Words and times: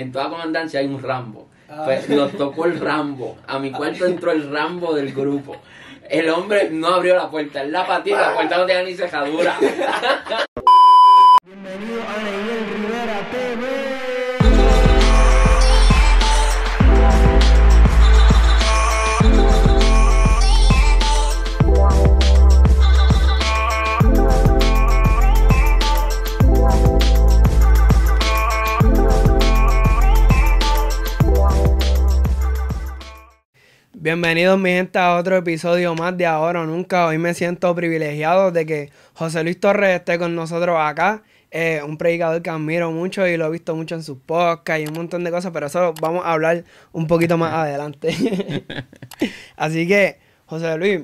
en 0.00 0.12
toda 0.12 0.30
comandancia 0.30 0.80
hay 0.80 0.86
un 0.86 1.02
Rambo. 1.02 1.48
Pues 1.84 2.08
nos 2.08 2.32
tocó 2.32 2.64
el 2.64 2.80
Rambo. 2.80 3.36
A 3.46 3.58
mi 3.58 3.70
cuarto 3.70 4.06
entró 4.06 4.32
el 4.32 4.50
Rambo 4.50 4.94
del 4.94 5.12
grupo. 5.12 5.56
El 6.08 6.30
hombre 6.30 6.70
no 6.70 6.88
abrió 6.88 7.14
la 7.14 7.30
puerta, 7.30 7.62
él 7.62 7.70
la 7.70 7.86
pateó 7.86 8.16
y 8.16 8.18
la 8.18 8.34
puerta 8.34 8.58
no 8.58 8.66
tenía 8.66 8.82
ni 8.82 8.94
cejadura. 8.94 9.56
Bienvenido 11.44 12.00
a 12.02 12.49
Bienvenidos 34.02 34.58
mi 34.58 34.70
gente 34.70 34.98
a 34.98 35.16
otro 35.16 35.36
episodio 35.36 35.94
más 35.94 36.16
de 36.16 36.24
Ahora 36.24 36.62
o 36.62 36.64
Nunca. 36.64 37.04
Hoy 37.04 37.18
me 37.18 37.34
siento 37.34 37.74
privilegiado 37.74 38.50
de 38.50 38.64
que 38.64 38.90
José 39.12 39.44
Luis 39.44 39.60
Torres 39.60 39.94
esté 39.94 40.18
con 40.18 40.34
nosotros 40.34 40.78
acá. 40.80 41.22
Eh, 41.50 41.82
un 41.86 41.98
predicador 41.98 42.40
que 42.40 42.48
admiro 42.48 42.90
mucho 42.92 43.26
y 43.26 43.36
lo 43.36 43.44
he 43.44 43.50
visto 43.50 43.76
mucho 43.76 43.96
en 43.96 44.02
sus 44.02 44.16
podcasts 44.16 44.82
y 44.82 44.88
un 44.88 44.94
montón 44.94 45.22
de 45.22 45.30
cosas, 45.30 45.52
pero 45.52 45.66
eso 45.66 45.92
vamos 46.00 46.24
a 46.24 46.32
hablar 46.32 46.64
un 46.92 47.06
poquito 47.06 47.36
más 47.36 47.52
adelante. 47.66 48.16
Así 49.56 49.86
que, 49.86 50.16
José 50.46 50.78
Luis, 50.78 51.02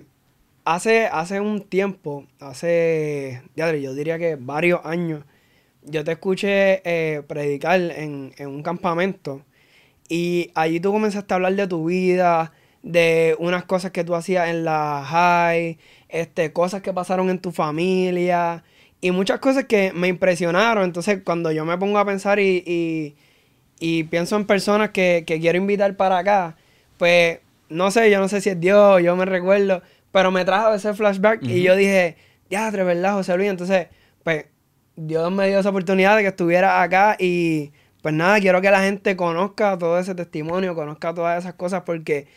hace, 0.65 1.05
hace 1.05 1.39
un 1.39 1.69
tiempo, 1.69 2.27
hace, 2.41 3.43
yo 3.57 3.93
diría 3.93 4.19
que 4.19 4.37
varios 4.37 4.81
años, 4.85 5.23
yo 5.83 6.03
te 6.03 6.13
escuché 6.13 6.81
eh, 6.87 7.23
predicar 7.29 7.79
en, 7.79 8.33
en 8.39 8.49
un 8.49 8.63
campamento 8.63 9.43
y 10.09 10.51
allí 10.55 10.81
tú 10.81 10.93
comenzaste 10.93 11.35
a 11.35 11.37
hablar 11.37 11.57
de 11.57 11.67
tu 11.67 11.85
vida, 11.85 12.55
de 12.87 13.35
unas 13.41 13.65
cosas 13.65 13.91
que 13.91 14.05
tú 14.05 14.15
hacías 14.15 14.49
en 14.49 14.65
la 14.65 15.05
high, 15.05 15.77
este, 16.09 16.53
cosas 16.53 16.83
que 16.83 16.93
pasaron 16.93 17.31
en 17.31 17.41
tu 17.41 17.51
familia 17.51 18.63
y 19.01 19.11
muchas 19.11 19.41
cosas 19.41 19.65
que 19.65 19.93
me 19.93 20.07
impresionaron. 20.07 20.85
Entonces, 20.85 21.21
cuando 21.25 21.51
yo 21.51 21.65
me 21.65 21.77
pongo 21.79 21.99
a 21.99 22.05
pensar 22.05 22.39
y, 22.39 23.17
y, 23.81 24.05
pienso 24.05 24.37
en 24.37 24.47
personas 24.47 24.91
que, 24.91 25.25
quiero 25.27 25.59
invitar 25.59 25.97
para 25.97 26.19
acá, 26.19 26.57
pues 26.97 27.41
no 27.69 27.91
sé, 27.91 28.09
yo 28.09 28.21
no 28.21 28.29
sé 28.29 28.41
si 28.41 28.51
es 28.51 28.61
Dios, 28.61 29.03
yo 29.03 29.17
me 29.17 29.25
recuerdo, 29.25 29.83
pero 30.13 30.31
me 30.31 30.45
trajo 30.45 30.73
ese 30.73 30.95
flashback 30.95 31.43
y 31.43 31.63
yo 31.63 31.75
dije, 31.75 32.17
ya, 32.51 32.71
de 32.71 32.85
verdad, 32.85 33.15
José 33.15 33.37
Luis. 33.37 33.51
Entonces, 33.51 33.89
pues 34.23 34.47
Dios 34.95 35.33
me 35.33 35.49
dio 35.49 35.59
esa 35.59 35.71
oportunidad 35.71 36.15
de 36.17 36.23
que 36.23 36.29
estuviera 36.29 36.83
acá 36.83 37.17
y 37.19 37.73
pues 38.01 38.15
nada, 38.15 38.39
quiero 38.39 38.61
que 38.61 38.71
la 38.71 38.83
gente 38.83 39.17
conozca 39.17 39.77
todo 39.77 39.99
ese 39.99 40.15
testimonio, 40.15 40.77
conozca 40.77 41.13
todas 41.13 41.43
esas 41.43 41.55
cosas 41.55 41.83
porque 41.85 42.29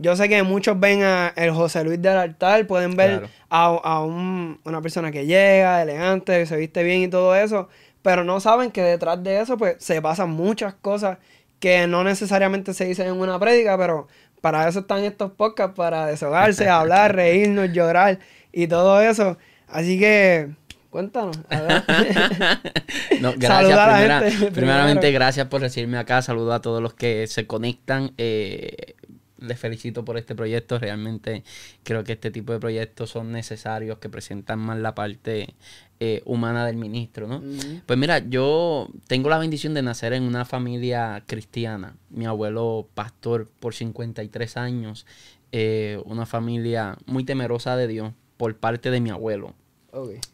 yo 0.00 0.14
sé 0.14 0.28
que 0.28 0.44
muchos 0.44 0.78
ven 0.78 1.02
a 1.02 1.32
el 1.34 1.50
José 1.50 1.82
Luis 1.82 2.00
del 2.00 2.16
altar, 2.16 2.66
pueden 2.68 2.94
ver 2.94 3.28
a, 3.50 4.02
una 4.02 4.80
persona 4.80 5.10
que 5.10 5.26
llega, 5.26 5.82
elegante, 5.82 6.46
se 6.46 6.56
viste 6.56 6.84
bien 6.84 7.02
y 7.02 7.08
todo 7.08 7.34
eso, 7.34 7.68
pero 8.02 8.22
no 8.22 8.38
saben 8.38 8.70
que 8.70 8.80
detrás 8.80 9.22
de 9.24 9.40
eso 9.40 9.58
pues 9.58 9.74
se 9.80 10.00
pasan 10.00 10.30
muchas 10.30 10.74
cosas 10.74 11.18
que 11.58 11.88
no 11.88 12.04
necesariamente 12.04 12.74
se 12.74 12.84
dicen 12.84 13.08
en 13.08 13.20
una 13.20 13.40
prédica, 13.40 13.76
pero 13.76 14.06
para 14.40 14.68
eso 14.68 14.80
están 14.80 15.02
estos 15.02 15.32
podcasts, 15.32 15.74
para 15.74 16.06
desahogarse, 16.06 16.68
hablar, 16.68 17.16
reírnos, 17.16 17.72
llorar 17.72 18.20
y 18.52 18.68
todo 18.68 19.00
eso. 19.00 19.36
Así 19.66 19.98
que 19.98 20.50
cuéntanos. 20.90 21.38
no, 23.20 23.34
gracias. 23.36 24.44
primeramente, 24.52 25.10
gracias 25.10 25.48
por 25.48 25.60
recibirme 25.60 25.98
acá. 25.98 26.22
Saludo 26.22 26.52
a 26.52 26.62
todos 26.62 26.80
los 26.80 26.94
que 26.94 27.26
se 27.26 27.48
conectan. 27.48 28.12
Eh, 28.16 28.94
les 29.38 29.58
felicito 29.58 30.04
por 30.04 30.18
este 30.18 30.34
proyecto. 30.34 30.78
Realmente 30.78 31.44
creo 31.82 32.04
que 32.04 32.12
este 32.12 32.30
tipo 32.30 32.52
de 32.52 32.60
proyectos 32.60 33.10
son 33.10 33.32
necesarios, 33.32 33.98
que 33.98 34.08
presentan 34.08 34.58
más 34.58 34.78
la 34.78 34.94
parte 34.94 35.54
eh, 36.00 36.22
humana 36.24 36.66
del 36.66 36.76
ministro, 36.76 37.26
¿no? 37.26 37.42
Pues 37.86 37.98
mira, 37.98 38.18
yo 38.18 38.88
tengo 39.06 39.28
la 39.28 39.38
bendición 39.38 39.74
de 39.74 39.82
nacer 39.82 40.12
en 40.12 40.22
una 40.22 40.44
familia 40.44 41.22
cristiana. 41.26 41.96
Mi 42.10 42.26
abuelo 42.26 42.88
pastor 42.94 43.48
por 43.60 43.74
53 43.74 44.56
años, 44.56 45.06
eh, 45.52 46.00
una 46.04 46.26
familia 46.26 46.98
muy 47.06 47.24
temerosa 47.24 47.76
de 47.76 47.88
Dios 47.88 48.12
por 48.36 48.56
parte 48.56 48.90
de 48.90 49.00
mi 49.00 49.10
abuelo. 49.10 49.54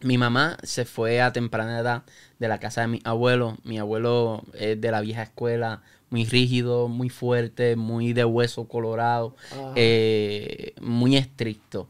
Mi 0.02 0.18
mamá 0.18 0.58
se 0.62 0.84
fue 0.84 1.22
a 1.22 1.32
temprana 1.32 1.78
edad 1.78 2.02
de 2.38 2.48
la 2.48 2.58
casa 2.58 2.82
de 2.82 2.88
mi 2.88 3.00
abuelo. 3.04 3.56
Mi 3.64 3.78
abuelo 3.78 4.42
es 4.54 4.80
de 4.80 4.90
la 4.90 5.00
vieja 5.00 5.22
escuela, 5.22 5.82
muy 6.14 6.26
rígido, 6.26 6.86
muy 6.86 7.08
fuerte, 7.08 7.74
muy 7.74 8.12
de 8.12 8.24
hueso 8.24 8.68
colorado, 8.68 9.34
eh, 9.74 10.72
muy 10.80 11.16
estricto. 11.16 11.88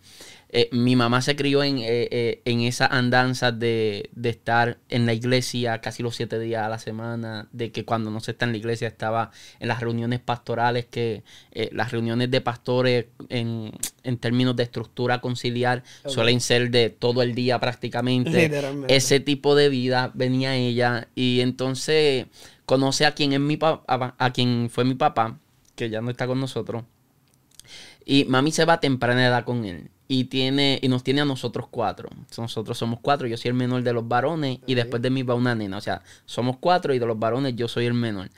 Eh, 0.49 0.71
mi 0.73 0.97
mamá 0.97 1.21
se 1.21 1.37
crió 1.37 1.63
en, 1.63 1.79
eh, 1.81 2.41
en 2.47 2.61
esa 2.61 2.87
andanza 2.87 3.53
de, 3.53 4.09
estar 4.23 4.79
en 4.89 5.05
la 5.05 5.13
iglesia 5.13 5.83
casi 5.83 6.03
los 6.03 6.17
siete 6.17 6.39
días 6.39 6.65
a 6.65 6.71
la 6.71 6.79
semana, 6.79 7.49
de 7.53 7.71
que 7.71 7.85
cuando 7.85 8.11
no 8.11 8.21
se 8.21 8.31
está 8.31 8.47
en 8.47 8.53
la 8.53 8.59
iglesia 8.59 8.89
estaba 8.89 9.31
en 9.61 9.69
las 9.69 9.81
reuniones 9.81 10.21
pastorales, 10.21 10.87
que 10.87 11.23
las 11.73 11.93
reuniones 11.93 12.31
de 12.31 12.41
pastores 12.41 13.07
en, 13.29 13.73
términos 14.21 14.57
de 14.57 14.63
estructura 14.63 15.21
conciliar 15.21 15.83
suelen 16.07 16.41
ser 16.41 16.71
de 16.71 16.89
todo 16.89 17.21
el 17.21 17.35
día 17.35 17.59
prácticamente. 17.59 18.51
Ese 18.89 19.21
tipo 19.21 19.55
de 19.55 19.69
vida 19.69 20.13
venía 20.15 20.57
ella 20.57 21.09
y 21.15 21.41
entonces 21.41 22.27
conoce 22.67 23.07
a 23.07 23.13
quien 23.13 23.33
es 23.33 23.41
mi 23.41 23.57
papá, 23.57 24.15
a 24.19 24.33
quien 24.33 24.69
fue 24.71 24.85
mi 24.85 24.95
papá, 24.95 25.39
que 25.75 25.91
ya 25.91 26.01
no 26.01 26.11
está 26.11 26.27
con 26.27 26.41
nosotros. 26.41 26.85
Y 28.05 28.25
mami 28.27 28.53
se 28.53 28.65
va 28.65 28.75
a 28.75 28.81
temprana 28.81 29.27
edad 29.27 29.45
con 29.45 29.65
él. 29.65 29.91
Y 30.07 30.25
tiene, 30.25 30.79
y 30.83 30.89
nos 30.89 31.03
tiene 31.03 31.23
a 31.23 31.25
nosotros 31.25 31.67
cuatro. 31.71 32.11
Nosotros 32.37 32.77
somos 32.77 33.01
cuatro. 33.01 33.27
Yo 33.27 33.37
soy 33.37 33.49
el 33.49 33.55
menor 33.55 33.83
de 33.83 33.93
los 33.93 34.07
varones. 34.07 34.59
Y 34.67 34.75
después 34.75 35.01
de 35.01 35.09
mí 35.09 35.23
va 35.23 35.35
una 35.35 35.55
nena. 35.55 35.79
O 35.79 35.81
sea, 35.81 36.03
somos 36.27 36.59
cuatro 36.59 36.93
y 36.93 36.99
de 36.99 37.07
los 37.07 37.19
varones 37.19 37.57
yo 37.57 37.69
soy 37.69 37.87
el 37.87 37.95
menor. 37.95 38.31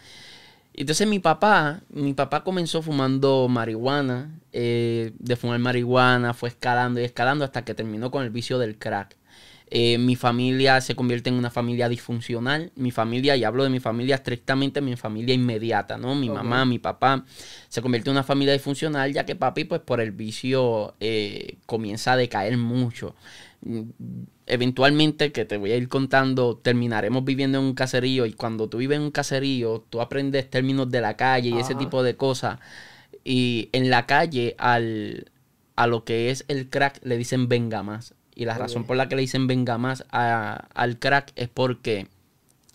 Entonces 0.74 1.08
mi 1.08 1.18
papá, 1.18 1.80
mi 1.88 2.12
papá 2.12 2.44
comenzó 2.44 2.82
fumando 2.82 3.48
marihuana. 3.48 4.38
Eh, 4.52 5.12
de 5.18 5.36
fumar 5.36 5.58
marihuana, 5.58 6.34
fue 6.34 6.50
escalando 6.50 7.00
y 7.00 7.04
escalando 7.04 7.44
hasta 7.44 7.64
que 7.64 7.74
terminó 7.74 8.10
con 8.10 8.22
el 8.22 8.30
vicio 8.30 8.58
del 8.58 8.78
crack. 8.78 9.16
Eh, 9.68 9.98
mi 9.98 10.14
familia 10.14 10.80
se 10.80 10.94
convierte 10.94 11.28
en 11.28 11.36
una 11.36 11.50
familia 11.50 11.88
disfuncional. 11.88 12.70
Mi 12.76 12.92
familia, 12.92 13.36
y 13.36 13.44
hablo 13.44 13.64
de 13.64 13.70
mi 13.70 13.80
familia 13.80 14.14
estrictamente, 14.14 14.80
mi 14.80 14.94
familia 14.96 15.34
inmediata, 15.34 15.98
¿no? 15.98 16.14
Mi 16.14 16.30
mamá, 16.30 16.64
mi 16.64 16.78
papá, 16.78 17.24
se 17.68 17.82
convierte 17.82 18.10
en 18.10 18.12
una 18.12 18.22
familia 18.22 18.52
disfuncional, 18.52 19.12
ya 19.12 19.26
que 19.26 19.34
papi, 19.34 19.64
pues 19.64 19.80
por 19.80 20.00
el 20.00 20.12
vicio, 20.12 20.94
eh, 21.00 21.56
comienza 21.66 22.12
a 22.12 22.16
decaer 22.16 22.56
mucho. 22.58 23.16
Eventualmente, 24.46 25.32
que 25.32 25.44
te 25.44 25.56
voy 25.56 25.72
a 25.72 25.76
ir 25.76 25.88
contando, 25.88 26.56
terminaremos 26.58 27.24
viviendo 27.24 27.58
en 27.58 27.64
un 27.64 27.74
caserío 27.74 28.26
y 28.26 28.32
cuando 28.34 28.68
tú 28.68 28.78
vives 28.78 28.96
en 28.96 29.02
un 29.02 29.10
caserío, 29.10 29.84
tú 29.90 30.00
aprendes 30.00 30.48
términos 30.48 30.88
de 30.90 31.00
la 31.00 31.16
calle 31.16 31.48
y 31.50 31.58
ese 31.58 31.74
tipo 31.74 32.04
de 32.04 32.16
cosas. 32.16 32.60
Y 33.24 33.68
en 33.72 33.90
la 33.90 34.06
calle, 34.06 34.54
al, 34.58 35.32
a 35.74 35.88
lo 35.88 36.04
que 36.04 36.30
es 36.30 36.44
el 36.46 36.68
crack, 36.68 37.00
le 37.02 37.16
dicen 37.16 37.48
venga 37.48 37.82
más. 37.82 38.14
Y 38.36 38.44
la 38.44 38.58
razón 38.58 38.84
por 38.84 38.98
la 38.98 39.08
que 39.08 39.16
le 39.16 39.22
dicen 39.22 39.46
venga 39.46 39.78
más 39.78 40.04
al 40.10 40.98
crack 40.98 41.32
es 41.36 41.48
porque 41.48 42.06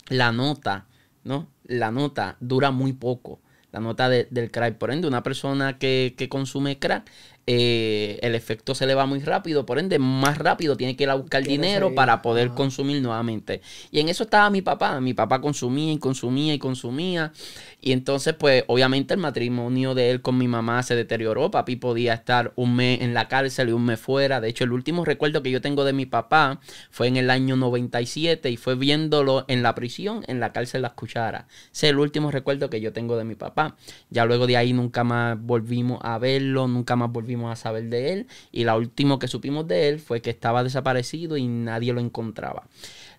la 0.08 0.32
nota, 0.32 0.86
¿no? 1.22 1.48
La 1.64 1.92
nota 1.92 2.36
dura 2.40 2.72
muy 2.72 2.92
poco. 2.92 3.40
La 3.70 3.78
nota 3.78 4.08
del 4.08 4.50
crack. 4.50 4.76
Por 4.76 4.90
ende, 4.90 5.06
una 5.06 5.22
persona 5.22 5.78
que, 5.78 6.14
que 6.18 6.28
consume 6.28 6.80
crack 6.80 7.08
eh, 7.46 8.20
el 8.22 8.36
efecto 8.36 8.74
se 8.74 8.86
le 8.86 8.94
va 8.94 9.04
muy 9.04 9.18
rápido, 9.18 9.66
por 9.66 9.80
ende, 9.80 9.98
más 9.98 10.38
rápido 10.38 10.76
tiene 10.76 10.96
que 10.96 11.04
ir 11.04 11.10
a 11.10 11.14
buscar 11.14 11.42
dinero 11.42 11.92
para 11.94 12.22
poder 12.22 12.50
consumir 12.50 13.02
nuevamente. 13.02 13.62
Y 13.90 13.98
en 13.98 14.08
eso 14.08 14.24
estaba 14.24 14.48
mi 14.50 14.62
papá. 14.62 15.00
Mi 15.00 15.12
papá 15.12 15.40
consumía 15.40 15.92
y 15.92 15.98
consumía 15.98 16.54
y 16.54 16.58
consumía. 16.58 17.32
Y 17.80 17.90
entonces, 17.90 18.34
pues, 18.34 18.62
obviamente 18.68 19.14
el 19.14 19.20
matrimonio 19.20 19.94
de 19.94 20.10
él 20.10 20.22
con 20.22 20.38
mi 20.38 20.46
mamá 20.46 20.84
se 20.84 20.94
deterioró. 20.94 21.50
Papi 21.50 21.76
podía 21.76 22.14
estar 22.14 22.52
un 22.54 22.76
mes 22.76 23.00
en 23.00 23.12
la 23.12 23.26
cárcel 23.26 23.70
y 23.70 23.72
un 23.72 23.84
mes 23.86 23.98
fuera. 23.98 24.40
De 24.40 24.48
hecho, 24.48 24.62
el 24.62 24.72
último 24.72 25.04
recuerdo 25.04 25.42
que 25.42 25.50
yo 25.50 25.60
tengo 25.60 25.84
de 25.84 25.92
mi 25.92 26.06
papá 26.06 26.60
fue 26.90 27.08
en 27.08 27.16
el 27.16 27.28
año 27.28 27.56
97 27.56 28.50
y 28.50 28.56
fue 28.56 28.76
viéndolo 28.76 29.44
en 29.48 29.64
la 29.64 29.74
prisión, 29.74 30.22
en 30.28 30.38
la 30.38 30.52
cárcel 30.52 30.82
Las 30.82 30.92
Cucharas. 30.92 31.46
Ese 31.72 31.86
es 31.88 31.90
el 31.90 31.98
último 31.98 32.30
recuerdo 32.30 32.70
que 32.70 32.80
yo 32.80 32.92
tengo 32.92 33.16
de 33.16 33.24
mi 33.24 33.34
papá. 33.34 33.76
Ya 34.10 34.24
luego 34.26 34.46
de 34.46 34.56
ahí 34.56 34.72
nunca 34.72 35.02
más 35.02 35.36
volvimos 35.40 35.98
a 36.02 36.18
verlo, 36.18 36.68
nunca 36.68 36.94
más 36.94 37.10
volvimos 37.10 37.31
a 37.36 37.56
saber 37.56 37.84
de 37.84 38.12
él 38.12 38.26
y 38.50 38.64
la 38.64 38.76
última 38.76 39.18
que 39.18 39.28
supimos 39.28 39.66
de 39.66 39.88
él 39.88 40.00
fue 40.00 40.20
que 40.20 40.30
estaba 40.30 40.62
desaparecido 40.62 41.36
y 41.36 41.46
nadie 41.46 41.92
lo 41.92 42.00
encontraba. 42.00 42.68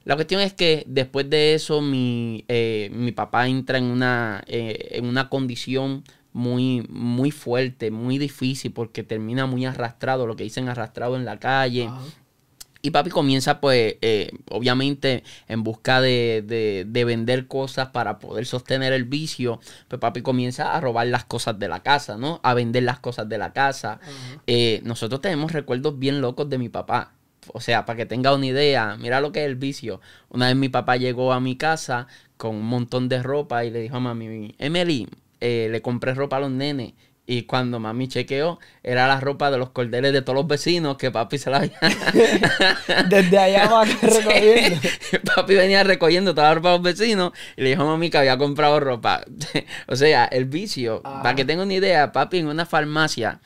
La 0.06 0.16
cuestión 0.16 0.42
es 0.42 0.54
que 0.54 0.84
después 0.88 1.30
de 1.30 1.54
eso 1.54 1.82
mi, 1.82 2.44
eh, 2.48 2.90
mi 2.94 3.12
papá 3.12 3.48
entra 3.48 3.78
en 3.78 3.86
una, 3.86 4.44
eh, 4.48 4.90
en 4.92 5.06
una 5.06 5.30
condición 5.30 6.04
muy, 6.34 6.86
muy 6.90 7.32
fuerte, 7.32 7.92
muy 7.92 8.18
difícil 8.18 8.72
porque 8.74 9.04
termina 9.04 9.46
muy 9.46 9.66
arrastrado, 9.66 10.28
lo 10.28 10.36
que 10.36 10.44
dicen 10.44 10.68
arrastrado 10.68 11.16
en 11.16 11.26
la 11.26 11.40
calle. 11.40 11.90
Y 12.86 12.92
papi 12.92 13.12
comienza, 13.12 13.62
pues, 13.62 13.96
eh, 14.02 14.30
obviamente, 14.50 15.24
en 15.48 15.64
busca 15.64 16.02
de, 16.02 16.44
de, 16.86 17.06
vender 17.06 17.48
cosas 17.48 17.88
para 17.88 18.20
poder 18.20 18.46
sostener 18.46 18.92
el 18.92 19.06
vicio. 19.06 19.62
Pues 19.88 20.02
papi 20.02 20.22
comienza 20.22 20.76
a 20.76 20.82
robar 20.82 21.08
las 21.08 21.24
cosas 21.24 21.58
de 21.58 21.70
la 21.70 21.82
casa, 21.82 22.18
¿no? 22.18 22.42
A 22.44 22.54
vender 22.54 22.84
las 22.84 23.00
cosas 23.00 23.30
de 23.30 23.38
la 23.38 23.54
casa. 23.54 24.02
Eh, 24.48 24.82
nosotros 24.84 25.22
tenemos 25.22 25.54
recuerdos 25.54 25.98
bien 25.98 26.20
locos 26.20 26.50
de 26.50 26.58
mi 26.58 26.68
papá. 26.68 27.14
O 27.54 27.62
sea, 27.62 27.86
para 27.86 27.96
que 27.96 28.06
tenga 28.06 28.36
una 28.36 28.48
idea, 28.48 28.98
mira 29.00 29.22
lo 29.22 29.32
que 29.32 29.44
es 29.44 29.46
el 29.46 29.56
vicio. 29.56 30.02
Una 30.28 30.48
vez 30.48 30.58
mi 30.58 30.68
papá 30.68 30.98
llegó 30.98 31.32
a 31.32 31.40
mi 31.40 31.56
casa 31.56 32.08
con 32.36 32.54
un 32.58 32.66
montón 32.66 33.08
de 33.08 33.24
ropa 33.24 33.64
y 33.64 33.72
le 33.72 33.80
dijo 33.80 33.96
a 33.96 34.02
mami, 34.02 34.56
Emily, 34.60 35.08
eh, 35.40 35.70
le 35.72 35.82
compré 35.82 36.14
ropa 36.16 36.36
a 36.36 36.42
los 36.42 36.52
nenes 36.52 36.96
y 37.26 37.44
cuando 37.44 37.80
mami 37.80 38.10
chequeó, 38.10 38.60
era 38.84 39.08
la 39.08 39.20
ropa 39.22 39.50
de 39.50 39.58
los 39.58 39.70
cordeles 39.70 40.12
de 40.12 40.22
todos 40.22 40.36
los 40.36 40.48
vecinos 40.48 40.98
que 40.98 41.10
papi 41.10 41.38
se 41.38 41.50
la 41.50 41.58
había. 41.58 41.80
Desde 43.10 43.38
allá 43.38 43.68
va 43.72 43.86
recogiendo. 43.86 44.80
papi 45.36 45.56
venía 45.56 45.84
recogiendo 45.84 46.36
toda 46.36 46.50
la 46.50 46.56
ropa 46.56 46.72
de 46.72 46.76
los 46.76 46.84
vecinos 46.84 47.32
y 47.56 47.62
le 47.62 47.70
dijo 47.70 47.84
a 47.84 47.86
mami 47.86 48.10
que 48.10 48.18
había 48.18 48.38
comprado 48.38 48.80
ropa. 48.82 49.24
o 49.88 49.96
sea, 49.96 50.26
el 50.26 50.46
vicio. 50.46 51.02
Para 51.02 51.36
que 51.36 51.46
tenga 51.46 51.64
una 51.64 51.74
idea, 51.74 52.12
papi 52.12 52.40
en 52.40 52.48
una 52.48 52.66
farmacia, 52.66 53.40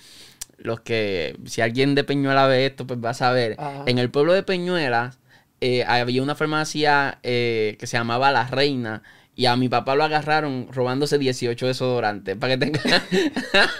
los 0.57 0.79
que, 0.79 1.37
si 1.45 1.61
alguien 1.61 1.93
de 1.93 2.03
Peñuela 2.03 2.47
ve 2.47 2.65
esto, 2.65 2.87
pues 2.87 2.99
va 3.03 3.11
a 3.11 3.13
saber. 3.13 3.57
En 3.85 3.99
el 3.99 4.09
pueblo 4.09 4.33
de 4.33 4.41
Peñuela 4.41 5.13
eh, 5.61 5.83
había 5.87 6.23
una 6.23 6.33
farmacia 6.33 7.19
eh, 7.21 7.77
que 7.79 7.85
se 7.85 7.97
llamaba 7.97 8.31
La 8.31 8.47
Reina 8.47 9.03
y 9.37 9.45
a 9.45 9.55
mi 9.55 9.69
papá 9.69 9.93
lo 9.93 10.03
agarraron 10.03 10.67
robándose 10.71 11.19
18 11.19 11.67
desodorantes. 11.67 12.35
Para 12.35 12.57
que 12.57 12.65
tenga. 12.65 12.81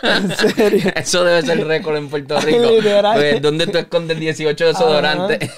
¿En 0.03 0.29
serio? 0.29 0.91
Eso 0.95 1.23
debe 1.23 1.41
ser 1.41 1.65
récord 1.65 1.97
en 1.97 2.09
Puerto 2.09 2.39
Rico. 2.41 2.67
pues, 3.15 3.41
¿Dónde 3.41 3.65
tú 3.65 3.79
escondes 3.79 4.19
18 4.19 4.67
desodorantes? 4.67 5.49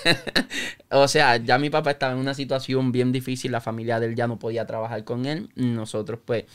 o 0.89 1.05
sea, 1.09 1.35
ya 1.35 1.57
mi 1.57 1.69
papá 1.69 1.91
estaba 1.91 2.13
en 2.13 2.19
una 2.19 2.33
situación 2.33 2.93
bien 2.93 3.11
difícil. 3.11 3.51
La 3.51 3.59
familia 3.59 3.99
de 3.99 4.05
él 4.05 4.15
ya 4.15 4.25
no 4.25 4.39
podía 4.39 4.65
trabajar 4.65 5.03
con 5.03 5.25
él. 5.25 5.49
Nosotros, 5.55 6.21
pues, 6.25 6.45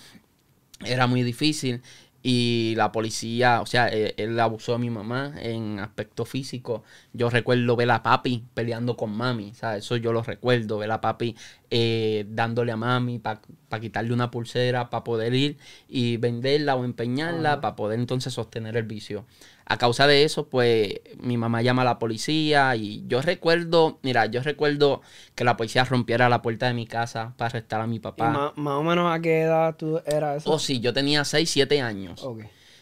era 0.82 1.06
muy 1.06 1.23
difícil 1.23 1.82
y 2.26 2.73
la 2.79 2.90
policía, 2.90 3.61
o 3.61 3.67
sea, 3.67 3.88
e, 3.88 4.14
él, 4.17 4.40
abusó 4.40 4.73
de 4.73 4.79
mi 4.79 4.88
mamá 4.88 5.35
en 5.43 5.79
aspecto 5.79 6.25
físico. 6.25 6.82
Yo 7.12 7.29
recuerdo 7.29 7.76
ver 7.76 7.90
a 7.90 8.02
papi 8.02 8.43
peleando 8.55 8.97
con 8.97 9.14
mami, 9.14 9.50
o 9.50 9.55
sea, 9.55 9.76
eso 9.76 9.97
yo 9.99 10.11
lo 10.14 10.23
recuerdo, 10.23 10.79
ver 10.79 10.90
a 10.90 11.02
papi 11.02 11.37
eh, 11.76 12.25
dándole 12.29 12.71
a 12.71 12.76
mami 12.76 13.19
para 13.19 13.41
quitarle 13.81 14.12
una 14.12 14.31
pulsera, 14.31 14.91
para 14.91 15.03
poder 15.03 15.35
ir 15.35 15.59
y 15.88 16.19
venderla 16.19 16.76
o 16.76 16.85
empeñarla, 16.85 17.61
para 17.61 17.75
poder 17.75 17.99
entonces 17.99 18.32
sostener 18.32 18.76
el 18.76 18.85
vicio. 18.85 19.25
A 19.65 19.76
causa 19.76 20.06
de 20.06 20.23
eso, 20.23 20.49
pues 20.49 21.00
mi 21.19 21.37
mamá 21.37 21.62
llama 21.62 21.82
a 21.82 21.85
la 21.85 21.99
policía 21.99 22.76
y 22.76 23.03
yo 23.09 23.23
recuerdo, 23.23 23.99
mira, 24.03 24.26
yo 24.26 24.41
recuerdo 24.41 25.03
que 25.35 25.43
la 25.43 25.56
policía 25.56 25.82
rompiera 25.82 26.29
la 26.29 26.43
puerta 26.43 26.69
de 26.69 26.75
mi 26.75 26.87
casa 26.87 27.35
para 27.37 27.49
arrestar 27.49 27.81
a 27.81 27.88
mi 27.88 27.99
papá. 27.99 28.53
más, 28.55 28.79
o 28.79 28.82
menos 28.85 29.12
a 29.12 29.19
qué 29.19 29.41
edad 29.41 29.75
tú 29.75 30.00
era 30.06 30.37
eso? 30.37 30.53
Oh, 30.53 30.61
sí, 30.61 30.79
yo 30.79 30.93
tenía 30.93 31.25
6, 31.25 31.50
7 31.50 31.81
años. 31.81 32.25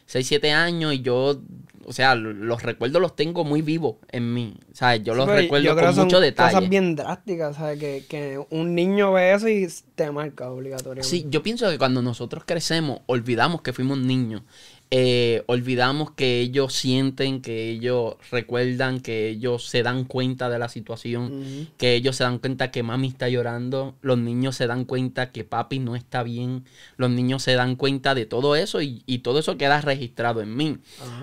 6, 0.06 0.26
7 0.26 0.52
años 0.52 0.94
y 0.94 1.00
yo, 1.00 1.40
o 1.84 1.92
sea, 1.92 2.14
los 2.14 2.62
recuerdos 2.62 3.00
los 3.00 3.16
tengo 3.16 3.44
muy 3.44 3.62
vivos 3.62 3.96
en 4.10 4.32
mí. 4.32 4.54
O 4.72 4.74
sea, 4.74 4.96
yo 4.96 5.14
los 5.14 5.28
recuerdo 5.28 5.74
con 5.74 5.94
mucho 5.94 6.20
detalle. 6.20 6.54
cosas 6.54 6.68
bien 6.68 6.96
drásticas, 6.96 7.56
¿sabes? 7.56 7.78
Que, 7.78 8.04
que 8.08 8.40
un 8.50 8.74
niño 8.74 9.12
ve 9.12 9.34
eso 9.34 9.48
y 9.48 9.68
te 10.04 10.10
marca 10.10 10.50
obligatoriamente. 10.50 11.08
Sí, 11.08 11.26
yo 11.28 11.42
pienso 11.42 11.68
que 11.70 11.78
cuando 11.78 12.02
nosotros 12.02 12.44
crecemos, 12.46 13.00
olvidamos 13.06 13.62
que 13.62 13.72
fuimos 13.72 13.98
niños 13.98 14.42
eh, 14.94 15.42
olvidamos 15.46 16.10
que 16.10 16.40
ellos 16.40 16.74
sienten, 16.74 17.40
que 17.40 17.70
ellos 17.70 18.16
recuerdan, 18.30 19.00
que 19.00 19.30
ellos 19.30 19.64
se 19.64 19.82
dan 19.82 20.04
cuenta 20.04 20.50
de 20.50 20.58
la 20.58 20.68
situación, 20.68 21.70
que 21.78 21.94
ellos 21.94 22.16
se 22.16 22.24
dan 22.24 22.38
cuenta 22.38 22.70
que 22.70 22.82
mami 22.82 23.08
está 23.08 23.30
llorando, 23.30 23.94
los 24.02 24.18
niños 24.18 24.54
se 24.54 24.66
dan 24.66 24.84
cuenta 24.84 25.32
que 25.32 25.44
papi 25.44 25.78
no 25.78 25.96
está 25.96 26.22
bien, 26.22 26.66
los 26.98 27.10
niños 27.10 27.42
se 27.42 27.54
dan 27.54 27.76
cuenta 27.76 28.14
de 28.14 28.26
todo 28.26 28.54
eso 28.54 28.82
y, 28.82 29.00
todo 29.22 29.38
eso 29.38 29.56
queda 29.56 29.80
registrado 29.80 30.42
en 30.42 30.54
mí. 30.54 30.76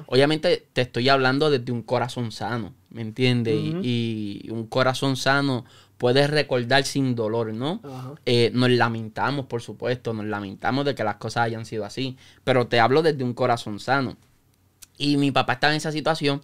Obviamente 0.08 0.66
te 0.74 0.82
estoy 0.82 1.08
hablando 1.10 1.52
desde 1.52 1.72
un 1.72 1.84
corazón 1.84 2.32
sano, 2.32 2.74
¿me 2.90 3.04
entiendes? 3.04 3.56
y, 3.84 4.48
un 4.50 4.66
corazón 4.66 5.16
sano 5.16 5.64
puedes 6.00 6.30
recordar 6.30 6.86
sin 6.86 7.14
dolor, 7.14 7.54
¿no? 7.54 7.82
Eh, 8.26 8.52
nos 8.54 8.72
lamentamos, 8.72 9.46
por 9.46 9.62
supuesto, 9.62 10.14
nos 10.14 10.26
lamentamos 10.26 10.86
de 10.86 10.96
que 10.96 11.04
las 11.04 11.18
cosas 11.18 11.44
hayan 11.44 11.66
sido 11.66 11.84
así, 11.86 12.18
pero 12.46 12.68
te 12.68 12.80
hablo 12.80 13.04
desde 13.04 13.24
un 13.24 13.34
corazón 13.34 13.80
sano. 13.80 14.16
Y 14.98 15.18
mi 15.18 15.32
papá 15.32 15.54
estaba 15.54 15.74
en 15.74 15.78
esa 15.78 15.92
situación. 15.92 16.42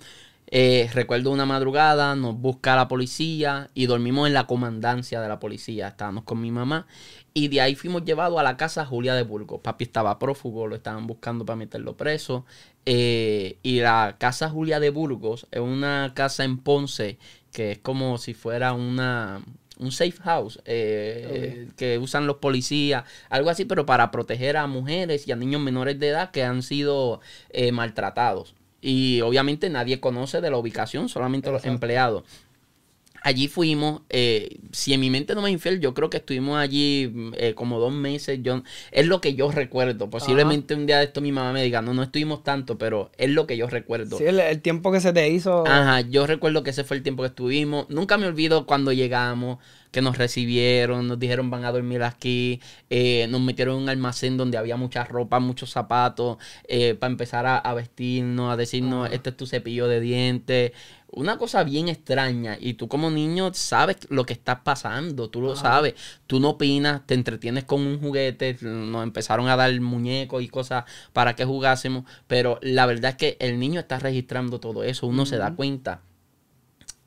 Eh, 0.47 0.89
recuerdo 0.93 1.31
una 1.31 1.45
madrugada, 1.45 2.15
nos 2.15 2.37
busca 2.37 2.75
la 2.75 2.87
policía 2.87 3.69
y 3.73 3.87
dormimos 3.87 4.27
en 4.27 4.33
la 4.33 4.45
comandancia 4.45 5.21
de 5.21 5.29
la 5.29 5.39
policía. 5.39 5.87
Estábamos 5.87 6.25
con 6.25 6.41
mi 6.41 6.51
mamá 6.51 6.85
y 7.33 7.47
de 7.47 7.61
ahí 7.61 7.75
fuimos 7.75 8.03
llevados 8.03 8.37
a 8.37 8.43
la 8.43 8.57
casa 8.57 8.85
Julia 8.85 9.15
de 9.15 9.23
Burgos. 9.23 9.61
Papi 9.61 9.85
estaba 9.85 10.19
prófugo, 10.19 10.67
lo 10.67 10.75
estaban 10.75 11.07
buscando 11.07 11.45
para 11.45 11.55
meterlo 11.55 11.95
preso. 11.95 12.45
Eh, 12.85 13.57
y 13.63 13.79
la 13.79 14.17
casa 14.19 14.49
Julia 14.49 14.79
de 14.81 14.89
Burgos 14.89 15.47
es 15.49 15.61
una 15.61 16.11
casa 16.13 16.43
en 16.43 16.57
Ponce 16.57 17.17
que 17.55 17.71
es 17.71 17.77
como 17.77 18.17
si 18.17 18.33
fuera 18.33 18.73
una, 18.73 19.41
un 19.79 19.93
safe 19.93 20.17
house 20.23 20.59
eh, 20.65 21.69
que 21.77 21.97
usan 21.97 22.27
los 22.27 22.35
policías, 22.37 23.05
algo 23.29 23.49
así, 23.49 23.63
pero 23.63 23.85
para 23.85 24.11
proteger 24.11 24.57
a 24.57 24.67
mujeres 24.67 25.25
y 25.25 25.31
a 25.31 25.37
niños 25.37 25.61
menores 25.61 25.97
de 25.97 26.09
edad 26.09 26.31
que 26.31 26.43
han 26.43 26.63
sido 26.63 27.21
eh, 27.51 27.71
maltratados. 27.71 28.55
Y 28.81 29.21
obviamente 29.21 29.69
nadie 29.69 30.01
conoce 30.01 30.41
de 30.41 30.51
la 30.51 30.57
ubicación, 30.57 31.07
solamente 31.07 31.49
los 31.49 31.63
empleados 31.63 32.25
allí 33.25 33.47
fuimos, 33.47 34.03
eh, 34.09 34.59
si 34.71 34.93
en 34.93 34.99
mi 34.99 35.09
mente 35.09 35.33
no 35.33 35.41
me 35.41 35.49
infiel, 35.49 35.79
yo 35.79 35.95
creo 35.95 36.11
que 36.11 36.17
estuvimos 36.17 36.59
allí 36.59 37.11
eh, 37.37 37.55
como 37.55 37.79
dos 37.79 37.91
meses. 37.91 38.39
Yo, 38.43 38.61
es 38.91 39.07
lo 39.07 39.19
que 39.19 39.33
yo 39.33 39.51
recuerdo. 39.51 40.11
Posiblemente 40.11 40.75
un 40.75 40.85
día 40.85 40.99
de 40.99 41.05
esto 41.05 41.21
mi 41.21 41.31
mamá 41.31 41.51
me 41.51 41.63
diga, 41.63 41.81
no, 41.81 41.95
no 41.95 42.03
estuvimos 42.03 42.43
tanto, 42.43 42.77
pero 42.77 43.09
es 43.17 43.31
lo 43.31 43.47
que 43.47 43.57
yo 43.57 43.65
recuerdo. 43.65 44.19
Sí, 44.19 44.25
el, 44.25 44.61
tiempo 44.61 44.91
que 44.91 45.01
se 45.01 45.11
te 45.11 45.27
hizo. 45.27 45.65
Ajá, 45.65 46.01
yo 46.01 46.27
recuerdo 46.27 46.61
que 46.61 46.69
ese 46.69 46.83
fue 46.83 46.97
el 46.97 47.03
tiempo 47.03 47.23
que 47.23 47.29
estuvimos. 47.29 47.89
Nunca 47.89 48.19
me 48.19 48.27
olvido 48.27 48.67
cuando 48.67 48.93
llegamos, 48.93 49.57
que 49.95 50.01
nos 50.01 50.17
recibieron, 50.17 51.07
nos 51.07 51.17
dijeron 51.17 51.49
van 51.49 51.63
a 51.63 51.71
dormir 51.71 52.03
aquí, 52.03 52.59
eh, 52.89 53.27
nos 53.29 53.39
metieron 53.39 53.77
en 53.77 53.83
un 53.83 53.89
almacén 53.89 54.35
donde 54.35 54.57
había 54.57 54.75
mucha 54.75 55.05
ropa, 55.05 55.39
muchos 55.39 55.71
zapatos, 55.71 56.37
para 56.99 57.11
empezar 57.11 57.45
a, 57.47 57.73
vestirnos, 57.73 58.51
a 58.51 58.57
decirnos, 58.57 59.09
este 59.11 59.29
es 59.29 59.37
tu 59.37 59.47
cepillo 59.47 59.87
de 59.87 59.99
dientes 60.01 60.71
una 61.15 61.37
cosa 61.37 61.63
bien 61.63 61.87
extraña 61.87 62.57
y 62.59 62.73
tú 62.73 62.87
como 62.87 63.09
niño 63.09 63.53
sabes 63.53 63.97
lo 64.09 64.25
que 64.25 64.33
está 64.33 64.63
pasando, 64.63 65.29
tú 65.29 65.41
lo 65.41 65.55
sabes, 65.55 65.95
tú 66.27 66.39
no 66.39 66.51
opinas, 66.51 67.07
te 67.07 67.13
entretienes 67.13 67.63
con 67.63 67.81
un 67.81 67.99
juguete, 67.99 68.57
nos 68.61 69.03
empezaron 69.03 69.47
a 69.47 69.55
dar 69.55 69.79
muñecos 69.79 70.43
y 70.43 70.49
cosas 70.49 70.83
para 71.13 71.35
que 71.35 71.45
jugásemos, 71.45 72.03
pero 72.27 72.59
la 72.61 72.85
verdad 72.85 73.11
es 73.11 73.17
que 73.17 73.37
el 73.39 73.59
niño 73.59 73.79
está 73.79 73.97
registrando 73.97 74.59
todo 74.59 74.83
eso, 74.83 75.07
uno 75.07 75.25
se 75.25 75.37
da 75.37 75.55
cuenta. 75.55 76.01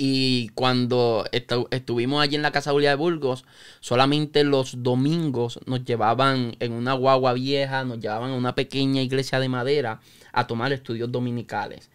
Y 0.01 0.51
cuando 0.51 1.25
estuvimos 1.33 2.23
allí 2.23 2.37
en 2.37 2.43
la 2.43 2.53
Casa 2.53 2.71
Julia 2.71 2.91
de 2.91 2.97
Burgos, 2.97 3.45
solamente 3.81 4.45
los 4.45 4.85
domingos 4.85 5.59
nos 5.67 5.85
llevaban 5.85 6.57
en 6.61 6.73
una 6.73 6.93
guagua 6.93 7.33
vieja, 7.33 7.85
nos 7.85 7.99
llevaban 7.99 8.31
a 8.31 8.37
una 8.37 8.55
pequeña 8.55 9.03
iglesia 9.03 9.41
de 9.41 9.49
madera 9.49 10.01
a 10.33 10.47
tomar 10.47 10.73
estudios 10.73 11.11
dominicales. 11.11 11.91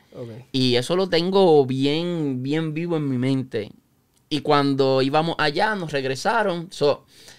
Y 0.52 0.76
eso 0.76 0.98
lo 0.98 1.08
tengo 1.08 1.66
bien, 1.66 2.44
bien 2.44 2.74
vivo 2.74 2.98
en 2.98 3.10
mi 3.10 3.18
mente. 3.18 3.72
Y 4.28 4.42
cuando 4.42 5.02
íbamos 5.02 5.36
allá, 5.38 5.74
nos 5.76 5.94
regresaron. 5.94 6.70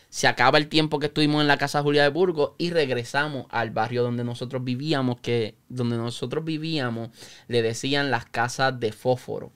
se 0.08 0.26
acaba 0.26 0.56
el 0.56 0.68
tiempo 0.68 0.98
que 0.98 1.06
estuvimos 1.06 1.42
en 1.42 1.48
la 1.48 1.58
casa 1.58 1.82
Julia 1.82 2.04
de 2.04 2.08
Burgos 2.08 2.52
y 2.56 2.70
regresamos 2.70 3.46
al 3.50 3.70
barrio 3.70 4.02
donde 4.02 4.24
nosotros 4.24 4.64
vivíamos, 4.64 5.20
que 5.20 5.56
donde 5.68 5.98
nosotros 5.98 6.42
vivíamos 6.42 7.10
le 7.48 7.60
decían 7.60 8.10
las 8.10 8.24
casas 8.24 8.80
de 8.80 8.92
fósforo. 8.92 9.52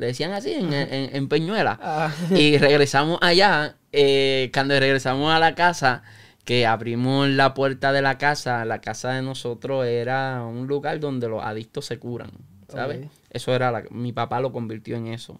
Le 0.00 0.06
decían 0.06 0.32
así 0.32 0.54
en, 0.54 1.28
Peñuela. 1.28 1.78
Ah. 1.82 2.12
Y 2.30 2.56
regresamos 2.56 3.18
allá. 3.20 3.76
Eh, 3.92 4.50
cuando 4.54 4.78
regresamos 4.78 5.30
a 5.32 5.38
la 5.38 5.54
casa, 5.54 6.02
que 6.44 6.66
abrimos 6.66 7.28
la 7.28 7.52
puerta 7.52 7.92
de 7.92 8.00
la 8.00 8.16
casa, 8.16 8.64
la 8.64 8.80
casa 8.80 9.10
de 9.12 9.22
nosotros 9.22 9.86
era 9.86 10.42
un 10.44 10.66
lugar 10.66 11.00
donde 11.00 11.28
los 11.28 11.44
adictos 11.44 11.84
se 11.86 11.98
curan, 11.98 12.30
¿sabes? 12.68 13.08
Eso 13.30 13.54
era, 13.54 13.84
mi 13.90 14.12
papá 14.12 14.40
lo 14.40 14.52
convirtió 14.52 14.96
en 14.96 15.08
eso. 15.08 15.38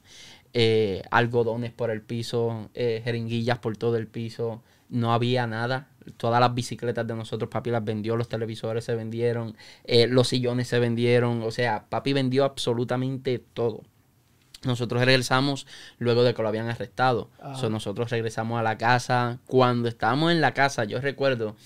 Eh, 0.52 1.02
algodones 1.10 1.72
por 1.72 1.90
el 1.90 2.02
piso, 2.02 2.68
eh, 2.74 3.00
jeringuillas 3.02 3.58
por 3.58 3.76
todo 3.76 3.96
el 3.96 4.08
piso, 4.08 4.62
no 4.88 5.14
había 5.14 5.46
nada. 5.46 5.88
Todas 6.16 6.40
las 6.40 6.54
bicicletas 6.54 7.06
de 7.06 7.14
nosotros, 7.14 7.48
papi 7.50 7.70
las 7.70 7.84
vendió, 7.84 8.16
los 8.16 8.28
televisores 8.28 8.84
se 8.84 8.94
vendieron, 8.94 9.56
eh, 9.84 10.06
los 10.06 10.28
sillones 10.28 10.68
se 10.68 10.78
vendieron, 10.80 11.42
o 11.42 11.50
sea, 11.50 11.86
papi 11.88 12.12
vendió 12.12 12.44
absolutamente 12.44 13.38
todo. 13.38 13.82
Nosotros 14.64 15.02
regresamos 15.02 15.66
luego 15.98 16.22
de 16.22 16.34
que 16.34 16.42
lo 16.42 16.48
habían 16.48 16.68
arrestado. 16.68 17.30
nosotros 17.70 18.10
regresamos 18.10 18.60
a 18.60 18.62
la 18.62 18.76
casa. 18.76 19.38
Cuando 19.46 19.88
estábamos 19.88 20.32
en 20.32 20.40
la 20.40 20.52
casa, 20.52 20.84
yo 20.84 21.00
recuerdo 21.00 21.56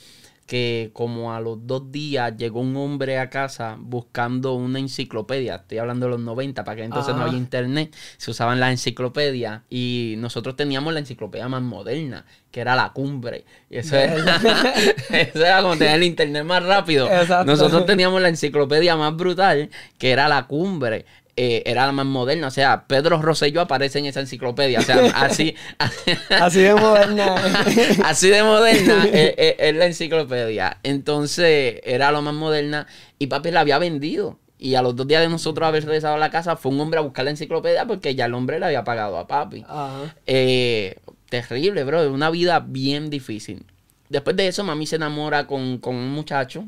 que 0.46 0.90
como 0.92 1.32
a 1.32 1.40
los 1.40 1.66
dos 1.66 1.90
días 1.90 2.36
llegó 2.36 2.60
un 2.60 2.76
hombre 2.76 3.18
a 3.18 3.30
casa 3.30 3.76
buscando 3.78 4.52
una 4.54 4.78
enciclopedia. 4.78 5.56
Estoy 5.56 5.78
hablando 5.78 6.06
de 6.06 6.10
los 6.10 6.20
90, 6.20 6.64
para 6.64 6.76
que 6.76 6.84
entonces 6.84 7.14
no 7.14 7.22
había 7.22 7.38
internet, 7.38 7.96
se 8.18 8.30
usaban 8.30 8.60
las 8.60 8.70
enciclopedias 8.70 9.62
y 9.70 10.14
nosotros 10.18 10.54
teníamos 10.54 10.92
la 10.92 11.00
enciclopedia 11.00 11.48
más 11.48 11.62
moderna, 11.62 12.26
que 12.50 12.60
era 12.60 12.76
la 12.76 12.92
cumbre. 12.92 13.46
Y 13.70 13.78
eso, 13.78 13.96
era, 13.96 14.14
eso 15.10 15.38
era 15.38 15.62
como 15.62 15.76
tener 15.76 15.94
el 15.96 16.04
internet 16.04 16.44
más 16.44 16.62
rápido. 16.62 17.08
Nosotros 17.46 17.86
teníamos 17.86 18.20
la 18.20 18.28
enciclopedia 18.28 18.96
más 18.96 19.16
brutal, 19.16 19.70
que 19.98 20.10
era 20.10 20.28
la 20.28 20.46
cumbre. 20.46 21.06
Eh, 21.36 21.64
era 21.66 21.86
la 21.86 21.92
más 21.92 22.06
moderna. 22.06 22.46
O 22.46 22.50
sea, 22.50 22.86
Pedro 22.86 23.20
Rosselló 23.20 23.60
aparece 23.60 23.98
en 23.98 24.06
esa 24.06 24.20
enciclopedia. 24.20 24.78
O 24.78 24.82
sea, 24.82 24.96
así. 25.14 25.54
así 26.30 26.60
de 26.60 26.74
moderna. 26.74 27.34
así 28.04 28.28
de 28.28 28.42
moderna 28.42 29.04
es, 29.12 29.74
la 29.74 29.86
enciclopedia. 29.86 30.78
Entonces, 30.82 31.80
era 31.84 32.12
lo 32.12 32.22
más 32.22 32.34
moderna. 32.34 32.86
Y 33.18 33.26
papi 33.26 33.50
la 33.50 33.60
había 33.60 33.78
vendido. 33.78 34.38
Y 34.58 34.76
a 34.76 34.82
los 34.82 34.94
dos 34.94 35.06
días 35.06 35.22
de 35.22 35.28
nosotros 35.28 35.66
haber 35.66 35.84
regresado 35.84 36.14
a 36.14 36.18
la 36.18 36.30
casa, 36.30 36.56
fue 36.56 36.72
un 36.72 36.80
hombre 36.80 36.98
a 36.98 37.02
buscar 37.02 37.24
la 37.24 37.32
enciclopedia 37.32 37.84
porque 37.86 38.14
ya 38.14 38.26
el 38.26 38.34
hombre 38.34 38.60
le 38.60 38.66
había 38.66 38.84
pagado 38.84 39.18
a 39.18 39.26
papi. 39.26 39.64
Eh, 40.26 40.96
terrible, 41.28 41.84
bro. 41.84 42.10
Una 42.12 42.30
vida 42.30 42.60
bien 42.60 43.10
difícil. 43.10 43.66
Después 44.08 44.36
de 44.36 44.46
eso, 44.46 44.62
mami 44.62 44.86
se 44.86 44.96
enamora 44.96 45.46
con, 45.46 45.78
con 45.78 45.96
un 45.96 46.10
muchacho 46.10 46.66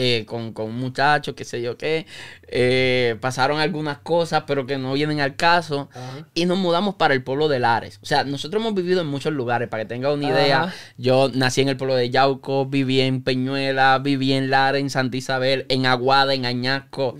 eh, 0.00 0.24
con, 0.26 0.52
con, 0.52 0.66
un 0.66 0.76
muchacho, 0.76 1.34
qué 1.34 1.44
sé 1.44 1.60
yo 1.60 1.76
qué. 1.76 2.06
Eh, 2.46 3.16
pasaron 3.20 3.58
algunas 3.58 3.98
cosas, 3.98 4.44
pero 4.46 4.64
que 4.64 4.78
no 4.78 4.92
vienen 4.92 5.18
al 5.18 5.34
caso. 5.34 5.88
Y 6.34 6.46
nos 6.46 6.56
mudamos 6.56 6.94
para 6.94 7.14
el 7.14 7.24
pueblo 7.24 7.48
de 7.48 7.58
Lares. 7.58 7.98
O 8.00 8.06
sea, 8.06 8.22
nosotros 8.22 8.62
hemos 8.62 8.74
vivido 8.74 9.00
en 9.00 9.08
muchos 9.08 9.32
lugares, 9.32 9.68
para 9.68 9.82
que 9.82 9.88
tenga 9.88 10.12
una 10.12 10.28
idea. 10.28 10.72
Yo 10.98 11.30
nací 11.34 11.62
en 11.62 11.68
el 11.68 11.76
pueblo 11.76 11.96
de 11.96 12.10
Yauco, 12.10 12.66
viví 12.66 13.00
en 13.00 13.24
Peñuela, 13.24 13.98
viví 13.98 14.34
en 14.34 14.50
Lares, 14.50 14.82
en 14.82 14.90
Santa 14.90 15.16
Isabel, 15.16 15.66
en 15.68 15.84
Aguada, 15.84 16.32
en 16.32 16.46
Añasco. 16.46 17.16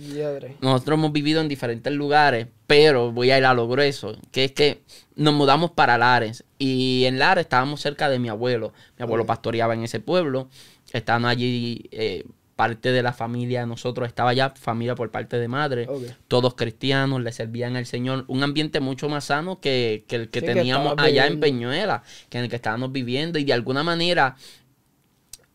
Nosotros 0.61 0.97
hemos 0.99 1.11
vivido 1.11 1.41
en 1.41 1.49
diferentes 1.49 1.91
lugares, 1.91 2.47
pero 2.65 3.11
voy 3.11 3.31
a 3.31 3.37
ir 3.37 3.45
a 3.45 3.53
lo 3.53 3.67
grueso, 3.67 4.15
que 4.31 4.45
es 4.45 4.53
que 4.53 4.83
nos 5.17 5.33
mudamos 5.33 5.71
para 5.71 5.97
Lares. 5.97 6.45
Y 6.57 7.03
en 7.03 7.19
Lares 7.19 7.41
estábamos 7.41 7.81
cerca 7.81 8.07
de 8.07 8.19
mi 8.19 8.29
abuelo. 8.29 8.71
Mi 8.97 9.03
abuelo 9.03 9.25
pastoreaba 9.25 9.73
en 9.73 9.83
ese 9.83 9.99
pueblo. 9.99 10.47
Estaban 10.93 11.25
allí 11.25 11.89
eh, 11.91 12.23
parte 12.59 12.91
de 12.91 13.01
la 13.01 13.13
familia 13.13 13.61
de 13.61 13.67
nosotros 13.67 14.05
estaba 14.05 14.33
ya 14.33 14.49
familia 14.49 14.93
por 14.93 15.11
parte 15.11 15.39
de 15.39 15.47
madre, 15.47 15.87
todos 16.27 16.55
cristianos, 16.55 17.21
le 17.21 17.31
servían 17.31 17.77
al 17.77 17.85
Señor, 17.85 18.25
un 18.27 18.43
ambiente 18.43 18.81
mucho 18.81 19.07
más 19.07 19.23
sano 19.23 19.61
que, 19.61 20.03
el 20.09 20.29
que 20.29 20.41
teníamos 20.41 20.95
allá 20.97 21.27
en 21.27 21.39
Peñuela, 21.39 22.03
que 22.29 22.37
en 22.37 22.43
el 22.43 22.49
que 22.49 22.57
estábamos 22.57 22.91
viviendo. 22.91 23.39
Y 23.39 23.45
de 23.45 23.53
alguna 23.53 23.81
manera 23.83 24.35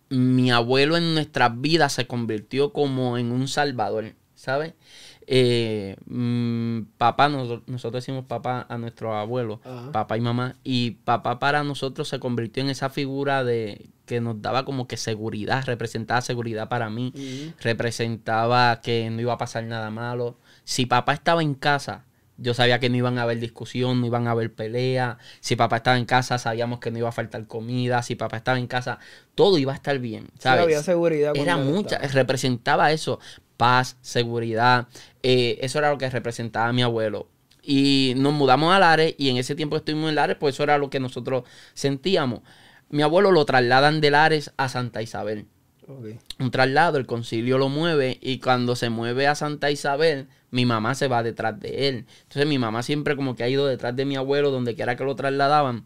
mi 0.08 0.50
abuelo 0.50 0.96
en 0.96 1.12
nuestras 1.12 1.60
vidas 1.60 1.92
se 1.92 2.06
convirtió 2.06 2.72
como 2.72 3.18
en 3.18 3.32
un 3.32 3.48
salvador, 3.48 4.14
¿sabes? 4.34 4.72
Eh, 5.26 5.96
mm, 6.06 6.82
papá, 6.98 7.28
nosotros, 7.28 7.92
decimos 7.92 8.24
papá 8.26 8.66
a 8.68 8.78
nuestro 8.78 9.14
abuelo, 9.14 9.60
papá 9.92 10.16
y 10.16 10.20
mamá, 10.20 10.56
y 10.64 10.92
papá 10.92 11.38
para 11.38 11.64
nosotros 11.64 12.08
se 12.08 12.18
convirtió 12.18 12.62
en 12.62 12.70
esa 12.70 12.90
figura 12.90 13.44
de 13.44 13.86
que 14.06 14.20
nos 14.20 14.42
daba 14.42 14.64
como 14.64 14.86
que 14.86 14.96
seguridad, 14.96 15.64
representaba 15.64 16.20
seguridad 16.20 16.68
para 16.68 16.90
mí, 16.90 17.12
representaba 17.60 18.80
que 18.82 19.08
no 19.10 19.20
iba 19.20 19.32
a 19.32 19.38
pasar 19.38 19.64
nada 19.64 19.90
malo. 19.90 20.36
Si 20.64 20.86
papá 20.86 21.14
estaba 21.14 21.42
en 21.42 21.54
casa, 21.54 22.04
yo 22.36 22.52
sabía 22.52 22.80
que 22.80 22.90
no 22.90 22.96
iban 22.96 23.18
a 23.18 23.22
haber 23.22 23.38
discusión, 23.38 24.00
no 24.00 24.06
iban 24.06 24.26
a 24.26 24.32
haber 24.32 24.52
pelea. 24.52 25.18
Si 25.40 25.54
papá 25.54 25.76
estaba 25.76 25.98
en 25.98 26.04
casa, 26.04 26.38
sabíamos 26.38 26.80
que 26.80 26.90
no 26.90 26.98
iba 26.98 27.08
a 27.08 27.12
faltar 27.12 27.46
comida. 27.46 28.02
Si 28.02 28.16
papá 28.16 28.38
estaba 28.38 28.58
en 28.58 28.66
casa, 28.66 28.98
todo 29.36 29.56
iba 29.58 29.72
a 29.72 29.76
estar 29.76 29.98
bien. 30.00 30.28
¿sabes? 30.38 30.64
había 30.64 30.82
seguridad. 30.82 31.32
Era 31.36 31.56
mucha, 31.56 31.98
representaba 31.98 32.90
eso 32.90 33.20
paz, 33.56 33.96
seguridad. 34.00 34.88
Eh, 35.22 35.58
eso 35.62 35.78
era 35.78 35.90
lo 35.90 35.98
que 35.98 36.10
representaba 36.10 36.68
a 36.68 36.72
mi 36.72 36.82
abuelo. 36.82 37.28
Y 37.62 38.14
nos 38.16 38.34
mudamos 38.34 38.74
a 38.74 38.78
Lares 38.78 39.14
y 39.16 39.30
en 39.30 39.38
ese 39.38 39.54
tiempo 39.54 39.76
estuvimos 39.76 40.10
en 40.10 40.16
Lares, 40.16 40.36
pues 40.38 40.54
eso 40.54 40.62
era 40.64 40.76
lo 40.78 40.90
que 40.90 41.00
nosotros 41.00 41.44
sentíamos. 41.72 42.40
Mi 42.90 43.02
abuelo 43.02 43.32
lo 43.32 43.44
trasladan 43.44 44.00
de 44.00 44.10
Lares 44.10 44.52
a 44.56 44.68
Santa 44.68 45.02
Isabel. 45.02 45.46
Un 46.38 46.50
traslado, 46.50 46.96
el 46.96 47.06
concilio 47.06 47.58
lo 47.58 47.68
mueve 47.68 48.18
y 48.22 48.38
cuando 48.38 48.74
se 48.74 48.88
mueve 48.88 49.26
a 49.26 49.34
Santa 49.34 49.70
Isabel, 49.70 50.28
mi 50.50 50.64
mamá 50.64 50.94
se 50.94 51.08
va 51.08 51.22
detrás 51.22 51.60
de 51.60 51.88
él. 51.88 52.06
Entonces 52.22 52.46
mi 52.46 52.58
mamá 52.58 52.82
siempre 52.82 53.16
como 53.16 53.36
que 53.36 53.44
ha 53.44 53.48
ido 53.48 53.66
detrás 53.66 53.94
de 53.94 54.04
mi 54.04 54.16
abuelo 54.16 54.50
donde 54.50 54.74
quiera 54.74 54.96
que 54.96 55.04
lo 55.04 55.14
trasladaban. 55.14 55.84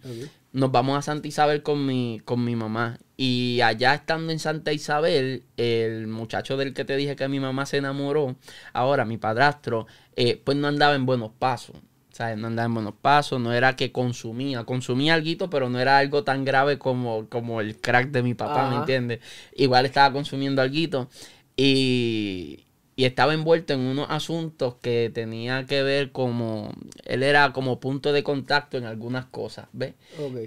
Nos 0.58 0.72
vamos 0.72 0.98
a 0.98 1.02
Santa 1.02 1.28
Isabel 1.28 1.62
con 1.62 1.86
mi, 1.86 2.20
con 2.24 2.44
mi 2.44 2.56
mamá 2.56 2.98
y 3.16 3.60
allá 3.60 3.94
estando 3.94 4.32
en 4.32 4.40
Santa 4.40 4.72
Isabel, 4.72 5.44
el 5.56 6.08
muchacho 6.08 6.56
del 6.56 6.74
que 6.74 6.84
te 6.84 6.96
dije 6.96 7.14
que 7.14 7.28
mi 7.28 7.38
mamá 7.38 7.64
se 7.64 7.76
enamoró, 7.76 8.34
ahora 8.72 9.04
mi 9.04 9.18
padrastro, 9.18 9.86
eh, 10.16 10.42
pues 10.42 10.56
no 10.56 10.66
andaba 10.66 10.96
en 10.96 11.06
buenos 11.06 11.30
pasos. 11.38 11.76
¿sabes? 12.10 12.36
No 12.36 12.48
andaba 12.48 12.66
en 12.66 12.74
buenos 12.74 12.94
pasos, 13.00 13.40
no 13.40 13.52
era 13.52 13.76
que 13.76 13.92
consumía, 13.92 14.64
consumía 14.64 15.14
algo, 15.14 15.48
pero 15.48 15.68
no 15.68 15.78
era 15.78 15.98
algo 15.98 16.24
tan 16.24 16.44
grave 16.44 16.76
como, 16.76 17.28
como 17.28 17.60
el 17.60 17.76
crack 17.80 18.10
de 18.10 18.24
mi 18.24 18.34
papá, 18.34 18.68
¿me 18.68 18.78
entiendes? 18.78 19.20
Igual 19.54 19.86
estaba 19.86 20.12
consumiendo 20.12 20.60
algo 20.60 21.08
y, 21.56 22.64
y 22.98 23.04
estaba 23.04 23.32
envuelto 23.32 23.74
en 23.74 23.78
unos 23.78 24.10
asuntos 24.10 24.74
que 24.82 25.08
tenía 25.14 25.66
que 25.66 25.84
ver 25.84 26.10
como 26.10 26.72
él 27.04 27.22
era 27.22 27.52
como 27.52 27.78
punto 27.78 28.12
de 28.12 28.24
contacto 28.24 28.76
en 28.76 28.86
algunas 28.86 29.24
cosas, 29.26 29.68
¿ves? 29.72 29.94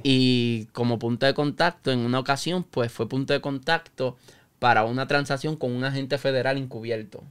Y 0.04 0.66
como 0.74 1.00
punto 1.00 1.26
de 1.26 1.34
contacto 1.34 1.94
en 1.94 2.00
una 2.00 2.20
ocasión, 2.20 2.66
pues 2.66 2.92
fue 2.92 3.08
punto 3.08 3.32
de 3.32 3.40
contacto 3.40 4.18
para 4.60 4.84
una 4.84 5.08
transacción 5.08 5.56
con 5.56 5.72
un 5.72 5.86
agente 5.86 6.18
federal 6.18 6.58
encubierto. 6.58 7.24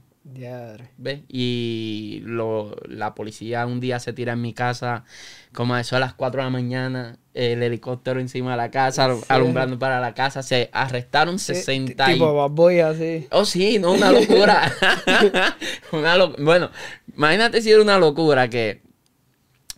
¿Ves? 0.97 1.21
Y 1.27 2.21
lo, 2.25 2.75
la 2.87 3.15
policía 3.15 3.65
un 3.65 3.79
día 3.79 3.99
se 3.99 4.13
tira 4.13 4.33
en 4.33 4.41
mi 4.41 4.53
casa, 4.53 5.03
como 5.51 5.75
eso 5.75 5.95
a 5.95 5.99
las 5.99 6.13
4 6.13 6.41
de 6.41 6.45
la 6.45 6.51
mañana, 6.51 7.17
el 7.33 7.63
helicóptero 7.63 8.19
encima 8.19 8.51
de 8.51 8.57
la 8.57 8.71
casa, 8.71 9.15
alumbrando 9.27 9.79
para 9.79 9.99
la 9.99 10.13
casa. 10.13 10.43
Se 10.43 10.69
arrestaron 10.73 11.39
60 11.39 12.05
Tipo 12.05 12.43
así. 12.85 13.27
Oh, 13.31 13.45
sí, 13.45 13.79
no, 13.79 13.93
una 13.93 14.11
locura. 14.11 14.71
una 15.91 16.17
Bueno, 16.37 16.69
imagínate 17.15 17.61
si 17.61 17.71
era 17.71 17.81
una 17.81 17.97
locura 17.97 18.47
que 18.47 18.81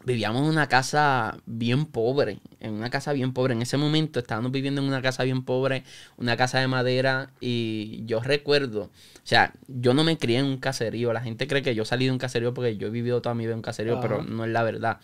vivíamos 0.05 0.43
en 0.43 0.50
una 0.50 0.67
casa 0.67 1.38
bien 1.45 1.86
pobre, 1.86 2.39
en 2.60 2.74
una 2.74 2.89
casa 2.89 3.13
bien 3.13 3.33
pobre. 3.33 3.53
En 3.53 3.62
ese 3.62 3.77
momento 3.77 4.19
estábamos 4.19 4.51
viviendo 4.51 4.81
en 4.81 4.88
una 4.88 5.01
casa 5.01 5.24
bien 5.24 5.43
pobre, 5.43 5.83
una 6.17 6.38
casa 6.38 6.60
de 6.60 6.67
madera, 6.67 7.31
y 7.39 8.03
yo 8.05 8.19
recuerdo, 8.19 8.83
o 8.83 9.25
sea, 9.25 9.53
yo 9.67 9.93
no 9.93 10.03
me 10.03 10.17
crié 10.17 10.39
en 10.39 10.45
un 10.45 10.57
caserío. 10.57 11.13
La 11.13 11.22
gente 11.22 11.48
cree 11.48 11.62
que 11.62 11.75
yo 11.75 11.86
salí 11.86 12.05
de 12.05 12.12
un 12.12 12.17
caserío 12.17 12.53
porque 12.53 12.77
yo 12.77 12.88
he 12.88 12.91
vivido 12.91 13.22
toda 13.22 13.36
mi 13.36 13.43
vida 13.45 13.53
en 13.53 13.60
un 13.60 13.63
caserío, 13.63 14.00
pero 14.01 14.24
no 14.24 14.43
es 14.43 14.51
la 14.51 14.63
verdad. 14.63 15.00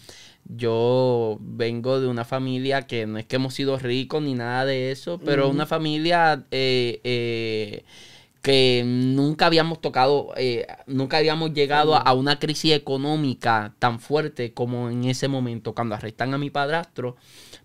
Yo 0.45 1.37
vengo 1.41 1.99
de 2.01 2.07
una 2.07 2.25
familia 2.25 2.87
que 2.87 3.05
no 3.05 3.17
es 3.17 3.25
que 3.25 3.37
hemos 3.37 3.53
sido 3.53 3.77
ricos 3.77 4.21
ni 4.21 4.33
nada 4.33 4.65
de 4.65 4.91
eso, 4.91 5.19
pero 5.23 5.49
una 5.49 5.65
familia 5.65 6.45
eh, 6.51 6.99
eh, 7.03 7.83
que 8.41 8.83
nunca 8.85 9.47
habíamos 9.47 9.81
tocado, 9.81 10.33
eh, 10.37 10.65
nunca 10.87 11.17
habíamos 11.17 11.53
llegado 11.53 11.95
a, 11.95 12.13
una 12.13 12.39
crisis 12.39 12.73
económica 12.73 13.73
tan 13.79 13.99
fuerte 13.99 14.53
como 14.53 14.89
en 14.89 15.05
ese 15.05 15.27
momento. 15.27 15.73
Cuando 15.73 15.95
arrestan 15.95 16.33
a 16.33 16.37
mi 16.37 16.49
padrastro, 16.49 17.17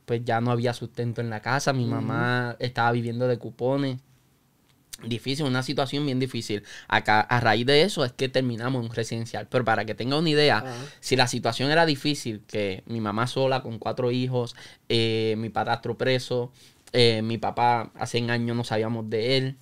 pues 0.05 0.23
ya 0.25 0.41
no 0.41 0.51
había 0.51 0.75
sustento 0.75 1.21
en 1.21 1.31
la 1.31 1.41
casa, 1.41 1.73
mi 1.73 1.87
mamá 1.87 2.57
estaba 2.59 2.91
viviendo 2.93 3.29
de 3.29 3.39
cupones. 3.39 4.01
Difícil, 5.03 5.45
una 5.45 5.63
situación 5.63 6.07
bien 6.07 6.19
difícil. 6.19 6.63
Acá, 6.89 7.21
a 7.21 7.39
raíz 7.41 7.67
de 7.67 7.83
eso 7.83 8.05
es 8.05 8.13
que 8.13 8.29
terminamos 8.29 8.81
en 8.81 8.91
un 8.91 8.95
residencial. 8.95 9.47
Pero 9.51 9.65
para 9.65 9.85
que 9.85 9.95
tenga 9.95 10.17
una 10.17 10.31
idea, 10.31 10.65
si 11.01 11.15
la 11.15 11.27
situación 11.27 11.71
era 11.71 11.85
difícil, 11.85 12.43
que 12.47 12.83
mi 12.87 13.01
mamá 13.01 13.27
sola 13.27 13.63
con 13.63 13.79
cuatro 13.79 14.11
hijos, 14.13 14.57
eh, 14.89 15.35
mi 15.37 15.51
padrastro 15.51 15.99
preso, 15.99 16.53
eh, 16.93 17.23
mi 17.23 17.39
papá 17.39 17.91
hace 17.97 18.23
un 18.23 18.31
año 18.31 18.55
no 18.55 18.65
sabíamos 18.65 19.11
de 19.11 19.37
él, 19.37 19.57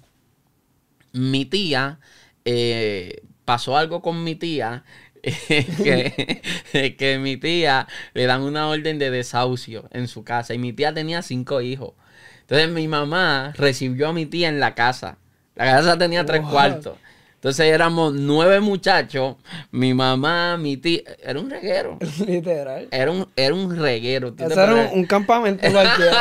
mi 1.13 1.45
tía, 1.45 2.01
eh, 2.45 3.23
pasó 3.45 3.77
algo 3.77 4.03
con 4.03 4.25
mi 4.25 4.35
tía, 4.35 4.85
que, 5.23 6.97
que 6.99 7.19
mi 7.19 7.37
tía 7.37 7.87
le 8.13 8.27
dan 8.27 8.43
una 8.43 8.69
orden 8.69 8.99
de 8.99 9.11
desahucio 9.11 9.89
en 9.93 10.09
su 10.09 10.25
casa 10.25 10.55
y 10.55 10.59
mi 10.59 10.73
tía 10.73 10.93
tenía 10.93 11.23
cinco 11.23 11.61
hijos. 11.61 11.95
Entonces 12.41 12.71
mi 12.71 12.89
mamá 12.89 13.53
recibió 13.57 14.09
a 14.09 14.13
mi 14.13 14.27
tía 14.27 14.49
en 14.49 14.61
la 14.61 14.75
casa. 14.75 15.19
La 15.55 15.65
casa 15.65 15.97
tenía 15.97 16.27
tres 16.27 16.43
cuartos. 16.43 16.99
Entonces 17.43 17.67
éramos 17.67 18.15
nueve 18.15 18.61
muchachos, 18.61 19.35
mi 19.73 19.95
mamá, 19.95 20.57
mi 20.57 20.77
tía, 20.77 21.01
era 21.25 21.41
un 21.41 21.51
reguero. 21.51 21.99
Literal. 22.25 22.87
Era 22.93 23.11
un, 23.11 23.27
era 23.35 23.53
un 23.53 23.77
reguero. 23.77 24.33
Eso 24.39 24.63
era 24.63 24.91
un, 24.93 25.05
campamento 25.07 25.69
cualquiera. 25.73 26.19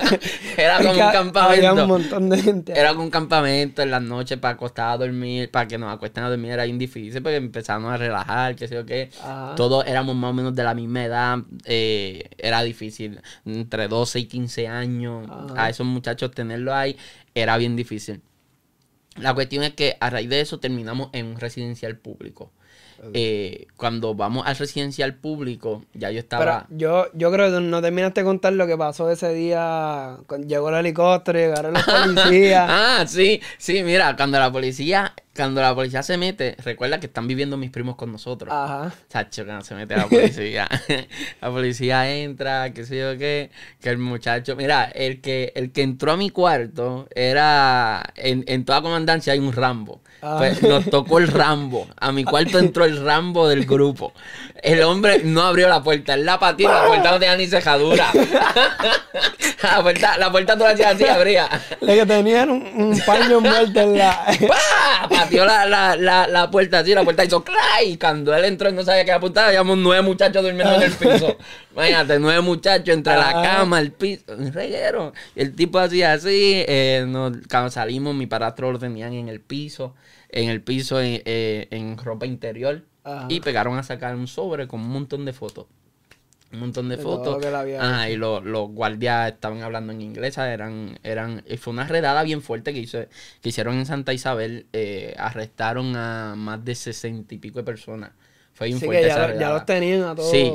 era 0.56 0.78
como 0.78 0.92
un 0.92 1.12
campamento. 1.12 1.40
Había 1.68 1.74
un 1.74 1.86
montón 1.86 2.30
de 2.30 2.38
gente. 2.38 2.72
Era 2.72 2.92
como 2.92 3.04
un 3.04 3.10
campamento 3.10 3.82
en 3.82 3.90
las 3.90 4.00
noches 4.00 4.38
para 4.38 4.54
acostar 4.54 4.92
a 4.92 4.96
dormir, 4.96 5.50
para 5.50 5.68
que 5.68 5.76
nos 5.76 5.92
acuesten 5.92 6.24
a 6.24 6.30
dormir 6.30 6.52
era 6.52 6.64
bien 6.64 6.78
difícil 6.78 7.20
porque 7.20 7.36
empezamos 7.36 7.92
a 7.92 7.98
relajar, 7.98 8.56
qué 8.56 8.66
sé 8.66 8.76
yo 8.76 8.86
qué. 8.86 9.10
Todos 9.56 9.86
éramos 9.86 10.16
más 10.16 10.30
o 10.30 10.32
menos 10.32 10.54
de 10.54 10.64
la 10.64 10.72
misma 10.72 11.04
edad, 11.04 11.38
eh, 11.66 12.30
era 12.38 12.62
difícil. 12.62 13.20
Entre 13.44 13.86
12 13.86 14.18
y 14.18 14.24
15 14.24 14.66
años, 14.68 15.28
a 15.58 15.68
esos 15.68 15.86
muchachos 15.86 16.30
tenerlo 16.30 16.72
ahí 16.74 16.96
era 17.34 17.58
bien 17.58 17.76
difícil. 17.76 18.22
La 19.16 19.34
cuestión 19.34 19.64
es 19.64 19.74
que 19.74 19.96
a 20.00 20.10
raíz 20.10 20.28
de 20.28 20.40
eso 20.40 20.58
terminamos 20.58 21.08
en 21.12 21.26
un 21.26 21.40
residencial 21.40 21.96
público. 21.96 22.50
Eh, 23.12 23.66
cuando 23.76 24.14
vamos 24.14 24.46
al 24.46 24.56
residencial 24.56 25.14
público, 25.14 25.84
ya 25.92 26.10
yo 26.10 26.20
estaba. 26.20 26.66
yo, 26.70 27.06
yo 27.12 27.30
creo 27.30 27.52
que 27.52 27.60
no 27.60 27.82
terminaste 27.82 28.20
de 28.22 28.24
contar 28.24 28.54
lo 28.54 28.66
que 28.66 28.78
pasó 28.78 29.10
ese 29.10 29.34
día 29.34 30.16
cuando 30.26 30.46
llegó 30.46 30.70
el 30.70 30.76
helicóptero, 30.76 31.38
llegaron 31.38 31.74
los 31.74 31.82
policías. 31.84 32.66
ah, 32.70 33.04
sí, 33.06 33.42
sí, 33.58 33.82
mira, 33.82 34.16
cuando 34.16 34.38
la 34.38 34.50
policía 34.50 35.14
cuando 35.34 35.60
la 35.60 35.74
policía 35.74 36.02
se 36.02 36.16
mete, 36.16 36.56
recuerda 36.64 37.00
que 37.00 37.06
están 37.06 37.26
viviendo 37.26 37.56
mis 37.56 37.70
primos 37.70 37.96
con 37.96 38.12
nosotros. 38.12 38.52
Ajá. 38.52 38.92
Chacho, 39.08 39.44
cuando 39.44 39.64
se 39.64 39.74
mete 39.74 39.96
la 39.96 40.06
policía. 40.06 40.68
la 41.40 41.50
policía 41.50 42.10
entra, 42.14 42.72
qué 42.72 42.84
sé 42.84 42.98
yo 42.98 43.18
qué. 43.18 43.50
Que 43.80 43.90
el 43.90 43.98
muchacho. 43.98 44.54
Mira, 44.56 44.84
el 44.84 45.20
que, 45.20 45.52
el 45.56 45.72
que 45.72 45.82
entró 45.82 46.12
a 46.12 46.16
mi 46.16 46.30
cuarto 46.30 47.08
era. 47.14 48.02
En, 48.16 48.44
en 48.46 48.64
toda 48.64 48.82
comandancia 48.82 49.32
hay 49.32 49.40
un 49.40 49.52
Rambo. 49.52 50.00
Ah. 50.22 50.36
Pues 50.38 50.62
nos 50.62 50.88
tocó 50.88 51.18
el 51.18 51.28
Rambo. 51.28 51.86
A 51.96 52.12
mi 52.12 52.24
cuarto 52.24 52.58
entró 52.58 52.84
el 52.84 53.04
Rambo 53.04 53.48
del 53.48 53.66
grupo. 53.66 54.12
El 54.62 54.82
hombre 54.82 55.20
no 55.24 55.42
abrió 55.42 55.68
la 55.68 55.82
puerta. 55.82 56.14
Él 56.14 56.24
la 56.24 56.38
pateó 56.38 56.72
la 56.72 56.86
puerta 56.86 57.10
no 57.10 57.18
tenía 57.18 57.36
ni 57.36 57.46
cejadura. 57.46 58.06
la 59.62 59.82
puerta, 59.82 60.16
la 60.16 60.30
puerta 60.30 60.56
toda 60.56 60.70
así 60.70 61.04
abría. 61.04 61.48
Le 61.80 61.96
que 61.96 62.06
tenían 62.06 62.50
un, 62.50 62.98
paño 63.04 63.40
muerto 63.40 63.80
en 63.80 63.98
la. 63.98 64.24
La, 65.32 65.66
la, 65.66 65.96
la, 65.96 66.26
la, 66.26 66.50
puerta 66.50 66.80
así, 66.80 66.94
la 66.94 67.04
puerta 67.04 67.24
hizo 67.24 67.42
¡clay! 67.42 67.92
Y 67.92 67.96
cuando 67.98 68.34
él 68.34 68.44
entró 68.44 68.68
y 68.68 68.72
no 68.72 68.82
sabía 68.82 69.04
qué 69.04 69.12
apuntar, 69.12 69.48
habíamos 69.48 69.78
nueve 69.78 70.02
muchachos 70.02 70.42
durmiendo 70.42 70.74
en 70.74 70.82
el 70.82 70.92
piso. 70.92 71.36
Imagínate, 71.72 72.18
nueve 72.18 72.40
muchachos 72.40 72.94
entre 72.94 73.14
la 73.16 73.32
cama, 73.32 73.80
el 73.80 73.92
piso, 73.92 74.24
un 74.36 74.52
reguero. 74.52 75.12
Y 75.34 75.42
el 75.42 75.54
tipo 75.54 75.78
hacía 75.78 76.12
así. 76.12 76.64
Eh, 76.66 77.06
cuando 77.50 77.70
salimos, 77.70 78.14
mi 78.14 78.26
padrastro 78.26 78.72
lo 78.72 78.78
tenían 78.78 79.12
en 79.12 79.28
el 79.28 79.40
piso 79.40 79.94
en 80.34 80.48
el 80.48 80.60
piso 80.62 81.00
eh, 81.00 81.68
en, 81.70 81.96
ropa 81.96 82.26
interior. 82.26 82.82
Y 83.28 83.40
pegaron 83.40 83.78
a 83.78 83.82
sacar 83.82 84.16
un 84.16 84.26
sobre 84.26 84.66
con 84.66 84.80
un 84.80 84.88
montón 84.88 85.26
de 85.26 85.34
fotos. 85.34 85.66
Un 86.54 86.60
montón 86.60 86.88
de, 86.88 86.96
fotos. 86.96 87.44
y 88.08 88.16
los 88.16 88.70
guardias 88.70 89.32
estaban 89.32 89.62
hablando 89.62 89.92
en 89.92 90.00
inglés. 90.00 90.38
Eran, 90.38 90.98
eran, 91.02 91.44
fue 91.58 91.72
una 91.72 91.86
redada 91.86 92.22
bien 92.22 92.42
fuerte 92.42 92.72
que, 92.72 92.78
hizo, 92.78 92.98
que 93.42 93.48
hicieron 93.48 93.74
en 93.74 93.86
Santa 93.86 94.12
Isabel. 94.12 94.66
Eh, 94.72 95.14
arrestaron 95.18 95.96
a 95.96 96.34
más 96.36 96.64
de 96.64 96.76
sesenta 96.76 97.34
y 97.34 97.38
pico 97.38 97.58
de 97.58 97.64
personas. 97.64 98.12
Fue 98.52 98.68
bien 98.68 98.78
fuerte. 98.78 99.08
ya, 99.08 99.34
ya, 99.34 99.50
los 99.50 99.66
tenían 99.66 100.04
a 100.04 100.14
todos. 100.14 100.30
Sí, 100.30 100.52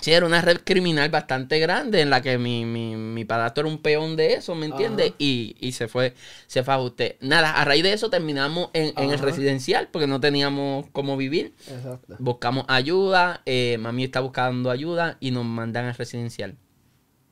Sí, 0.00 0.12
era 0.12 0.26
una 0.26 0.42
red 0.42 0.58
criminal 0.62 1.08
bastante 1.08 1.58
grande 1.58 2.02
en 2.02 2.10
la 2.10 2.20
que 2.20 2.36
mi, 2.36 2.66
mi, 2.66 2.94
mi 2.96 3.24
padrastro 3.24 3.62
era 3.62 3.74
un 3.74 3.80
peón 3.80 4.14
de 4.14 4.34
eso, 4.34 4.54
¿me 4.54 4.66
entiendes? 4.66 5.14
Y, 5.18 5.56
y, 5.58 5.72
se 5.72 5.88
fue, 5.88 6.14
se 6.46 6.62
fue 6.62 6.74
a 6.74 6.78
usted. 6.78 7.16
Nada, 7.20 7.52
a 7.52 7.64
raíz 7.64 7.82
de 7.82 7.94
eso 7.94 8.10
terminamos 8.10 8.68
en, 8.74 8.92
en 8.98 9.10
el 9.10 9.18
residencial 9.18 9.88
porque 9.90 10.06
no 10.06 10.20
teníamos 10.20 10.84
cómo 10.92 11.16
vivir. 11.16 11.54
Exacto. 11.68 12.16
Buscamos 12.18 12.66
ayuda, 12.68 13.40
eh, 13.46 13.78
mami 13.80 14.04
está 14.04 14.20
buscando 14.20 14.70
ayuda 14.70 15.16
y 15.18 15.30
nos 15.30 15.46
mandan 15.46 15.86
al 15.86 15.94
residencial. 15.94 16.56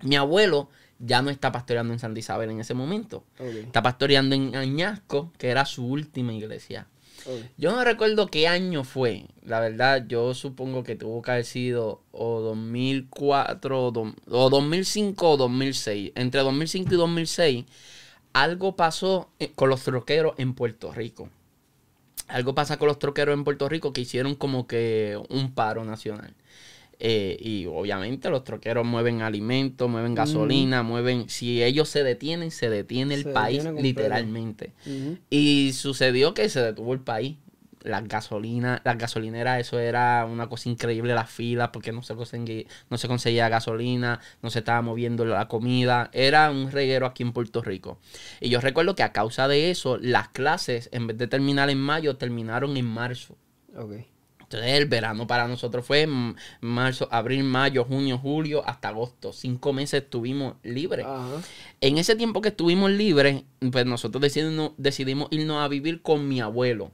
Mi 0.00 0.16
abuelo 0.16 0.70
ya 0.98 1.20
no 1.20 1.28
está 1.28 1.52
pastoreando 1.52 1.92
en 1.92 1.98
Santa 1.98 2.18
Isabel 2.18 2.50
en 2.50 2.60
ese 2.60 2.72
momento. 2.72 3.24
Está 3.38 3.82
pastoreando 3.82 4.34
en 4.34 4.56
Añasco, 4.56 5.32
que 5.36 5.50
era 5.50 5.66
su 5.66 5.86
última 5.86 6.32
iglesia. 6.32 6.86
Yo 7.56 7.72
no 7.72 7.84
recuerdo 7.84 8.28
qué 8.28 8.48
año 8.48 8.84
fue. 8.84 9.26
La 9.42 9.60
verdad, 9.60 10.04
yo 10.06 10.34
supongo 10.34 10.84
que 10.84 10.96
tuvo 10.96 11.22
que 11.22 11.30
haber 11.30 11.44
sido 11.44 12.02
o 12.12 12.40
2004 12.40 13.86
o, 13.86 14.50
2005 14.50 15.30
o 15.30 15.36
2006. 15.36 16.12
Entre 16.14 16.40
2005 16.40 16.94
y 16.94 16.96
2006, 16.96 17.64
algo 18.32 18.76
pasó 18.76 19.30
eh, 19.38 19.52
con 19.54 19.68
los 19.70 19.82
troqueros 19.82 20.34
en 20.38 20.54
Puerto 20.54 20.92
Rico. 20.92 21.28
Algo 22.28 22.54
pasa 22.54 22.78
con 22.78 22.88
los 22.88 22.98
troqueros 22.98 23.34
en 23.34 23.44
Puerto 23.44 23.68
Rico 23.68 23.92
que 23.92 24.00
hicieron 24.00 24.34
como 24.34 24.66
que 24.66 25.18
un 25.28 25.54
paro 25.54 25.84
nacional. 25.84 26.34
Eh, 26.98 27.36
y 27.40 27.66
obviamente 27.66 28.30
los 28.30 28.44
troqueros 28.44 28.86
mueven 28.86 29.22
alimentos, 29.22 29.88
mueven 29.88 30.14
gasolina, 30.14 30.82
mueven... 30.82 31.28
Si 31.28 31.62
ellos 31.62 31.88
se 31.88 32.02
detienen, 32.02 32.50
se 32.50 32.70
detiene 32.70 33.14
el 33.14 33.24
país 33.32 33.64
literalmente. 33.64 34.72
Y 35.30 35.72
sucedió 35.72 36.34
que 36.34 36.48
se 36.48 36.60
detuvo 36.60 36.92
el 36.92 37.00
país. 37.00 37.36
Las 37.82 38.08
gasolinas, 38.08 38.80
las 38.82 38.96
gasolineras, 38.96 39.60
eso 39.60 39.78
era 39.78 40.24
una 40.24 40.48
cosa 40.48 40.70
increíble, 40.70 41.14
las 41.14 41.30
filas, 41.30 41.68
porque 41.70 41.92
no 41.92 42.02
se, 42.02 42.14
conseguía, 42.14 42.64
no 42.88 42.96
se 42.96 43.08
conseguía 43.08 43.50
gasolina, 43.50 44.20
no 44.40 44.48
se 44.48 44.60
estaba 44.60 44.80
moviendo 44.80 45.26
la 45.26 45.48
comida. 45.48 46.08
Era 46.14 46.50
un 46.50 46.70
reguero 46.70 47.04
aquí 47.04 47.22
en 47.22 47.34
Puerto 47.34 47.60
Rico. 47.60 47.98
Y 48.40 48.48
yo 48.48 48.62
recuerdo 48.62 48.94
que 48.94 49.02
a 49.02 49.12
causa 49.12 49.48
de 49.48 49.70
eso, 49.70 49.98
las 49.98 50.28
clases, 50.28 50.88
en 50.92 51.08
vez 51.08 51.18
de 51.18 51.26
terminar 51.26 51.68
en 51.68 51.78
mayo, 51.78 52.16
terminaron 52.16 52.78
en 52.78 52.86
marzo. 52.86 53.36
Okay. 53.76 54.06
Entonces 54.54 54.78
el 54.78 54.86
verano 54.86 55.26
para 55.26 55.48
nosotros 55.48 55.84
fue 55.84 56.08
marzo, 56.60 57.08
abril, 57.10 57.42
mayo, 57.42 57.84
junio, 57.84 58.18
julio, 58.18 58.62
hasta 58.64 58.88
agosto. 58.88 59.32
Cinco 59.32 59.72
meses 59.72 60.04
estuvimos 60.04 60.54
libres. 60.62 61.04
En 61.80 61.98
ese 61.98 62.14
tiempo 62.14 62.40
que 62.40 62.50
estuvimos 62.50 62.90
libres, 62.92 63.42
pues 63.72 63.84
nosotros 63.84 64.22
decidimos, 64.22 64.72
decidimos 64.76 65.28
irnos 65.32 65.58
a 65.58 65.66
vivir 65.66 66.02
con 66.02 66.28
mi 66.28 66.40
abuelo. 66.40 66.92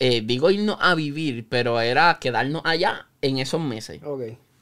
Eh, 0.00 0.20
digo 0.22 0.50
irnos 0.50 0.76
a 0.80 0.94
vivir, 0.94 1.46
pero 1.48 1.80
era 1.80 2.18
quedarnos 2.20 2.60
allá 2.66 3.06
en 3.22 3.38
esos 3.38 3.60
meses. 3.60 4.02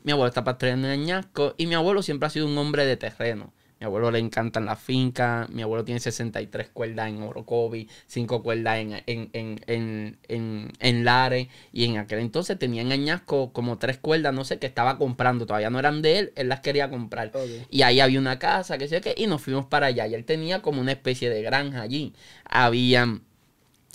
Mi 0.05 0.13
abuelo 0.13 0.29
está 0.29 0.45
pastoreando 0.45 0.87
en 0.87 1.01
Añasco 1.01 1.55
y 1.59 1.67
mi 1.67 1.75
abuelo 1.75 2.03
siempre 2.03 2.29
ha 2.29 2.31
sido 2.31 2.47
un 2.47 2.57
hombre 2.59 2.87
de 2.87 2.97
terreno. 2.97 3.53
Mi 3.81 3.87
abuelo 3.87 4.11
le 4.11 4.19
encantan 4.19 4.67
las 4.67 4.79
fincas. 4.79 5.49
Mi 5.49 5.63
abuelo 5.63 5.85
tiene 5.85 6.01
63 6.01 6.69
cuerdas 6.69 7.09
en 7.09 7.23
Orocovi, 7.23 7.89
5 8.09 8.43
cuerdas 8.43 8.79
en, 8.79 8.93
en, 9.07 9.31
en, 9.33 10.19
en, 10.29 10.73
en 10.79 11.05
Lare. 11.07 11.49
Y 11.73 11.87
en 11.87 11.97
aquel 11.97 12.19
entonces 12.19 12.59
tenía 12.59 12.83
en 12.83 12.93
Añasco 12.93 13.55
como 13.55 13.79
3 13.79 13.97
cuerdas, 13.97 14.35
no 14.35 14.45
sé, 14.45 14.59
que 14.59 14.67
estaba 14.67 14.99
comprando. 14.99 15.47
Todavía 15.47 15.71
no 15.71 15.79
eran 15.79 16.03
de 16.03 16.19
él, 16.19 16.33
él 16.37 16.49
las 16.49 16.61
quería 16.61 16.91
comprar. 16.91 17.33
Y 17.71 17.81
ahí 17.81 18.01
había 18.01 18.19
una 18.19 18.39
casa, 18.39 18.77
que 18.77 18.87
sé 18.87 19.01
qué, 19.01 19.15
y 19.17 19.27
nos 19.27 19.41
fuimos 19.41 19.65
para 19.65 19.87
allá. 19.87 20.07
Y 20.07 20.15
él 20.15 20.27
tenía 20.27 20.61
como 20.61 20.83
una 20.83 20.93
especie 20.93 21.31
de 21.31 21.41
granja 21.41 21.81
allí. 21.81 22.13
Había, 22.45 23.19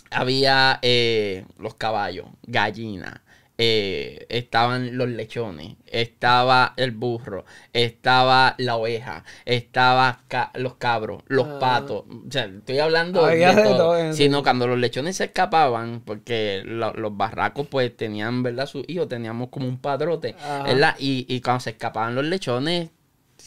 había 0.10 0.80
eh, 0.82 1.46
los 1.60 1.76
caballos, 1.76 2.26
gallinas 2.48 3.22
eh, 3.58 4.26
estaban 4.30 4.98
los 4.98 5.08
lechones, 5.10 5.76
estaba 5.86 6.74
el 6.76 6.92
burro, 6.92 7.46
estaba 7.72 8.56
la 8.58 8.76
oveja, 8.76 9.24
estaba 9.46 10.24
los 10.56 10.76
cabros, 10.76 11.24
los 11.28 11.48
ah. 11.48 11.60
patos. 11.60 12.04
O 12.10 12.32
sea, 12.32 12.46
estoy 12.46 12.80
hablando 12.80 13.26
de, 13.26 13.46
todo. 13.64 14.14
Sino 14.14 14.44
cuando 14.44 14.68
los 14.68 14.78
lechones 14.78 15.18
se 15.18 15.26
escapaban, 15.26 16.02
porque 16.02 16.64
los 16.66 17.16
barracos 17.16 17.68
pues 17.68 17.96
tenían, 17.96 18.44
¿verdad? 18.44 18.66
Sus 18.66 18.84
hijos, 18.88 19.08
teníamos 19.08 19.50
como 19.50 19.68
un 19.68 19.78
padrote, 19.78 20.36
¿verdad? 20.66 20.96
Y, 21.00 21.26
y 21.30 21.40
cuando 21.42 21.62
se 21.62 21.72
escapaban 21.72 22.16
los 22.16 22.26
lechones, 22.26 22.90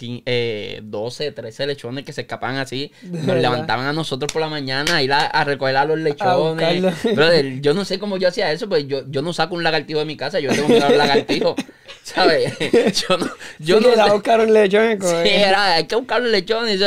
eh, 0.01 0.81
12, 0.83 1.33
13 1.33 1.67
lechones 1.67 2.05
que 2.05 2.13
se 2.13 2.23
escapaban 2.23 2.57
así. 2.57 2.93
Nos 3.03 3.37
levantaban 3.37 3.87
a 3.87 3.93
nosotros 3.93 4.33
por 4.33 4.41
la 4.41 4.49
mañana 4.49 4.97
a 4.97 5.03
ir 5.03 5.13
a, 5.13 5.45
recoger 5.45 5.77
a 5.77 5.85
los 5.85 5.99
lechones. 5.99 6.95
yo 7.61 7.75
no 7.75 7.85
sé 7.85 7.99
cómo 7.99 8.17
yo 8.17 8.29
hacía 8.29 8.53
eso, 8.53 8.69
pues 8.69 8.87
yo, 8.87 9.03
yo 9.09 9.23
no 9.23 9.33
saco 9.33 9.55
un 9.55 9.63
lagartijo 9.63 9.99
de 10.01 10.05
mi 10.05 10.17
casa, 10.17 10.41
yo 10.41 10.51
tengo 10.51 10.69
que 10.69 10.75
un 10.75 10.99
lagartijo. 10.99 11.55
¿Sabes? 12.03 12.57
Yo 13.09 13.19
no. 13.19 13.27
Yo 13.59 13.81
no 13.81 13.93
era 13.93 14.11
buscar 14.11 14.41
un 14.41 14.53
lechón. 14.53 14.99
Sí, 15.01 15.29
era, 15.29 15.75
hay 15.75 15.87
que 15.87 15.95
buscar 15.95 16.23
un 16.23 16.33
lechón. 16.33 16.67
Y 16.69 16.79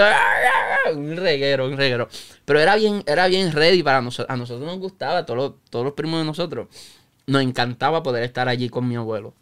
un 0.96 1.16
reguero, 1.16 1.68
un 1.68 1.78
reguero. 1.78 2.10
Pero 2.44 2.60
era 2.60 2.76
bien, 2.76 3.04
era 3.06 3.28
bien 3.28 3.52
ready 3.52 3.84
para 3.84 4.02
nosotros. 4.02 4.34
A 4.34 4.38
nosotros 4.38 4.66
nos 4.66 4.80
gustaba, 4.80 5.26
todos 5.26 5.38
los, 5.38 5.54
todos 5.70 5.86
los 5.86 5.94
primos 5.94 6.20
de 6.20 6.26
nosotros. 6.26 6.68
Nos 7.28 7.44
encantaba 7.44 8.02
poder 8.02 8.24
estar 8.24 8.50
allí 8.50 8.70
con 8.70 8.88
mi 8.88 8.96
abuelo. 8.96 9.36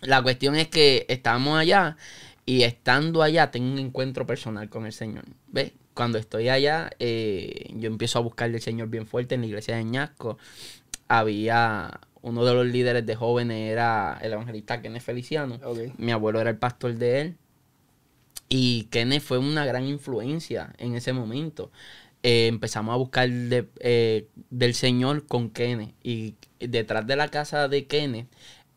La 0.00 0.22
cuestión 0.22 0.56
es 0.56 0.68
que 0.68 1.04
estábamos 1.08 1.58
allá 1.58 1.96
y 2.46 2.62
estando 2.62 3.22
allá, 3.22 3.50
tengo 3.50 3.72
un 3.72 3.78
encuentro 3.78 4.26
personal 4.26 4.68
con 4.68 4.86
el 4.86 4.92
Señor. 4.92 5.24
¿Ves? 5.48 5.72
Cuando 5.94 6.18
estoy 6.18 6.48
allá, 6.48 6.90
eh, 6.98 7.70
yo 7.74 7.88
empiezo 7.88 8.18
a 8.18 8.22
buscar 8.22 8.50
al 8.50 8.60
Señor 8.60 8.88
bien 8.88 9.06
fuerte 9.06 9.34
en 9.36 9.42
la 9.42 9.46
iglesia 9.46 9.76
de 9.76 9.84
Ñasco. 9.84 10.38
Había 11.08 12.00
uno 12.22 12.44
de 12.44 12.54
los 12.54 12.66
líderes 12.66 13.06
de 13.06 13.14
jóvenes, 13.14 13.70
era 13.70 14.18
el 14.22 14.32
evangelista 14.32 14.80
Kenneth 14.82 15.02
Feliciano. 15.02 15.58
Mi 15.98 16.10
abuelo 16.12 16.40
era 16.40 16.50
el 16.50 16.56
pastor 16.58 16.94
de 16.94 17.20
él. 17.20 17.36
Y 18.48 18.84
Kenneth 18.90 19.22
fue 19.22 19.38
una 19.38 19.64
gran 19.66 19.84
influencia 19.86 20.72
en 20.78 20.94
ese 20.94 21.12
momento. 21.12 21.70
eh, 22.22 22.46
empezamos 22.48 22.92
a 22.94 22.96
buscar 22.96 23.28
eh, 23.30 24.28
del 24.50 24.74
Señor 24.74 25.26
con 25.26 25.50
Kenneth. 25.50 25.94
Y 26.02 26.36
detrás 26.58 27.06
de 27.06 27.16
la 27.16 27.28
casa 27.28 27.68
de 27.68 27.86
Kenneth, 27.86 28.28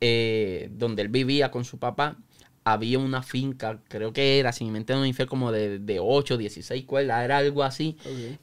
eh, 0.01 0.69
donde 0.73 1.01
él 1.03 1.10
vivía 1.10 1.49
con 1.51 1.63
su 1.65 1.80
papá, 1.80 2.17
había 2.71 2.99
una 2.99 3.23
finca, 3.23 3.80
creo 3.88 4.13
que 4.13 4.39
era, 4.39 4.51
si 4.51 4.65
mi 4.65 4.71
mente 4.71 4.93
no 4.93 5.01
me 5.01 5.27
como 5.27 5.51
de, 5.51 5.80
de 5.80 5.99
8, 5.99 6.38
16 6.38 6.86
cuerdas, 6.86 7.23
era 7.23 7.38
algo 7.38 7.63
así. 7.63 7.97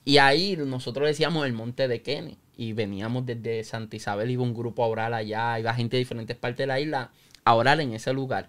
Y 0.05 0.19
ahí 0.19 0.57
nosotros 0.57 1.07
decíamos 1.07 1.47
el 1.47 1.53
monte 1.53 1.89
de 1.89 2.03
Kenneth. 2.03 2.39
Y 2.57 2.73
veníamos 2.73 3.27
desde 3.27 3.65
Santa 3.65 3.97
Isabel, 3.97 4.31
iba 4.31 4.43
un 4.43 4.55
grupo 4.55 4.85
a 4.85 4.87
orar 4.87 5.13
allá, 5.13 5.59
iba 5.59 5.75
gente 5.75 5.97
de 5.97 6.01
diferentes 6.01 6.37
partes 6.37 6.59
de 6.59 6.67
la 6.69 6.81
isla 6.81 7.11
a 7.45 7.55
orar 7.55 7.81
en 7.81 7.93
ese 7.93 8.13
lugar 8.13 8.49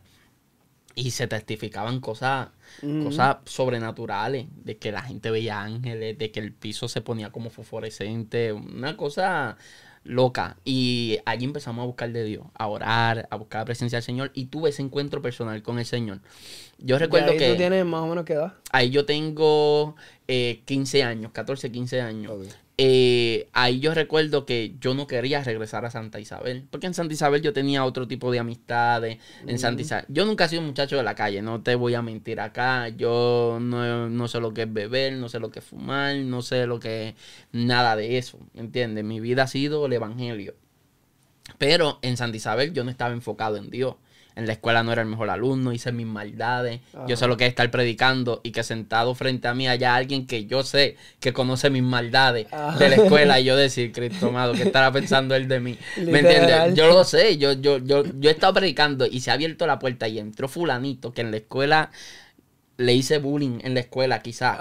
y 0.96 1.12
se 1.12 1.28
testificaban 1.28 2.00
cosas, 2.00 2.50
cosas 3.04 3.38
sobrenaturales, 3.46 4.48
de 4.64 4.78
que 4.78 4.94
la 4.94 5.02
gente 5.02 5.30
veía 5.30 5.62
ángeles, 5.62 6.18
de 6.18 6.32
que 6.32 6.40
el 6.40 6.54
piso 6.54 6.88
se 6.88 7.02
ponía 7.02 7.32
como 7.32 7.50
fosforescente, 7.50 8.54
una 8.54 8.96
cosa 8.96 9.58
loca. 10.06 10.56
Y 10.64 11.18
allí 11.26 11.44
empezamos 11.44 11.84
a 11.84 11.86
buscar 11.86 12.12
de 12.14 12.24
Dios, 12.24 12.46
a 12.54 12.68
orar, 12.68 13.28
a 13.30 13.36
buscar 13.36 13.62
la 13.62 13.66
presencia 13.66 13.98
del 13.98 14.04
Señor 14.04 14.32
y 14.34 14.46
tuve 14.46 14.70
ese 14.70 14.82
encuentro 14.82 15.22
personal 15.22 15.62
con 15.62 15.80
el 15.80 15.86
Señor. 15.86 16.22
Yo 16.78 16.98
recuerdo 16.98 17.32
ahí 17.32 17.38
que... 17.38 17.52
¿Tú 17.52 17.58
tienes 17.58 17.86
más 17.86 18.02
o 18.02 18.08
menos 18.08 18.26
qué 18.26 18.34
edad? 18.34 18.54
Ahí 18.72 18.90
yo 18.90 19.06
tengo 19.06 19.96
15 20.28 21.00
eh, 21.00 21.04
años, 21.04 21.32
14, 21.32 21.72
15 21.72 22.02
años. 22.02 22.34
Eh, 22.78 23.48
ahí 23.54 23.80
yo 23.80 23.94
recuerdo 23.94 24.46
que 24.46 24.76
yo 24.82 24.94
no 24.96 25.08
quería 25.08 25.42
regresar 25.42 25.86
a 25.86 25.92
Santa 25.92 26.20
Isabel, 26.20 26.68
porque 26.70 26.88
en 26.88 26.94
Santa 26.94 27.14
Isabel 27.14 27.42
yo 27.42 27.54
tenía 27.54 27.86
otro 27.86 28.06
tipo 28.06 28.32
de 28.32 28.40
amistades. 28.40 29.20
En 29.48 29.60
Santa 29.60 29.82
Isabel, 29.82 30.06
yo 30.10 30.26
nunca 30.26 30.46
he 30.46 30.50
sido 30.50 30.62
un 30.62 30.68
muchacho 30.68 30.98
de 30.98 31.04
la 31.04 31.16
calle, 31.16 31.42
no 31.42 31.62
te 31.62 31.76
voy 31.76 31.94
a 31.94 32.02
mentir 32.02 32.42
acá. 32.42 32.90
Yo 32.90 33.60
no, 33.62 34.28
sé 34.28 34.42
lo 34.42 34.54
que 34.54 34.64
es 34.64 34.74
beber, 34.74 35.14
no 35.14 35.30
sé 35.30 35.40
lo 35.40 35.52
que 35.52 35.60
es 35.60 35.66
fumar, 35.66 36.18
no 36.18 36.42
sé 36.42 36.68
lo 36.68 36.80
que 36.82 37.10
es 37.10 37.16
nada 37.54 37.96
de 37.96 38.18
eso, 38.18 38.40
¿entiendes? 38.56 39.06
Mi 39.06 39.22
vida 39.22 39.44
ha 39.44 39.48
sido 39.48 39.86
el 39.86 39.94
evangelio. 39.94 40.56
Pero 41.58 42.00
en 42.02 42.18
Santa 42.18 42.36
Isabel 42.36 42.74
yo 42.74 42.84
no 42.84 42.92
estaba 42.92 43.14
enfocado 43.14 43.56
en 43.56 43.70
Dios 43.70 43.96
en 44.36 44.48
la 44.48 44.54
escuela 44.54 44.84
no 44.84 44.92
era 44.92 45.02
el 45.02 45.08
mejor 45.08 45.30
alumno, 45.30 45.72
hice 45.72 45.92
mis 45.92 46.06
maldades. 46.06 46.82
Yo 47.08 47.16
sé 47.16 47.28
lo 47.28 47.38
que 47.38 47.46
es 47.46 47.50
estar 47.50 47.72
predicando 47.72 48.42
y 48.44 48.52
que 48.52 48.64
sentado 48.64 49.16
frente 49.16 49.48
a 49.48 49.54
mí 49.54 49.68
haya 49.68 49.96
alguien 49.96 50.28
que 50.28 50.46
yo 50.46 50.64
sé 50.64 50.98
que 51.20 51.32
conoce 51.32 51.70
mis 51.70 51.84
maldades 51.84 52.48
de 52.78 52.90
la 52.90 52.96
escuela 52.96 53.40
y 53.40 53.46
yo 53.46 53.56
decir, 53.66 53.94
Cristo 53.94 54.28
amado, 54.28 54.54
¿qué 54.54 54.64
estará 54.64 54.92
pensando 54.92 55.36
él 55.36 55.48
de 55.48 55.60
mí? 55.60 55.78
¿Me 55.98 56.20
entiendes? 56.20 56.76
Yo 56.76 56.88
lo 56.88 57.04
sé, 57.06 57.38
yo, 57.38 57.54
yo, 57.54 57.78
yo, 57.78 58.04
yo 58.04 58.30
he 58.30 58.34
estado 58.34 58.54
predicando 58.54 59.06
y 59.06 59.22
se 59.22 59.32
ha 59.32 59.36
abierto 59.36 59.66
la 59.68 59.80
puerta 59.80 60.08
y 60.08 60.20
entró 60.20 60.48
fulanito 60.48 61.14
que 61.14 61.22
en 61.22 61.32
la 61.32 61.38
escuela 61.38 61.92
le 62.78 62.94
hice 62.94 63.20
bullying 63.20 63.60
en 63.64 63.74
la 63.74 63.80
escuela, 63.82 64.22
quizás. 64.22 64.60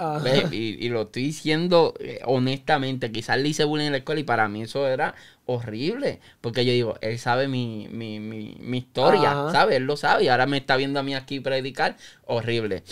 Y, 0.51 0.89
lo 0.89 1.03
estoy 1.03 1.23
diciendo 1.23 1.93
eh, 1.99 2.21
honestamente. 2.25 3.11
Quizás 3.11 3.39
le 3.39 3.49
hice 3.49 3.65
bullying 3.65 3.87
en 3.87 3.91
la 3.91 3.97
escuela 3.99 4.21
y 4.21 4.23
para 4.23 4.47
mí 4.47 4.63
eso 4.63 4.87
era 4.87 5.15
horrible. 5.45 6.19
Porque 6.41 6.65
yo 6.65 6.71
digo, 6.71 6.97
él 7.01 7.19
sabe 7.19 7.47
mi, 7.47 7.87
mi, 7.91 8.19
mi, 8.19 8.57
mi 8.59 8.77
historia, 8.77 9.49
¿sabe? 9.51 9.77
Él 9.77 9.83
lo 9.83 9.97
sabe 9.97 10.25
y 10.25 10.27
ahora 10.29 10.45
me 10.45 10.57
está 10.57 10.77
viendo 10.77 10.99
a 10.99 11.03
mí 11.03 11.13
aquí 11.13 11.39
predicar. 11.39 11.97
Horrible. 12.25 12.83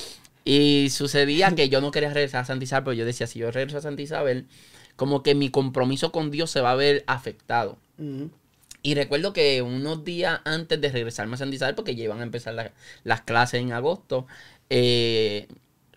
Y 0.46 0.90
sucedía 0.90 1.52
que 1.56 1.70
yo 1.70 1.80
no 1.80 1.92
quería 1.92 2.14
regresar 2.14 2.42
a 2.42 2.46
Santa 2.46 2.66
Isabel, 2.66 2.84
pero 2.84 2.94
yo 2.94 3.06
decía, 3.06 3.28
si 3.28 3.40
yo 3.40 3.50
regreso 3.52 3.78
a 3.78 3.82
Santa 3.82 4.02
Isabel, 4.02 4.46
como 4.96 5.24
que 5.24 5.36
mi 5.36 5.50
compromiso 5.50 6.12
con 6.12 6.32
Dios 6.32 6.52
se 6.52 6.62
va 6.62 6.72
a 6.72 6.76
ver 6.76 7.04
afectado. 7.08 7.78
Y 8.86 8.96
recuerdo 8.96 9.32
que 9.32 9.62
unos 9.62 10.04
días 10.04 10.42
antes 10.44 10.82
de 10.82 10.90
regresarme 10.90 11.36
a 11.36 11.38
Santa 11.38 11.56
Isabel, 11.56 11.76
porque 11.76 11.96
ya 11.96 12.04
iban 12.04 12.20
a 12.20 12.24
empezar 12.24 12.74
las 13.06 13.22
clases 13.22 13.62
en 13.62 13.72
agosto, 13.72 14.28
eh, 14.70 15.48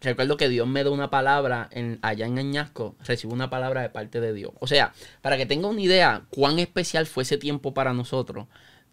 recuerdo 0.01 0.37
que 0.37 0.49
Dios 0.49 0.67
me 0.67 0.85
da 0.85 0.91
una 0.91 1.11
palabra 1.11 1.69
en, 1.73 1.99
allá 2.03 2.27
en 2.27 2.39
Añasco, 2.39 2.97
recibo 3.05 3.33
una 3.33 3.51
palabra 3.51 3.83
de 3.83 3.91
parte 3.91 4.21
de 4.21 4.33
Dios. 4.33 4.53
O 4.61 4.67
sea, 4.67 4.93
para 5.23 5.37
que 5.37 5.47
tenga 5.47 5.69
una 5.69 5.81
idea 5.81 6.25
cuán 6.31 6.59
especial 6.59 7.07
fue 7.07 7.23
ese 7.23 7.39
tiempo 7.39 7.75
para 7.75 7.93
nosotros, 7.93 8.47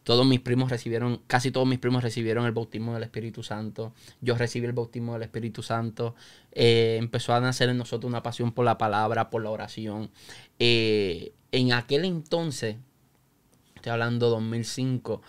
todos 0.03 0.25
mis 0.25 0.41
primos 0.41 0.69
recibieron, 0.69 1.21
casi 1.27 1.51
todos 1.51 1.65
mis 1.67 1.79
primos 1.79 2.03
recibieron 2.03 2.45
el 2.45 2.51
bautismo 2.51 2.93
del 2.93 3.03
Espíritu 3.03 3.41
Santo. 3.41 3.93
Yo 4.19 4.35
recibí 4.35 4.65
el 4.65 4.73
bautismo 4.73 5.13
del 5.13 5.23
Espíritu 5.23 5.63
Santo. 5.63 6.15
Eh, 6.51 6.97
empezó 6.99 7.33
a 7.33 7.39
nacer 7.39 7.69
en 7.69 7.77
nosotros 7.77 8.09
una 8.09 8.21
pasión 8.21 8.51
por 8.51 8.65
la 8.65 8.77
palabra, 8.77 9.29
por 9.29 9.43
la 9.43 9.49
oración. 9.49 10.11
Eh, 10.59 11.33
en 11.53 11.71
aquel 11.71 12.03
entonces, 12.03 12.75
estoy 13.75 13.91
hablando 13.93 14.29
2005, 14.29 15.21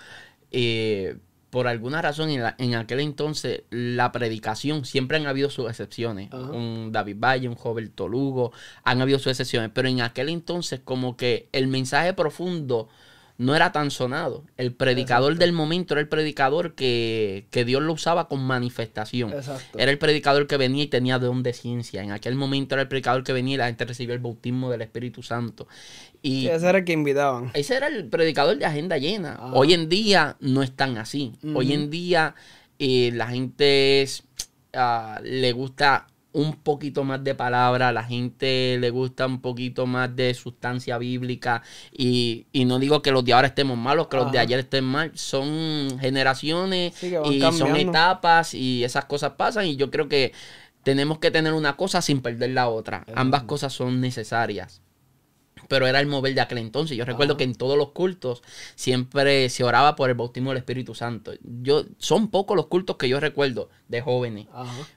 eh, 0.50 1.18
por 1.54 1.68
alguna 1.68 2.02
razón 2.02 2.30
en, 2.30 2.74
aquel 2.74 2.98
entonces 2.98 3.62
la 3.70 4.10
predicación, 4.10 4.84
siempre 4.84 5.18
han 5.18 5.26
habido 5.28 5.50
sus 5.50 5.70
excepciones. 5.70 6.32
Un 6.32 6.90
David 6.90 7.16
Valle, 7.20 7.48
un 7.48 7.54
joven 7.54 7.92
Tolugo, 7.94 8.50
han 8.82 9.00
habido 9.00 9.20
sus 9.20 9.28
excepciones. 9.28 9.70
Pero 9.72 9.86
en 9.86 10.00
aquel 10.00 10.30
entonces 10.30 10.80
como 10.82 11.16
que 11.16 11.48
el 11.52 11.68
mensaje 11.68 12.12
profundo 12.12 12.88
no 13.36 13.56
era 13.56 13.72
tan 13.72 13.90
sonado. 13.90 14.44
El 14.56 14.72
predicador 14.72 15.36
del 15.36 15.52
momento 15.52 15.94
era 15.94 16.00
el 16.00 16.08
predicador 16.08 16.74
que, 16.74 17.46
Dios 17.66 17.82
lo 17.82 17.92
usaba 17.92 18.28
con 18.28 18.44
manifestación. 18.44 19.34
Era 19.76 19.90
el 19.90 19.98
predicador 19.98 20.46
que 20.46 20.56
venía 20.56 20.84
y 20.84 20.86
tenía 20.86 21.18
don 21.18 21.42
de 21.42 21.52
ciencia. 21.52 22.02
En 22.02 22.12
aquel 22.12 22.36
momento 22.36 22.74
era 22.74 22.82
el 22.82 22.88
predicador 22.88 23.24
que 23.24 23.32
venía 23.32 23.54
y 23.54 23.58
la 23.58 23.66
gente 23.66 23.84
recibía 23.84 24.14
el 24.14 24.20
bautismo 24.20 24.70
del 24.70 24.82
Espíritu 24.82 25.22
Santo. 25.22 25.66
Y 26.22 26.46
ese 26.46 26.68
era 26.68 26.78
el 26.78 26.84
que 26.84 26.92
invitaban. 26.92 27.50
Ese 27.54 27.76
era 27.76 27.88
el 27.88 28.06
predicador 28.06 28.56
de 28.56 28.66
agenda 28.66 28.98
llena. 28.98 29.38
Hoy 29.52 29.74
en 29.74 29.88
día 29.88 30.36
no 30.40 30.62
es 30.62 30.70
tan 30.70 30.96
así. 30.96 31.32
Hoy 31.54 31.72
en 31.72 31.90
día 31.90 32.34
eh, 32.78 33.10
la 33.14 33.26
gente 33.26 34.06
ah, 34.74 35.20
le 35.22 35.52
gusta 35.52 36.06
un 36.34 36.56
poquito 36.56 37.04
más 37.04 37.22
de 37.22 37.34
palabra, 37.34 37.88
a 37.88 37.92
la 37.92 38.02
gente 38.02 38.76
le 38.78 38.90
gusta 38.90 39.26
un 39.26 39.40
poquito 39.40 39.86
más 39.86 40.14
de 40.14 40.34
sustancia 40.34 40.98
bíblica 40.98 41.62
y, 41.92 42.46
no 42.66 42.78
digo 42.78 43.02
que 43.02 43.12
los 43.12 43.24
de 43.24 43.32
ahora 43.32 43.46
estemos 43.46 43.78
malos, 43.78 44.08
que 44.08 44.16
los 44.16 44.30
de 44.32 44.40
ayer 44.40 44.58
estén 44.58 44.84
mal, 44.84 45.12
son 45.14 45.96
generaciones 46.00 46.92
y 47.02 47.40
son 47.40 47.76
etapas 47.76 48.52
y 48.52 48.84
esas 48.84 49.04
cosas 49.04 49.32
pasan 49.36 49.66
y 49.66 49.76
yo 49.76 49.90
creo 49.90 50.08
que 50.08 50.32
tenemos 50.82 51.18
que 51.18 51.30
tener 51.30 51.52
una 51.52 51.76
cosa 51.76 52.02
sin 52.02 52.20
perder 52.20 52.50
la 52.50 52.68
otra, 52.68 53.06
ambas 53.14 53.44
cosas 53.44 53.72
son 53.72 54.00
necesarias 54.00 54.82
pero 55.68 55.86
era 55.86 56.00
el 56.00 56.06
mover 56.06 56.34
de 56.34 56.40
aquel 56.40 56.58
entonces. 56.58 56.96
Yo 56.96 57.04
recuerdo 57.04 57.36
que 57.36 57.44
en 57.44 57.54
todos 57.54 57.76
los 57.76 57.90
cultos 57.90 58.42
siempre 58.74 59.48
se 59.48 59.64
oraba 59.64 59.96
por 59.96 60.10
el 60.10 60.16
bautismo 60.16 60.50
del 60.50 60.58
Espíritu 60.58 60.94
Santo. 60.94 61.32
Yo, 61.42 61.84
son 61.98 62.28
pocos 62.28 62.56
los 62.56 62.66
cultos 62.66 62.96
que 62.96 63.08
yo 63.08 63.20
recuerdo 63.20 63.68
de 63.88 64.00
jóvenes. 64.00 64.46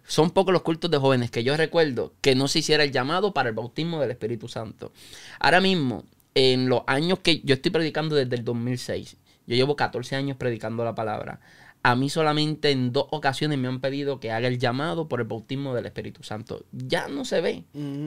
Son 0.08 0.32
pocos 0.32 0.54
los 0.54 0.62
cultos 0.62 0.92
de 0.92 0.98
jóvenes 0.98 1.32
que 1.32 1.44
yo 1.44 1.56
recuerdo 1.58 2.14
que 2.22 2.36
no 2.36 2.48
se 2.48 2.60
hiciera 2.60 2.84
el 2.84 2.92
llamado 2.92 3.34
para 3.34 3.50
el 3.50 3.56
bautismo 3.56 4.00
del 4.00 4.12
Espíritu 4.12 4.48
Santo. 4.48 4.92
Ahora 5.40 5.62
mismo, 5.62 6.04
en 6.36 6.70
los 6.70 6.82
años 6.88 7.20
que 7.20 7.42
yo 7.44 7.56
estoy 7.56 7.72
predicando 7.72 8.16
desde 8.16 8.36
el 8.36 8.44
2006, 8.44 9.18
yo 9.48 9.56
llevo 9.56 9.76
14 9.76 10.16
años 10.16 10.38
predicando 10.38 10.84
la 10.84 10.94
palabra. 10.94 11.40
A 11.84 11.96
mí 11.96 12.10
solamente 12.10 12.72
en 12.72 12.92
dos 12.92 13.08
ocasiones 13.12 13.58
me 13.58 13.68
han 13.68 13.80
pedido 13.80 14.20
que 14.20 14.32
haga 14.32 14.48
el 14.48 14.60
llamado 14.60 15.08
por 15.08 15.22
el 15.22 15.28
bautismo 15.28 15.74
del 15.74 15.86
Espíritu 15.86 16.24
Santo. 16.24 16.66
Ya 16.72 17.08
no 17.08 17.24
se 17.24 17.40
ve. 17.40 17.64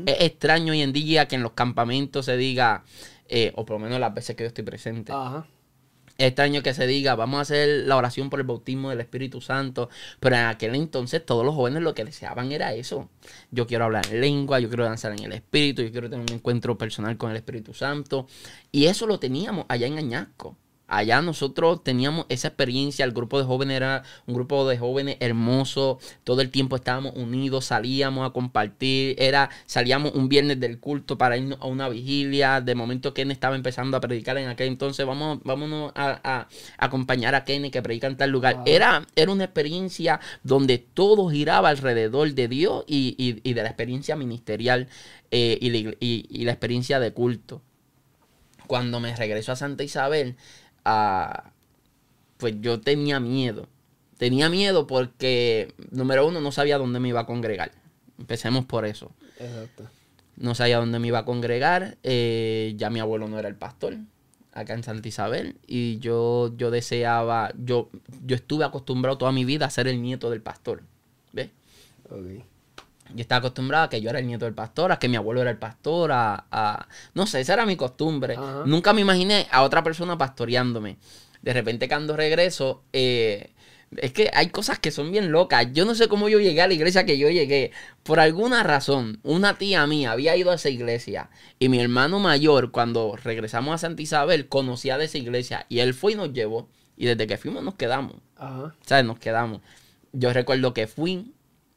Es 0.06 0.16
extraño 0.20 0.72
hoy 0.72 0.83
en 0.83 0.92
día 0.92 1.28
que 1.28 1.37
en 1.37 1.42
los 1.42 1.52
campamentos 1.52 2.26
se 2.26 2.37
diga, 2.37 2.85
eh, 3.28 3.52
o 3.54 3.64
por 3.64 3.78
lo 3.78 3.85
menos 3.85 4.00
las 4.00 4.12
veces 4.12 4.37
que 4.37 4.44
yo 4.44 4.48
estoy 4.48 4.64
presente. 4.64 5.12
Es 6.18 6.26
extraño 6.26 6.62
que 6.62 6.74
se 6.74 6.87
diga, 6.87 7.14
vamos 7.14 7.38
a 7.38 7.40
hacer 7.40 7.87
la 7.87 7.96
oración 7.96 8.28
por 8.28 8.40
el 8.40 8.46
bautismo 8.46 8.90
del 8.90 9.00
Espíritu 9.00 9.40
Santo. 9.40 9.88
Pero 10.18 10.37
en 10.37 10.42
aquel 10.42 10.74
entonces 10.74 11.24
todos 11.24 11.46
los 11.46 11.54
jóvenes 11.54 11.83
lo 11.83 11.94
que 11.94 12.04
deseaban 12.04 12.52
era 12.52 12.74
eso. 12.74 13.09
Yo 13.50 13.66
quiero 13.66 13.87
hablar 13.87 14.04
en 14.11 14.20
lengua, 14.20 14.61
yo 14.61 14.68
quiero 14.68 14.85
danzar 14.85 15.12
en 15.12 15.24
el 15.24 15.33
Espíritu, 15.33 15.80
yo 15.80 15.90
quiero 15.90 16.11
tener 16.11 16.26
un 16.28 16.37
encuentro 16.37 16.76
personal 16.76 17.16
con 17.16 17.30
el 17.30 17.38
Espíritu 17.38 17.72
Santo. 17.72 18.26
Y 18.70 18.85
eso 18.85 19.06
lo 19.06 19.18
teníamos 19.18 19.64
allá 19.68 19.87
en 19.87 19.96
Añasco. 19.96 20.59
Allá 20.90 21.22
nosotros 21.22 21.85
teníamos 21.85 22.26
esa 22.29 22.48
experiencia, 22.48 23.05
el 23.05 23.12
grupo 23.12 23.38
de 23.38 23.44
jóvenes 23.44 23.76
era 23.76 24.03
un 24.26 24.35
grupo 24.35 24.68
de 24.68 24.76
jóvenes 24.76 25.18
hermoso, 25.20 26.00
todo 26.24 26.40
el 26.40 26.50
tiempo 26.50 26.74
estábamos 26.74 27.14
unidos, 27.14 27.66
salíamos 27.66 28.29
a 28.29 28.33
compartir, 28.33 29.14
era, 29.16 29.50
salíamos 29.66 30.12
un 30.14 30.29
viernes 30.29 30.59
del 30.59 30.81
culto 30.81 31.16
para 31.16 31.37
irnos 31.37 31.59
a 31.61 31.66
una 31.66 31.88
vigilia, 31.88 32.61
de 32.61 32.74
momento 32.74 33.14
Ken 33.14 33.31
estaba 33.31 33.55
empezando 33.55 33.96
a 33.96 34.00
predicar 34.00 34.37
en 34.38 34.48
aquel 34.48 34.66
entonces, 34.66 35.07
vamos, 35.07 35.38
vámonos 35.44 35.92
a, 35.94 36.48
acompañar 36.76 37.37
a 37.37 37.44
Ken 37.44 37.70
que 37.70 37.83
predica 37.83 38.09
en 38.09 38.16
tal 38.16 38.31
lugar. 38.31 38.62
Era, 38.66 39.07
era 39.14 39.31
una 39.31 39.44
experiencia 39.44 40.18
donde 40.42 40.79
todo 40.79 41.31
giraba 41.31 41.68
alrededor 41.68 42.35
de 42.35 42.48
Dios 42.48 42.85
y, 42.88 43.53
de 43.53 43.62
la 43.62 43.68
experiencia 43.68 44.16
ministerial 44.16 44.88
eh, 45.31 45.57
y 45.61 46.44
la 46.44 46.50
experiencia 46.50 46.98
de 46.98 47.12
culto. 47.12 47.62
Cuando 48.66 49.00
me 49.00 49.14
regreso 49.16 49.50
a 49.50 49.57
Santa 49.57 49.83
Isabel, 49.83 50.37
pues 50.84 52.54
yo 52.60 52.80
tenía 52.80 53.20
miedo. 53.20 53.68
Tenía 54.18 54.50
miedo 54.50 54.86
porque, 54.86 55.72
número 55.90 56.26
uno, 56.26 56.40
no 56.40 56.52
sabía 56.52 56.78
dónde 56.78 57.00
me 57.00 57.08
iba 57.08 57.20
a 57.20 57.26
congregar. 57.26 57.72
Empecemos 58.18 58.66
por 58.66 58.84
eso. 58.84 59.12
Exacto. 59.38 59.84
No 60.36 60.54
sabía 60.54 60.78
dónde 60.78 60.98
me 60.98 61.08
iba 61.08 61.20
a 61.20 61.24
congregar. 61.24 61.96
Eh, 62.02 62.74
ya 62.76 62.90
mi 62.90 63.00
abuelo 63.00 63.28
no 63.28 63.38
era 63.38 63.48
el 63.48 63.56
pastor 63.56 63.96
acá 64.52 64.74
en 64.74 64.82
Santa 64.82 65.08
Isabel. 65.08 65.56
Y 65.66 65.98
yo, 65.98 66.54
yo 66.56 66.70
deseaba, 66.70 67.52
yo, 67.58 67.90
yo 68.24 68.36
estuve 68.36 68.64
acostumbrado 68.64 69.18
toda 69.18 69.32
mi 69.32 69.44
vida 69.44 69.66
a 69.66 69.70
ser 69.70 69.88
el 69.88 70.02
nieto 70.02 70.30
del 70.30 70.42
pastor. 70.42 70.82
¿Ves? 71.32 71.50
Yo 73.14 73.20
estaba 73.20 73.38
acostumbrado 73.38 73.85
a 73.85 73.90
que 73.90 74.01
yo 74.01 74.11
era 74.11 74.18
el 74.18 74.27
nieto 74.27 74.44
del 74.44 74.55
pastor, 74.55 74.92
a 74.92 74.99
que 74.99 75.09
mi 75.09 75.16
abuelo 75.16 75.40
era 75.40 75.51
el 75.51 75.59
pastor, 75.59 76.11
a... 76.12 76.88
no 77.14 77.27
sé, 77.27 77.40
esa 77.40 77.55
era 77.55 77.66
mi 77.66 77.77
costumbre. 77.77 78.37
Nunca 78.66 78.92
me 78.92 79.01
imaginé 79.01 79.46
a 79.51 79.62
otra 79.62 79.83
persona 79.83 80.18
pastoreándome. 80.18 80.99
De 81.42 81.53
repente 81.53 81.88
cuando 81.88 82.16
regreso, 82.16 82.83
eh, 82.92 83.51
es 83.96 84.12
que 84.12 84.31
hay 84.33 84.49
cosas 84.51 84.79
que 84.79 84.90
son 84.90 85.11
bien 85.11 85.33
locas. 85.33 85.66
Yo 85.73 85.85
no 85.85 85.94
sé 85.94 86.09
cómo 86.09 86.29
yo 86.29 86.38
llegué 86.38 86.62
a 86.62 86.68
la 86.68 86.75
iglesia 86.75 87.05
que 87.05 87.18
yo 87.18 87.29
llegué. 87.29 87.73
Por 88.03 88.20
alguna 88.20 88.62
razón, 88.62 89.18
una 89.23 89.59
tía 89.59 89.87
mía 89.87 90.12
había 90.12 90.37
ido 90.37 90.51
a 90.51 90.55
esa 90.55 90.68
iglesia 90.68 91.31
y 91.59 91.68
mi 91.68 91.81
hermano 91.81 92.20
mayor, 92.20 92.70
cuando 92.70 93.16
regresamos 93.16 93.75
a 93.75 93.79
Santa 93.79 94.03
Isabel, 94.03 94.49
conocía 94.49 94.99
de 94.99 95.07
esa 95.07 95.18
iglesia 95.18 95.66
y 95.68 95.81
él 95.81 95.94
fue 95.94 96.12
y 96.12 96.14
nos 96.16 96.33
llevó. 96.33 96.68
Y 96.96 97.07
desde 97.07 97.27
que 97.27 97.38
fuimos 97.38 97.64
nos 97.64 97.75
quedamos. 97.75 98.16
Ajá. 98.37 98.75
¿Sabes? 98.87 99.05
Nos 99.05 99.18
quedamos. 99.18 99.61
Yo 100.12 100.33
recuerdo 100.33 100.75
que 100.75 100.87
fui, 100.87 101.33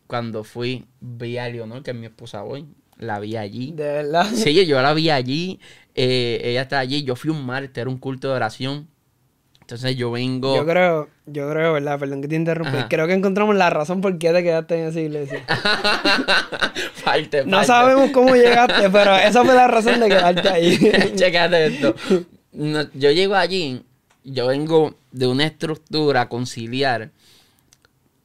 cuando 0.07 0.43
fui, 0.43 0.85
vi 0.99 1.37
a 1.37 1.49
Leonor, 1.49 1.83
que 1.83 1.91
es 1.91 1.97
mi 1.97 2.05
esposa 2.05 2.43
hoy. 2.43 2.65
La 2.97 3.19
vi 3.19 3.35
allí. 3.35 3.71
¿De 3.71 3.83
verdad? 3.83 4.27
Sí, 4.33 4.65
yo 4.65 4.81
la 4.81 4.93
vi 4.93 5.09
allí. 5.09 5.59
Eh, 5.95 6.41
ella 6.43 6.61
está 6.61 6.79
allí. 6.79 7.03
Yo 7.03 7.15
fui 7.15 7.29
un 7.29 7.45
martes, 7.45 7.77
era 7.77 7.89
un 7.89 7.97
culto 7.97 8.29
de 8.29 8.35
oración. 8.35 8.87
Entonces 9.63 9.95
yo 9.95 10.11
vengo. 10.11 10.57
Yo 10.57 10.65
creo, 10.65 11.09
yo 11.25 11.49
creo, 11.49 11.73
¿verdad? 11.73 11.97
Perdón 11.97 12.21
que 12.21 12.27
te 12.27 12.35
interrumpa. 12.35 12.89
Creo 12.89 13.07
que 13.07 13.13
encontramos 13.13 13.55
la 13.55 13.69
razón 13.69 14.01
por 14.01 14.17
qué 14.17 14.33
te 14.33 14.43
quedaste 14.43 14.77
en 14.77 14.87
esa 14.89 14.99
iglesia. 14.99 15.45
falte, 16.95 17.45
No 17.45 17.63
sabemos 17.63 18.11
cómo 18.11 18.35
llegaste, 18.35 18.89
pero 18.89 19.15
esa 19.15 19.43
fue 19.45 19.55
la 19.55 19.67
razón 19.67 20.01
de 20.01 20.09
quedarte 20.09 20.49
ahí. 20.49 20.77
Checate 21.15 21.67
esto. 21.67 21.95
yo 22.51 23.11
llego 23.11 23.35
allí, 23.35 23.81
yo 24.25 24.47
vengo 24.47 24.95
de 25.13 25.27
una 25.27 25.45
estructura 25.45 26.27
conciliar. 26.27 27.11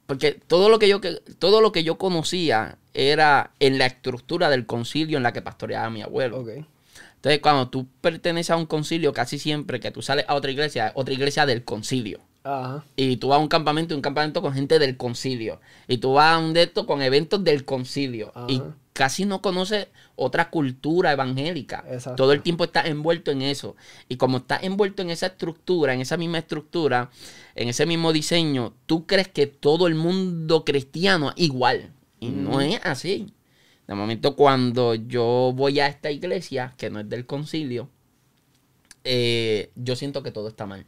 Porque 0.08 0.32
todo 0.32 0.70
lo 0.70 0.78
que 0.78 0.88
yo 0.88 1.02
todo 1.38 1.60
lo 1.60 1.70
que 1.70 1.84
yo 1.84 1.98
conocía 1.98 2.78
era 2.94 3.50
en 3.60 3.76
la 3.76 3.84
estructura 3.84 4.48
del 4.48 4.64
concilio 4.64 5.18
en 5.18 5.22
la 5.22 5.34
que 5.34 5.42
pastoreaba 5.42 5.90
mi 5.90 6.00
abuelo. 6.00 6.38
Okay. 6.38 6.64
Entonces, 7.16 7.40
cuando 7.42 7.68
tú 7.68 7.86
perteneces 8.00 8.52
a 8.52 8.56
un 8.56 8.64
concilio, 8.64 9.12
casi 9.12 9.38
siempre 9.38 9.80
que 9.80 9.90
tú 9.90 10.00
sales 10.00 10.24
a 10.26 10.34
otra 10.34 10.50
iglesia, 10.50 10.92
otra 10.94 11.12
iglesia 11.12 11.44
del 11.44 11.62
concilio. 11.62 12.20
Ajá. 12.44 12.84
Y 12.96 13.16
tú 13.16 13.28
vas 13.28 13.38
a 13.38 13.42
un 13.42 13.48
campamento, 13.48 13.94
un 13.94 14.00
campamento 14.00 14.40
con 14.42 14.52
gente 14.52 14.78
del 14.78 14.96
concilio. 14.96 15.60
Y 15.86 15.98
tú 15.98 16.14
vas 16.14 16.34
a 16.34 16.38
un 16.38 16.52
de 16.52 16.62
estos 16.64 16.86
con 16.86 17.02
eventos 17.02 17.42
del 17.44 17.64
concilio. 17.64 18.32
Y 18.48 18.62
casi 18.92 19.24
no 19.24 19.40
conoces 19.40 19.86
otra 20.16 20.50
cultura 20.50 21.12
evangélica. 21.12 21.84
Todo 22.16 22.32
el 22.32 22.42
tiempo 22.42 22.64
estás 22.64 22.86
envuelto 22.86 23.30
en 23.30 23.42
eso. 23.42 23.76
Y 24.08 24.16
como 24.16 24.38
estás 24.38 24.64
envuelto 24.64 25.02
en 25.02 25.10
esa 25.10 25.26
estructura, 25.26 25.94
en 25.94 26.00
esa 26.00 26.16
misma 26.16 26.38
estructura, 26.38 27.10
en 27.54 27.68
ese 27.68 27.86
mismo 27.86 28.12
diseño, 28.12 28.74
tú 28.86 29.06
crees 29.06 29.28
que 29.28 29.46
todo 29.46 29.86
el 29.86 29.94
mundo 29.94 30.64
cristiano 30.64 31.30
es 31.30 31.44
igual. 31.44 31.92
Y 32.18 32.30
no 32.30 32.60
es 32.60 32.80
así. 32.82 33.32
De 33.86 33.94
momento, 33.94 34.34
cuando 34.34 34.94
yo 34.94 35.52
voy 35.54 35.80
a 35.80 35.86
esta 35.86 36.10
iglesia, 36.10 36.74
que 36.76 36.90
no 36.90 37.00
es 37.00 37.08
del 37.08 37.24
concilio, 37.24 37.88
eh, 39.04 39.70
yo 39.76 39.96
siento 39.96 40.22
que 40.22 40.32
todo 40.32 40.48
está 40.48 40.66
mal. 40.66 40.84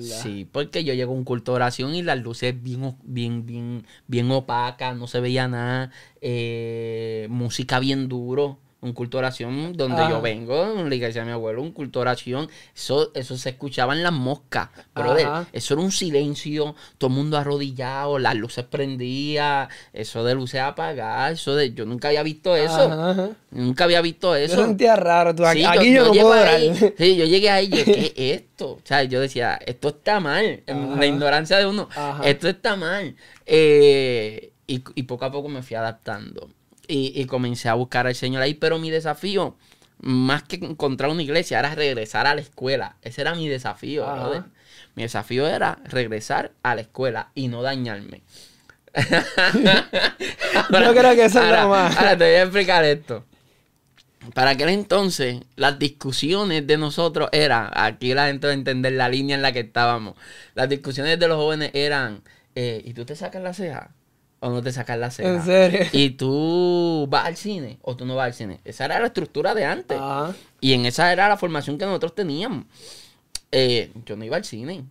Sí, 0.00 0.48
porque 0.50 0.84
yo 0.84 0.94
llego 0.94 1.12
a 1.12 1.16
un 1.16 1.24
culto 1.24 1.52
de 1.52 1.56
oración 1.56 1.94
y 1.94 2.02
las 2.02 2.18
luces 2.20 2.62
bien, 2.62 2.96
bien, 3.04 3.46
bien, 3.46 3.86
bien 4.06 4.30
opacas, 4.30 4.96
no 4.96 5.06
se 5.06 5.20
veía 5.20 5.48
nada, 5.48 5.90
eh, 6.20 7.26
música 7.30 7.78
bien 7.78 8.08
duro 8.08 8.58
un 8.84 8.92
culto 8.92 9.16
de 9.16 9.20
oración 9.20 9.72
donde 9.72 10.02
yo 10.10 10.20
vengo, 10.20 10.78
en 10.78 10.90
la 10.90 10.94
iglesia 10.94 11.22
de 11.22 11.26
mi 11.26 11.32
abuelo, 11.32 11.62
un 11.62 11.72
culto 11.72 12.00
de 12.00 12.02
oración, 12.02 12.48
eso, 12.76 13.10
eso 13.14 13.36
se 13.38 13.48
escuchaba 13.50 13.94
en 13.94 14.02
las 14.02 14.12
moscas, 14.12 14.68
brother, 14.94 15.26
eso 15.52 15.74
era 15.74 15.82
un 15.82 15.90
silencio, 15.90 16.74
todo 16.98 17.08
el 17.08 17.16
mundo 17.16 17.38
arrodillado, 17.38 18.18
las 18.18 18.34
luces 18.34 18.64
prendidas, 18.64 19.70
eso 19.94 20.22
de 20.22 20.34
luces 20.34 20.60
apagadas, 20.60 21.32
eso 21.32 21.56
de, 21.56 21.72
yo 21.72 21.86
nunca 21.86 22.08
había 22.08 22.22
visto 22.22 22.54
eso, 22.54 23.34
nunca 23.50 23.84
había 23.84 24.02
visto 24.02 24.36
eso. 24.36 24.56
Yo 24.56 24.66
sentía 24.66 24.96
raro, 24.96 25.34
tú, 25.34 25.46
aquí, 25.46 25.62
yo, 25.62 26.04
no 26.04 26.12
puedo 26.12 26.74
Sí, 26.98 27.16
yo 27.16 27.24
llegué 27.24 27.48
ahí 27.48 27.70
y 27.72 27.76
yo, 27.78 27.84
¿qué 27.86 28.12
es 28.14 28.14
esto? 28.42 28.72
O 28.72 28.80
sea, 28.84 29.02
yo 29.04 29.18
decía, 29.18 29.58
esto 29.64 29.88
está 29.88 30.20
mal, 30.20 30.62
la 30.66 31.06
ignorancia 31.06 31.56
de 31.56 31.66
uno, 31.66 31.88
esto 32.22 32.48
está 32.48 32.76
mal, 32.76 33.16
eh, 33.46 34.52
y, 34.66 34.84
y 34.94 35.02
poco 35.04 35.24
a 35.24 35.32
poco 35.32 35.48
me 35.48 35.62
fui 35.62 35.74
adaptando. 35.74 36.50
Y, 36.86 37.24
comencé 37.26 37.68
a 37.68 37.74
buscar 37.74 38.06
al 38.06 38.14
Señor 38.14 38.42
ahí, 38.42 38.54
pero 38.54 38.78
mi 38.78 38.90
desafío, 38.90 39.56
más 39.98 40.42
que 40.42 40.56
encontrar 40.56 41.10
una 41.10 41.22
iglesia, 41.22 41.58
era 41.58 41.74
regresar 41.74 42.26
a 42.26 42.34
la 42.34 42.40
escuela. 42.40 42.96
Ese 43.02 43.22
era 43.22 43.34
mi 43.34 43.48
desafío, 43.48 44.06
Mi 44.94 45.02
desafío 45.02 45.46
era 45.46 45.78
regresar 45.84 46.52
a 46.62 46.74
la 46.74 46.82
escuela 46.82 47.30
y 47.34 47.48
no 47.48 47.62
dañarme. 47.62 48.22
Yo 48.94 50.94
creo 50.94 51.14
que 51.14 51.24
eso 51.24 51.42
es 51.42 51.50
lo 51.50 51.68
más. 51.68 51.96
Ahora 51.96 52.16
te 52.16 52.24
voy 52.24 52.34
a 52.34 52.42
explicar 52.42 52.84
esto. 52.84 53.24
Para 54.32 54.52
aquel 54.52 54.70
entonces, 54.70 55.42
las 55.56 55.78
discusiones 55.78 56.66
de 56.66 56.78
nosotros 56.78 57.28
eran, 57.32 57.70
aquí 57.74 58.14
la 58.14 58.28
gente 58.28 58.46
va 58.46 58.52
a 58.52 58.56
entender 58.56 58.92
la 58.92 59.08
línea 59.08 59.36
en 59.36 59.42
la 59.42 59.52
que 59.52 59.60
estábamos. 59.60 60.14
Las 60.54 60.68
discusiones 60.68 61.18
de 61.18 61.28
los 61.28 61.36
jóvenes 61.36 61.72
eran, 61.74 62.22
eh, 62.54 62.80
¿y 62.84 62.94
tú 62.94 63.04
te 63.04 63.16
sacas 63.16 63.42
la 63.42 63.52
ceja? 63.52 63.90
O 64.44 64.50
no 64.50 64.62
te 64.62 64.72
sacas 64.72 64.98
la 64.98 65.10
ceja. 65.10 65.30
¿En 65.30 65.42
serio? 65.42 65.86
Y 65.92 66.10
tú 66.10 67.06
vas 67.08 67.24
al 67.24 67.36
cine 67.36 67.78
o 67.80 67.96
tú 67.96 68.04
no 68.04 68.14
vas 68.14 68.26
al 68.26 68.34
cine. 68.34 68.60
Esa 68.66 68.84
era 68.84 69.00
la 69.00 69.06
estructura 69.06 69.54
de 69.54 69.64
antes. 69.64 69.98
Y 70.60 70.74
en 70.74 70.84
esa 70.84 71.10
era 71.10 71.30
la 71.30 71.38
formación 71.38 71.78
que 71.78 71.86
nosotros 71.86 72.14
teníamos. 72.14 72.66
Eh, 73.50 73.90
yo 74.04 74.16
no 74.16 74.24
iba 74.24 74.36
al 74.36 74.44
cine. 74.44 74.84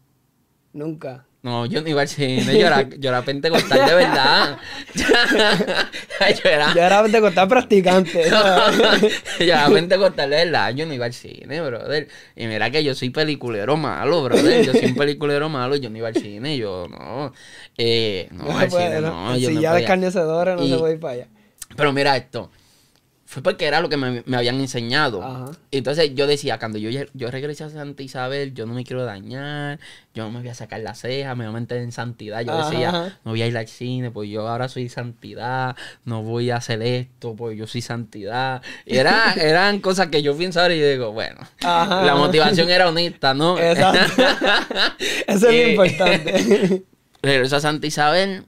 Nunca. 0.73 1.27
No, 1.43 1.65
yo 1.65 1.81
no 1.81 1.89
iba 1.89 2.01
al 2.01 2.07
cine, 2.07 2.57
yo 2.57 2.67
era, 2.67 2.87
yo 2.97 3.09
era 3.09 3.21
pentecostal 3.21 3.85
de 3.85 3.95
verdad. 3.95 4.57
yo 4.95 6.49
era... 6.49 6.73
Yo 6.73 6.81
era 6.81 7.03
pentecostal 7.03 7.47
practicante. 7.49 8.29
yo 9.39 9.45
era 9.45 9.67
pentecostal 9.67 10.29
de 10.29 10.37
verdad, 10.37 10.73
yo 10.73 10.85
no 10.85 10.93
iba 10.93 11.05
al 11.05 11.13
cine, 11.13 11.59
brother. 11.59 12.07
Y 12.37 12.47
mira 12.47 12.71
que 12.71 12.81
yo 12.81 12.95
soy 12.95 13.09
peliculero 13.09 13.75
malo, 13.75 14.23
brother. 14.23 14.65
Yo 14.65 14.71
soy 14.71 14.85
un 14.85 14.95
peliculero 14.95 15.49
malo, 15.49 15.75
yo 15.75 15.89
no 15.89 15.97
iba 15.97 16.07
al 16.07 16.15
cine, 16.15 16.55
yo 16.55 16.87
no. 16.87 17.33
Eh, 17.77 18.29
no, 18.31 18.45
no, 18.45 18.57
al 18.57 18.71
cine, 18.71 19.01
no, 19.01 19.35
yo 19.35 19.49
si 19.49 19.59
ya 19.59 19.77
escarnecedora, 19.77 20.55
no 20.55 20.65
se 20.65 20.77
puede 20.77 20.93
ir 20.93 20.99
para 21.01 21.13
allá. 21.13 21.27
Pero 21.75 21.91
mira 21.91 22.15
esto 22.15 22.51
fue 23.33 23.41
porque 23.41 23.65
era 23.65 23.81
lo 23.81 23.89
que 23.89 23.97
me, 23.97 24.23
habían 24.37 24.59
enseñado. 24.59 25.51
Entonces 25.71 26.13
yo 26.13 26.27
decía, 26.27 26.59
cuando 26.59 26.77
yo, 26.77 26.91
yo 27.15 27.31
regrese 27.31 27.63
a 27.63 27.69
Santa 27.69 28.03
Isabel, 28.03 28.53
yo 28.53 28.67
no 28.67 28.75
me 28.75 28.83
quiero 28.83 29.05
dañar, 29.05 29.79
yo 30.13 30.23
no 30.23 30.29
me 30.29 30.39
voy 30.41 30.49
a 30.49 30.53
sacar 30.53 30.81
la 30.81 30.93
ceja, 30.93 31.33
me 31.33 31.47
voy 31.47 31.57
a 31.57 31.59
meter 31.59 31.79
en 31.79 31.91
santidad. 31.91 32.41
Yo 32.41 32.55
decía, 32.55 33.17
no 33.25 33.31
voy 33.31 33.41
a 33.41 33.47
ir 33.47 33.57
al 33.57 33.67
cine, 33.67 34.11
pues 34.11 34.29
yo 34.29 34.47
ahora 34.47 34.69
soy 34.69 34.87
santidad, 34.87 35.75
no 36.05 36.21
voy 36.21 36.51
a 36.51 36.57
hacer 36.57 36.83
esto, 36.83 37.35
pues 37.35 37.57
yo 37.57 37.65
soy 37.65 37.81
santidad. 37.81 38.61
Y 38.85 38.97
era, 38.97 39.33
eran 39.37 39.79
cosas 39.79 40.09
que 40.09 40.21
yo 40.21 40.37
pienso 40.37 40.61
ahora 40.61 40.75
y 40.75 40.81
digo, 40.81 41.11
bueno, 41.11 41.41
la 41.59 42.13
motivación 42.15 42.69
era 42.69 42.87
honesta, 42.87 43.33
¿no? 43.33 43.57
Exacto. 43.57 44.21
Eso 45.27 45.49
es 45.49 45.65
lo 45.65 45.69
importante. 45.71 46.83
Regreso 47.23 47.55
a 47.55 47.61
Santa 47.61 47.87
Isabel 47.87 48.45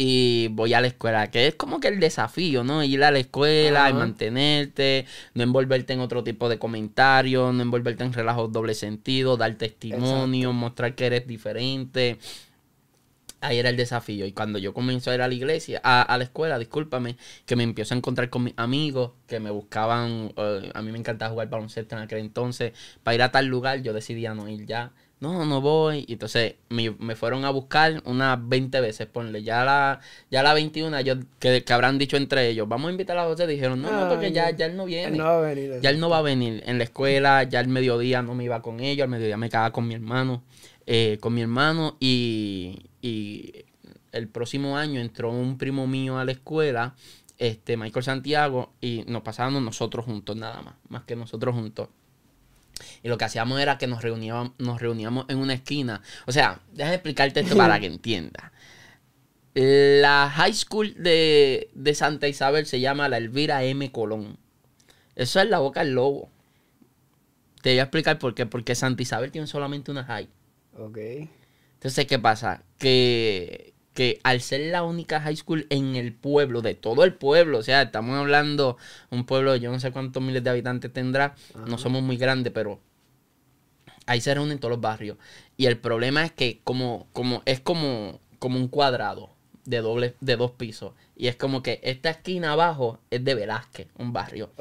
y 0.00 0.46
voy 0.52 0.74
a 0.74 0.80
la 0.80 0.86
escuela, 0.86 1.28
que 1.28 1.48
es 1.48 1.56
como 1.56 1.80
que 1.80 1.88
el 1.88 1.98
desafío, 1.98 2.62
¿no? 2.62 2.84
Ir 2.84 3.02
a 3.02 3.10
la 3.10 3.18
escuela 3.18 3.90
y 3.90 3.92
mantenerte, 3.92 5.06
no 5.34 5.42
envolverte 5.42 5.92
en 5.92 5.98
otro 5.98 6.22
tipo 6.22 6.48
de 6.48 6.56
comentarios, 6.56 7.52
no 7.52 7.62
envolverte 7.62 8.04
en 8.04 8.12
relajos 8.12 8.52
doble 8.52 8.74
sentido, 8.74 9.36
dar 9.36 9.56
testimonio, 9.56 10.52
mostrar 10.52 10.94
que 10.94 11.06
eres 11.06 11.26
diferente. 11.26 12.18
Ahí 13.40 13.58
era 13.58 13.70
el 13.70 13.76
desafío. 13.76 14.24
Y 14.24 14.30
cuando 14.30 14.60
yo 14.60 14.72
comencé 14.72 15.10
a 15.10 15.16
ir 15.16 15.22
a 15.22 15.26
la 15.26 15.34
iglesia, 15.34 15.80
a, 15.82 16.16
la 16.16 16.22
escuela, 16.22 16.60
discúlpame, 16.60 17.16
que 17.44 17.56
me 17.56 17.64
empiezo 17.64 17.94
a 17.94 17.96
encontrar 17.96 18.30
con 18.30 18.44
mis 18.44 18.54
amigos 18.56 19.14
que 19.26 19.40
me 19.40 19.50
buscaban, 19.50 20.32
eh, 20.36 20.70
a 20.74 20.80
mí 20.80 20.92
me 20.92 20.98
encantaba 20.98 21.32
jugar 21.32 21.48
baloncesto 21.48 21.96
en 21.96 22.02
aquel 22.02 22.18
entonces, 22.18 22.72
para 23.02 23.16
ir 23.16 23.22
a 23.22 23.32
tal 23.32 23.46
lugar, 23.46 23.82
yo 23.82 23.92
decidí 23.92 24.28
no 24.28 24.48
ir 24.48 24.64
ya 24.64 24.92
no, 25.20 25.44
no 25.44 25.60
voy. 25.60 26.04
Y 26.06 26.14
entonces 26.14 26.54
me, 26.68 26.92
fueron 27.16 27.44
a 27.44 27.50
buscar 27.50 28.02
unas 28.04 28.48
20 28.48 28.80
veces, 28.80 29.06
ponle. 29.06 29.42
Ya 29.42 29.64
la, 29.64 30.00
ya 30.30 30.42
la 30.42 30.54
21, 30.54 31.00
yo, 31.00 31.14
que, 31.38 31.64
habrán 31.70 31.98
dicho 31.98 32.16
entre 32.16 32.48
ellos, 32.48 32.68
vamos 32.68 32.88
a 32.88 32.92
invitar 32.92 33.18
a 33.18 33.24
José. 33.24 33.46
Dijeron, 33.46 33.82
no, 33.82 33.90
no, 33.90 34.08
porque 34.08 34.32
ya, 34.32 34.50
ya 34.50 34.66
él 34.66 34.76
no 34.76 34.84
viene. 34.84 35.16
no 35.16 35.24
va 35.24 35.38
a 35.38 35.40
venir. 35.40 35.80
Ya 35.80 35.90
él 35.90 36.00
no 36.00 36.08
va 36.08 36.18
a 36.18 36.22
venir. 36.22 36.62
En 36.66 36.78
la 36.78 36.84
escuela, 36.84 37.42
ya 37.44 37.60
el 37.60 37.68
mediodía 37.68 38.22
no 38.22 38.34
me 38.34 38.44
iba 38.44 38.62
con 38.62 38.80
ellos, 38.80 39.04
al 39.04 39.10
mediodía 39.10 39.36
me 39.36 39.48
quedaba 39.48 39.72
con 39.72 39.86
mi 39.86 39.94
hermano. 39.94 40.42
Eh, 40.90 41.18
con 41.20 41.34
mi 41.34 41.42
hermano 41.42 41.98
y, 42.00 42.86
y 43.02 43.52
el 44.12 44.28
próximo 44.28 44.78
año 44.78 45.00
entró 45.00 45.30
un 45.30 45.58
primo 45.58 45.86
mío 45.86 46.18
a 46.18 46.24
la 46.24 46.32
escuela, 46.32 46.94
este 47.36 47.76
Michael 47.76 48.04
Santiago, 48.04 48.72
y 48.80 49.04
nos 49.06 49.22
pasábamos 49.22 49.62
nosotros 49.62 50.04
juntos 50.06 50.36
nada 50.36 50.62
más, 50.62 50.74
más 50.88 51.04
que 51.04 51.14
nosotros 51.14 51.54
juntos. 51.54 51.88
Y 53.02 53.08
lo 53.08 53.18
que 53.18 53.24
hacíamos 53.24 53.60
era 53.60 53.78
que 53.78 53.86
nos 53.86 54.02
reuníamos, 54.02 54.52
nos 54.58 54.80
reuníamos 54.80 55.26
en 55.28 55.38
una 55.38 55.54
esquina. 55.54 56.02
O 56.26 56.32
sea, 56.32 56.60
déjame 56.72 56.94
explicarte 56.94 57.40
esto 57.40 57.56
para 57.56 57.80
que 57.80 57.86
entiendas. 57.94 58.52
La 59.54 60.30
high 60.30 60.54
school 60.54 60.94
de, 60.96 61.70
Santa 61.94 62.28
Isabel 62.28 62.66
se 62.66 62.80
llama 62.80 63.08
la 63.08 63.16
Elvira 63.16 63.64
M. 63.64 63.90
Colón. 63.90 64.38
Eso 65.16 65.40
es 65.40 65.48
la 65.48 65.58
boca 65.58 65.82
del 65.82 65.94
lobo. 65.94 66.30
Te 67.62 67.70
voy 67.70 67.80
a 67.80 67.82
explicar 67.82 68.18
por 68.18 68.34
qué. 68.34 68.46
Porque 68.46 68.74
Santa 68.74 69.02
Isabel 69.02 69.32
tiene 69.32 69.46
solamente 69.48 69.90
una 69.90 70.04
high. 70.04 70.28
Ok. 70.78 70.98
Entonces, 71.74 72.06
¿qué 72.06 72.18
pasa? 72.18 72.62
Que, 72.78 73.74
que 73.98 74.20
al 74.22 74.40
ser 74.40 74.60
la 74.70 74.84
única 74.84 75.20
high 75.20 75.34
school 75.34 75.66
en 75.70 75.96
el 75.96 76.12
pueblo, 76.12 76.62
de 76.62 76.76
todo 76.76 77.02
el 77.02 77.14
pueblo, 77.14 77.58
o 77.58 77.62
sea, 77.64 77.82
estamos 77.82 78.16
hablando 78.16 78.76
un 79.10 79.26
pueblo, 79.26 79.56
yo 79.56 79.72
no 79.72 79.80
sé 79.80 79.90
cuántos 79.90 80.22
miles 80.22 80.44
de 80.44 80.50
habitantes 80.50 80.92
tendrá, 80.92 81.34
no 81.66 81.78
somos 81.78 82.00
muy 82.00 82.16
grandes, 82.16 82.52
pero 82.52 82.78
ahí 84.06 84.20
se 84.20 84.32
reúnen 84.32 84.60
todos 84.60 84.70
los 84.70 84.80
barrios. 84.80 85.16
Y 85.56 85.66
el 85.66 85.78
problema 85.78 86.24
es 86.24 86.30
que 86.30 86.60
como, 86.62 87.08
como, 87.12 87.42
es 87.44 87.58
como, 87.58 88.20
como 88.38 88.60
un 88.60 88.68
cuadrado 88.68 89.30
de 89.64 89.78
doble, 89.78 90.14
de 90.20 90.36
dos 90.36 90.52
pisos. 90.52 90.92
Y 91.16 91.26
es 91.26 91.34
como 91.34 91.64
que 91.64 91.80
esta 91.82 92.10
esquina 92.10 92.52
abajo 92.52 93.00
es 93.10 93.24
de 93.24 93.34
Velázquez, 93.34 93.88
un 93.98 94.12
barrio. 94.12 94.52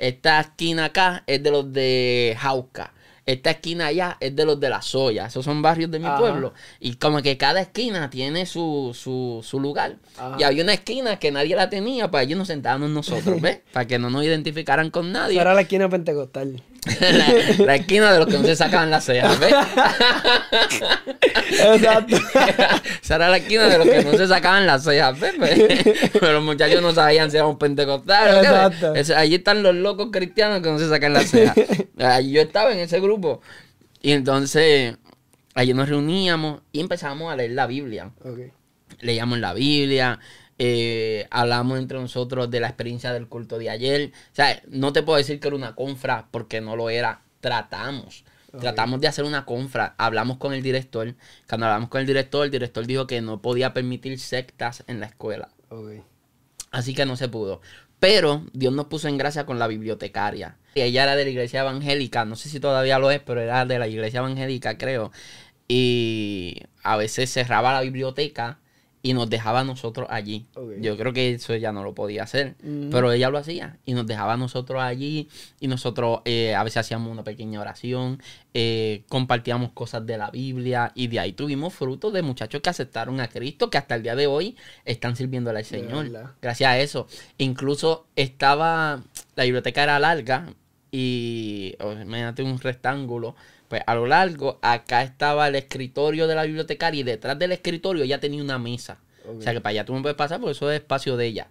Esta 0.00 0.40
esquina 0.40 0.86
acá 0.86 1.22
es 1.26 1.42
de 1.42 1.50
los 1.50 1.70
de 1.70 2.34
Jauca. 2.38 2.94
Esta 3.26 3.50
esquina 3.50 3.86
allá 3.86 4.16
es 4.20 4.36
de 4.36 4.44
los 4.44 4.60
de 4.60 4.70
la 4.70 4.80
Soya. 4.80 5.26
Esos 5.26 5.44
son 5.44 5.60
barrios 5.60 5.90
de 5.90 5.98
mi 5.98 6.08
pueblo. 6.16 6.54
Y 6.78 6.94
como 6.94 7.20
que 7.22 7.36
cada 7.36 7.60
esquina 7.60 8.08
tiene 8.08 8.46
su, 8.46 8.92
su, 8.94 9.40
su 9.44 9.58
lugar. 9.58 9.96
Y 10.38 10.44
había 10.44 10.62
una 10.62 10.74
esquina 10.74 11.18
que 11.18 11.32
nadie 11.32 11.56
la 11.56 11.68
tenía, 11.68 12.08
para 12.08 12.22
ellos 12.22 12.38
nos 12.38 12.46
sentábamos 12.46 12.90
nosotros, 12.90 13.40
¿ves? 13.42 13.60
para 13.72 13.86
que 13.86 13.98
no 13.98 14.10
nos 14.10 14.22
identificaran 14.24 14.90
con 14.90 15.10
nadie. 15.10 15.40
Era 15.40 15.54
la 15.54 15.62
esquina 15.62 15.88
pentecostal. 15.88 16.62
la, 17.58 17.74
esquina 17.74 18.12
de 18.12 18.18
los 18.18 18.28
que 18.28 18.38
no 18.38 18.42
se 18.46 18.56
sacaban 18.56 18.90
las 18.90 19.04
cejas, 19.04 19.38
¿ves? 19.40 19.54
Exacto. 21.50 22.16
Esa 23.02 23.16
era 23.16 23.28
la 23.28 23.38
esquina 23.38 23.66
de 23.66 23.78
los 23.78 23.88
que 23.88 24.04
no 24.04 24.16
se 24.16 24.28
sacaban 24.28 24.66
las 24.66 24.84
cejas, 24.84 25.18
¿ves? 25.18 25.34
Pero 26.12 26.32
los 26.32 26.44
muchachos 26.44 26.80
no 26.82 26.92
sabían 26.92 27.30
si 27.30 27.36
éramos 27.36 27.56
pentecostales. 27.56 28.44
Exacto. 28.44 29.16
allí 29.16 29.34
están 29.34 29.62
los 29.62 29.74
locos 29.74 30.08
cristianos 30.12 30.62
que 30.62 30.70
no 30.70 30.78
se 30.78 30.88
sacan 30.88 31.12
las 31.12 31.30
cejas. 31.30 31.56
Allí 31.98 32.32
yo 32.32 32.42
estaba 32.42 32.72
en 32.72 32.78
ese 32.78 33.00
grupo. 33.00 33.40
Y 34.02 34.12
entonces, 34.12 34.96
allí 35.54 35.74
nos 35.74 35.88
reuníamos 35.88 36.62
y 36.72 36.80
empezábamos 36.80 37.32
a 37.32 37.36
leer 37.36 37.52
la 37.52 37.66
Biblia. 37.66 38.12
Leíamos 39.00 39.38
la 39.38 39.52
Biblia. 39.52 40.18
Eh, 40.58 41.26
hablamos 41.30 41.78
entre 41.78 41.98
nosotros 41.98 42.50
de 42.50 42.60
la 42.60 42.68
experiencia 42.68 43.12
del 43.12 43.28
culto 43.28 43.58
de 43.58 43.70
ayer. 43.70 44.12
O 44.32 44.34
sea, 44.34 44.62
no 44.68 44.92
te 44.92 45.02
puedo 45.02 45.18
decir 45.18 45.40
que 45.40 45.48
era 45.48 45.56
una 45.56 45.74
confra 45.74 46.28
porque 46.30 46.60
no 46.60 46.76
lo 46.76 46.90
era. 46.90 47.22
Tratamos. 47.40 48.24
Tratamos 48.58 49.00
de 49.00 49.08
hacer 49.08 49.24
una 49.24 49.44
confra. 49.44 49.94
Hablamos 49.98 50.38
con 50.38 50.54
el 50.54 50.62
director. 50.62 51.14
Cuando 51.48 51.66
hablamos 51.66 51.90
con 51.90 52.00
el 52.00 52.06
director, 52.06 52.44
el 52.44 52.50
director 52.50 52.86
dijo 52.86 53.06
que 53.06 53.20
no 53.20 53.42
podía 53.42 53.74
permitir 53.74 54.18
sectas 54.18 54.82
en 54.86 55.00
la 55.00 55.06
escuela. 55.06 55.50
Así 56.70 56.94
que 56.94 57.04
no 57.04 57.16
se 57.16 57.28
pudo. 57.28 57.60
Pero 58.00 58.44
Dios 58.52 58.72
nos 58.72 58.86
puso 58.86 59.08
en 59.08 59.18
gracia 59.18 59.44
con 59.44 59.58
la 59.58 59.66
bibliotecaria. 59.66 60.56
Ella 60.74 61.02
era 61.02 61.16
de 61.16 61.24
la 61.24 61.30
iglesia 61.30 61.60
evangélica. 61.60 62.24
No 62.24 62.36
sé 62.36 62.48
si 62.48 62.60
todavía 62.60 62.98
lo 62.98 63.10
es, 63.10 63.20
pero 63.20 63.40
era 63.40 63.66
de 63.66 63.78
la 63.78 63.88
iglesia 63.88 64.18
evangélica, 64.18 64.78
creo. 64.78 65.12
Y 65.68 66.62
a 66.82 66.96
veces 66.96 67.30
cerraba 67.30 67.72
la 67.72 67.80
biblioteca 67.82 68.58
y 69.06 69.14
nos 69.14 69.30
dejaba 69.30 69.60
a 69.60 69.64
nosotros 69.64 70.08
allí. 70.10 70.46
Yo 70.80 70.96
creo 70.96 71.12
que 71.12 71.34
eso 71.34 71.54
ella 71.54 71.70
no 71.70 71.84
lo 71.84 71.94
podía 71.94 72.24
hacer, 72.24 72.56
pero 72.90 73.12
ella 73.12 73.30
lo 73.30 73.38
hacía 73.38 73.78
y 73.84 73.94
nos 73.94 74.04
dejaba 74.04 74.32
a 74.32 74.36
nosotros 74.36 74.82
allí 74.82 75.28
y 75.60 75.68
nosotros 75.68 76.22
eh, 76.24 76.56
a 76.56 76.64
veces 76.64 76.78
hacíamos 76.78 77.12
una 77.12 77.22
pequeña 77.22 77.60
oración, 77.60 78.20
eh, 78.52 79.04
compartíamos 79.08 79.70
cosas 79.70 80.04
de 80.06 80.18
la 80.18 80.32
Biblia 80.32 80.90
y 80.96 81.06
de 81.06 81.20
ahí 81.20 81.32
tuvimos 81.34 81.72
frutos 81.72 82.12
de 82.12 82.22
muchachos 82.22 82.60
que 82.60 82.68
aceptaron 82.68 83.20
a 83.20 83.28
Cristo, 83.28 83.70
que 83.70 83.78
hasta 83.78 83.94
el 83.94 84.02
día 84.02 84.16
de 84.16 84.26
hoy 84.26 84.56
están 84.84 85.14
sirviendo 85.14 85.50
al 85.50 85.64
Señor. 85.64 86.10
Gracias 86.42 86.68
a 86.68 86.76
eso. 86.80 87.06
Incluso 87.38 88.08
estaba, 88.16 89.04
la 89.36 89.44
biblioteca 89.44 89.84
era 89.84 90.00
larga 90.00 90.48
y, 90.90 91.76
oh, 91.78 91.92
imagínate 91.92 92.42
un 92.42 92.58
rectángulo 92.58 93.36
pues 93.68 93.82
a 93.86 93.94
lo 93.94 94.06
largo, 94.06 94.58
acá 94.62 95.02
estaba 95.02 95.48
el 95.48 95.54
escritorio 95.56 96.26
de 96.26 96.34
la 96.34 96.44
bibliotecaria 96.44 97.00
y 97.00 97.04
detrás 97.04 97.38
del 97.38 97.52
escritorio 97.52 98.04
ella 98.04 98.20
tenía 98.20 98.42
una 98.42 98.58
mesa. 98.58 98.98
O 99.28 99.42
sea 99.42 99.52
que 99.52 99.60
para 99.60 99.70
allá 99.70 99.84
tú 99.84 99.92
no 99.92 100.02
puedes 100.02 100.16
pasar 100.16 100.40
porque 100.40 100.52
eso 100.52 100.70
es 100.70 100.80
espacio 100.80 101.16
de 101.16 101.26
ella. 101.26 101.48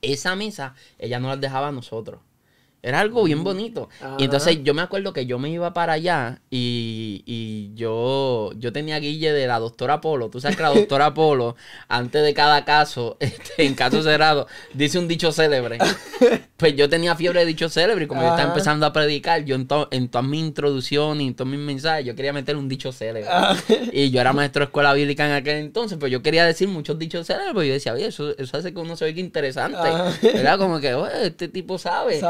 Esa 0.00 0.34
mesa 0.34 0.74
ella 0.98 1.20
no 1.20 1.28
la 1.28 1.36
dejaba 1.36 1.68
a 1.68 1.72
nosotros. 1.72 2.20
Era 2.84 2.98
algo 2.98 3.22
bien 3.22 3.44
bonito. 3.44 3.88
Y 4.18 4.24
entonces 4.24 4.64
yo 4.64 4.74
me 4.74 4.82
acuerdo 4.82 5.12
que 5.12 5.24
yo 5.24 5.38
me 5.38 5.48
iba 5.50 5.72
para 5.72 5.92
allá 5.92 6.40
y, 6.50 7.22
y, 7.26 7.72
yo, 7.74 8.50
yo 8.56 8.72
tenía 8.72 8.98
guille 8.98 9.32
de 9.32 9.46
la 9.46 9.60
doctora 9.60 10.00
Polo. 10.00 10.30
Tú 10.30 10.40
sabes 10.40 10.56
que 10.56 10.64
la 10.64 10.70
doctora 10.74 11.14
Polo, 11.14 11.54
antes 11.86 12.24
de 12.24 12.34
cada 12.34 12.64
caso, 12.64 13.16
este, 13.20 13.66
en 13.66 13.74
caso 13.74 14.02
cerrado, 14.02 14.48
dice 14.74 14.98
un 14.98 15.06
dicho 15.06 15.30
célebre. 15.30 15.78
Pues 16.62 16.76
yo 16.76 16.88
tenía 16.88 17.16
fiebre 17.16 17.40
de 17.40 17.46
dicho 17.46 17.68
célebre 17.68 18.04
y 18.04 18.06
como 18.06 18.22
yo 18.22 18.28
estaba 18.28 18.48
empezando 18.48 18.86
a 18.86 18.92
predicar, 18.92 19.44
yo 19.44 19.56
en, 19.56 19.66
en 19.90 20.08
todas 20.08 20.24
mis 20.24 20.40
introducciones 20.40 21.24
y 21.24 21.26
en 21.26 21.34
todos 21.34 21.50
mis 21.50 21.58
mensajes, 21.58 22.06
yo 22.06 22.14
quería 22.14 22.32
meter 22.32 22.54
un 22.56 22.68
dicho 22.68 22.92
célebre. 22.92 23.28
Y 23.90 24.12
yo 24.12 24.20
era 24.20 24.32
maestro 24.32 24.60
de 24.60 24.66
escuela 24.66 24.94
bíblica 24.94 25.26
en 25.26 25.32
aquel 25.32 25.56
entonces, 25.56 25.98
pues 25.98 26.12
yo 26.12 26.22
quería 26.22 26.46
decir 26.46 26.68
muchos 26.68 27.00
dichos 27.00 27.26
célebres, 27.26 27.52
pues 27.52 27.66
yo 27.66 27.72
decía, 27.74 27.92
oye, 27.94 28.06
eso, 28.06 28.38
eso 28.38 28.56
hace 28.56 28.72
que 28.72 28.78
uno 28.78 28.94
se 28.94 29.06
vea 29.06 29.18
interesante. 29.18 29.88
Era 30.22 30.56
como 30.56 30.78
que, 30.78 30.94
oye, 30.94 31.26
este 31.26 31.48
tipo 31.48 31.78
sabe 31.78 32.20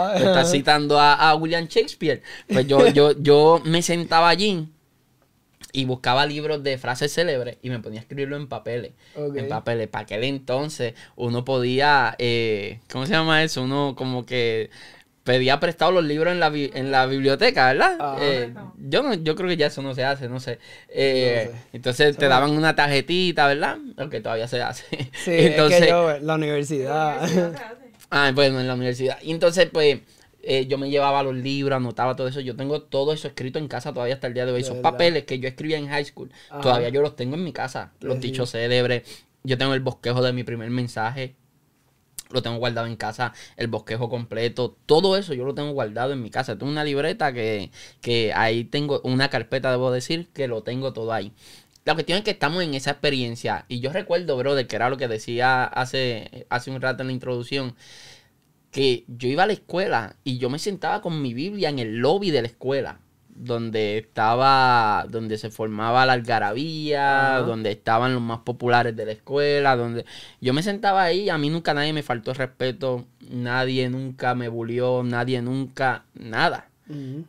citando 0.44 0.98
a, 0.98 1.34
William 1.34 1.66
Shakespeare. 1.66 2.22
Pues 2.48 2.66
yo, 2.66 2.86
yo, 2.92 3.12
yo 3.20 3.60
me 3.64 3.82
sentaba 3.82 4.28
allí 4.28 4.68
y 5.72 5.84
buscaba 5.86 6.26
libros 6.26 6.62
de 6.62 6.78
frases 6.78 7.12
célebres 7.12 7.56
y 7.62 7.70
me 7.70 7.78
ponía 7.78 8.00
a 8.00 8.02
escribirlo 8.02 8.36
en 8.36 8.46
papeles. 8.46 8.92
En 9.16 9.48
papeles. 9.48 9.88
Para 9.88 10.04
aquel 10.04 10.24
entonces 10.24 10.94
uno 11.16 11.44
podía, 11.44 12.14
eh, 12.18 12.80
¿cómo 12.90 13.06
se 13.06 13.12
llama 13.12 13.42
eso? 13.42 13.62
Uno 13.62 13.94
como 13.96 14.26
que 14.26 14.70
pedía 15.24 15.60
prestado 15.60 15.92
los 15.92 16.04
libros 16.04 16.32
en 16.32 16.40
la, 16.40 16.48
en 16.54 16.90
la 16.90 17.06
biblioteca, 17.06 17.72
¿verdad? 17.72 18.18
Eh, 18.20 18.52
yo, 18.76 19.14
yo 19.14 19.34
creo 19.34 19.48
que 19.48 19.56
ya 19.56 19.66
eso 19.66 19.82
no 19.82 19.94
se 19.94 20.04
hace, 20.04 20.28
no 20.28 20.40
sé. 20.40 20.58
Eh, 20.88 21.50
entonces 21.72 22.16
te 22.16 22.28
daban 22.28 22.50
una 22.50 22.74
tarjetita, 22.74 23.46
¿verdad? 23.46 23.78
Aunque 23.96 24.20
todavía 24.20 24.48
se 24.48 24.60
hace. 24.60 24.84
Sí, 25.24 25.32
entonces, 25.32 25.78
es 25.80 25.86
que 25.86 25.90
yo, 25.90 26.18
la 26.18 26.34
universidad. 26.34 27.54
ah, 28.10 28.32
bueno, 28.34 28.60
en 28.60 28.66
la 28.66 28.74
universidad. 28.74 29.18
Y 29.22 29.30
entonces, 29.30 29.68
pues 29.72 30.00
eh, 30.42 30.66
yo 30.66 30.76
me 30.78 30.90
llevaba 30.90 31.22
los 31.22 31.34
libros, 31.34 31.76
anotaba 31.76 32.16
todo 32.16 32.28
eso. 32.28 32.40
Yo 32.40 32.56
tengo 32.56 32.82
todo 32.82 33.12
eso 33.12 33.28
escrito 33.28 33.58
en 33.58 33.68
casa 33.68 33.92
todavía 33.92 34.14
hasta 34.14 34.26
el 34.26 34.34
día 34.34 34.46
de 34.46 34.52
hoy. 34.52 34.62
Esos 34.62 34.78
papeles 34.78 35.24
que 35.24 35.38
yo 35.38 35.48
escribía 35.48 35.78
en 35.78 35.88
high 35.88 36.04
school, 36.04 36.30
todavía 36.60 36.88
yo 36.88 37.00
los 37.00 37.16
tengo 37.16 37.36
en 37.36 37.44
mi 37.44 37.52
casa. 37.52 37.92
Los 38.00 38.20
dichos 38.20 38.50
célebres. 38.50 39.02
Yo 39.44 39.58
tengo 39.58 39.74
el 39.74 39.80
bosquejo 39.80 40.22
de 40.22 40.32
mi 40.32 40.44
primer 40.44 40.70
mensaje. 40.70 41.36
Lo 42.30 42.42
tengo 42.42 42.56
guardado 42.56 42.86
en 42.86 42.96
casa, 42.96 43.34
el 43.58 43.66
bosquejo 43.66 44.08
completo, 44.08 44.74
todo 44.86 45.18
eso 45.18 45.34
yo 45.34 45.44
lo 45.44 45.54
tengo 45.54 45.72
guardado 45.72 46.14
en 46.14 46.22
mi 46.22 46.30
casa. 46.30 46.56
Tengo 46.56 46.72
una 46.72 46.82
libreta 46.82 47.34
que, 47.34 47.70
que 48.00 48.32
ahí 48.34 48.64
tengo, 48.64 49.02
una 49.04 49.28
carpeta, 49.28 49.70
debo 49.70 49.92
decir, 49.92 50.28
que 50.32 50.48
lo 50.48 50.62
tengo 50.62 50.94
todo 50.94 51.12
ahí. 51.12 51.34
La 51.84 51.92
cuestión 51.92 52.16
es 52.16 52.24
que 52.24 52.30
estamos 52.30 52.62
en 52.62 52.74
esa 52.74 52.92
experiencia. 52.92 53.66
Y 53.68 53.80
yo 53.80 53.92
recuerdo, 53.92 54.36
brother, 54.38 54.66
que 54.66 54.76
era 54.76 54.88
lo 54.88 54.96
que 54.96 55.08
decía 55.08 55.64
hace, 55.64 56.46
hace 56.48 56.70
un 56.70 56.80
rato 56.80 57.02
en 57.02 57.08
la 57.08 57.12
introducción 57.12 57.74
que 58.72 59.04
yo 59.06 59.28
iba 59.28 59.44
a 59.44 59.46
la 59.46 59.52
escuela 59.52 60.16
y 60.24 60.38
yo 60.38 60.50
me 60.50 60.58
sentaba 60.58 61.02
con 61.02 61.22
mi 61.22 61.34
Biblia 61.34 61.68
en 61.68 61.78
el 61.78 61.98
lobby 61.98 62.30
de 62.30 62.40
la 62.40 62.48
escuela, 62.48 62.98
donde 63.28 63.98
estaba, 63.98 65.06
donde 65.10 65.36
se 65.36 65.50
formaba 65.50 66.06
la 66.06 66.14
algarabía, 66.14 67.42
donde 67.46 67.70
estaban 67.70 68.14
los 68.14 68.22
más 68.22 68.40
populares 68.40 68.96
de 68.96 69.04
la 69.04 69.12
escuela, 69.12 69.76
donde 69.76 70.06
yo 70.40 70.54
me 70.54 70.62
sentaba 70.62 71.02
ahí, 71.02 71.28
a 71.28 71.36
mí 71.36 71.50
nunca 71.50 71.74
nadie 71.74 71.92
me 71.92 72.02
faltó 72.02 72.30
el 72.30 72.38
respeto, 72.38 73.04
nadie 73.30 73.90
nunca 73.90 74.34
me 74.34 74.48
bulió, 74.48 75.02
nadie 75.02 75.42
nunca, 75.42 76.04
nada, 76.14 76.68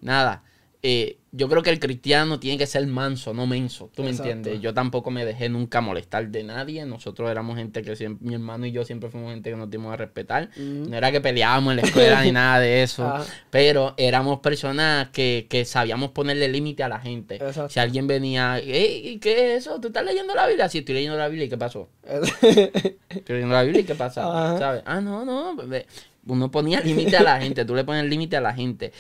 nada. 0.01 0.43
Eh, 0.85 1.17
yo 1.31 1.47
creo 1.47 1.63
que 1.63 1.69
el 1.69 1.79
cristiano 1.79 2.41
tiene 2.41 2.57
que 2.57 2.67
ser 2.67 2.85
manso, 2.85 3.33
no 3.33 3.47
menso. 3.47 3.89
¿Tú 3.95 4.03
me 4.03 4.09
entiendes? 4.09 4.59
Yo 4.59 4.73
tampoco 4.73 5.11
me 5.11 5.25
dejé 5.25 5.47
nunca 5.47 5.79
molestar 5.79 6.27
de 6.27 6.43
nadie. 6.43 6.85
Nosotros 6.85 7.31
éramos 7.31 7.57
gente 7.57 7.81
que 7.81 7.95
siempre, 7.95 8.27
mi 8.27 8.35
hermano 8.35 8.65
y 8.65 8.73
yo 8.73 8.83
siempre 8.83 9.09
fuimos 9.09 9.31
gente 9.31 9.49
que 9.49 9.55
nos 9.55 9.69
dimos 9.69 9.93
a 9.93 9.97
respetar. 9.97 10.49
No 10.57 10.95
era 10.95 11.11
que 11.11 11.21
peleábamos 11.21 11.71
en 11.71 11.77
la 11.77 11.81
escuela 11.83 12.21
ni 12.21 12.31
nada 12.33 12.59
de 12.59 12.83
eso. 12.83 13.11
Pero 13.49 13.93
éramos 13.95 14.41
personas 14.41 15.07
que, 15.09 15.47
que 15.49 15.63
sabíamos 15.63 16.11
ponerle 16.11 16.49
límite 16.49 16.83
a 16.83 16.89
la 16.89 16.99
gente. 16.99 17.39
Si 17.69 17.79
alguien 17.79 18.05
venía, 18.05 18.61
¿y 18.61 19.19
¿qué 19.19 19.55
es 19.55 19.65
eso? 19.65 19.79
¿Tú 19.79 19.87
estás 19.87 20.03
leyendo 20.03 20.35
la 20.35 20.45
Biblia? 20.47 20.67
Sí, 20.67 20.79
estoy 20.79 20.95
leyendo 20.95 21.17
la 21.17 21.29
Biblia. 21.29 21.45
¿Y 21.45 21.49
qué 21.49 21.57
pasó? 21.57 21.87
estoy 22.03 23.35
leyendo 23.35 23.55
la 23.55 23.63
Biblia. 23.63 23.81
¿Y 23.81 23.85
qué 23.85 23.95
pasa? 23.95 24.57
¿Sabes? 24.59 24.83
Ah, 24.85 24.99
no, 24.99 25.23
no. 25.23 25.55
Uno 26.25 26.51
ponía 26.51 26.79
límite 26.81 27.17
a 27.17 27.23
la 27.23 27.41
gente. 27.41 27.65
Tú 27.65 27.73
le 27.73 27.83
pones 27.83 28.05
límite 28.05 28.37
a 28.37 28.41
la 28.41 28.53
gente. 28.53 28.91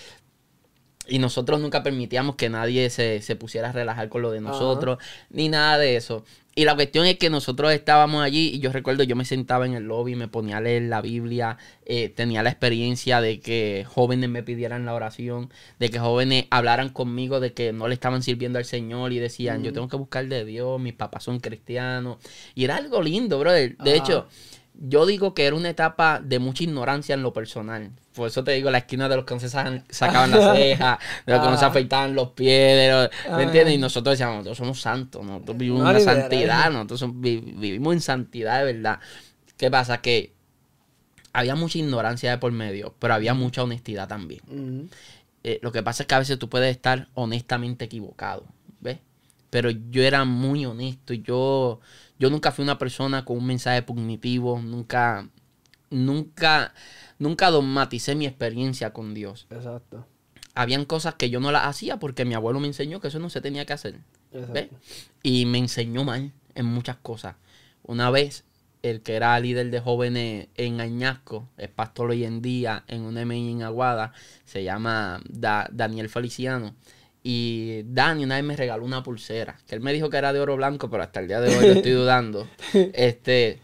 Y 1.07 1.19
nosotros 1.19 1.59
nunca 1.59 1.83
permitíamos 1.83 2.35
que 2.35 2.49
nadie 2.49 2.89
se, 2.89 3.35
pusiera 3.35 3.69
a 3.69 3.71
relajar 3.71 4.09
con 4.09 4.21
lo 4.21 4.31
de 4.31 4.41
nosotros, 4.41 4.99
ni 5.29 5.49
nada 5.49 5.77
de 5.77 5.97
eso. 5.97 6.23
Y 6.55 6.65
la 6.65 6.75
cuestión 6.75 7.07
es 7.07 7.17
que 7.17 7.31
nosotros 7.31 7.71
estábamos 7.71 8.23
allí 8.23 8.51
y 8.53 8.59
yo 8.59 8.71
recuerdo, 8.71 9.01
yo 9.03 9.15
me 9.15 9.25
sentaba 9.25 9.65
en 9.65 9.73
el 9.73 9.83
lobby, 9.85 10.15
me 10.15 10.27
ponía 10.27 10.57
a 10.57 10.61
leer 10.61 10.83
la 10.83 11.01
Biblia, 11.01 11.57
eh, 11.85 12.09
tenía 12.09 12.43
la 12.43 12.51
experiencia 12.51 13.21
de 13.21 13.39
que 13.39 13.87
jóvenes 13.89 14.29
me 14.29 14.43
pidieran 14.43 14.85
la 14.85 14.93
oración, 14.93 15.49
de 15.79 15.89
que 15.89 15.97
jóvenes 15.97 16.45
hablaran 16.51 16.89
conmigo 16.89 17.39
de 17.39 17.53
que 17.53 17.73
no 17.73 17.87
le 17.87 17.95
estaban 17.95 18.21
sirviendo 18.21 18.59
al 18.59 18.65
Señor 18.65 19.13
y 19.13 19.19
decían, 19.19 19.63
yo 19.63 19.73
tengo 19.73 19.87
que 19.87 19.97
buscar 19.97 20.27
de 20.27 20.45
Dios, 20.45 20.79
mis 20.79 20.93
papás 20.93 21.23
son 21.23 21.39
cristianos. 21.39 22.17
Y 22.53 22.65
era 22.65 22.75
algo 22.75 23.01
lindo, 23.01 23.39
brother. 23.39 23.75
De 23.77 23.95
hecho, 23.95 24.27
yo 24.75 25.05
digo 25.05 25.33
que 25.33 25.45
era 25.45 25.55
una 25.55 25.69
etapa 25.69 26.19
de 26.19 26.39
mucha 26.39 26.63
ignorancia 26.63 27.13
en 27.15 27.23
lo 27.23 27.33
personal. 27.33 27.91
Por 28.13 28.27
eso 28.27 28.43
te 28.43 28.51
digo, 28.51 28.71
la 28.71 28.79
esquina 28.79 29.07
de 29.09 29.15
los 29.15 29.25
que 29.25 29.33
no 29.33 29.39
se 29.39 29.49
sacaban 29.49 30.31
las 30.31 30.55
cejas, 30.55 30.99
de 31.25 31.33
los 31.33 31.41
que 31.41 31.49
no 31.49 31.57
se 31.57 31.65
ah. 31.65 31.69
afeitaban 31.69 32.15
los 32.15 32.29
pies, 32.29 33.09
¿me 33.35 33.43
entiendes? 33.43 33.75
Y 33.75 33.77
nosotros 33.77 34.13
decíamos, 34.13 34.37
nosotros 34.37 34.57
somos 34.57 34.81
santos, 34.81 35.23
nosotros 35.23 35.57
vivimos 35.57 35.95
en 35.95 36.01
santidad, 36.01 36.71
nosotros 36.71 37.11
vivimos 37.15 37.93
en 37.93 38.01
santidad 38.01 38.59
de 38.59 38.73
verdad. 38.73 38.99
¿Qué 39.57 39.71
pasa? 39.71 40.01
Que 40.01 40.33
había 41.33 41.55
mucha 41.55 41.79
ignorancia 41.79 42.31
de 42.31 42.37
por 42.37 42.51
medio, 42.51 42.95
pero 42.99 43.15
había 43.15 43.33
mucha 43.33 43.63
honestidad 43.63 44.07
también. 44.07 44.89
Eh, 45.43 45.59
lo 45.61 45.71
que 45.71 45.83
pasa 45.83 46.03
es 46.03 46.07
que 46.07 46.15
a 46.15 46.19
veces 46.19 46.39
tú 46.39 46.49
puedes 46.49 46.71
estar 46.71 47.09
honestamente 47.15 47.85
equivocado, 47.85 48.45
¿ves? 48.79 48.99
Pero 49.49 49.69
yo 49.69 50.03
era 50.03 50.25
muy 50.25 50.65
honesto, 50.65 51.13
yo, 51.13 51.79
yo 52.19 52.29
nunca 52.29 52.51
fui 52.51 52.63
una 52.63 52.77
persona 52.77 53.25
con 53.25 53.37
un 53.37 53.45
mensaje 53.45 53.81
punitivo, 53.81 54.59
nunca, 54.59 55.29
nunca, 55.89 56.73
nunca 57.19 57.49
dogmaticé 57.49 58.15
mi 58.15 58.25
experiencia 58.25 58.93
con 58.93 59.13
Dios. 59.13 59.47
Exacto. 59.49 60.05
Habían 60.55 60.85
cosas 60.85 61.15
que 61.15 61.29
yo 61.29 61.39
no 61.39 61.51
las 61.51 61.65
hacía 61.65 61.97
porque 61.97 62.25
mi 62.25 62.35
abuelo 62.35 62.59
me 62.59 62.67
enseñó 62.67 62.99
que 62.99 63.07
eso 63.07 63.19
no 63.19 63.29
se 63.29 63.41
tenía 63.41 63.65
que 63.65 63.73
hacer. 63.73 63.99
¿ves? 64.51 64.69
Y 65.23 65.45
me 65.45 65.57
enseñó 65.57 66.03
mal 66.03 66.31
en 66.55 66.65
muchas 66.65 66.97
cosas. 66.97 67.35
Una 67.83 68.09
vez 68.09 68.45
el 68.83 69.01
que 69.01 69.15
era 69.15 69.39
líder 69.39 69.71
de 69.71 69.79
jóvenes 69.79 70.49
en 70.55 70.81
Añasco, 70.81 71.47
es 71.57 71.69
pastor 71.69 72.11
hoy 72.11 72.25
en 72.25 72.41
día 72.41 72.83
en 72.87 73.01
una 73.01 73.25
MI 73.25 73.51
en 73.51 73.63
Aguada, 73.63 74.13
se 74.45 74.63
llama 74.63 75.21
Daniel 75.29 76.09
Feliciano. 76.09 76.75
Y 77.23 77.83
Dani 77.85 78.25
una 78.25 78.35
vez 78.35 78.43
me 78.43 78.57
regaló 78.57 78.83
una 78.83 79.01
pulsera, 79.01 79.57
que 79.65 79.75
él 79.75 79.81
me 79.81 79.93
dijo 79.93 80.09
que 80.09 80.17
era 80.17 80.33
de 80.33 80.41
oro 80.41 80.57
blanco, 80.57 80.89
pero 80.89 81.03
hasta 81.03 81.21
el 81.21 81.29
día 81.29 81.39
de 81.39 81.55
hoy 81.55 81.67
lo 81.67 81.73
estoy 81.73 81.91
dudando. 81.91 82.47
Este, 82.93 83.61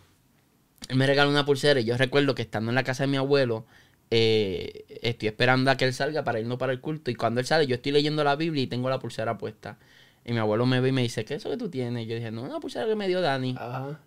él 0.88 0.96
me 0.96 1.06
regaló 1.06 1.30
una 1.30 1.46
pulsera 1.46 1.80
y 1.80 1.84
yo 1.84 1.98
recuerdo 1.98 2.36
que 2.36 2.42
estando 2.42 2.72
en 2.72 2.76
la 2.76 2.84
casa 2.84 3.04
de 3.04 3.08
mi 3.08 3.18
abuelo, 3.18 3.66
eh, 4.12 4.86
estoy 5.02 5.28
esperando 5.28 5.70
a 5.72 5.78
que 5.78 5.86
él 5.86 5.94
salga 5.94 6.24
para 6.24 6.40
irnos 6.40 6.58
para 6.58 6.72
el 6.72 6.80
culto. 6.80 7.12
Y 7.12 7.16
cuando 7.16 7.42
él 7.42 7.46
sale, 7.46 7.68
yo 7.68 7.76
estoy 7.76 7.92
leyendo 7.92 8.24
la 8.24 8.36
Biblia 8.36 8.64
y 8.64 8.68
tengo 8.68 8.90
la 8.90 9.00
pulsera 9.00 9.38
puesta. 9.38 9.78
Y 10.26 10.32
mi 10.32 10.40
abuelo 10.40 10.66
me 10.66 10.80
ve 10.80 10.90
y 10.90 10.92
me 10.92 11.02
dice, 11.02 11.26
¿qué 11.26 11.36
es 11.36 11.42
eso 11.42 11.50
que 11.50 11.58
tú 11.58 11.70
tienes? 11.70 12.06
Y 12.06 12.08
yo 12.08 12.16
dije, 12.16 12.32
no, 12.32 12.44
una 12.44 12.60
pulsera 12.60 12.88
que 12.88 12.96
me 12.96 13.08
dio 13.08 13.22
Dani. 13.22 13.56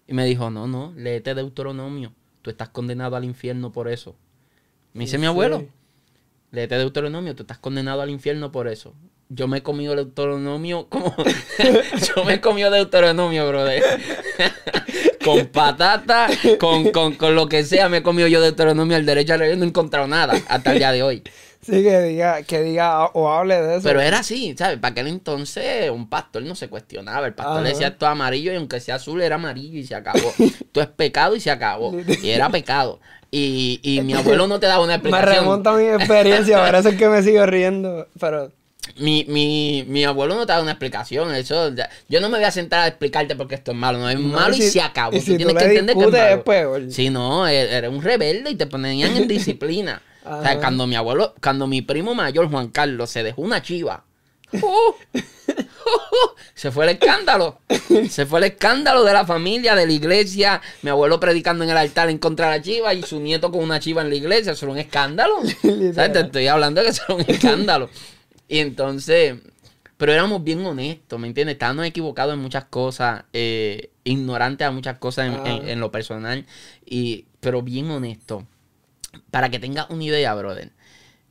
Y 0.07 0.15
me 0.15 0.25
dijo, 0.25 0.51
no, 0.51 0.67
no, 0.67 0.93
léete 0.97 1.35
Deuteronomio. 1.35 2.13
Tú 2.43 2.51
estás 2.51 2.71
condenado 2.71 3.17
al 3.17 3.25
infierno 3.25 3.71
por 3.71 3.89
eso. 3.89 4.17
Me 4.95 5.05
dice 5.05 5.19
mi 5.19 5.27
abuelo, 5.27 5.67
léete 6.51 6.77
Deuteronomio, 6.77 7.35
tú 7.35 7.45
estás 7.45 7.59
condenado 7.59 8.03
al 8.03 8.11
infierno 8.11 8.53
por 8.53 8.69
eso. 8.69 8.95
Yo 9.35 9.49
me 9.49 9.59
he 9.59 9.63
comido 9.63 9.95
Deuteronomio 9.95 10.87
como... 10.91 11.15
yo 11.17 12.25
me 12.25 12.35
he 12.35 12.41
comido 12.41 12.71
Deuteronomio, 12.71 13.49
brother. 13.49 13.83
con 15.25 15.47
patata, 15.47 16.29
con, 16.59 16.91
con, 16.91 17.15
con, 17.15 17.35
lo 17.35 17.49
que 17.49 17.65
sea, 17.65 17.89
me 17.89 17.99
he 17.99 18.03
comido 18.03 18.29
yo 18.29 18.41
Deuteronomio 18.41 18.97
al 18.97 19.07
derecho 19.07 19.35
a 19.35 19.37
leer, 19.39 19.57
no 19.57 19.65
he 19.65 19.69
encontrado 19.69 20.07
nada 20.07 20.35
hasta 20.49 20.73
el 20.73 20.79
día 20.79 20.93
de 20.93 21.03
hoy. 21.03 21.23
Sí, 21.65 21.85
que 21.85 22.01
diga, 22.01 22.43
que 22.43 22.61
diga 22.61 23.07
o 23.07 23.31
hable 23.31 23.63
de 23.63 23.77
eso. 23.77 23.85
Pero 23.85 24.01
era 24.01 24.19
así, 24.19 24.53
¿sabes? 24.59 24.79
Para 24.79 24.91
aquel 24.91 25.07
entonces 25.07 25.91
un 25.91 26.09
pastor 26.09 26.43
no 26.43 26.57
se 26.57 26.69
cuestionaba. 26.69 27.25
El 27.29 27.35
pastor 27.35 27.63
decía 27.63 27.89
esto 27.89 28.07
amarillo 28.09 28.53
y 28.53 28.57
aunque 28.57 28.81
sea 28.81 28.97
azul 28.97 29.23
era 29.23 29.37
amarillo 29.37 29.79
y 29.79 29.87
se 29.87 29.95
acabó. 29.95 30.33
esto 30.39 30.81
es 30.81 30.89
pecado 30.89 31.37
y 31.37 31.41
se 31.41 31.53
acabó. 31.53 31.97
Y 32.21 32.31
era 32.31 32.51
pecado. 32.51 32.99
Y, 33.31 33.79
y 33.83 34.01
mi 34.01 34.13
abuelo 34.13 34.49
no 34.49 34.59
te 34.59 34.67
daba 34.67 34.83
una 34.83 34.97
explicación. 34.97 35.31
Me 35.31 35.37
remonta 35.37 35.73
mi 35.75 35.85
experiencia, 35.85 36.59
parece 36.59 36.97
que 36.97 37.09
me 37.09 37.23
sigo 37.23 37.47
riendo, 37.47 38.09
pero... 38.19 38.51
Mi, 38.99 39.25
mi, 39.29 39.85
mi 39.89 40.05
abuelo 40.05 40.35
no 40.35 40.47
te 40.47 40.53
da 40.53 40.63
una 40.63 40.73
explicación. 40.73 41.35
Eso, 41.35 41.73
yo 42.09 42.21
no 42.21 42.29
me 42.29 42.39
voy 42.39 42.45
a 42.45 42.51
sentar 42.51 42.81
a 42.81 42.87
explicarte 42.87 43.37
porque 43.37 43.55
esto 43.55 43.73
es 43.73 43.77
malo. 43.77 43.99
No 43.99 44.09
es 44.09 44.19
malo 44.19 44.55
y, 44.55 44.63
se 44.63 44.81
acabó. 44.81 45.17
tú 45.19 45.37
tienes 45.37 45.55
que 45.55 45.65
entender 45.65 45.97
que 45.97 46.05
es 46.05 46.47
malo. 46.47 46.91
Si 46.91 47.11
no, 47.11 47.47
e, 47.47 47.77
eres 47.77 47.91
un 47.91 48.03
rebelde 48.03 48.51
y 48.51 48.55
te 48.57 48.67
ponían 48.67 49.17
en 49.17 49.29
disciplina. 49.29 50.03
O 50.25 50.43
sea, 50.43 50.59
cuando 50.59 50.87
mi 50.87 50.95
abuelo, 50.95 51.35
cuando 51.43 51.67
mi 51.67 51.83
primo 51.83 52.15
mayor, 52.15 52.49
Juan 52.51 52.69
Carlos, 52.69 53.11
se 53.11 53.23
dejó 53.23 53.43
una 53.43 53.61
chiva. 53.63 54.05
Uh, 54.53 55.19
se 56.55 56.71
fue 56.71 56.85
el 56.85 56.91
escándalo. 56.91 57.61
Se 58.09 58.27
fue 58.27 58.41
el 58.41 58.45
escándalo 58.45 59.05
de 59.05 59.13
la 59.13 59.25
familia, 59.25 59.75
de 59.75 59.87
la 59.87 59.93
iglesia. 59.93 60.61
Mi 60.83 60.91
abuelo 60.91 61.21
predicando 61.21 61.65
en 61.65 61.71
el 61.71 61.77
altar 61.77 62.11
en 62.11 62.19
contra 62.19 62.51
de 62.51 62.59
la 62.59 62.63
chiva 62.63 62.95
y 62.95 63.03
su 63.03 63.21
nieto 63.21 63.51
con 63.51 63.63
una 63.63 63.81
chiva 63.81 64.03
en 64.03 64.11
la 64.11 64.15
iglesia. 64.17 64.53
Eso 64.53 64.67
era 64.67 64.73
un 64.73 64.79
escándalo. 64.79 65.41
Te 65.63 66.21
estoy 66.21 66.47
hablando 66.49 66.81
de 66.81 66.87
que 66.87 66.93
eso 66.93 67.03
era 67.09 67.15
un 67.15 67.25
escándalo. 67.27 67.91
Y 68.53 68.59
entonces, 68.59 69.39
pero 69.97 70.13
éramos 70.13 70.45
bien 70.45 70.67
honestos, 70.67 71.19
¿me 71.19 71.27
entiendes? 71.27 71.55
Estábamos 71.55 71.87
equivocados 71.87 72.35
en 72.35 72.41
muchas 72.41 72.67
cosas, 72.67 73.25
eh, 73.33 73.89
ignorantes 74.05 74.67
a 74.67 74.71
muchas 74.71 74.99
cosas 74.99 75.35
en, 75.47 75.67
en, 75.71 75.81
lo 75.81 75.91
personal, 75.91 76.45
y, 76.85 77.25
pero 77.41 77.63
bien 77.63 77.91
honestos 77.91 78.45
para 79.31 79.49
que 79.49 79.59
tengas 79.59 79.89
una 79.89 80.05
idea, 80.05 80.35
brother. 80.35 80.71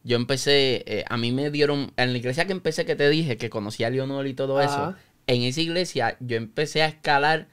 Yo 0.03 0.15
empecé, 0.15 0.83
eh, 0.87 1.05
a 1.07 1.15
mí 1.17 1.31
me 1.31 1.51
dieron, 1.51 1.93
en 1.95 2.11
la 2.11 2.17
iglesia 2.17 2.47
que 2.47 2.53
empecé 2.53 2.85
que 2.85 2.95
te 2.95 3.07
dije, 3.07 3.37
que 3.37 3.51
conocí 3.51 3.83
a 3.83 3.91
Leonor 3.91 4.25
y 4.25 4.33
todo 4.33 4.59
eso, 4.59 4.95
en 5.27 5.43
esa 5.43 5.61
iglesia 5.61 6.17
yo 6.21 6.37
empecé 6.37 6.81
a 6.81 6.87
escalar 6.87 7.49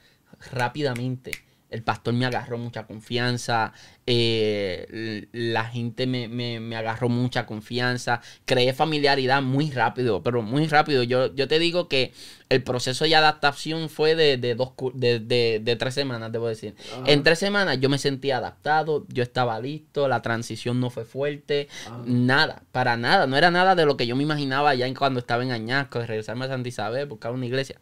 rápidamente 0.51 1.33
el 1.69 1.83
pastor 1.83 2.13
me 2.13 2.25
agarró 2.25 2.57
mucha 2.57 2.85
confianza, 2.87 3.73
eh, 4.05 5.27
la 5.31 5.65
gente 5.65 6.07
me, 6.07 6.75
agarró 6.75 7.09
mucha 7.09 7.45
confianza, 7.45 8.21
creé 8.45 8.73
familiaridad 8.73 9.41
muy 9.43 9.69
rápido, 9.69 10.23
pero 10.23 10.41
muy 10.41 10.67
rápido. 10.67 11.03
Yo, 11.03 11.33
yo 11.35 11.47
te 11.47 11.59
digo 11.59 11.87
que 11.87 12.11
el 12.49 12.63
proceso 12.63 13.05
de 13.05 13.15
adaptación 13.15 13.89
fue 13.89 14.15
de, 14.15 14.37
dos, 14.55 14.71
de, 14.95 15.77
tres 15.77 15.93
semanas, 15.93 16.31
debo 16.31 16.47
decir. 16.47 16.75
En 17.05 17.21
tres 17.23 17.37
semanas 17.37 17.79
yo 17.79 17.89
me 17.89 17.99
sentí 17.99 18.31
adaptado, 18.31 19.05
yo 19.09 19.21
estaba 19.21 19.59
listo, 19.59 20.07
la 20.07 20.23
transición 20.23 20.79
no 20.79 20.89
fue 20.89 21.05
fuerte, 21.05 21.67
nada, 22.05 22.63
para 22.71 22.97
nada, 22.97 23.27
no 23.27 23.37
era 23.37 23.51
nada 23.51 23.75
de 23.75 23.85
lo 23.85 23.95
que 23.95 24.07
yo 24.07 24.15
me 24.15 24.23
imaginaba 24.23 24.73
ya 24.73 24.91
cuando 24.95 25.19
estaba 25.19 25.43
en 25.43 25.51
Añasco, 25.51 25.99
de 25.99 26.07
regresarme 26.07 26.45
a 26.45 26.47
Santa 26.47 26.67
Isabel, 26.67 27.05
buscar 27.05 27.31
una 27.31 27.45
iglesia. 27.45 27.79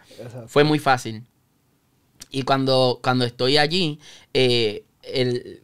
Fue 0.47 0.65
muy 0.65 0.79
fácil. 0.79 1.23
Y 2.29 2.43
cuando, 2.43 2.99
cuando 3.01 3.25
estoy 3.25 3.57
allí, 3.57 3.99
eh, 4.33 4.83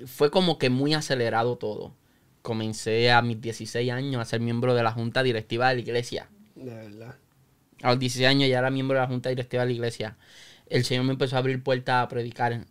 fue 0.05 0.31
como 0.31 0.57
que 0.57 0.69
muy 0.69 0.93
acelerado 0.93 1.57
todo. 1.57 1.93
Comencé 2.41 3.11
a 3.11 3.21
mis 3.21 3.39
16 3.41 3.91
años 3.91 4.21
a 4.21 4.25
ser 4.25 4.41
miembro 4.41 4.73
de 4.73 4.83
la 4.83 4.91
junta 4.91 5.23
directiva 5.23 5.69
de 5.69 5.75
la 5.75 5.81
iglesia. 5.81 6.29
De 6.55 6.73
verdad. 6.73 7.15
A 7.81 7.89
los 7.89 7.99
16 7.99 8.27
años 8.27 8.49
ya 8.49 8.59
era 8.59 8.69
miembro 8.69 8.95
de 8.95 9.01
la 9.01 9.07
junta 9.07 9.29
directiva 9.29 9.63
de 9.63 9.67
la 9.67 9.73
iglesia. 9.73 10.17
El 10.67 10.85
Señor 10.85 11.03
me 11.03 11.11
empezó 11.11 11.35
a 11.35 11.39
abrir 11.39 11.61
puertas 11.61 12.03
a 12.03 12.07
predicar. 12.07 12.65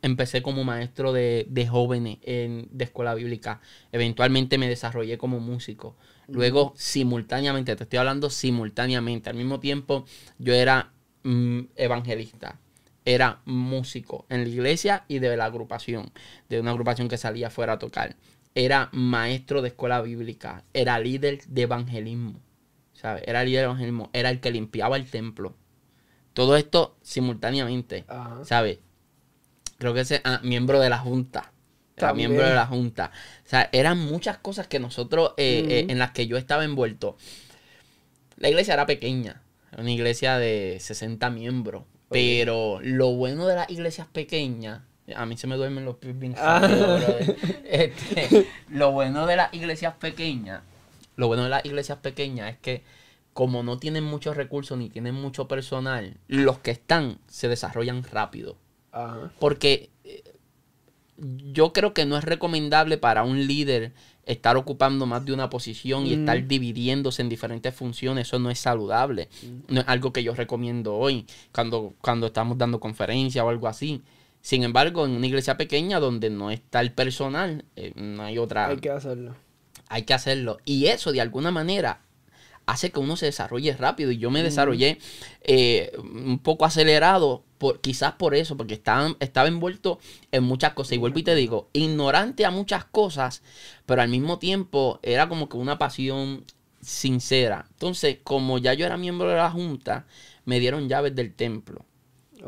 Empecé 0.00 0.42
como 0.42 0.62
maestro 0.64 1.12
de, 1.12 1.68
jóvenes 1.68 2.18
en, 2.22 2.68
de 2.70 2.84
escuela 2.84 3.14
bíblica. 3.14 3.60
Eventualmente 3.90 4.58
me 4.58 4.68
desarrollé 4.68 5.18
como 5.18 5.40
músico. 5.40 5.96
Luego, 6.28 6.74
simultáneamente, 6.76 7.74
te 7.74 7.84
estoy 7.84 7.98
hablando 7.98 8.30
simultáneamente, 8.30 9.30
al 9.30 9.36
mismo 9.36 9.60
tiempo, 9.60 10.04
yo 10.38 10.54
era 10.54 10.92
mm, 11.24 11.60
evangelista 11.74 12.58
era 13.08 13.40
músico 13.46 14.26
en 14.28 14.42
la 14.42 14.50
iglesia 14.50 15.04
y 15.08 15.18
de 15.18 15.34
la 15.34 15.46
agrupación, 15.46 16.12
de 16.50 16.60
una 16.60 16.72
agrupación 16.72 17.08
que 17.08 17.16
salía 17.16 17.48
fuera 17.48 17.72
a 17.72 17.78
tocar. 17.78 18.16
Era 18.54 18.90
maestro 18.92 19.62
de 19.62 19.68
escuela 19.68 20.02
bíblica, 20.02 20.62
era 20.74 21.00
líder 21.00 21.42
de 21.46 21.62
evangelismo, 21.62 22.38
¿sabes? 22.92 23.22
Era 23.26 23.44
líder 23.44 23.60
de 23.60 23.64
evangelismo, 23.64 24.10
era 24.12 24.28
el 24.28 24.40
que 24.40 24.50
limpiaba 24.50 24.96
el 24.96 25.08
templo. 25.08 25.56
Todo 26.34 26.58
esto 26.58 26.98
simultáneamente, 27.00 28.04
¿sabes? 28.44 28.78
Creo 29.78 29.94
que 29.94 30.00
ese 30.00 30.20
ah, 30.24 30.40
miembro 30.44 30.78
de 30.78 30.90
la 30.90 30.98
junta. 30.98 31.52
Era 31.96 32.12
miembro 32.12 32.46
de 32.46 32.54
la 32.54 32.66
junta. 32.66 33.10
O 33.44 33.48
sea, 33.48 33.70
eran 33.72 33.98
muchas 33.98 34.36
cosas 34.36 34.66
que 34.66 34.80
nosotros, 34.80 35.32
eh, 35.38 35.64
eh, 35.66 35.86
en 35.88 35.98
las 35.98 36.10
que 36.10 36.26
yo 36.26 36.36
estaba 36.36 36.62
envuelto. 36.62 37.16
La 38.36 38.50
iglesia 38.50 38.74
era 38.74 38.84
pequeña, 38.84 39.40
una 39.78 39.90
iglesia 39.90 40.36
de 40.36 40.76
60 40.78 41.30
miembros. 41.30 41.84
Pero 42.10 42.80
lo 42.82 43.12
bueno 43.12 43.46
de 43.46 43.54
las 43.54 43.70
iglesias 43.70 44.06
pequeñas, 44.06 44.82
a 45.14 45.26
mí 45.26 45.36
se 45.36 45.46
me 45.46 45.56
duermen 45.56 45.84
los 45.84 45.96
pies 45.96 46.18
bien 46.18 46.34
ah. 46.38 46.66
este, 47.64 48.46
Lo 48.68 48.92
bueno 48.92 49.26
de 49.26 49.36
las 49.36 49.52
iglesias 49.52 49.94
pequeñas, 49.94 50.62
lo 51.16 51.26
bueno 51.26 51.44
de 51.44 51.50
las 51.50 51.64
iglesias 51.64 51.98
pequeñas 51.98 52.52
es 52.52 52.58
que 52.58 52.82
como 53.38 53.62
no 53.62 53.78
tienen 53.78 54.04
muchos 54.04 54.36
recursos 54.36 54.76
ni 54.76 54.88
tienen 54.88 55.14
mucho 55.14 55.46
personal, 55.46 56.16
los 56.26 56.58
que 56.58 56.72
están 56.72 57.18
se 57.28 57.48
desarrollan 57.48 58.02
rápido. 58.02 58.56
Porque 59.38 59.90
eh, 60.02 60.24
yo 61.16 61.72
creo 61.72 61.94
que 61.94 62.04
no 62.04 62.16
es 62.16 62.24
recomendable 62.24 62.98
para 62.98 63.22
un 63.22 63.46
líder 63.46 63.92
estar 64.28 64.56
ocupando 64.58 65.06
más 65.06 65.24
de 65.24 65.32
una 65.32 65.48
posición 65.48 66.06
y 66.06 66.12
estar 66.12 66.46
dividiéndose 66.46 67.22
en 67.22 67.30
diferentes 67.30 67.74
funciones, 67.74 68.28
eso 68.28 68.38
no 68.38 68.50
es 68.50 68.58
saludable. 68.58 69.28
Mm. 69.42 69.74
No 69.74 69.80
es 69.80 69.88
algo 69.88 70.12
que 70.12 70.22
yo 70.22 70.34
recomiendo 70.34 70.94
hoy 70.96 71.26
cuando, 71.50 71.94
cuando 72.00 72.26
estamos 72.26 72.58
dando 72.58 72.78
conferencias 72.78 73.42
o 73.42 73.48
algo 73.48 73.66
así. 73.66 74.02
Sin 74.42 74.62
embargo, 74.64 75.06
en 75.06 75.12
una 75.12 75.26
iglesia 75.26 75.56
pequeña 75.56 75.98
donde 75.98 76.28
no 76.28 76.50
está 76.50 76.80
el 76.80 76.92
personal, 76.92 77.64
eh, 77.74 77.92
no 77.96 78.22
hay 78.22 78.38
otra... 78.38 78.68
Hay 78.68 78.76
que 78.76 78.90
hacerlo. 78.90 79.34
Hay 79.88 80.02
que 80.02 80.14
hacerlo. 80.14 80.58
Y 80.66 80.86
eso, 80.86 81.10
de 81.10 81.22
alguna 81.22 81.50
manera, 81.50 82.02
hace 82.66 82.90
que 82.90 83.00
uno 83.00 83.16
se 83.16 83.26
desarrolle 83.26 83.74
rápido. 83.76 84.12
Y 84.12 84.18
yo 84.18 84.30
me 84.30 84.42
mm. 84.42 84.44
desarrollé 84.44 84.98
eh, 85.42 85.90
un 85.98 86.38
poco 86.38 86.66
acelerado 86.66 87.44
por, 87.58 87.80
quizás 87.80 88.12
por 88.12 88.34
eso, 88.34 88.56
porque 88.56 88.74
estaba, 88.74 89.14
estaba 89.20 89.48
envuelto 89.48 89.98
en 90.32 90.44
muchas 90.44 90.72
cosas. 90.72 90.92
Y 90.92 90.98
vuelvo 90.98 91.18
y 91.18 91.24
te 91.24 91.34
digo, 91.34 91.68
ignorante 91.72 92.46
a 92.46 92.50
muchas 92.50 92.84
cosas, 92.84 93.42
pero 93.86 94.02
al 94.02 94.08
mismo 94.08 94.38
tiempo 94.38 95.00
era 95.02 95.28
como 95.28 95.48
que 95.48 95.56
una 95.56 95.78
pasión 95.78 96.44
sincera. 96.80 97.66
Entonces, 97.70 98.18
como 98.22 98.58
ya 98.58 98.74
yo 98.74 98.86
era 98.86 98.96
miembro 98.96 99.28
de 99.28 99.36
la 99.36 99.50
junta, 99.50 100.06
me 100.44 100.60
dieron 100.60 100.88
llaves 100.88 101.14
del 101.14 101.34
templo. 101.34 101.84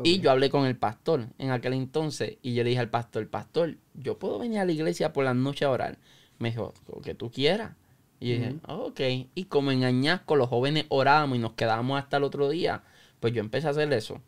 Y 0.03 0.19
yo 0.19 0.31
hablé 0.31 0.49
con 0.49 0.65
el 0.65 0.77
pastor 0.77 1.27
en 1.37 1.51
aquel 1.51 1.73
entonces 1.73 2.37
y 2.41 2.53
yo 2.53 2.63
le 2.63 2.69
dije 2.69 2.79
al 2.79 2.89
pastor, 2.89 3.27
pastor, 3.27 3.75
yo 3.93 4.17
puedo 4.17 4.39
venir 4.39 4.59
a 4.59 4.65
la 4.65 4.71
iglesia 4.71 5.11
por 5.11 5.25
la 5.25 5.33
noche 5.33 5.65
a 5.65 5.69
orar. 5.69 5.97
Me 6.39 6.51
dijo, 6.51 6.73
lo 6.87 7.01
que 7.01 7.13
tú 7.13 7.29
quieras. 7.29 7.73
Y 8.19 8.29
yo 8.29 8.35
dije, 8.35 8.55
ok. 8.67 8.99
Y 9.35 9.45
como 9.45 9.71
en 9.71 9.83
Añasco 9.83 10.35
los 10.35 10.47
jóvenes 10.47 10.85
orábamos 10.89 11.37
y 11.37 11.41
nos 11.41 11.53
quedábamos 11.53 11.99
hasta 11.99 12.17
el 12.17 12.23
otro 12.23 12.49
día, 12.49 12.83
pues 13.19 13.33
yo 13.33 13.41
empecé 13.41 13.67
a 13.67 13.71
hacer 13.71 13.91
eso. 13.93 14.21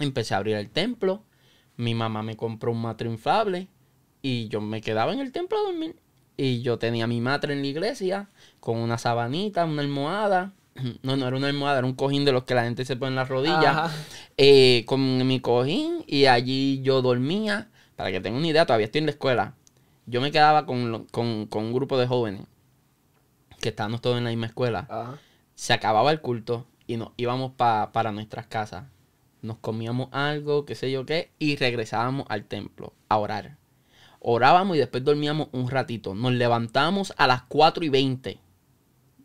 Empecé 0.00 0.34
a 0.34 0.38
abrir 0.38 0.56
el 0.56 0.70
templo. 0.70 1.22
Mi 1.76 1.94
mamá 1.94 2.22
me 2.22 2.36
compró 2.36 2.72
un 2.72 2.82
matre 2.82 3.08
inflable 3.08 3.68
y 4.22 4.48
yo 4.48 4.60
me 4.60 4.80
quedaba 4.80 5.12
en 5.12 5.20
el 5.20 5.30
templo 5.30 5.58
a 5.58 5.62
dormir. 5.62 5.96
Y 6.36 6.62
yo 6.62 6.78
tenía 6.78 7.06
mi 7.06 7.20
matre 7.20 7.52
en 7.52 7.60
la 7.60 7.66
iglesia 7.66 8.30
con 8.60 8.78
una 8.78 8.98
sabanita, 8.98 9.64
una 9.64 9.82
almohada. 9.82 10.52
No, 11.02 11.16
no 11.16 11.26
era 11.26 11.36
una 11.36 11.48
almohada, 11.48 11.78
era 11.78 11.86
un 11.86 11.94
cojín 11.94 12.24
de 12.24 12.32
los 12.32 12.44
que 12.44 12.54
la 12.54 12.64
gente 12.64 12.84
se 12.84 12.96
pone 12.96 13.10
en 13.10 13.16
las 13.16 13.28
rodillas. 13.28 13.92
Eh, 14.38 14.84
con 14.86 15.26
mi 15.26 15.40
cojín 15.40 16.04
y 16.06 16.24
allí 16.26 16.80
yo 16.82 17.02
dormía. 17.02 17.68
Para 17.96 18.10
que 18.10 18.20
tengan 18.20 18.38
una 18.38 18.48
idea, 18.48 18.64
todavía 18.64 18.86
estoy 18.86 19.00
en 19.00 19.06
la 19.06 19.12
escuela. 19.12 19.54
Yo 20.06 20.22
me 20.22 20.32
quedaba 20.32 20.64
con, 20.64 21.06
un 21.12 21.72
grupo 21.72 21.98
de 21.98 22.06
jóvenes 22.06 22.46
que 23.60 23.68
estábamos 23.68 24.00
todos 24.00 24.16
en 24.16 24.24
la 24.24 24.30
misma 24.30 24.46
escuela. 24.46 25.18
Se 25.54 25.74
acababa 25.74 26.10
el 26.10 26.22
culto 26.22 26.66
y 26.86 26.96
nos 26.96 27.10
íbamos 27.18 27.52
para 27.52 28.12
nuestras 28.12 28.46
casas. 28.46 28.84
Nos 29.42 29.58
comíamos 29.58 30.08
algo, 30.12 30.64
qué 30.66 30.74
sé 30.74 30.90
yo 30.90 31.06
qué, 31.06 31.32
y 31.38 31.56
regresábamos 31.56 32.26
al 32.28 32.44
templo 32.44 32.92
a 33.08 33.18
orar. 33.18 33.56
Orábamos 34.20 34.76
y 34.76 34.80
después 34.80 35.02
dormíamos 35.02 35.48
un 35.52 35.70
ratito. 35.70 36.14
Nos 36.14 36.32
levantamos 36.32 37.14
a 37.16 37.26
las 37.26 37.42
4 37.42 37.84
y 37.84 37.88
20 37.88 38.40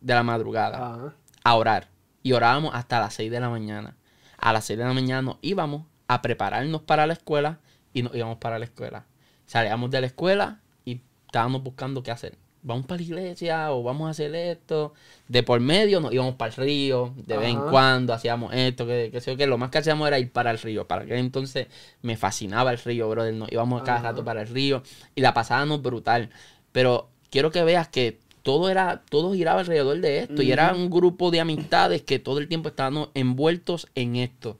de 0.01 0.13
la 0.13 0.23
madrugada 0.23 1.13
a 1.43 1.55
orar. 1.55 1.89
Y 2.23 2.31
orábamos 2.31 2.73
hasta 2.73 2.99
las 2.99 3.13
6 3.15 3.29
de 3.29 3.39
la 3.39 3.49
mañana. 3.49 3.97
A 4.37 4.53
las 4.53 4.65
6 4.65 4.79
de 4.79 4.85
la 4.85 4.93
mañana 4.93 5.21
nos 5.21 5.37
íbamos 5.41 5.83
a 6.07 6.21
prepararnos 6.21 6.81
para 6.81 7.07
la 7.07 7.13
escuela 7.13 7.59
y 7.93 8.03
nos 8.03 8.15
íbamos 8.15 8.37
para 8.37 8.57
la 8.59 8.65
escuela. 8.65 9.05
Salíamos 9.45 9.91
de 9.91 10.01
la 10.01 10.07
escuela 10.07 10.61
y 10.85 11.01
estábamos 11.25 11.61
buscando 11.61 12.03
qué 12.03 12.11
hacer 12.11 12.37
vamos 12.65 12.85
para 12.87 12.97
la 12.97 13.03
iglesia 13.03 13.71
o 13.71 13.83
vamos 13.83 14.07
a 14.07 14.11
hacer 14.11 14.33
esto. 14.35 14.93
De 15.27 15.43
por 15.43 15.59
medio 15.59 16.01
nos 16.01 16.11
íbamos 16.11 16.35
para 16.35 16.49
el 16.51 16.57
río, 16.57 17.13
de 17.15 17.37
vez 17.37 17.49
en 17.49 17.61
cuando 17.61 18.13
hacíamos 18.13 18.53
esto, 18.53 18.85
que, 18.85 19.09
que 19.11 19.21
sé 19.21 19.37
que 19.37 19.47
lo 19.47 19.57
más 19.57 19.69
que 19.69 19.77
hacíamos 19.77 20.07
era 20.07 20.19
ir 20.19 20.31
para 20.31 20.51
el 20.51 20.57
río. 20.57 20.87
Para 20.87 21.05
que 21.05 21.17
entonces 21.17 21.67
me 22.01 22.17
fascinaba 22.17 22.71
el 22.71 22.79
río, 22.79 23.07
brother. 23.09 23.33
Nos 23.33 23.51
íbamos 23.51 23.83
cada 23.83 24.01
rato 24.01 24.25
para 24.25 24.41
el 24.41 24.47
río 24.47 24.83
y 25.15 25.21
la 25.21 25.33
pasábamos 25.33 25.81
brutal. 25.81 26.29
Pero 26.71 27.07
quiero 27.29 27.51
que 27.51 27.63
veas 27.63 27.87
que 27.87 28.19
todo 28.41 28.69
era, 28.69 29.03
todo 29.09 29.33
giraba 29.33 29.61
alrededor 29.61 29.99
de 30.01 30.19
esto. 30.19 30.41
Y 30.41 30.51
era 30.51 30.73
un 30.73 30.89
grupo 30.89 31.31
de 31.31 31.39
amistades 31.39 32.01
que 32.01 32.19
todo 32.19 32.39
el 32.39 32.47
tiempo 32.47 32.69
estábamos 32.69 33.09
envueltos 33.13 33.87
en 33.95 34.15
esto 34.15 34.57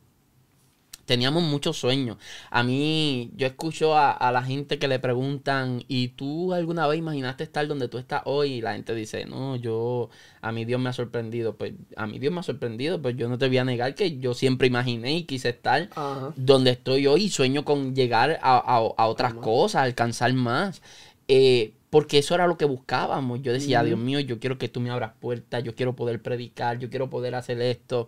teníamos 1.06 1.44
muchos 1.44 1.78
sueños. 1.78 2.18
A 2.50 2.64
mí, 2.64 3.32
yo 3.36 3.48
escucho 3.48 3.98
a, 3.98 4.32
la 4.32 4.44
gente 4.44 4.80
que 4.80 4.88
le 4.88 5.00
preguntan, 5.00 5.84
¿y 5.88 6.10
tú 6.10 6.54
alguna 6.54 6.88
vez 6.88 7.00
imaginaste 7.00 7.44
estar 7.44 7.66
donde 7.68 7.88
tú 7.88 7.98
estás 7.98 8.24
hoy? 8.26 8.54
Y 8.54 8.62
la 8.62 8.74
gente 8.74 8.94
dice, 8.96 9.26
no, 9.26 9.56
yo, 9.56 10.10
a 10.42 10.52
mí 10.52 10.66
Dios 10.66 10.82
me 10.82 10.90
ha 10.90 10.94
sorprendido. 10.94 11.56
Pues 11.56 11.74
a 11.96 12.08
mí 12.08 12.20
Dios 12.20 12.34
me 12.34 12.40
ha 12.40 12.44
sorprendido, 12.44 13.02
pues 13.02 13.16
yo 13.16 13.30
no 13.30 13.38
te 13.38 13.48
voy 13.48 13.58
a 13.58 13.66
negar 13.66 13.96
que 13.96 14.18
yo 14.18 14.34
siempre 14.34 14.68
imaginé 14.68 15.18
y 15.18 15.24
quise 15.24 15.50
estar 15.50 15.90
donde 16.36 16.72
estoy 16.72 17.08
hoy 17.08 17.26
y 17.26 17.30
sueño 17.30 17.64
con 17.64 17.96
llegar 17.96 18.40
a, 18.42 18.80
otras 18.80 19.36
cosas, 19.36 19.84
alcanzar 19.84 20.34
más. 20.34 20.82
Eh, 21.28 21.74
porque 21.90 22.18
eso 22.18 22.36
era 22.36 22.46
lo 22.46 22.58
que 22.58 22.66
buscábamos. 22.66 23.42
Yo 23.42 23.54
decía, 23.54 23.82
Dios 23.82 23.98
mío, 23.98 24.20
yo 24.20 24.38
quiero 24.38 24.58
que 24.58 24.68
tú 24.68 24.82
me 24.82 24.90
abras 24.90 25.14
puertas, 25.20 25.64
yo 25.64 25.76
quiero 25.76 25.96
poder 25.96 26.22
predicar, 26.22 26.78
yo 26.78 26.90
quiero 26.90 27.10
poder 27.10 27.36
hacer 27.36 27.62
esto. 27.62 28.08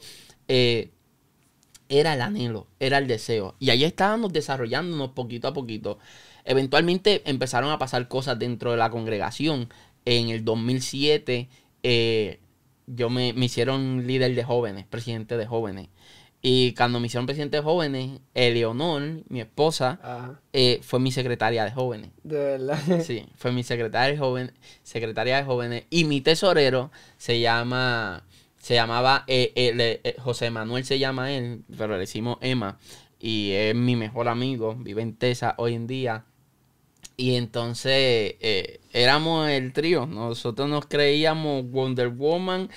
Eh, 0.49 0.89
era 1.89 2.13
el 2.13 2.21
anhelo, 2.21 2.67
era 2.79 2.97
el 2.97 3.07
deseo. 3.07 3.55
Y 3.59 3.69
ahí 3.69 3.83
estábamos 3.83 4.33
desarrollándonos 4.33 5.11
poquito 5.11 5.47
a 5.47 5.53
poquito. 5.53 5.99
Eventualmente 6.45 7.21
empezaron 7.25 7.71
a 7.71 7.79
pasar 7.79 8.07
cosas 8.07 8.39
dentro 8.39 8.71
de 8.71 8.77
la 8.77 8.89
congregación. 8.89 9.69
En 10.05 10.29
el 10.29 10.45
2007 10.45 11.49
eh, 11.83 12.39
yo 12.87 13.09
me, 13.09 13.29
hicieron 13.29 14.07
líder 14.07 14.33
de 14.35 14.43
jóvenes, 14.43 14.85
presidente 14.85 15.37
de 15.37 15.45
jóvenes. 15.45 15.89
Y 16.41 16.73
cuando 16.75 16.99
me 16.99 17.07
hicieron 17.07 17.25
presidente 17.25 17.57
de 17.57 17.63
jóvenes, 17.63 18.21
Eleonor, 18.33 19.23
mi 19.27 19.41
esposa, 19.41 20.39
eh, 20.53 20.79
fue 20.83 20.99
mi 20.99 21.11
secretaria 21.11 21.65
de 21.65 21.71
jóvenes. 21.71 22.11
De 22.23 22.37
verdad. 22.37 22.79
Sí, 23.03 23.25
fue 23.35 23.51
mi 23.51 23.63
secretaria 23.63 24.13
de 24.13 24.17
jóvenes, 24.17 24.53
secretaria 24.83 25.37
de 25.37 25.43
jóvenes. 25.43 25.83
Y 25.89 26.05
mi 26.05 26.21
tesorero 26.21 26.91
se 27.17 27.39
llama 27.39 28.23
se 28.67 28.73
llamaba, 28.73 29.23
eh, 29.27 29.53
eh, 29.55 30.01
eh, 30.03 30.15
José 30.19 30.51
Manuel 30.51 30.83
se 30.83 30.99
llama 30.99 31.31
él, 31.31 31.63
pero 31.77 31.93
le 31.93 31.99
decimos 31.99 32.37
Emma. 32.41 32.77
Y 33.17 33.51
es 33.51 33.73
mi 33.73 33.95
mejor 33.95 34.27
amigo, 34.27 34.75
vive 34.75 35.01
en 35.01 35.15
Tesa 35.15 35.55
hoy 35.57 35.73
en 35.73 35.87
día. 35.87 36.25
Y 37.15 37.35
entonces 37.35 38.35
éramos 38.91 39.47
el 39.47 39.71
trío. 39.71 40.05
Nosotros 40.05 40.67
nos 40.67 40.85
creíamos 40.85 41.63
Wonder 41.71 42.09
Woman, 42.09 42.69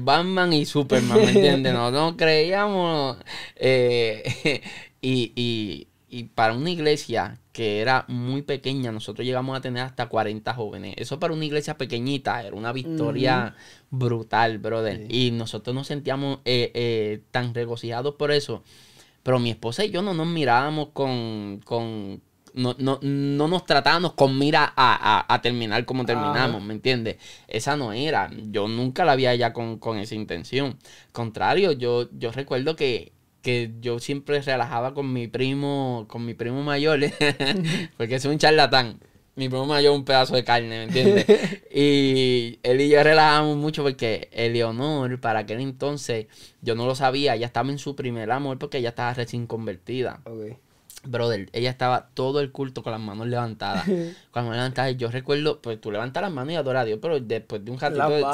Batman 0.00 0.52
y 0.52 0.66
Superman, 0.66 1.18
¿me 1.18 1.30
entiendes? 1.30 1.72
Nosotros 1.72 2.02
nos 2.02 2.16
creíamos. 2.16 3.18
y, 3.60 4.60
y, 5.00 5.86
y 6.08 6.24
para 6.24 6.54
una 6.54 6.70
iglesia 6.70 7.38
que 7.58 7.80
era 7.80 8.04
muy 8.06 8.42
pequeña, 8.42 8.92
nosotros 8.92 9.26
llegamos 9.26 9.58
a 9.58 9.60
tener 9.60 9.82
hasta 9.82 10.08
40 10.08 10.54
jóvenes. 10.54 10.94
Eso 10.96 11.18
para 11.18 11.34
una 11.34 11.44
iglesia 11.44 11.76
pequeñita 11.76 12.40
era 12.40 12.54
una 12.54 12.72
victoria 12.72 13.56
brutal, 13.90 14.58
brother. 14.58 15.06
Y 15.08 15.32
nosotros 15.32 15.74
nos 15.74 15.88
sentíamos 15.88 16.38
eh, 16.44 16.70
eh, 16.72 17.20
tan 17.32 17.52
regocijados 17.54 18.14
por 18.14 18.30
eso. 18.30 18.62
Pero 19.24 19.40
mi 19.40 19.50
esposa 19.50 19.84
y 19.84 19.90
yo 19.90 20.02
no 20.02 20.14
nos 20.14 20.28
mirábamos 20.28 20.90
con... 20.92 21.60
con 21.64 22.22
no, 22.54 22.76
no, 22.78 23.00
no 23.02 23.48
nos 23.48 23.66
tratábamos 23.66 24.12
con 24.12 24.38
mira 24.38 24.72
a, 24.76 25.40
terminar 25.42 25.84
como 25.84 26.06
terminamos, 26.06 26.62
¿me 26.62 26.74
entiendes? 26.74 27.16
Esa 27.48 27.76
no 27.76 27.92
era. 27.92 28.30
Yo 28.50 28.68
nunca 28.68 29.04
la 29.04 29.12
había 29.12 29.34
ya 29.34 29.52
con, 29.52 29.80
con 29.80 29.98
esa 29.98 30.14
intención. 30.14 30.78
Contrario, 31.10 31.72
yo, 31.72 32.08
yo 32.12 32.30
recuerdo 32.30 32.76
que 32.76 33.17
que 33.48 33.72
yo 33.80 33.98
siempre 33.98 34.42
relajaba 34.42 34.92
con 34.92 35.10
mi 35.10 35.26
primo, 35.26 36.04
con 36.06 36.26
mi 36.26 36.34
primo 36.34 36.62
mayor, 36.62 37.00
porque 37.96 38.16
es 38.16 38.24
un 38.26 38.36
charlatán. 38.36 39.00
Mi 39.36 39.48
primo 39.48 39.64
mayor 39.64 39.94
un 39.94 40.04
pedazo 40.04 40.34
de 40.34 40.44
carne, 40.44 40.68
¿me 40.68 40.82
entiendes? 40.82 41.24
y 41.74 42.58
él 42.62 42.78
y 42.82 42.90
yo 42.90 43.02
relajábamos 43.02 43.56
mucho 43.56 43.82
porque 43.82 44.28
Eleonor, 44.32 45.18
para 45.18 45.38
aquel 45.40 45.60
entonces, 45.60 46.26
yo 46.60 46.74
no 46.74 46.84
lo 46.84 46.94
sabía, 46.94 47.36
ella 47.36 47.46
estaba 47.46 47.70
en 47.70 47.78
su 47.78 47.96
primer 47.96 48.30
amor 48.30 48.58
porque 48.58 48.78
ella 48.78 48.90
estaba 48.90 49.14
recién 49.14 49.46
convertida. 49.46 50.20
Brother, 51.10 51.48
ella 51.52 51.70
estaba 51.70 52.08
todo 52.14 52.40
el 52.40 52.52
culto 52.52 52.82
con 52.82 52.92
las 52.92 53.00
manos 53.00 53.26
levantadas. 53.26 53.84
con 53.86 53.96
las 54.34 54.44
manos 54.44 54.56
levantadas. 54.56 54.96
Yo 54.96 55.10
recuerdo, 55.10 55.60
pues 55.60 55.80
tú 55.80 55.90
levantas 55.90 56.22
las 56.22 56.32
manos 56.32 56.52
y 56.52 56.56
adoras 56.56 56.82
a 56.82 56.84
Dios, 56.84 56.98
pero 57.00 57.18
después 57.20 57.64
de 57.64 57.70
un 57.70 57.78
ratito 57.78 58.32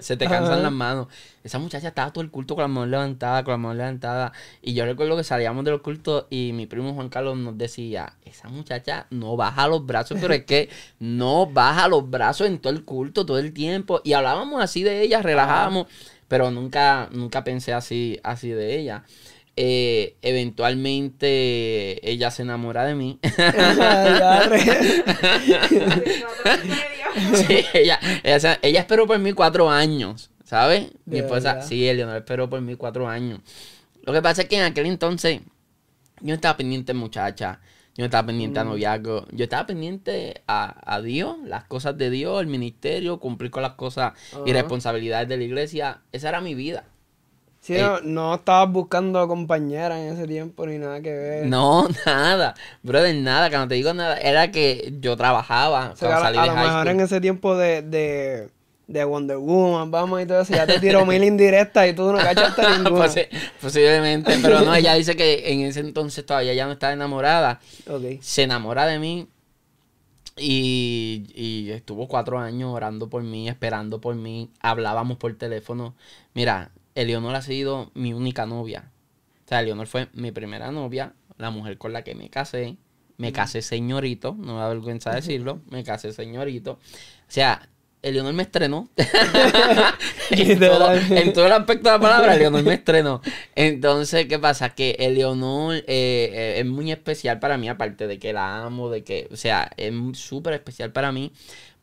se 0.00 0.16
te, 0.16 0.26
cansan 0.26 0.62
las 0.62 0.72
manos. 0.72 1.08
Esa 1.44 1.58
muchacha 1.58 1.88
estaba 1.88 2.12
todo 2.12 2.22
el 2.22 2.30
culto 2.30 2.54
con 2.54 2.62
las 2.62 2.70
manos 2.70 2.88
levantadas, 2.88 3.42
con 3.44 3.52
las 3.52 3.60
manos 3.60 3.76
levantadas. 3.76 4.32
Y 4.62 4.74
yo 4.74 4.84
recuerdo 4.84 5.16
que 5.16 5.24
salíamos 5.24 5.64
de 5.64 5.70
los 5.70 5.80
cultos 5.80 6.26
y 6.30 6.52
mi 6.52 6.66
primo 6.66 6.94
Juan 6.94 7.08
Carlos 7.08 7.36
nos 7.36 7.56
decía, 7.56 8.14
esa 8.24 8.48
muchacha 8.48 9.06
no 9.10 9.36
baja 9.36 9.68
los 9.68 9.86
brazos, 9.86 10.18
pero 10.20 10.34
es 10.34 10.44
que 10.44 10.68
no 10.98 11.46
baja 11.46 11.88
los 11.88 12.08
brazos 12.08 12.46
en 12.46 12.58
todo 12.58 12.72
el 12.72 12.84
culto, 12.84 13.24
todo 13.24 13.38
el 13.38 13.52
tiempo. 13.52 14.00
Y 14.04 14.12
hablábamos 14.12 14.62
así 14.62 14.82
de 14.82 15.02
ella, 15.02 15.22
relajábamos, 15.22 15.86
pero 16.28 16.50
nunca, 16.50 17.08
nunca 17.12 17.44
pensé 17.44 17.72
así, 17.72 18.20
así 18.22 18.50
de 18.50 18.78
ella. 18.78 19.04
Eh, 19.60 20.16
eventualmente 20.22 22.08
ella 22.08 22.30
se 22.30 22.42
enamora 22.42 22.84
de 22.84 22.94
mí. 22.94 23.18
sí, 27.34 27.64
ella, 27.74 27.98
ella, 28.22 28.78
esperó 28.78 29.08
por 29.08 29.18
mí 29.18 29.32
cuatro 29.32 29.68
años, 29.68 30.30
¿sabes? 30.44 30.92
Mi 31.06 31.18
esposa, 31.18 31.60
sí, 31.62 31.88
Eleonor 31.88 32.18
esperó 32.18 32.48
por 32.48 32.60
mí 32.60 32.76
cuatro 32.76 33.08
años. 33.08 33.40
Lo 34.04 34.12
que 34.12 34.22
pasa 34.22 34.42
es 34.42 34.48
que 34.48 34.58
en 34.58 34.62
aquel 34.62 34.86
entonces 34.86 35.40
yo 36.20 36.36
estaba 36.36 36.56
pendiente 36.56 36.94
muchacha, 36.94 37.58
yo 37.96 38.04
estaba 38.04 38.28
pendiente 38.28 38.60
a 38.60 38.64
mm. 38.64 38.68
noviazgo, 38.68 39.26
yo 39.32 39.42
estaba 39.42 39.66
pendiente 39.66 40.42
a, 40.46 41.00
Dios, 41.02 41.36
las 41.44 41.64
cosas 41.64 41.98
de 41.98 42.10
Dios, 42.10 42.40
el 42.40 42.46
ministerio, 42.46 43.18
cumplir 43.18 43.50
con 43.50 43.64
las 43.64 43.72
cosas 43.72 44.12
y 44.46 44.52
responsabilidades 44.52 45.28
de 45.28 45.36
la 45.36 45.42
iglesia. 45.42 46.02
Esa 46.12 46.28
era 46.28 46.40
mi 46.40 46.54
vida. 46.54 46.84
Sí, 47.68 47.76
no, 48.04 48.34
estabas 48.34 48.72
buscando 48.72 49.28
compañera 49.28 50.00
en 50.00 50.14
ese 50.14 50.26
tiempo 50.26 50.66
ni 50.66 50.78
nada 50.78 51.02
que 51.02 51.12
ver. 51.12 51.46
No, 51.46 51.86
nada. 52.06 52.54
Brother, 52.82 53.14
nada. 53.14 53.50
Cuando 53.50 53.68
te 53.68 53.74
digo 53.74 53.92
nada, 53.92 54.16
era 54.16 54.50
que 54.50 54.94
yo 55.00 55.18
trabajaba. 55.18 55.94
a, 56.00 56.30
lo 56.30 56.54
mejor 56.54 56.88
en 56.88 57.00
ese 57.00 57.20
tiempo 57.20 57.56
de, 57.58 57.82
de 57.82 59.04
Wonder 59.04 59.36
Woman, 59.36 59.90
vamos 59.90 60.22
y 60.22 60.24
todo 60.24 60.40
eso, 60.40 60.54
ya 60.54 60.66
te 60.66 60.80
tiró 60.80 61.04
mil 61.04 61.22
indirectas 61.24 61.90
y 61.90 61.92
tú 61.92 62.10
no 62.10 62.16
cachaste 62.16 62.62
ninguna. 62.78 63.06
posiblemente, 63.60 64.38
pero 64.40 64.62
no, 64.62 64.74
ella 64.74 64.94
dice 64.94 65.14
que 65.14 65.52
en 65.52 65.60
ese 65.60 65.80
entonces 65.80 66.24
todavía 66.24 66.54
ya 66.54 66.64
no 66.64 66.72
estaba 66.72 66.94
enamorada. 66.94 67.60
Se 68.20 68.44
enamora 68.44 68.86
de 68.86 68.98
mí 68.98 69.28
y, 70.38 71.26
y, 71.34 71.70
estuvo 71.70 72.08
cuatro 72.08 72.38
años 72.38 72.72
orando 72.72 73.10
por 73.10 73.22
mí, 73.22 73.46
esperando 73.46 74.00
por 74.00 74.14
mí, 74.14 74.50
hablábamos 74.60 75.18
por 75.18 75.34
teléfono. 75.34 75.94
Mira, 76.32 76.70
Eleonor 76.98 77.36
ha 77.36 77.42
sido 77.42 77.92
mi 77.94 78.12
única 78.12 78.44
novia. 78.44 78.90
O 79.44 79.48
sea, 79.48 79.60
Eleonor 79.60 79.86
fue 79.86 80.08
mi 80.14 80.32
primera 80.32 80.72
novia, 80.72 81.14
la 81.36 81.50
mujer 81.50 81.78
con 81.78 81.92
la 81.92 82.02
que 82.02 82.16
me 82.16 82.28
casé. 82.28 82.76
Me 83.16 83.32
casé 83.32 83.62
señorito, 83.62 84.36
no 84.38 84.54
me 84.54 84.60
da 84.60 84.68
vergüenza 84.68 85.12
decirlo, 85.12 85.60
me 85.70 85.82
casé 85.82 86.12
señorito. 86.12 86.72
O 86.72 86.78
sea, 87.26 87.68
Eleonor 88.02 88.32
me 88.32 88.42
estrenó. 88.44 88.88
en, 90.30 90.58
todo, 90.58 91.46
el 91.46 91.52
aspecto 91.52 91.88
de 91.88 91.96
la 91.96 92.00
palabra, 92.00 92.34
Eleonor 92.34 92.62
me 92.62 92.74
estrenó. 92.74 93.20
Entonces, 93.54 94.26
¿qué 94.26 94.38
pasa? 94.38 94.70
Que 94.70 94.96
Eleonor 94.98 95.76
eh, 95.76 95.84
eh, 95.86 96.54
es 96.58 96.66
muy 96.66 96.92
especial 96.92 97.40
para 97.40 97.58
mí, 97.58 97.68
aparte 97.68 98.06
de 98.06 98.18
que 98.18 98.32
la 98.32 98.64
amo, 98.64 98.90
de 98.90 99.02
que, 99.02 99.28
o 99.32 99.36
sea, 99.36 99.70
es 99.76 99.92
súper 100.14 100.54
especial 100.54 100.92
para 100.92 101.10
mí. 101.10 101.32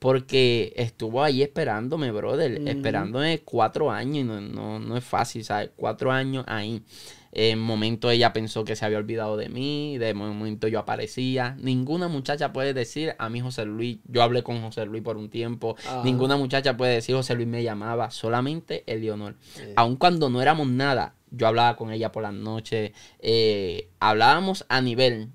Porque 0.05 0.71
estuvo 0.75 1.23
ahí 1.23 1.41
esperándome, 1.41 2.11
brother. 2.11 2.61
Esperándome 2.67 3.39
cuatro 3.39 3.89
años 3.89 4.17
y 4.17 4.23
no, 4.23 4.39
no, 4.39 4.79
no 4.79 4.97
es 4.97 5.03
fácil, 5.03 5.43
¿sabes? 5.43 5.71
Cuatro 5.75 6.11
años 6.11 6.45
ahí. 6.47 6.83
En 7.31 7.57
momento 7.57 8.11
ella 8.11 8.31
pensó 8.31 8.63
que 8.63 8.75
se 8.75 8.85
había 8.85 8.99
olvidado 8.99 9.35
de 9.35 9.49
mí, 9.49 9.97
de 9.97 10.13
momento 10.13 10.67
yo 10.67 10.77
aparecía. 10.77 11.57
Ninguna 11.59 12.07
muchacha 12.07 12.53
puede 12.53 12.75
decir 12.75 13.15
a 13.17 13.29
mí 13.29 13.41
José 13.41 13.65
Luis, 13.65 13.97
yo 14.07 14.21
hablé 14.21 14.43
con 14.43 14.61
José 14.61 14.85
Luis 14.85 15.01
por 15.01 15.17
un 15.17 15.31
tiempo. 15.31 15.75
Ninguna 16.03 16.37
muchacha 16.37 16.77
puede 16.77 16.93
decir 16.93 17.15
José 17.15 17.33
Luis 17.33 17.47
me 17.47 17.63
llamaba, 17.63 18.11
solamente 18.11 18.83
Eleonor. 18.85 19.33
Aun 19.75 19.95
cuando 19.95 20.29
no 20.29 20.39
éramos 20.39 20.67
nada, 20.67 21.15
yo 21.31 21.47
hablaba 21.47 21.75
con 21.77 21.91
ella 21.91 22.11
por 22.11 22.21
las 22.21 22.33
noches. 22.35 22.91
Eh, 23.17 23.89
hablábamos 23.99 24.67
a 24.69 24.81
nivel 24.81 25.31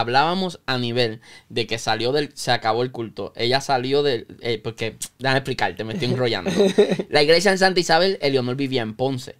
hablábamos 0.00 0.60
a 0.66 0.78
nivel 0.78 1.20
de 1.48 1.66
que 1.66 1.78
salió 1.78 2.12
del, 2.12 2.30
se 2.34 2.52
acabó 2.52 2.82
el 2.82 2.92
culto. 2.92 3.32
Ella 3.36 3.60
salió 3.60 4.02
del, 4.02 4.26
eh, 4.40 4.60
porque, 4.62 4.96
déjame 5.18 5.38
explicarte, 5.38 5.84
me 5.84 5.94
estoy 5.94 6.08
enrollando. 6.08 6.50
La 7.10 7.22
iglesia 7.22 7.50
en 7.50 7.58
Santa 7.58 7.80
Isabel, 7.80 8.18
Eleonor 8.20 8.56
vivía 8.56 8.82
en 8.82 8.94
Ponce. 8.94 9.36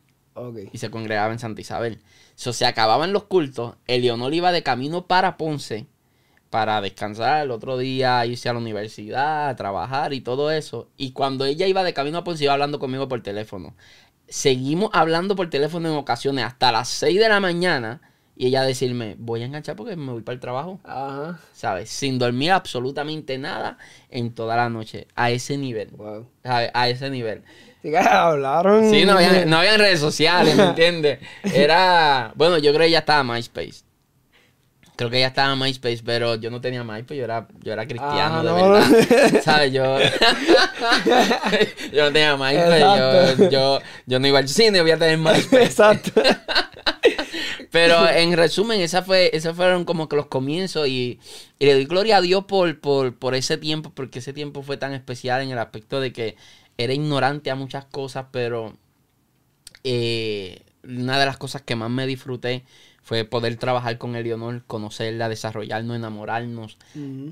Y 0.73 0.79
se 0.79 0.91
congregaba 0.91 1.33
en 1.33 1.39
Santa 1.39 1.61
Isabel. 1.61 2.01
So, 2.35 2.53
se 2.53 2.67
acababan 2.67 3.13
los 3.13 3.25
cultos. 3.25 3.77
Eleonor 3.87 4.35
iba 4.35 4.51
de 4.51 4.65
camino 4.65 5.07
para 5.07 5.37
Ponce 5.37 5.87
para 6.55 6.81
descansar 6.81 7.43
el 7.43 7.51
otro 7.51 7.79
día, 7.79 8.25
irse 8.27 8.49
a 8.49 8.53
la 8.53 8.61
universidad, 8.61 9.49
a 9.49 9.57
trabajar 9.57 10.13
y 10.13 10.21
todo 10.21 10.53
eso. 10.53 10.89
Y 10.97 11.11
cuando 11.11 11.45
ella 11.45 11.67
iba 11.67 11.83
de 11.83 11.93
camino 11.93 12.19
a 12.19 12.23
Ponce, 12.23 12.45
iba 12.45 12.53
hablando 12.53 12.79
conmigo 12.79 13.09
por 13.09 13.21
teléfono. 13.25 13.75
Seguimos 14.29 14.91
hablando 14.93 15.35
por 15.35 15.51
teléfono 15.51 15.89
en 15.89 15.97
ocasiones 15.97 16.45
hasta 16.45 16.71
las 16.71 16.89
6 16.91 17.19
de 17.19 17.29
la 17.29 17.41
mañana. 17.41 18.01
Y 18.37 18.49
ella 18.49 18.63
decirme, 18.63 19.15
voy 19.19 19.43
a 19.43 19.47
enganchar 19.47 19.77
porque 19.77 19.95
me 19.95 20.11
voy 20.11 20.23
para 20.23 20.35
el 20.35 20.41
trabajo. 20.41 20.81
Ajá. 20.83 21.39
¿Sabes? 21.53 21.89
Sin 21.89 22.19
dormir 22.19 22.51
absolutamente 22.51 23.39
nada 23.39 23.79
en 24.11 24.35
toda 24.35 24.57
la 24.57 24.69
noche. 24.69 25.07
A 25.15 25.31
ese 25.31 25.57
nivel. 25.57 25.91
Wow. 25.93 26.27
¿Sabes? 26.43 26.71
A 26.75 26.89
ese 26.89 27.11
nivel. 27.11 27.43
hablaron. 27.97 28.91
Sí, 28.91 29.05
no 29.05 29.13
había, 29.13 29.47
no 29.47 29.59
había 29.59 29.77
redes 29.77 30.01
sociales, 30.01 30.57
¿me 30.57 30.65
entiendes? 30.65 31.21
Era. 31.45 32.33
Bueno, 32.35 32.59
yo 32.59 32.73
creo 32.73 32.87
que 32.87 32.91
ya 32.91 33.01
estaba 33.01 33.23
MySpace. 33.23 33.85
Creo 34.97 35.11
que 35.11 35.19
ya 35.19 35.27
estaba 35.27 35.57
MySpace, 35.57 36.03
pero 36.05 36.37
yo 36.37 36.51
no 36.51 36.61
tenía 36.61 36.85
MySpace, 36.85 37.17
yo 37.17 37.25
era, 37.25 37.49
yo 37.65 37.73
era 37.73 37.85
cristiano, 37.85 38.37
ah, 38.37 38.43
de 38.45 38.53
verdad. 38.53 39.43
¿Sabes? 39.43 39.73
Yo, 39.73 39.99
yo 41.93 42.05
no 42.05 42.13
tenía 42.13 42.37
MySpace, 42.37 43.51
yo, 43.51 43.81
yo, 44.07 44.19
no 44.21 44.29
iba 44.29 44.39
al 44.39 44.49
cine, 44.49 44.83
voy 44.83 44.93
a 44.93 44.99
tener 44.99 45.19
MySpace. 45.19 45.65
Exacto. 45.65 46.23
Pero 47.75 48.09
en 48.09 48.37
resumen, 48.37 48.81
esa 48.81 49.03
fue, 49.03 49.31
esos 49.33 49.57
fueron 49.57 49.85
como 49.85 50.09
que 50.09 50.15
los 50.15 50.27
comienzos 50.27 50.87
y, 50.87 51.19
y 51.59 51.67
le 51.67 51.75
doy 51.75 51.87
gloria 51.87 52.19
a 52.19 52.21
Dios 52.21 52.45
por, 52.45 52.79
por, 52.79 53.17
por 53.17 53.35
ese 53.35 53.59
tiempo, 53.59 53.91
porque 53.93 54.21
ese 54.21 54.33
tiempo 54.33 54.63
fue 54.63 54.77
tan 54.77 54.95
especial 54.95 55.43
en 55.43 55.51
el 55.51 55.59
aspecto 55.59 56.01
de 56.01 56.13
que 56.13 56.37
era 56.79 56.93
ignorante 56.93 57.51
a 57.51 57.57
muchas 57.57 57.85
cosas, 57.85 58.27
pero 58.31 58.77
eh, 59.83 60.63
una 60.85 61.19
de 61.19 61.27
las 61.27 61.37
cosas 61.37 61.63
que 61.63 61.75
más 61.75 61.91
me 61.91 62.07
disfruté 62.07 62.63
fue 63.03 63.25
poder 63.25 63.57
trabajar 63.57 63.99
con 63.99 64.15
Eleonor, 64.15 64.63
conocerla, 64.69 65.29
desarrollarnos, 65.29 65.97
enamorarnos. 65.97 66.79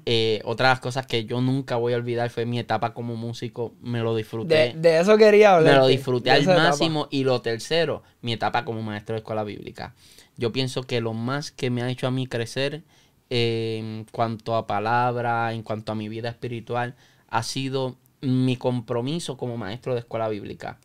Eh, 0.05 0.43
otra 0.45 0.69
de 0.69 0.73
las 0.75 0.81
cosas 0.81 1.07
que 1.07 1.25
yo 1.25 1.41
nunca 1.41 1.77
voy 1.77 1.93
a 1.93 1.97
olvidar 1.97 2.29
fue 2.31 2.47
mi 2.47 2.59
etapa 2.59 2.93
como 2.93 3.15
músico. 3.15 3.73
Me 3.81 4.01
lo 4.01 4.15
disfruté. 4.15 4.75
De, 4.77 4.99
eso 4.99 5.17
quería 5.17 5.55
hablar. 5.55 5.75
Me 5.75 5.81
lo 5.81 5.87
disfruté 5.87 6.31
al 6.31 6.45
máximo. 6.45 7.09
Y 7.11 7.25
lo 7.25 7.41
tercero, 7.41 8.03
mi 8.21 8.35
etapa 8.35 8.67
como 8.67 8.83
maestro 8.83 9.15
de 9.15 9.21
escuela 9.21 9.45
bíblica. 9.45 9.95
Yo 10.43 10.51
pienso 10.51 10.83
que 10.83 11.01
lo 11.01 11.13
más 11.13 11.53
que 11.53 11.71
me 11.71 11.83
ha 11.83 11.89
hecho 11.89 12.09
a 12.09 12.11
mí 12.11 12.27
crecer 12.27 12.83
en 13.31 14.07
cuanto 14.11 14.57
a 14.57 14.67
palabra, 14.67 15.53
en 15.53 15.63
cuanto 15.63 15.93
a 15.93 15.95
mi 15.95 16.09
vida 16.09 16.31
espiritual, 16.31 16.97
ha 17.29 17.45
sido 17.45 17.97
mi 18.21 18.57
compromiso 18.57 19.37
como 19.37 19.57
maestro 19.57 19.95
de 19.95 20.01
escuela 20.01 20.29
bíblica. 20.29 20.81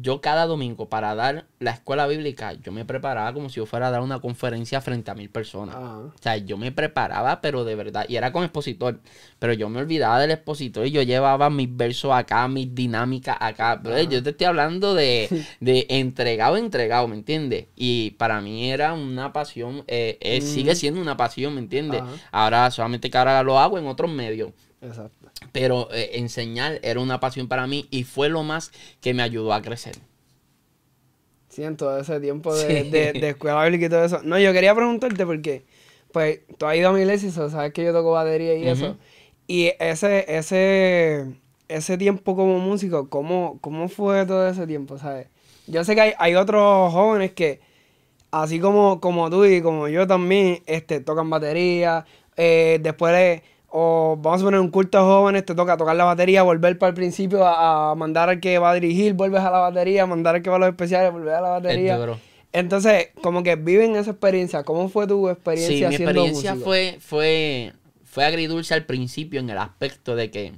Yo 0.00 0.20
cada 0.20 0.46
domingo 0.46 0.88
para 0.88 1.14
dar 1.14 1.46
la 1.58 1.70
escuela 1.70 2.06
bíblica, 2.06 2.52
yo 2.54 2.72
me 2.72 2.84
preparaba 2.84 3.32
como 3.32 3.48
si 3.48 3.56
yo 3.56 3.66
fuera 3.66 3.88
a 3.88 3.90
dar 3.90 4.02
una 4.02 4.20
conferencia 4.20 4.80
frente 4.80 5.10
a 5.10 5.14
mil 5.14 5.30
personas. 5.30 5.76
O 5.76 6.12
sea, 6.20 6.36
yo 6.36 6.56
me 6.58 6.72
preparaba, 6.72 7.40
pero 7.40 7.64
de 7.64 7.74
verdad, 7.74 8.04
y 8.08 8.16
era 8.16 8.32
con 8.32 8.44
expositor, 8.44 9.00
pero 9.38 9.52
yo 9.52 9.68
me 9.68 9.80
olvidaba 9.80 10.20
del 10.20 10.32
expositor 10.32 10.86
y 10.86 10.90
yo 10.90 11.02
llevaba 11.02 11.48
mis 11.50 11.74
versos 11.74 12.12
acá, 12.12 12.46
mis 12.48 12.74
dinámicas 12.74 13.36
acá. 13.40 13.80
Pero 13.82 14.00
yo 14.02 14.22
te 14.22 14.30
estoy 14.30 14.46
hablando 14.46 14.94
de, 14.94 15.28
de 15.60 15.86
entregado, 15.88 16.56
entregado, 16.56 17.08
¿me 17.08 17.16
entiendes? 17.16 17.66
Y 17.74 18.12
para 18.12 18.40
mí 18.40 18.70
era 18.70 18.92
una 18.92 19.32
pasión, 19.32 19.84
eh, 19.86 20.18
eh, 20.20 20.40
sigue 20.40 20.74
siendo 20.74 21.00
una 21.00 21.16
pasión, 21.16 21.54
¿me 21.54 21.60
entiendes? 21.60 22.02
Ahora 22.30 22.70
solamente 22.70 23.10
que 23.10 23.18
ahora 23.18 23.42
lo 23.42 23.58
hago 23.58 23.78
en 23.78 23.86
otros 23.86 24.10
medios. 24.10 24.50
Exacto. 24.80 25.25
Pero 25.52 25.88
eh, 25.92 26.10
enseñar 26.14 26.80
era 26.82 27.00
una 27.00 27.20
pasión 27.20 27.48
para 27.48 27.66
mí 27.66 27.86
y 27.90 28.04
fue 28.04 28.28
lo 28.28 28.42
más 28.42 28.72
que 29.00 29.14
me 29.14 29.22
ayudó 29.22 29.52
a 29.52 29.62
crecer. 29.62 29.96
Siento 31.48 31.96
ese 31.98 32.20
tiempo 32.20 32.54
de, 32.54 32.84
de, 32.90 33.28
escuela 33.30 33.64
bíblica 33.64 33.86
y 33.86 33.88
todo 33.88 34.04
eso. 34.04 34.20
No, 34.22 34.38
yo 34.38 34.52
quería 34.52 34.74
preguntarte 34.74 35.24
porque, 35.24 35.64
pues, 36.12 36.40
tú 36.58 36.66
has 36.66 36.76
ido 36.76 36.90
a 36.90 36.92
mi 36.92 37.00
iglesia, 37.00 37.30
sabes 37.30 37.72
que 37.72 37.82
yo 37.82 37.92
toco 37.92 38.12
batería 38.12 38.54
y 38.56 38.68
eso. 38.68 38.96
Y 39.46 39.72
ese, 39.78 40.26
ese, 40.28 41.26
ese 41.68 41.96
tiempo 41.96 42.36
como 42.36 42.58
músico, 42.58 43.08
¿cómo, 43.08 43.58
¿cómo 43.60 43.88
fue 43.88 44.26
todo 44.26 44.46
ese 44.48 44.66
tiempo, 44.66 44.98
sabes? 44.98 45.28
Yo 45.66 45.82
sé 45.84 45.94
que 45.94 46.00
hay, 46.00 46.12
hay 46.18 46.34
otros 46.34 46.92
jóvenes 46.92 47.32
que, 47.32 47.60
así 48.30 48.60
como, 48.60 49.00
como 49.00 49.30
tú 49.30 49.44
y 49.44 49.62
como 49.62 49.88
yo 49.88 50.06
también, 50.06 50.62
este, 50.66 51.00
tocan 51.00 51.30
batería, 51.30 52.04
eh, 52.36 52.78
después 52.82 53.14
de 53.14 53.42
o 53.68 54.18
vamos 54.20 54.40
a 54.40 54.44
poner 54.44 54.60
un 54.60 54.70
culto 54.70 54.98
a 54.98 55.02
jóvenes, 55.02 55.44
te 55.44 55.54
toca 55.54 55.76
tocar 55.76 55.96
la 55.96 56.04
batería, 56.04 56.42
volver 56.42 56.78
para 56.78 56.88
el 56.90 56.94
principio 56.94 57.46
a, 57.46 57.94
mandar 57.94 58.28
al 58.28 58.40
que 58.40 58.58
va 58.58 58.70
a 58.70 58.74
dirigir, 58.74 59.14
vuelves 59.14 59.42
a 59.42 59.50
la 59.50 59.58
batería, 59.58 60.06
mandar 60.06 60.36
al 60.36 60.42
que 60.42 60.50
va 60.50 60.56
a 60.56 60.58
los 60.58 60.68
especiales, 60.68 61.12
volver 61.12 61.34
a 61.34 61.40
la 61.40 61.48
batería. 61.50 61.98
Entonces, 62.52 63.08
como 63.22 63.42
que 63.42 63.56
viven 63.56 63.96
esa 63.96 64.12
experiencia. 64.12 64.62
¿Cómo 64.62 64.88
fue 64.88 65.06
tu 65.06 65.28
experiencia? 65.28 65.90
Sí, 65.90 65.96
mi 65.98 66.04
experiencia 66.04 66.56
fue, 66.56 66.96
fue, 67.00 67.72
fue 68.04 68.24
agridulce 68.24 68.72
al 68.72 68.86
principio 68.86 69.40
en 69.40 69.50
el 69.50 69.58
aspecto 69.58 70.16
de 70.16 70.30
que 70.30 70.54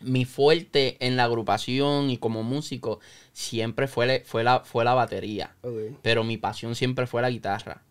mi 0.00 0.24
fuerte 0.24 0.96
en 1.00 1.16
la 1.16 1.24
agrupación 1.24 2.10
y 2.10 2.18
como 2.18 2.42
músico 2.42 3.00
siempre 3.32 3.86
fue, 3.86 4.24
fue, 4.26 4.42
la, 4.42 4.60
fue 4.60 4.84
la 4.84 4.94
batería. 4.94 5.54
Pero 6.02 6.24
mi 6.24 6.38
pasión 6.38 6.74
siempre 6.74 7.06
fue 7.06 7.22
la 7.22 7.30
guitarra. 7.30 7.82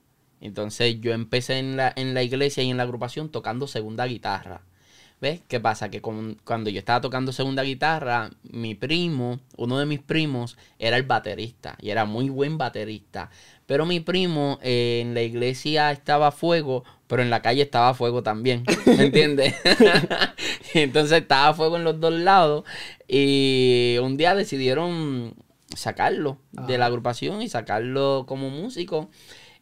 Entonces 0.46 1.02
yo 1.02 1.12
empecé 1.14 1.58
en 1.58 1.76
la, 1.76 1.92
en 1.96 2.14
la 2.14 2.24
iglesia 2.24 2.64
y 2.64 2.70
en 2.70 2.78
la 2.78 2.84
agrupación 2.84 3.30
tocando 3.30 3.68
segunda 3.68 4.06
guitarra. 4.06 4.62
¿Ves? 5.22 5.42
¿Qué 5.48 5.60
pasa? 5.60 5.90
Que 5.90 6.02
cuando 6.02 6.70
yo 6.70 6.78
estaba 6.78 7.02
tocando 7.02 7.32
segunda 7.32 7.64
guitarra, 7.64 8.30
mi 8.44 8.76
primo, 8.76 9.40
uno 9.58 9.80
de 9.80 9.86
mis 9.86 10.02
primos, 10.02 10.58
era 10.78 10.98
el 10.98 11.04
baterista 11.04 11.78
y 11.82 11.90
era 11.90 12.06
muy 12.06 12.30
buen 12.30 12.58
baterista. 12.58 13.32
Pero 13.66 13.86
mi 13.86 14.02
primo 14.02 14.60
eh, 14.62 15.00
en 15.02 15.14
la 15.14 15.24
iglesia 15.24 15.92
estaba 15.92 16.28
a 16.28 16.32
fuego, 16.32 16.84
pero 17.08 17.24
en 17.24 17.30
la 17.30 17.42
calle 17.42 17.62
estaba 17.62 17.90
a 17.90 17.94
fuego 17.94 18.24
también. 18.24 18.66
¿Me 18.86 19.06
entiendes? 19.06 19.56
Entonces 20.74 21.22
estaba 21.22 21.48
a 21.48 21.54
fuego 21.54 21.78
en 21.78 21.86
los 21.86 22.00
dos 22.00 22.14
lados. 22.14 22.66
Y 23.08 23.98
un 24.04 24.18
día 24.18 24.36
decidieron 24.36 25.34
sacarlo 25.76 26.38
de 26.52 26.78
la 26.78 26.86
agrupación 26.86 27.42
y 27.42 27.50
sacarlo 27.50 28.26
como 28.28 28.50
músico. 28.50 29.10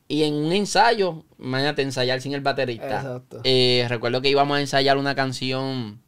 Y 0.08 0.24
en 0.24 0.34
un 0.34 0.51
ensayo, 0.51 1.24
imagínate 1.39 1.82
ensayar 1.82 2.22
sin 2.22 2.34
el 2.34 2.41
baterista. 2.41 2.97
Exacto. 2.97 3.41
Eh, 3.43 3.86
recuerdo 3.89 4.22
que 4.22 4.30
íbamos 4.30 4.58
a 4.58 4.62
ensayar 4.62 4.97
una 4.97 5.16
canción. 5.16 6.01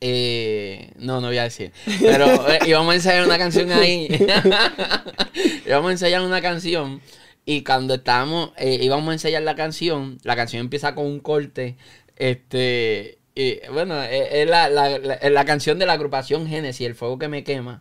Eh, 0.00 0.92
no, 0.96 1.20
no 1.20 1.28
voy 1.28 1.38
a 1.38 1.44
decir. 1.44 1.72
Pero 2.00 2.26
eh, 2.50 2.58
íbamos 2.66 2.92
a 2.92 2.96
ensayar 2.96 3.24
una 3.24 3.38
canción 3.38 3.70
ahí. 3.70 4.08
íbamos 5.66 5.90
a 5.90 5.92
ensayar 5.92 6.22
una 6.22 6.40
canción. 6.40 7.00
Y 7.44 7.62
cuando 7.62 7.94
estábamos, 7.94 8.50
íbamos 8.58 9.08
a 9.08 9.12
ensayar 9.12 9.42
la 9.42 9.54
canción, 9.54 10.18
la 10.24 10.36
canción 10.36 10.60
empieza 10.60 10.94
con 10.94 11.06
un 11.06 11.20
corte. 11.20 11.76
Este. 12.16 13.19
Y 13.40 13.58
bueno, 13.72 14.02
es, 14.02 14.46
la, 14.46 14.68
la, 14.68 14.98
la, 14.98 15.44
canción 15.46 15.78
de 15.78 15.86
la 15.86 15.94
agrupación 15.94 16.46
Genesis, 16.46 16.86
El 16.86 16.94
Fuego 16.94 17.18
que 17.18 17.28
me 17.28 17.42
quema. 17.42 17.80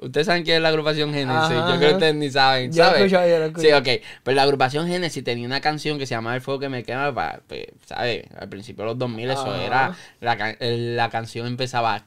Ustedes 0.00 0.28
saben 0.28 0.44
quién 0.44 0.58
es 0.58 0.62
la 0.62 0.68
agrupación 0.68 1.12
Genesis. 1.12 1.50
yo 1.50 1.76
creo 1.78 1.80
que 1.80 1.94
ustedes 1.94 2.14
ni 2.14 2.30
saben. 2.30 2.72
¿saben? 2.72 3.08
Yo 3.08 3.38
lo 3.40 3.60
Sí, 3.60 3.72
ok. 3.72 3.88
Pues 4.22 4.36
la 4.36 4.44
agrupación 4.44 4.86
Genesis 4.86 5.24
tenía 5.24 5.44
una 5.44 5.60
canción 5.60 5.98
que 5.98 6.06
se 6.06 6.14
llamaba 6.14 6.36
El 6.36 6.40
Fuego 6.40 6.60
que 6.60 6.68
me 6.68 6.84
quema. 6.84 7.12
pues, 7.48 7.66
¿sabes? 7.84 8.26
Al 8.38 8.48
principio 8.48 8.84
de 8.84 8.90
los 8.90 8.98
2000 8.98 9.30
eso 9.30 9.56
era. 9.56 9.96
La, 10.20 10.56
la 10.60 11.10
canción 11.10 11.48
empezaba. 11.48 12.04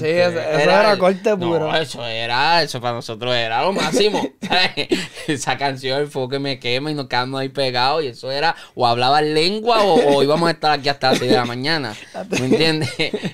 Sí, 0.00 0.06
eso, 0.06 0.40
era, 0.40 0.98
corte 0.98 1.36
puro. 1.36 1.60
No, 1.60 1.76
eso 1.76 2.04
era. 2.04 2.60
Eso 2.60 2.80
para 2.80 2.94
nosotros 2.94 3.32
era 3.32 3.62
lo 3.62 3.72
máximo. 3.72 4.20
Esa 5.28 5.56
canción, 5.56 6.00
El 6.00 6.08
Fuego 6.08 6.28
que 6.28 6.38
me 6.40 6.58
quema, 6.58 6.90
y 6.90 6.94
nos 6.94 7.06
quedamos 7.06 7.40
ahí 7.40 7.50
pegados. 7.50 8.02
Y 8.02 8.08
eso 8.08 8.32
era. 8.32 8.56
O 8.74 8.84
hablaba 8.84 9.22
lengua 9.22 9.84
o, 9.84 10.16
o 10.16 10.22
íbamos 10.24 10.48
a 10.48 10.50
estar 10.50 10.71
aquí 10.74 10.88
hasta 10.88 11.10
las 11.10 11.18
6 11.18 11.30
de 11.30 11.36
la 11.36 11.44
mañana. 11.44 11.94
¿Me 12.30 12.46
entiendes? 12.46 12.90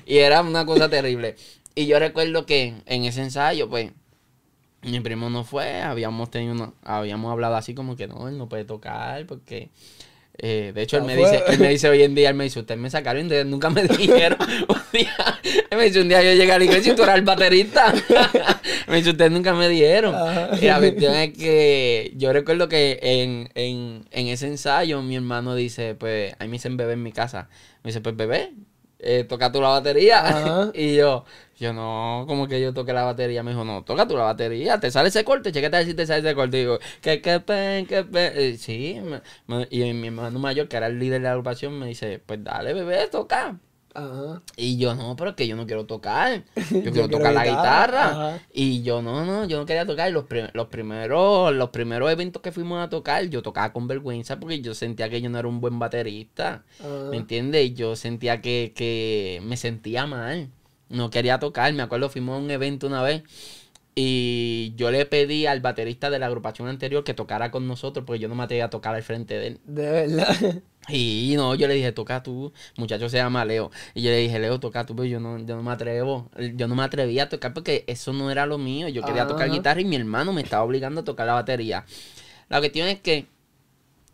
y 0.06 0.18
era 0.18 0.42
una 0.42 0.64
cosa 0.66 0.88
terrible. 0.88 1.36
Y 1.74 1.86
yo 1.86 1.98
recuerdo 1.98 2.44
que 2.46 2.74
en 2.86 3.04
ese 3.04 3.22
ensayo, 3.22 3.68
pues, 3.68 3.92
mi 4.82 5.00
primo 5.00 5.28
no 5.30 5.44
fue, 5.44 5.80
habíamos 5.82 6.30
tenido 6.30 6.74
habíamos 6.84 7.32
hablado 7.32 7.56
así 7.56 7.74
como 7.74 7.96
que 7.96 8.06
no, 8.06 8.28
él 8.28 8.38
no 8.38 8.48
puede 8.48 8.64
tocar 8.64 9.26
porque 9.26 9.70
eh, 10.40 10.70
de 10.72 10.82
hecho, 10.82 10.98
él 10.98 11.02
me, 11.02 11.16
dice, 11.16 11.42
él 11.48 11.58
me 11.58 11.68
dice 11.68 11.88
hoy 11.88 12.04
en 12.04 12.14
día, 12.14 12.30
él 12.30 12.36
me 12.36 12.44
dice, 12.44 12.60
ustedes 12.60 12.80
me 12.80 12.88
sacaron, 12.88 13.28
de, 13.28 13.44
nunca 13.44 13.70
me 13.70 13.82
dijeron. 13.88 14.38
un 14.68 14.80
día, 14.92 15.40
él 15.42 15.76
me 15.76 15.84
dice, 15.84 16.00
un 16.00 16.08
día 16.08 16.22
yo 16.22 16.32
llegué 16.32 16.52
a 16.52 16.58
la 16.58 16.64
iglesia 16.64 16.92
y 16.92 16.96
tú 16.96 17.02
eras 17.02 17.16
el 17.16 17.22
baterista. 17.22 17.92
me 18.86 18.96
dice, 18.98 19.10
ustedes 19.10 19.32
nunca 19.32 19.52
me 19.52 19.68
dijeron. 19.68 20.14
Y 20.60 20.66
la 20.66 20.78
cuestión 20.78 21.14
es 21.14 21.36
que 21.36 22.12
yo 22.14 22.32
recuerdo 22.32 22.68
que 22.68 23.00
en, 23.02 23.50
en, 23.56 24.04
en 24.12 24.28
ese 24.28 24.46
ensayo 24.46 25.02
mi 25.02 25.16
hermano 25.16 25.56
dice, 25.56 25.96
pues, 25.96 26.34
ahí 26.38 26.46
me 26.46 26.52
dicen 26.52 26.76
bebé 26.76 26.92
en 26.92 27.02
mi 27.02 27.10
casa. 27.10 27.48
Me 27.82 27.88
dice, 27.88 28.00
pues 28.00 28.14
bebé, 28.14 28.52
eh, 29.00 29.24
toca 29.24 29.50
tú 29.50 29.60
la 29.60 29.68
batería. 29.68 30.70
y 30.74 30.96
yo, 30.96 31.24
yo 31.58 31.72
no, 31.72 32.24
como 32.26 32.48
que 32.48 32.60
yo 32.60 32.72
toqué 32.72 32.92
la 32.92 33.04
batería. 33.04 33.42
Me 33.42 33.50
dijo, 33.52 33.64
no, 33.64 33.84
toca 33.84 34.06
tú 34.06 34.16
la 34.16 34.24
batería, 34.24 34.80
te 34.80 34.90
sale 34.90 35.08
ese 35.08 35.24
corte, 35.24 35.52
chequete 35.52 35.76
a 35.76 35.78
ver 35.80 35.88
si 35.88 35.94
te 35.94 36.06
sale 36.06 36.20
ese 36.20 36.34
corte. 36.34 36.58
Y 36.58 36.60
digo, 36.60 36.78
que 37.00 37.20
que 37.20 37.40
pen, 37.40 37.86
que 37.86 38.04
pen. 38.04 38.32
Eh, 38.36 38.56
sí, 38.58 39.00
y 39.70 39.92
mi 39.94 40.06
hermano 40.08 40.38
mayor, 40.38 40.68
que 40.68 40.76
era 40.76 40.86
el 40.86 40.98
líder 40.98 41.20
de 41.20 41.24
la 41.24 41.30
agrupación, 41.32 41.78
me 41.78 41.86
dice, 41.86 42.20
pues 42.24 42.42
dale, 42.42 42.74
bebé, 42.74 43.08
toca. 43.08 43.58
Y 44.56 44.76
yo, 44.76 44.94
no, 44.94 45.16
pero 45.16 45.30
es 45.30 45.36
que 45.36 45.48
yo 45.48 45.56
no 45.56 45.66
quiero 45.66 45.86
tocar. 45.86 46.44
Yo, 46.70 46.82
quiero 46.92 47.08
tocar 47.08 47.32
la 47.32 47.44
guitarra. 47.44 48.40
Y 48.52 48.82
yo, 48.82 49.02
no, 49.02 49.24
no, 49.24 49.44
yo 49.46 49.58
no 49.58 49.66
quería 49.66 49.86
tocar. 49.86 50.12
Los, 50.12 50.24
los, 50.52 50.66
primeros, 50.68 51.52
los 51.52 51.70
primeros 51.70 52.10
eventos 52.10 52.40
que 52.42 52.52
fuimos 52.52 52.84
a 52.84 52.88
tocar, 52.88 53.24
yo 53.24 53.42
tocaba 53.42 53.72
con 53.72 53.88
vergüenza 53.88 54.38
porque 54.38 54.60
yo 54.60 54.74
sentía 54.74 55.08
que 55.08 55.20
yo 55.20 55.30
no 55.30 55.38
era 55.38 55.48
un 55.48 55.60
buen 55.60 55.78
baterista. 55.78 56.64
¿Me 57.10 57.16
entiendes? 57.16 57.74
Yo 57.74 57.96
sentía 57.96 58.40
que, 58.40 58.72
que 58.74 59.40
me 59.44 59.56
sentía 59.56 60.06
mal. 60.06 60.48
No 60.88 61.10
quería 61.10 61.38
tocar. 61.38 61.72
Me 61.72 61.82
acuerdo, 61.82 62.08
fuimos 62.08 62.36
a 62.36 62.42
un 62.42 62.50
evento 62.50 62.86
una 62.86 63.02
vez. 63.02 63.22
Y 64.00 64.74
yo 64.76 64.92
le 64.92 65.06
pedí 65.06 65.46
al 65.46 65.60
baterista 65.60 66.08
de 66.08 66.20
la 66.20 66.26
agrupación 66.26 66.68
anterior 66.68 67.02
que 67.02 67.14
tocara 67.14 67.50
con 67.50 67.66
nosotros 67.66 68.06
porque 68.06 68.20
yo 68.20 68.28
no 68.28 68.36
me 68.36 68.44
atrevía 68.44 68.66
a 68.66 68.70
tocar 68.70 68.94
al 68.94 69.02
frente 69.02 69.34
de 69.34 69.46
él. 69.48 69.60
De 69.64 69.90
verdad. 69.90 70.62
Y 70.88 71.34
no, 71.36 71.54
yo 71.54 71.68
le 71.68 71.74
dije, 71.74 71.92
toca 71.92 72.22
tú. 72.22 72.52
Muchacho 72.76 73.08
se 73.10 73.18
llama 73.18 73.44
Leo. 73.44 73.70
Y 73.94 74.02
yo 74.02 74.10
le 74.10 74.18
dije, 74.18 74.38
Leo, 74.38 74.58
toca 74.58 74.86
tú, 74.86 74.96
pero 74.96 75.04
yo 75.04 75.20
no, 75.20 75.38
yo 75.38 75.54
no 75.54 75.62
me 75.62 75.70
atrevo. 75.70 76.30
Yo 76.54 76.66
no 76.66 76.74
me 76.74 76.82
atrevía 76.82 77.24
a 77.24 77.28
tocar 77.28 77.52
porque 77.52 77.84
eso 77.86 78.12
no 78.14 78.30
era 78.30 78.46
lo 78.46 78.56
mío. 78.56 78.88
Yo 78.88 79.02
quería 79.02 79.26
tocar 79.26 79.50
guitarra 79.50 79.82
y 79.82 79.84
mi 79.84 79.96
hermano 79.96 80.32
me 80.32 80.40
estaba 80.40 80.62
obligando 80.62 81.02
a 81.02 81.04
tocar 81.04 81.26
la 81.26 81.34
batería. 81.34 81.84
La 82.48 82.60
cuestión 82.60 82.88
es 82.88 83.00
que, 83.00 83.26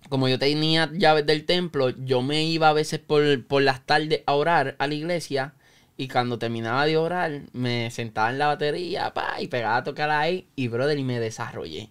como 0.09 0.29
yo 0.29 0.39
tenía 0.39 0.91
llaves 0.93 1.27
del 1.27 1.45
templo, 1.45 1.91
yo 1.91 2.23
me 2.23 2.43
iba 2.45 2.69
a 2.69 2.73
veces 2.73 2.99
por, 2.99 3.47
por 3.47 3.63
las 3.63 3.87
tardes 3.87 4.23
a 4.27 4.35
orar 4.35 4.75
a 4.79 4.87
la 4.89 4.95
iglesia. 4.95 5.55
Y 5.97 6.09
cuando 6.09 6.39
terminaba 6.39 6.87
de 6.87 6.97
orar, 6.97 7.43
me 7.53 7.91
sentaba 7.91 8.31
en 8.31 8.39
la 8.39 8.49
batería 8.49 9.15
pa, 9.15 9.41
y 9.41 9.47
pegaba 9.47 9.77
a 9.77 9.85
tocar 9.85 10.11
ahí. 10.11 10.47
Y, 10.57 10.69
brother, 10.69 10.99
y 10.99 11.05
me 11.05 11.21
desarrollé. 11.21 11.91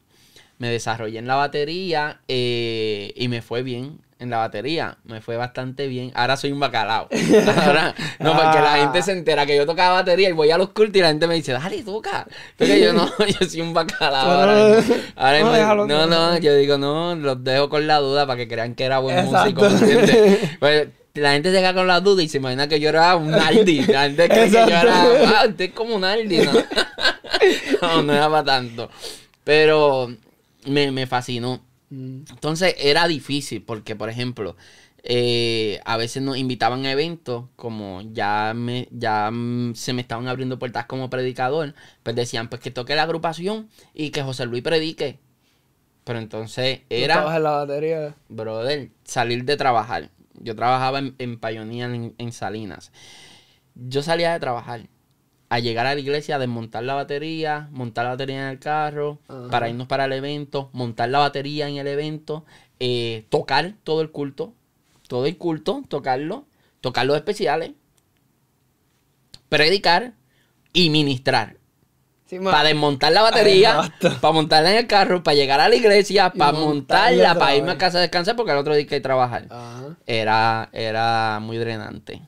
Me 0.58 0.70
desarrollé 0.70 1.20
en 1.20 1.28
la 1.28 1.36
batería 1.36 2.22
eh, 2.28 3.14
y 3.16 3.28
me 3.28 3.42
fue 3.42 3.64
bien 3.64 4.00
en 4.20 4.30
la 4.30 4.38
batería. 4.38 4.98
Me 5.04 5.22
fue 5.22 5.38
bastante 5.38 5.88
bien. 5.88 6.12
Ahora 6.16 6.38
soy 6.38 6.52
un 6.52 6.60
bacalao. 6.60 7.08
Ahora, 7.66 7.94
no, 8.20 8.34
porque 8.34 8.60
la 8.60 8.78
gente 8.78 9.02
se 9.02 9.12
entera 9.12 9.46
que 9.46 9.56
yo 9.56 9.66
tocaba 9.66 9.96
batería 9.96 10.30
y 10.30 10.32
voy 10.32 10.52
a 10.52 10.58
los 10.58 10.70
cultos 10.70 10.96
y 10.98 11.02
la 11.02 11.10
gente 11.10 11.28
me 11.28 11.36
dice, 11.36 11.52
dale, 11.54 11.84
toca. 11.84 12.26
Porque 12.58 12.82
yo 12.82 12.94
no, 12.94 13.10
yo 13.40 13.48
soy 13.48 13.62
un 13.62 13.74
bacalao. 13.74 14.32
Ahora, 15.16 15.40
no, 15.86 16.08
no, 16.08 16.38
yo 16.40 16.56
digo, 16.56 16.78
no, 16.78 17.16
los 17.16 17.44
dejo 17.44 17.70
con 17.70 17.86
la 17.86 18.00
duda 18.00 18.26
para 18.26 18.38
que 18.38 18.48
crean 18.48 18.76
que 18.76 18.86
era 18.86 19.00
buen 19.00 19.26
músico. 19.26 19.68
Pues, 20.60 20.88
la 21.14 21.34
gente 21.34 21.52
se 21.52 21.58
queda 21.58 21.74
con 21.74 21.88
la 21.88 22.00
duda 22.02 22.24
y 22.24 22.30
se 22.30 22.38
imagina 22.38 22.68
que 22.68 22.80
yo 22.80 22.90
era 22.90 23.16
un 23.16 23.34
Aldi. 23.34 23.86
La 23.86 24.04
gente 24.04 24.28
cree 24.28 24.46
que 24.46 24.52
yo 24.52 24.68
era, 24.68 25.42
ah, 25.42 25.46
usted 25.48 25.66
es 25.66 25.72
como 25.74 25.96
un 25.96 26.04
Aldi, 26.04 26.38
¿no? 26.38 26.52
no, 27.82 28.04
no 28.04 28.14
era 28.14 28.30
para 28.30 28.44
tanto. 28.44 28.90
Pero 29.44 30.16
me, 30.66 30.92
me 30.92 31.06
fascinó. 31.06 31.64
Entonces 31.92 32.76
era 32.80 33.08
difícil 33.08 33.62
porque, 33.62 33.96
por 33.96 34.10
ejemplo, 34.10 34.56
eh, 35.04 35.80
a 35.86 35.98
veces 35.98 36.24
nos 36.24 36.38
invitaban 36.38 36.86
a 36.86 36.92
eventos, 36.92 37.46
como 37.56 38.02
ya 38.14 38.54
me 38.56 38.88
ya 38.90 39.30
se 39.76 39.94
me 39.94 40.02
estaban 40.02 40.28
abriendo 40.28 40.58
puertas 40.58 40.86
como 40.86 41.10
predicador, 41.10 41.76
pues 42.02 42.16
decían 42.16 42.50
pues 42.50 42.62
que 42.62 42.72
toque 42.72 42.96
la 42.96 43.04
agrupación 43.04 43.70
y 43.94 44.10
que 44.12 44.24
José 44.24 44.46
Luis 44.46 44.64
predique. 44.64 45.20
Pero 46.06 46.20
entonces 46.20 46.82
era... 46.90 47.36
en 47.36 47.44
la 47.44 47.52
batería? 47.52 48.16
Brother, 48.30 48.90
salir 49.04 49.46
de 49.46 49.58
trabajar. 49.58 50.10
Yo 50.40 50.56
trabajaba 50.56 51.00
en, 51.00 51.16
en 51.20 52.14
en, 52.18 52.32
Salinas. 52.32 52.92
Yo 53.76 54.02
salía 54.02 54.34
de 54.34 54.40
trabajar 54.40 54.88
a 55.50 55.60
llegar 55.60 55.86
a 55.86 55.94
la 55.94 56.00
iglesia, 56.00 56.36
a 56.36 56.40
desmontar 56.40 56.84
la 56.84 56.96
batería, 56.96 57.70
montar 57.72 58.06
la 58.06 58.12
batería 58.12 58.44
en 58.44 58.50
el 58.50 58.60
carro, 58.60 59.20
para 59.52 59.70
irnos 59.70 59.88
para 59.88 60.06
el 60.06 60.14
evento, 60.14 60.70
montar 60.74 61.10
la 61.10 61.20
batería 61.20 61.68
en 61.68 61.78
el 61.78 61.88
evento, 61.88 62.46
eh, 62.80 63.26
tocar 63.30 63.76
todo 63.84 64.02
el 64.02 64.10
culto, 64.10 64.54
todo 65.08 65.28
el 65.28 65.38
culto, 65.38 65.84
tocarlo, 65.88 66.46
tocar 66.82 67.06
los 67.06 67.16
especiales, 67.16 67.74
predicar 69.50 70.14
y 70.74 70.90
ministrar 70.90 71.58
para 72.44 72.64
desmontar 72.64 73.12
la 73.12 73.22
batería, 73.22 73.92
para 74.22 74.34
montarla 74.34 74.72
en 74.72 74.78
el 74.78 74.88
carro, 74.88 75.24
para 75.24 75.36
llegar 75.36 75.60
a 75.60 75.70
la 75.70 75.76
iglesia, 75.76 76.32
para 76.32 76.54
montarla, 76.54 77.36
para 77.36 77.56
irme 77.56 77.72
a 77.72 77.78
casa 77.78 77.98
a 77.98 78.02
descansar 78.02 78.36
porque 78.36 78.52
el 78.52 78.58
otro 78.58 78.74
día 78.74 78.82
hay 78.82 78.86
que 78.88 79.02
trabajar. 79.02 79.48
Era, 80.06 80.70
era 80.72 81.40
muy 81.42 81.58
drenante. 81.58 82.22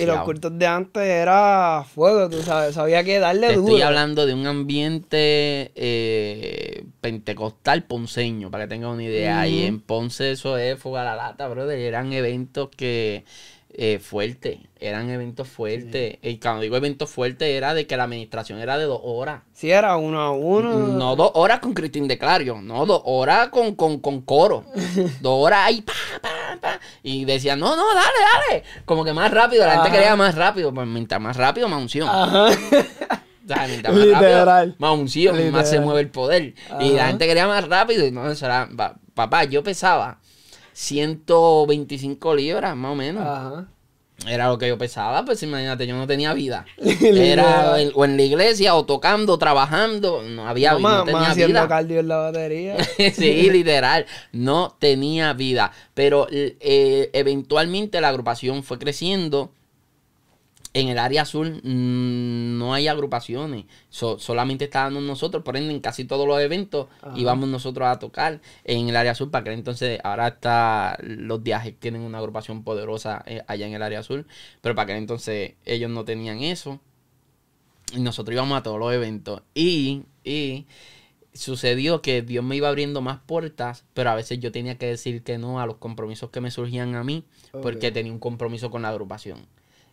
y 0.00 0.06
los 0.06 0.20
cultos 0.20 0.58
de 0.58 0.66
antes 0.66 1.02
era 1.02 1.84
fuego, 1.94 2.28
tú 2.28 2.42
sabes, 2.42 2.74
sabía 2.74 3.04
que 3.04 3.18
darle 3.18 3.54
duro. 3.54 3.68
Estoy 3.68 3.82
hablando 3.82 4.26
de 4.26 4.34
un 4.34 4.46
ambiente 4.46 5.72
eh, 5.74 6.84
pentecostal 7.00 7.84
ponceño, 7.84 8.50
para 8.50 8.64
que 8.64 8.68
tengan 8.68 8.90
una 8.90 9.04
idea. 9.04 9.46
Y 9.46 9.64
en 9.64 9.80
Ponce 9.80 10.32
eso 10.32 10.56
es 10.56 10.78
fuga 10.78 11.02
a 11.02 11.04
la 11.04 11.16
lata, 11.16 11.48
brother. 11.48 11.78
Eran 11.78 12.12
eventos 12.12 12.68
que 12.76 13.24
eh, 13.70 13.98
fuerte, 13.98 14.68
eran 14.80 15.10
eventos 15.10 15.46
fuertes. 15.46 16.18
Y 16.22 16.38
cuando 16.38 16.62
digo 16.62 16.76
eventos 16.76 17.10
fuertes 17.10 17.48
era 17.48 17.74
de 17.74 17.86
que 17.86 17.96
la 17.96 18.04
administración 18.04 18.58
era 18.58 18.78
de 18.78 18.84
dos 18.84 19.00
horas. 19.04 19.42
Sí, 19.52 19.70
era 19.70 19.96
uno 19.96 20.20
a 20.20 20.32
uno. 20.32 20.74
No 20.88 21.16
dos 21.16 21.32
horas 21.34 21.60
con 21.60 21.74
Cristín 21.74 22.08
de 22.08 22.18
Clario, 22.18 22.60
no 22.62 22.86
dos 22.86 23.02
horas 23.04 23.48
con, 23.48 23.74
con, 23.74 24.00
con 24.00 24.22
coro. 24.22 24.64
dos 25.20 25.46
horas 25.46 25.60
ahí, 25.64 25.82
pa, 25.82 25.92
pa, 26.20 26.58
pa. 26.60 26.80
Y 27.02 27.24
decían, 27.24 27.60
no, 27.60 27.76
no, 27.76 27.94
dale, 27.94 28.18
dale. 28.48 28.64
Como 28.84 29.04
que 29.04 29.12
más 29.12 29.30
rápido, 29.30 29.66
la 29.66 29.76
gente 29.76 29.90
quería 29.90 30.16
más 30.16 30.34
rápido. 30.34 30.72
Pues 30.72 30.86
mientras 30.86 31.20
más 31.20 31.36
rápido, 31.36 31.68
más 31.68 31.80
unción. 31.80 32.08
Ajá. 32.08 32.46
O 32.46 33.48
sea, 33.48 33.66
mientras 33.66 33.94
más 33.94 34.08
rápido, 34.08 34.74
más 34.78 34.92
unción, 34.92 35.50
más 35.52 35.70
se 35.70 35.80
mueve 35.80 36.00
el 36.00 36.10
poder. 36.10 36.54
Y 36.80 36.90
la 36.92 37.08
gente 37.08 37.26
quería 37.26 37.46
más 37.46 37.66
rápido. 37.68 38.06
Y 38.06 38.10
no, 38.10 38.30
eso 38.30 38.46
era, 38.46 38.68
papá, 39.14 39.44
yo 39.44 39.62
pesaba 39.62 40.18
125 40.78 42.36
libras, 42.36 42.76
más 42.76 42.92
o 42.92 42.94
menos. 42.94 43.26
Ajá. 43.26 43.66
Era 44.28 44.48
lo 44.48 44.58
que 44.58 44.68
yo 44.68 44.78
pesaba, 44.78 45.24
pues 45.24 45.42
imagínate, 45.42 45.88
yo 45.88 45.96
no 45.96 46.06
tenía 46.06 46.32
vida. 46.34 46.66
Era 47.02 47.74
o 47.94 48.04
en 48.04 48.16
la 48.16 48.22
iglesia, 48.22 48.76
o 48.76 48.84
tocando, 48.84 49.38
trabajando, 49.38 50.22
no 50.22 50.46
había 50.46 50.76
vida. 50.76 50.98
No 50.98 51.04
tenía 51.04 51.30
haciendo 51.30 51.66
cardio 51.66 51.98
en 51.98 52.06
la 52.06 52.16
batería. 52.18 52.76
sí, 53.12 53.50
literal, 53.50 54.06
no 54.30 54.76
tenía 54.78 55.32
vida. 55.32 55.72
Pero 55.94 56.28
eh, 56.30 57.10
eventualmente 57.12 58.00
la 58.00 58.10
agrupación 58.10 58.62
fue 58.62 58.78
creciendo 58.78 59.50
en 60.80 60.88
el 60.88 60.98
área 60.98 61.22
azul 61.22 61.60
mm, 61.62 62.58
no 62.58 62.74
hay 62.74 62.88
agrupaciones, 62.88 63.64
solamente 63.90 64.64
estábamos 64.64 65.02
nosotros, 65.02 65.42
por 65.42 65.56
ende 65.56 65.74
en 65.74 65.80
casi 65.80 66.04
todos 66.04 66.26
los 66.26 66.40
eventos 66.40 66.88
íbamos 67.16 67.48
nosotros 67.48 67.88
a 67.88 67.98
tocar 67.98 68.40
en 68.64 68.88
el 68.88 68.96
área 68.96 69.12
azul, 69.12 69.30
para 69.30 69.44
que 69.44 69.52
entonces 69.52 70.00
ahora 70.04 70.28
está 70.28 70.96
los 71.02 71.42
viajes 71.42 71.74
tienen 71.78 72.02
una 72.02 72.18
agrupación 72.18 72.62
poderosa 72.62 73.22
eh, 73.26 73.42
allá 73.46 73.66
en 73.66 73.74
el 73.74 73.82
área 73.82 74.00
azul, 74.00 74.26
pero 74.60 74.74
para 74.74 74.86
que 74.86 74.96
entonces 74.96 75.54
ellos 75.64 75.90
no 75.90 76.04
tenían 76.04 76.40
eso. 76.42 76.80
Y 77.94 78.00
nosotros 78.00 78.34
íbamos 78.34 78.58
a 78.58 78.62
todos 78.62 78.78
los 78.78 78.92
eventos. 78.92 79.40
Y, 79.54 80.02
y 80.22 80.66
sucedió 81.32 82.02
que 82.02 82.20
Dios 82.20 82.44
me 82.44 82.56
iba 82.56 82.68
abriendo 82.68 83.00
más 83.00 83.20
puertas, 83.20 83.84
pero 83.94 84.10
a 84.10 84.14
veces 84.14 84.40
yo 84.40 84.52
tenía 84.52 84.76
que 84.76 84.86
decir 84.86 85.22
que 85.22 85.38
no 85.38 85.60
a 85.60 85.66
los 85.66 85.76
compromisos 85.76 86.30
que 86.30 86.42
me 86.42 86.50
surgían 86.50 86.94
a 86.96 87.04
mí, 87.04 87.24
porque 87.62 87.90
tenía 87.90 88.12
un 88.12 88.18
compromiso 88.18 88.70
con 88.70 88.82
la 88.82 88.90
agrupación. 88.90 89.38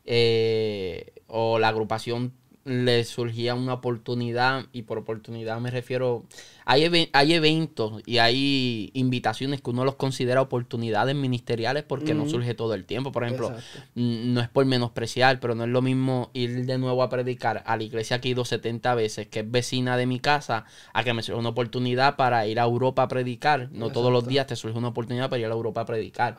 Eh, 0.06 1.14
o 1.28 1.60
la 1.60 1.70
agrupación 1.70 2.34
le 2.66 3.04
surgía 3.04 3.54
una 3.54 3.76
oportunidad, 3.76 4.66
y 4.74 4.82
por 4.82 4.98
oportunidad 4.98 5.60
me 5.60 5.70
refiero, 5.70 6.26
hay, 6.66 7.10
hay 7.14 7.34
eventos 7.34 8.02
y 8.08 8.18
hay 8.18 8.90
invitaciones 8.96 9.62
que 9.62 9.70
uno 9.70 9.86
los 9.86 9.96
considera 9.96 10.42
oportunidades 10.42 11.16
ministeriales 11.16 11.84
porque 11.84 12.16
no 12.16 12.28
surge 12.28 12.56
todo 12.56 12.74
el 12.74 12.86
tiempo. 12.86 13.12
Por 13.12 13.24
ejemplo, 13.24 13.54
no 13.94 14.42
es 14.42 14.50
por 14.50 14.66
menospreciar, 14.66 15.40
pero 15.40 15.54
no 15.54 15.64
es 15.64 15.70
lo 15.70 15.84
mismo 15.84 16.32
ir 16.34 16.66
de 16.66 16.80
nuevo 16.80 17.04
a 17.04 17.10
predicar 17.10 17.62
a 17.68 17.78
la 17.78 17.84
iglesia 17.84 18.20
que 18.20 18.30
he 18.30 18.32
ido 18.32 18.46
70 18.46 18.96
veces, 18.96 19.28
que 19.28 19.42
es 19.42 19.52
vecina 19.52 19.96
de 19.96 20.08
mi 20.08 20.20
casa, 20.20 20.66
a 20.92 21.04
que 21.04 21.14
me 21.14 21.22
surge 21.22 21.40
una 21.40 21.50
oportunidad 21.50 22.16
para 22.16 22.48
ir 22.48 22.60
a 22.60 22.64
Europa 22.64 23.04
a 23.04 23.08
predicar. 23.08 23.70
No 23.74 23.92
todos 23.92 24.12
los 24.12 24.28
días 24.28 24.48
te 24.48 24.56
surge 24.56 24.76
una 24.76 24.88
oportunidad 24.88 25.30
para 25.30 25.40
ir 25.40 25.46
a 25.46 25.50
Europa 25.50 25.82
a 25.82 25.86
predicar. 25.86 26.36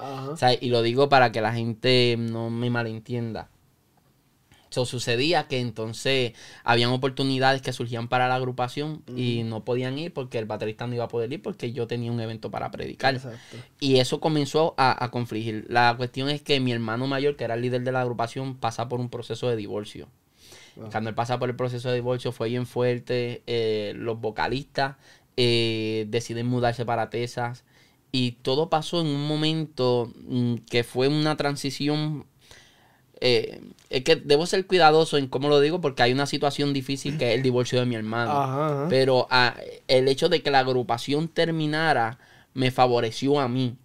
y 0.60 0.70
lo 0.70 0.82
digo 0.82 1.08
para 1.08 1.30
que 1.30 1.40
la 1.40 1.52
gente 1.52 2.16
no 2.18 2.50
me 2.50 2.68
malentienda 2.68 3.48
sucedía 4.84 5.48
que 5.48 5.60
entonces 5.60 6.32
habían 6.64 6.90
oportunidades 6.90 7.62
que 7.62 7.72
surgían 7.72 8.08
para 8.08 8.28
la 8.28 8.34
agrupación 8.34 9.02
y 9.16 9.42
no 9.44 9.64
podían 9.64 9.98
ir 9.98 10.12
porque 10.12 10.38
el 10.38 10.44
baterista 10.44 10.86
no 10.86 10.94
iba 10.94 11.04
a 11.04 11.08
poder 11.08 11.32
ir 11.32 11.40
porque 11.40 11.72
yo 11.72 11.86
tenía 11.86 12.12
un 12.12 12.20
evento 12.20 12.50
para 12.50 12.70
predicar. 12.70 13.20
Y 13.80 13.98
eso 14.00 14.20
comenzó 14.20 14.74
a, 14.76 15.02
a, 15.04 15.10
confligir. 15.10 15.64
La 15.68 15.94
cuestión 15.96 16.28
es 16.28 16.42
que 16.42 16.60
mi 16.60 16.72
hermano 16.72 17.06
mayor, 17.06 17.36
que 17.36 17.44
era 17.44 17.54
el 17.54 17.62
líder 17.62 17.82
de 17.82 17.92
la 17.92 18.02
agrupación, 18.02 18.56
pasa 18.56 18.88
por 18.88 19.00
un 19.00 19.08
proceso 19.08 19.48
de 19.48 19.56
divorcio. 19.56 20.08
Cuando 20.90 21.08
él 21.08 21.14
pasa 21.14 21.38
por 21.38 21.48
el 21.48 21.56
proceso 21.56 21.88
de 21.88 21.96
divorcio 21.96 22.32
fue 22.32 22.48
bien 22.48 22.66
fuerte. 22.66 23.42
Eh, 23.46 23.94
los 23.96 24.20
vocalistas 24.20 24.96
eh, 25.36 26.06
deciden 26.08 26.46
mudarse 26.46 26.84
para 26.84 27.10
Texas. 27.10 27.64
Y 28.12 28.32
todo 28.42 28.70
pasó 28.70 29.00
en 29.00 29.08
un 29.08 29.26
momento 29.26 30.12
mm, 30.26 30.56
que 30.70 30.84
fue 30.84 31.08
una 31.08 31.36
transición 31.36 32.26
eh, 33.20 33.60
es 33.88 34.04
que 34.04 34.16
debo 34.16 34.46
ser 34.46 34.66
cuidadoso 34.66 35.16
en 35.16 35.28
cómo 35.28 35.48
lo 35.48 35.60
digo 35.60 35.80
porque 35.80 36.02
hay 36.02 36.12
una 36.12 36.26
situación 36.26 36.72
difícil 36.72 37.16
que 37.16 37.30
es 37.30 37.36
el 37.36 37.42
divorcio 37.42 37.80
de 37.80 37.86
mi 37.86 37.94
hermano. 37.94 38.86
Pero 38.88 39.26
ah, 39.30 39.56
el 39.88 40.08
hecho 40.08 40.28
de 40.28 40.42
que 40.42 40.50
la 40.50 40.60
agrupación 40.60 41.28
terminara 41.28 42.18
me 42.54 42.70
favoreció 42.70 43.40
a 43.40 43.48
mí. 43.48 43.76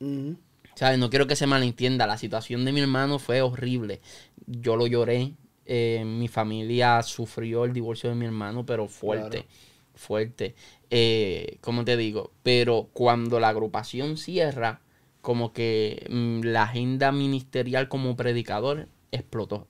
No 0.00 1.10
quiero 1.10 1.26
que 1.26 1.36
se 1.36 1.46
malentienda. 1.46 2.06
La 2.06 2.18
situación 2.18 2.64
de 2.64 2.72
mi 2.72 2.80
hermano 2.80 3.18
fue 3.18 3.42
horrible. 3.42 4.00
Yo 4.46 4.76
lo 4.76 4.86
lloré. 4.86 5.32
Eh, 5.66 6.02
mi 6.06 6.28
familia 6.28 7.02
sufrió 7.02 7.64
el 7.64 7.74
divorcio 7.74 8.08
de 8.08 8.16
mi 8.16 8.24
hermano, 8.24 8.64
pero 8.64 8.88
fuerte. 8.88 9.46
Fuerte. 9.94 10.54
Eh, 10.88 11.58
¿Cómo 11.60 11.84
te 11.84 11.96
digo? 11.96 12.30
Pero 12.42 12.88
cuando 12.92 13.38
la 13.40 13.48
agrupación 13.48 14.16
cierra, 14.16 14.80
como 15.28 15.52
que 15.52 16.06
mm, 16.08 16.40
la 16.40 16.62
agenda 16.62 17.12
ministerial 17.12 17.86
como 17.90 18.16
predicador 18.16 18.88
explotó. 19.12 19.66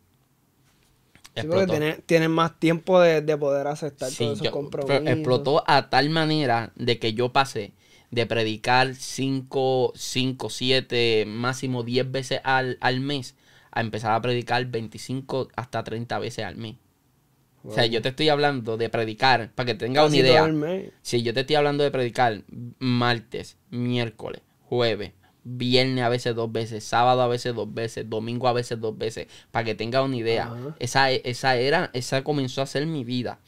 explotó. 1.34 1.74
tienen, 2.06 2.30
más 2.30 2.61
tiempo 2.61 3.00
de, 3.00 3.36
poder 3.36 3.66
aceptar 3.66 4.12
todos 4.12 4.40
esos 4.40 4.52
compromisos. 4.52 5.04
Explotó 5.04 5.64
a 5.66 5.90
tal 5.90 6.11
manera 6.11 6.70
de 6.76 7.00
que 7.00 7.12
yo 7.12 7.32
pasé 7.32 7.72
de 8.12 8.24
predicar 8.24 8.94
5, 8.94 9.94
5, 9.96 10.48
7, 10.48 11.24
máximo 11.26 11.82
10 11.82 12.12
veces 12.12 12.40
al, 12.44 12.78
mes 13.00 13.34
a 13.72 13.80
empezar 13.80 14.12
a 14.12 14.22
predicar 14.22 14.64
25 14.64 15.48
hasta 15.56 15.82
30 15.82 16.20
veces 16.20 16.44
al 16.44 16.54
mes. 16.54 16.76
O 17.64 17.72
sea, 17.72 17.84
yo 17.86 18.00
te 18.00 18.11
estoy 18.11 18.28
hablando 18.28 18.76
de 18.76 18.90
predicar, 18.90 19.50
para 19.56 19.66
que 19.66 19.74
tengas 19.74 20.06
una 20.06 20.16
idea. 20.16 20.48
Si 21.02 21.24
yo 21.24 21.34
te 21.34 21.40
estoy 21.40 21.56
hablando 21.56 21.82
de 21.82 21.90
predicar 21.90 22.44
martes, 22.78 23.56
miércoles, 23.70 24.42
jueves, 24.68 25.14
viernes 25.45 26.05
a 26.05 26.09
veces 26.09 26.34
dos 26.34 26.51
veces, 26.53 26.84
sábado 26.84 27.22
a 27.22 27.28
veces 27.28 27.55
dos 27.55 27.72
veces, 27.72 28.09
domingo 28.09 28.49
a 28.49 28.53
veces 28.53 28.80
dos 28.80 28.97
veces, 28.97 29.28
para 29.51 29.64
que 29.64 29.74
tenga 29.74 30.03
una 30.03 30.16
idea. 30.16 30.53
Esa, 30.78 31.11
esa 31.11 31.57
era, 31.57 31.91
esa 31.93 32.22
comenzó 32.24 32.62
a 32.62 32.66
ser 32.66 32.86
mi 32.86 33.05
vida. 33.05 33.41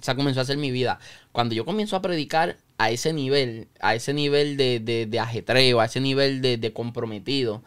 Esa 0.00 0.14
comenzó 0.14 0.40
a 0.40 0.44
ser 0.44 0.58
mi 0.58 0.70
vida. 0.70 0.98
Cuando 1.32 1.54
yo 1.54 1.64
comienzo 1.64 1.96
a 1.96 2.02
predicar 2.02 2.58
a 2.78 2.90
ese 2.90 3.12
nivel, 3.12 3.68
a 3.80 3.94
ese 3.94 4.12
nivel 4.12 4.56
de, 4.56 5.18
ajetreo, 5.20 5.80
a 5.80 5.86
ese 5.86 6.00
nivel 6.00 6.42
de, 6.42 6.72
comprometido, 6.72 7.62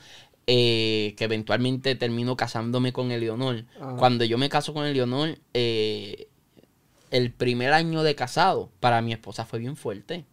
eh, 0.46 1.16
que 1.18 1.26
eventualmente 1.26 1.96
termino 1.96 2.38
casándome 2.38 2.94
con 2.94 3.12
Eleonor. 3.12 3.66
Cuando 3.98 4.26
yo 4.26 4.38
me 4.38 4.50
caso 4.50 4.74
con 4.74 4.86
Eleonor, 4.86 5.40
eh, 5.54 6.28
el 7.12 7.32
primer 7.32 7.74
año 7.74 8.04
de 8.04 8.14
casado 8.14 8.70
para 8.80 9.02
mi 9.02 9.14
esposa 9.14 9.46
fue 9.46 9.58
bien 9.60 9.76
fuerte 9.76 10.26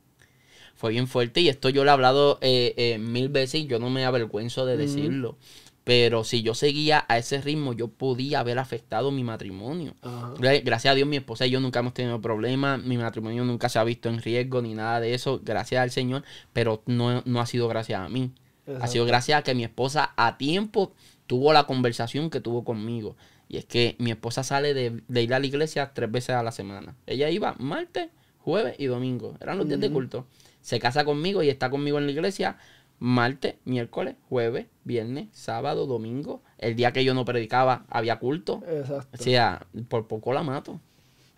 fue 0.77 0.93
bien 0.93 1.09
fuerte 1.09 1.41
y 1.41 1.49
esto 1.49 1.71
yo 1.71 1.85
lo 1.85 1.91
he 1.91 1.93
hablado 1.93 2.39
eh, 2.43 2.75
eh, 2.77 2.99
mil 2.99 3.31
veces 3.31 3.63
y 3.63 3.67
yo 3.67 3.79
no 3.79 3.91
me 3.91 4.05
avergüenzo 4.05 4.67
de 4.67 4.77
decirlo. 4.77 5.37
Pero 5.85 6.25
si 6.25 6.43
yo 6.43 6.55
seguía 6.55 7.07
a 7.09 7.17
ese 7.17 7.41
ritmo, 7.41 7.73
yo 7.73 7.87
podía 7.87 8.41
haber 8.41 8.59
afectado 8.59 9.13
mi 9.13 9.23
matrimonio. 9.23 9.95
Gracias 10.37 10.87
a 10.87 10.95
Dios, 10.97 11.09
mi 11.09 11.17
esposa 11.17 11.47
y 11.47 11.51
yo 11.51 11.61
nunca 11.61 11.79
hemos 11.79 11.95
tenido 11.95 12.21
problemas. 12.21 12.83
Mi 12.83 12.99
matrimonio 12.99 13.45
nunca 13.45 13.69
se 13.69 13.79
ha 13.79 13.85
visto 13.85 14.09
en 14.09 14.21
riesgo 14.21 14.61
ni 14.63 14.75
nada 14.75 14.99
de 14.99 15.15
eso. 15.15 15.41
Gracias 15.45 15.81
al 15.81 15.93
Señor. 15.93 16.25
Pero 16.53 16.83
no, 16.87 17.23
ha 17.41 17.47
sido 17.47 17.69
gracias 17.69 18.01
a 18.01 18.09
mí. 18.09 18.33
Ha 18.81 18.89
sido 18.89 19.05
gracias 19.05 19.39
a 19.39 19.43
que 19.45 19.55
mi 19.55 19.63
esposa 19.63 20.13
a 20.17 20.37
tiempo 20.39 20.93
tuvo 21.29 21.53
la 21.53 21.69
conversación 21.69 22.31
que 22.31 22.41
tuvo 22.41 22.65
conmigo. 22.65 23.15
Y 23.49 23.59
es 23.59 23.65
que 23.65 23.95
mi 24.01 24.11
esposa 24.11 24.43
sale 24.43 24.75
de, 24.75 25.23
ir 25.23 25.35
a 25.35 25.39
la 25.39 25.47
iglesia 25.47 25.93
tres 25.95 26.11
veces 26.11 26.31
a 26.31 26.43
la 26.43 26.51
semana. 26.51 26.97
Ella 27.07 27.31
iba 27.31 27.55
martes, 27.61 28.09
jueves 28.41 28.75
y 28.79 28.87
domingo. 28.87 29.37
Eran 29.41 29.57
los 29.57 29.69
días 29.69 29.79
de 29.79 29.93
culto 29.93 30.27
se 30.67 30.81
casa 30.81 31.05
conmigo 31.05 31.45
y 31.45 31.49
está 31.49 31.71
conmigo 31.71 31.99
en 31.99 32.07
la 32.07 32.11
iglesia 32.11 32.57
martes, 32.99 33.55
miércoles, 33.65 34.17
jueves, 34.29 34.67
viernes, 34.83 35.29
sábado, 35.31 35.87
domingo. 35.87 36.43
El 36.59 36.75
día 36.75 36.93
que 36.93 37.05
yo 37.05 37.15
no 37.15 37.25
predicaba 37.25 37.85
había 37.89 38.19
culto. 38.19 38.65
Exacto. 38.69 39.17
O 39.17 39.23
sea, 39.23 39.65
por 39.89 40.09
poco 40.09 40.33
la 40.33 40.43
mato. 40.43 40.81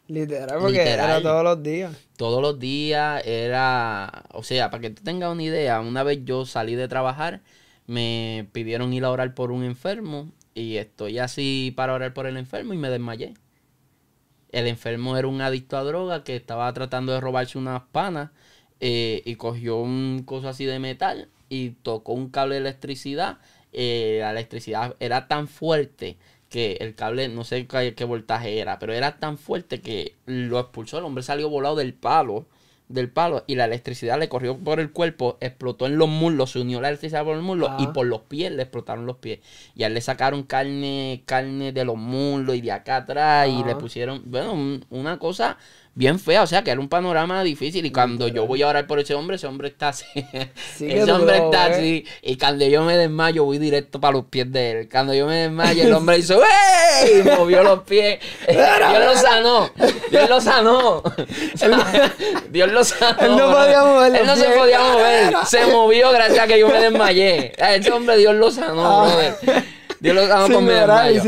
Literal, 0.07 0.61
porque 0.61 0.89
era 0.89 1.21
todos 1.21 1.45
los 1.45 1.63
días. 1.63 1.95
Todos 2.17 2.41
los 2.41 2.59
días 2.59 3.23
era, 3.27 4.25
o 4.33 4.43
sea, 4.43 4.71
para 4.71 4.81
que 4.81 4.91
tú 4.91 5.03
tengas 5.03 5.31
una 5.31 5.43
idea, 5.43 5.81
una 5.81 6.05
vez 6.05 6.21
yo 6.25 6.47
salí 6.47 6.75
de 6.75 6.89
trabajar, 6.89 7.43
me 7.87 8.49
pidieron 8.53 8.95
ir 8.95 9.05
a 9.05 9.11
orar 9.11 9.35
por 9.35 9.53
un 9.53 9.63
enfermo 9.63 10.33
y 10.55 10.77
estoy 10.77 11.19
así 11.19 11.75
para 11.77 11.93
orar 11.93 12.15
por 12.15 12.27
el 12.27 12.39
enfermo 12.39 12.73
y 12.73 12.79
me 12.79 12.89
desmayé. 12.89 13.35
El 14.53 14.69
enfermo 14.69 15.19
era 15.19 15.29
un 15.29 15.43
adicto 15.43 15.77
a 15.77 15.85
droga 15.85 16.25
que 16.25 16.35
estaba 16.35 16.73
tratando 16.73 17.13
de 17.13 17.21
robarse 17.21 17.59
unas 17.59 17.83
panas 17.93 18.31
eh, 18.81 19.23
y 19.25 19.35
cogió 19.37 19.77
un 19.77 20.23
coso 20.25 20.49
así 20.49 20.65
de 20.65 20.79
metal 20.79 21.29
y 21.49 21.71
tocó 21.71 22.13
un 22.13 22.29
cable 22.31 22.57
de 22.57 22.61
electricidad. 22.61 23.39
Eh, 23.73 24.19
la 24.21 24.31
electricidad 24.31 24.97
era 25.01 25.29
tan 25.29 25.49
fuerte 25.49 26.17
que 26.49 26.79
el 26.81 26.95
cable, 26.95 27.29
no 27.29 27.45
sé 27.45 27.67
qué, 27.67 27.95
qué, 27.95 28.05
voltaje 28.05 28.59
era, 28.59 28.79
pero 28.79 28.93
era 28.93 29.19
tan 29.19 29.39
fuerte 29.39 29.81
que 29.81 30.15
lo 30.27 30.59
expulsó. 30.61 30.99
El 30.99 31.05
hombre 31.05 31.23
salió 31.23 31.51
volado 31.51 31.77
del 31.77 31.93
palo, 31.93 32.47
del 32.89 33.11
palo, 33.11 33.45
y 33.47 33.55
la 33.57 33.67
electricidad 33.67 34.19
le 34.19 34.31
corrió 34.31 34.57
por 34.57 34.81
el 34.81 34.93
cuerpo, 34.93 35.37
explotó 35.41 35.87
en 35.87 35.99
los 35.99 36.09
muslos, 36.09 36.53
se 36.53 36.61
unió 36.61 36.81
la 36.81 36.89
electricidad 36.89 37.25
por 37.25 37.37
el 37.37 37.43
muslo 37.43 37.77
y 37.79 37.87
por 37.89 38.07
los 38.07 38.23
pies 38.23 38.51
le 38.53 38.63
explotaron 38.63 39.05
los 39.05 39.17
pies. 39.19 39.41
Y 39.75 39.83
a 39.83 39.89
él 39.89 39.95
le 39.95 40.01
sacaron 40.01 40.45
carne, 40.45 41.23
carne 41.27 41.73
de 41.73 41.85
los 41.85 41.97
muslos 41.97 42.57
y 42.57 42.63
de 42.63 42.73
acá 42.73 42.97
atrás 42.97 43.49
y 43.49 43.63
le 43.65 43.77
pusieron, 43.77 44.23
bueno, 44.25 44.81
una 44.89 45.19
cosa 45.19 45.59
bien 45.99 46.21
fea, 46.21 46.45
o 46.45 46.47
sea, 46.47 46.63
que 46.63 46.71
era 46.71 46.81
un 46.81 46.89
panorama 46.89 47.43
difícil 47.43 47.85
y 47.85 47.91
cuando 47.91 48.29
yo 48.29 48.47
voy 48.47 48.63
a 48.63 48.69
orar 48.69 48.87
por 48.87 49.01
ese 49.01 49.15
hombre, 49.15 49.35
ese 49.35 49.49
hombre 49.49 49.67
está 49.67 49.89
así. 49.89 50.07
ese 50.79 51.11
hombre 51.11 51.39
está 51.39 51.65
así 51.65 52.07
y 52.23 52.39
cuando 52.39 52.65
yo 52.67 52.85
me 52.85 52.97
desmayo 52.97 53.45
voy 53.45 53.59
directo 53.59 54.01
para 54.01 54.13
los 54.13 54.27
pies 54.27 54.53
de 54.53 54.71
él. 54.71 54.89
Cuando 54.89 55.13
yo 55.13 55.27
me 55.27 55.35
desmayo 55.35 55.83
el 55.83 55.93
hombre 55.95 56.19
hizo 56.19 56.41
¡Ey! 56.41 57.19
y 57.19 57.23
movió 57.25 57.65
los 57.65 57.83
pies. 57.83 58.21
Dios 58.49 59.05
lo 59.05 59.17
sanó. 59.17 59.71
Dios 60.13 60.29
lo 60.29 60.41
sanó. 60.41 61.03
Dios 62.49 62.71
lo 62.71 62.85
sanó. 62.85 63.19
Él 63.21 63.37
no 63.37 63.51
podía 63.51 63.83
mover. 63.83 64.15
Él 64.15 64.27
no 64.27 64.37
se 64.37 64.49
podía 64.51 64.79
mover. 64.79 65.35
Se 65.47 65.67
movió 65.67 66.13
gracias 66.13 66.39
a 66.39 66.47
que 66.47 66.61
yo 66.61 66.69
me 66.69 66.79
desmayé. 66.79 67.53
Ese 67.59 67.91
hombre 67.91 68.17
Dios 68.19 68.37
lo 68.37 68.53
sanó, 68.53 69.03
ah. 69.03 69.05
brother. 69.05 69.65
Dios 69.99 70.15
lo 70.15 70.29
sanó 70.29 70.55
con 70.55 70.65
mi 70.65 70.71
desmayo. 70.71 71.23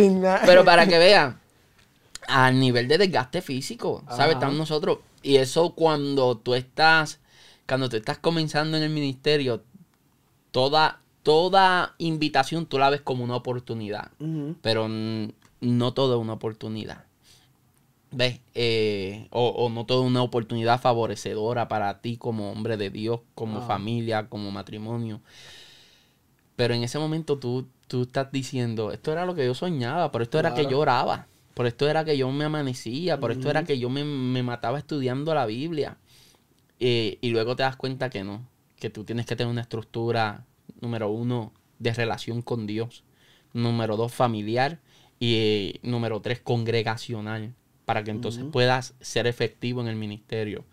Pero 0.47 0.65
para 0.65 0.87
que 0.87 0.97
vean 0.97 1.41
a 2.31 2.53
nivel 2.53 2.87
de 2.87 2.97
desgaste 2.97 3.43
físico, 3.43 4.05
¿sabes? 4.09 4.35
Estamos 4.35 4.57
nosotros. 4.57 4.99
Y 5.23 5.37
eso 5.37 5.75
cuando 5.75 6.37
tú 6.37 6.55
estás, 6.55 7.21
cuando 7.67 7.89
tú 7.89 7.97
estás 7.97 8.19
comenzando 8.19 8.77
en 8.77 8.85
el 8.85 8.91
ministerio, 8.91 9.63
toda, 10.53 11.01
toda 11.25 11.95
invitación 11.99 12.67
tú 12.67 12.79
la 12.79 12.91
ves 12.91 13.01
como 13.01 13.25
una 13.25 13.35
oportunidad. 13.35 14.13
Pero 14.63 14.89
no 14.89 15.93
todo 15.93 16.15
es 16.15 16.21
una 16.21 16.35
oportunidad. 16.35 17.05
¿Ves? 18.13 18.41
Eh, 18.55 19.29
o, 19.31 19.69
no 19.69 19.87
toda 19.87 20.03
una 20.03 20.23
oportunidad 20.23 20.81
favorecedora 20.81 21.69
para 21.69 22.01
ti 22.01 22.17
como 22.17 22.53
hombre 22.53 22.77
de 22.77 22.91
Dios, 22.91 23.21
como 23.35 23.67
familia, 23.67 24.29
como 24.29 24.53
matrimonio. 24.53 25.21
Pero 26.55 26.75
en 26.75 26.85
ese 26.85 26.99
momento 26.99 27.39
tú, 27.39 27.67
tú 27.89 28.03
estás 28.03 28.31
diciendo, 28.31 28.93
esto 28.93 29.11
era 29.11 29.27
lo 29.27 29.35
que 29.35 29.47
yo 29.47 29.55
soñaba, 29.55 30.13
pero 30.13 30.23
esto 30.23 30.39
era 30.39 30.55
que 30.55 30.67
yo 30.67 30.79
oraba 30.79 31.27
Por 31.55 31.67
esto 31.67 31.89
era 31.89 32.05
que 32.05 32.17
yo 32.17 32.31
me 32.31 32.45
amanecía, 32.45 33.19
por 33.19 33.33
esto 33.33 33.51
era 33.51 33.65
que 33.65 33.79
yo 33.79 33.91
me, 33.91 34.43
mataba 34.43 34.79
estudiando 34.79 35.35
la 35.35 35.47
Biblia. 35.47 35.99
Eh, 36.79 37.19
y 37.21 37.31
luego 37.31 37.57
te 37.57 37.63
das 37.63 37.77
cuenta 37.77 38.09
que 38.09 38.25
no, 38.25 38.47
que 38.79 38.89
tú 38.91 39.05
tienes 39.05 39.27
que 39.27 39.37
tener 39.37 39.51
una 39.51 39.61
estructura, 39.61 40.47
número 40.81 41.11
uno, 41.11 41.53
de 41.79 41.93
relación 41.93 42.43
con 42.43 42.67
Dios, 42.67 43.05
número 43.53 43.97
dos, 43.97 44.13
familiar 44.13 44.79
y 45.19 45.35
eh, 45.35 45.81
número 45.83 46.21
tres, 46.21 46.41
congregacional, 46.41 47.53
para 47.85 48.05
que 48.05 48.11
entonces 48.11 48.45
puedas 48.51 48.95
ser 49.01 49.27
efectivo 49.27 49.81
en 49.81 49.89
el 49.89 49.97
ministerio. 49.97 50.65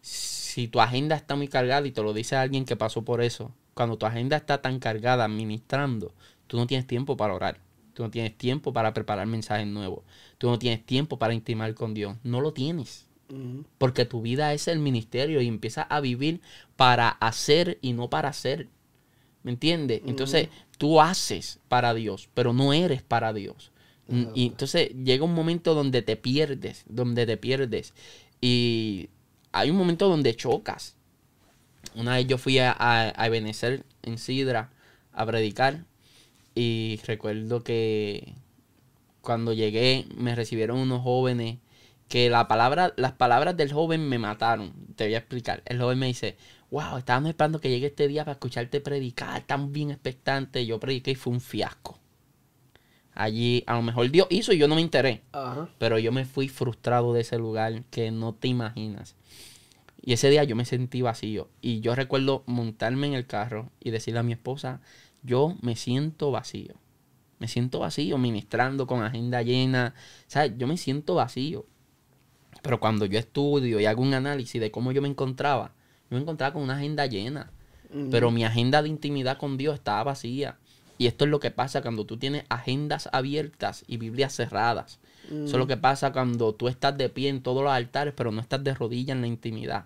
Si 0.00 0.68
tu 0.68 0.80
agenda 0.80 1.16
está 1.16 1.34
muy 1.34 1.48
cargada, 1.48 1.86
y 1.86 1.92
te 1.92 2.02
lo 2.02 2.12
dice 2.12 2.36
alguien 2.36 2.64
que 2.64 2.76
pasó 2.76 3.02
por 3.02 3.22
eso, 3.22 3.52
cuando 3.74 3.96
tu 3.96 4.06
agenda 4.06 4.36
está 4.36 4.60
tan 4.60 4.78
cargada 4.78 5.24
administrando, 5.24 6.12
tú 6.46 6.56
no 6.56 6.66
tienes 6.66 6.86
tiempo 6.86 7.16
para 7.16 7.34
orar. 7.34 7.58
Tú 7.98 8.04
no 8.04 8.12
tienes 8.12 8.38
tiempo 8.38 8.72
para 8.72 8.94
preparar 8.94 9.26
mensajes 9.26 9.66
nuevos. 9.66 10.04
Tú 10.38 10.48
no 10.48 10.56
tienes 10.56 10.86
tiempo 10.86 11.18
para 11.18 11.34
intimar 11.34 11.74
con 11.74 11.94
Dios. 11.94 12.16
No 12.22 12.40
lo 12.40 12.52
tienes. 12.52 13.08
Porque 13.76 14.04
tu 14.04 14.22
vida 14.22 14.54
es 14.54 14.68
el 14.68 14.78
ministerio 14.78 15.40
y 15.40 15.48
empiezas 15.48 15.88
a 15.90 15.98
vivir 15.98 16.40
para 16.76 17.08
hacer 17.08 17.76
y 17.82 17.94
no 17.94 18.08
para 18.08 18.28
hacer. 18.28 18.68
¿Me 19.42 19.50
entiendes? 19.50 20.02
Entonces 20.06 20.48
tú 20.78 21.00
haces 21.00 21.58
para 21.66 21.92
Dios, 21.92 22.28
pero 22.34 22.52
no 22.52 22.72
eres 22.72 23.02
para 23.02 23.32
Dios. 23.32 23.72
Y 24.32 24.46
entonces 24.46 24.90
llega 25.02 25.24
un 25.24 25.34
momento 25.34 25.74
donde 25.74 26.00
te 26.02 26.14
pierdes, 26.14 26.84
donde 26.88 27.26
te 27.26 27.36
pierdes. 27.36 27.94
Y 28.40 29.08
hay 29.50 29.70
un 29.70 29.76
momento 29.76 30.08
donde 30.08 30.36
chocas. 30.36 30.94
Una 31.96 32.14
vez 32.14 32.28
yo 32.28 32.38
fui 32.38 32.60
a, 32.60 32.70
a, 32.70 33.08
a 33.08 33.26
en 33.26 34.18
Sidra 34.18 34.70
a 35.12 35.26
predicar 35.26 35.87
y 36.58 37.00
recuerdo 37.06 37.62
que 37.62 38.34
cuando 39.20 39.52
llegué 39.52 40.06
me 40.16 40.34
recibieron 40.34 40.78
unos 40.78 41.02
jóvenes 41.02 41.58
que 42.08 42.28
la 42.30 42.48
palabra, 42.48 42.94
las 42.96 43.12
palabras 43.12 43.56
del 43.56 43.72
joven 43.72 44.08
me 44.08 44.18
mataron. 44.18 44.72
Te 44.96 45.04
voy 45.04 45.14
a 45.14 45.18
explicar. 45.18 45.62
El 45.66 45.80
joven 45.80 46.00
me 46.00 46.06
dice, 46.06 46.36
wow, 46.72 46.96
estábamos 46.96 47.28
esperando 47.28 47.60
que 47.60 47.70
llegue 47.70 47.86
este 47.86 48.08
día 48.08 48.24
para 48.24 48.32
escucharte 48.32 48.80
predicar, 48.80 49.42
tan 49.42 49.72
bien 49.72 49.92
expectante. 49.92 50.66
Yo 50.66 50.80
prediqué 50.80 51.12
y 51.12 51.14
fue 51.14 51.32
un 51.32 51.40
fiasco. 51.40 52.00
Allí, 53.14 53.62
a 53.68 53.74
lo 53.76 53.82
mejor 53.82 54.10
Dios 54.10 54.26
hizo 54.30 54.52
y 54.52 54.58
yo 54.58 54.66
no 54.66 54.74
me 54.74 54.80
enteré. 54.80 55.22
Pero 55.78 56.00
yo 56.00 56.10
me 56.10 56.24
fui 56.24 56.48
frustrado 56.48 57.12
de 57.12 57.20
ese 57.20 57.38
lugar 57.38 57.84
que 57.92 58.10
no 58.10 58.34
te 58.34 58.48
imaginas. 58.48 59.14
Y 60.02 60.14
ese 60.14 60.28
día 60.28 60.42
yo 60.42 60.56
me 60.56 60.64
sentí 60.64 61.02
vacío. 61.02 61.50
Y 61.60 61.80
yo 61.80 61.94
recuerdo 61.94 62.42
montarme 62.46 63.06
en 63.06 63.14
el 63.14 63.28
carro 63.28 63.70
y 63.78 63.90
decirle 63.90 64.18
a 64.18 64.24
mi 64.24 64.32
esposa, 64.32 64.80
yo 65.22 65.56
me 65.60 65.76
siento 65.76 66.30
vacío. 66.30 66.74
Me 67.38 67.48
siento 67.48 67.80
vacío 67.80 68.18
ministrando 68.18 68.86
con 68.86 69.02
agenda 69.02 69.42
llena. 69.42 69.94
¿Sabes? 70.26 70.52
Yo 70.56 70.66
me 70.66 70.76
siento 70.76 71.14
vacío. 71.14 71.66
Pero 72.62 72.80
cuando 72.80 73.06
yo 73.06 73.18
estudio 73.18 73.80
y 73.80 73.86
hago 73.86 74.02
un 74.02 74.14
análisis 74.14 74.60
de 74.60 74.70
cómo 74.70 74.92
yo 74.92 75.00
me 75.00 75.08
encontraba, 75.08 75.74
yo 76.10 76.16
me 76.16 76.22
encontraba 76.22 76.52
con 76.52 76.62
una 76.62 76.76
agenda 76.76 77.06
llena. 77.06 77.50
Pero 78.10 78.30
mi 78.30 78.44
agenda 78.44 78.82
de 78.82 78.88
intimidad 78.90 79.38
con 79.38 79.56
Dios 79.56 79.76
estaba 79.76 80.04
vacía. 80.04 80.58
Y 80.98 81.06
esto 81.06 81.24
es 81.24 81.30
lo 81.30 81.40
que 81.40 81.50
pasa 81.50 81.80
cuando 81.80 82.04
tú 82.04 82.18
tienes 82.18 82.44
agendas 82.48 83.08
abiertas 83.12 83.84
y 83.86 83.96
Biblias 83.96 84.34
cerradas. 84.34 84.98
Eso 85.26 85.44
es 85.44 85.52
lo 85.52 85.66
que 85.66 85.76
pasa 85.76 86.12
cuando 86.12 86.54
tú 86.54 86.68
estás 86.68 86.96
de 86.98 87.08
pie 87.08 87.28
en 87.28 87.42
todos 87.42 87.62
los 87.62 87.72
altares, 87.72 88.14
pero 88.16 88.32
no 88.32 88.40
estás 88.40 88.64
de 88.64 88.74
rodillas 88.74 89.14
en 89.14 89.20
la 89.20 89.26
intimidad. 89.26 89.84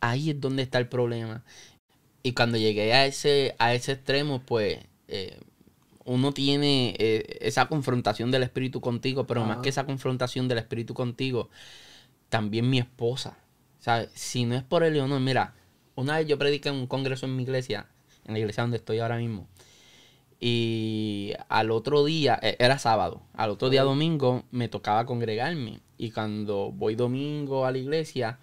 Ahí 0.00 0.30
es 0.30 0.40
donde 0.40 0.62
está 0.62 0.78
el 0.78 0.88
problema. 0.88 1.44
Y 2.22 2.32
cuando 2.32 2.58
llegué 2.58 2.92
a 2.92 3.06
ese, 3.06 3.54
a 3.58 3.74
ese 3.74 3.92
extremo, 3.92 4.42
pues 4.42 4.78
eh, 5.08 5.38
uno 6.04 6.32
tiene 6.32 6.94
eh, 6.98 7.38
esa 7.40 7.66
confrontación 7.66 8.30
del 8.30 8.42
espíritu 8.42 8.80
contigo, 8.80 9.26
pero 9.26 9.44
más 9.44 9.58
que 9.58 9.68
esa 9.68 9.86
confrontación 9.86 10.48
del 10.48 10.58
espíritu 10.58 10.94
contigo, 10.94 11.50
también 12.28 12.68
mi 12.68 12.78
esposa. 12.78 13.38
sea, 13.78 14.08
Si 14.14 14.44
no 14.44 14.54
es 14.54 14.62
por 14.62 14.82
el 14.84 14.94
Leonor, 14.94 15.20
mira, 15.20 15.54
una 15.94 16.18
vez 16.18 16.26
yo 16.26 16.38
prediqué 16.38 16.68
en 16.68 16.76
un 16.76 16.86
congreso 16.86 17.26
en 17.26 17.36
mi 17.36 17.42
iglesia, 17.44 17.86
en 18.24 18.34
la 18.34 18.38
iglesia 18.38 18.62
donde 18.62 18.78
estoy 18.78 18.98
ahora 18.98 19.18
mismo, 19.18 19.48
y 20.40 21.34
al 21.48 21.70
otro 21.70 22.04
día, 22.04 22.38
e, 22.42 22.56
era 22.58 22.78
sábado, 22.78 23.22
al 23.34 23.50
otro 23.50 23.68
día 23.68 23.82
domingo 23.82 24.44
me 24.50 24.68
tocaba 24.68 25.04
congregarme. 25.04 25.80
Y 25.98 26.10
cuando 26.12 26.72
voy 26.72 26.94
domingo 26.94 27.66
a 27.66 27.72
la 27.72 27.78
iglesia, 27.78 28.38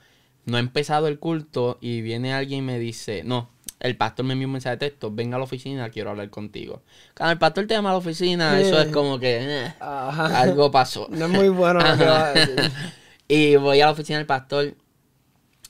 no 0.45 0.57
ha 0.57 0.59
empezado 0.59 1.07
el 1.07 1.17
culto 1.19 1.79
y 1.81 2.01
viene 2.01 2.33
alguien 2.33 2.59
y 2.59 2.67
me 2.67 2.79
dice, 2.79 3.23
no, 3.23 3.49
el 3.79 3.95
pastor 3.95 4.25
me 4.25 4.33
envió 4.33 4.47
un 4.47 4.53
mensaje 4.53 4.77
de 4.77 4.89
texto, 4.89 5.11
venga 5.11 5.35
a 5.35 5.39
la 5.39 5.45
oficina, 5.45 5.89
quiero 5.89 6.09
hablar 6.09 6.29
contigo. 6.29 6.81
Cuando 7.15 7.33
el 7.33 7.37
pastor 7.37 7.67
te 7.67 7.75
llama 7.75 7.89
a 7.89 7.93
la 7.93 7.99
oficina, 7.99 8.59
eso 8.59 8.79
es 8.81 8.87
como 8.87 9.19
que 9.19 9.37
eh, 9.39 9.73
algo 9.79 10.71
pasó. 10.71 11.07
No 11.11 11.25
es 11.25 11.31
muy 11.31 11.49
bueno 11.49 11.79
lo 11.79 11.97
que 11.97 12.05
va 12.05 12.27
a 12.27 12.33
decir. 12.33 12.71
y 13.27 13.55
voy 13.55 13.81
a 13.81 13.85
la 13.85 13.91
oficina 13.91 14.17
del 14.17 14.27
pastor 14.27 14.75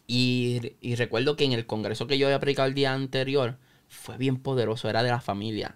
y, 0.07 0.75
y, 0.79 0.95
recuerdo 0.95 1.35
que 1.35 1.43
en 1.43 1.51
el 1.51 1.65
congreso 1.65 2.07
que 2.07 2.17
yo 2.17 2.27
había 2.27 2.39
predicado 2.39 2.69
el 2.69 2.73
día 2.73 2.93
anterior 2.93 3.57
fue 3.89 4.17
bien 4.17 4.37
poderoso, 4.37 4.89
era 4.89 5.03
de 5.03 5.09
la 5.09 5.19
familia. 5.19 5.75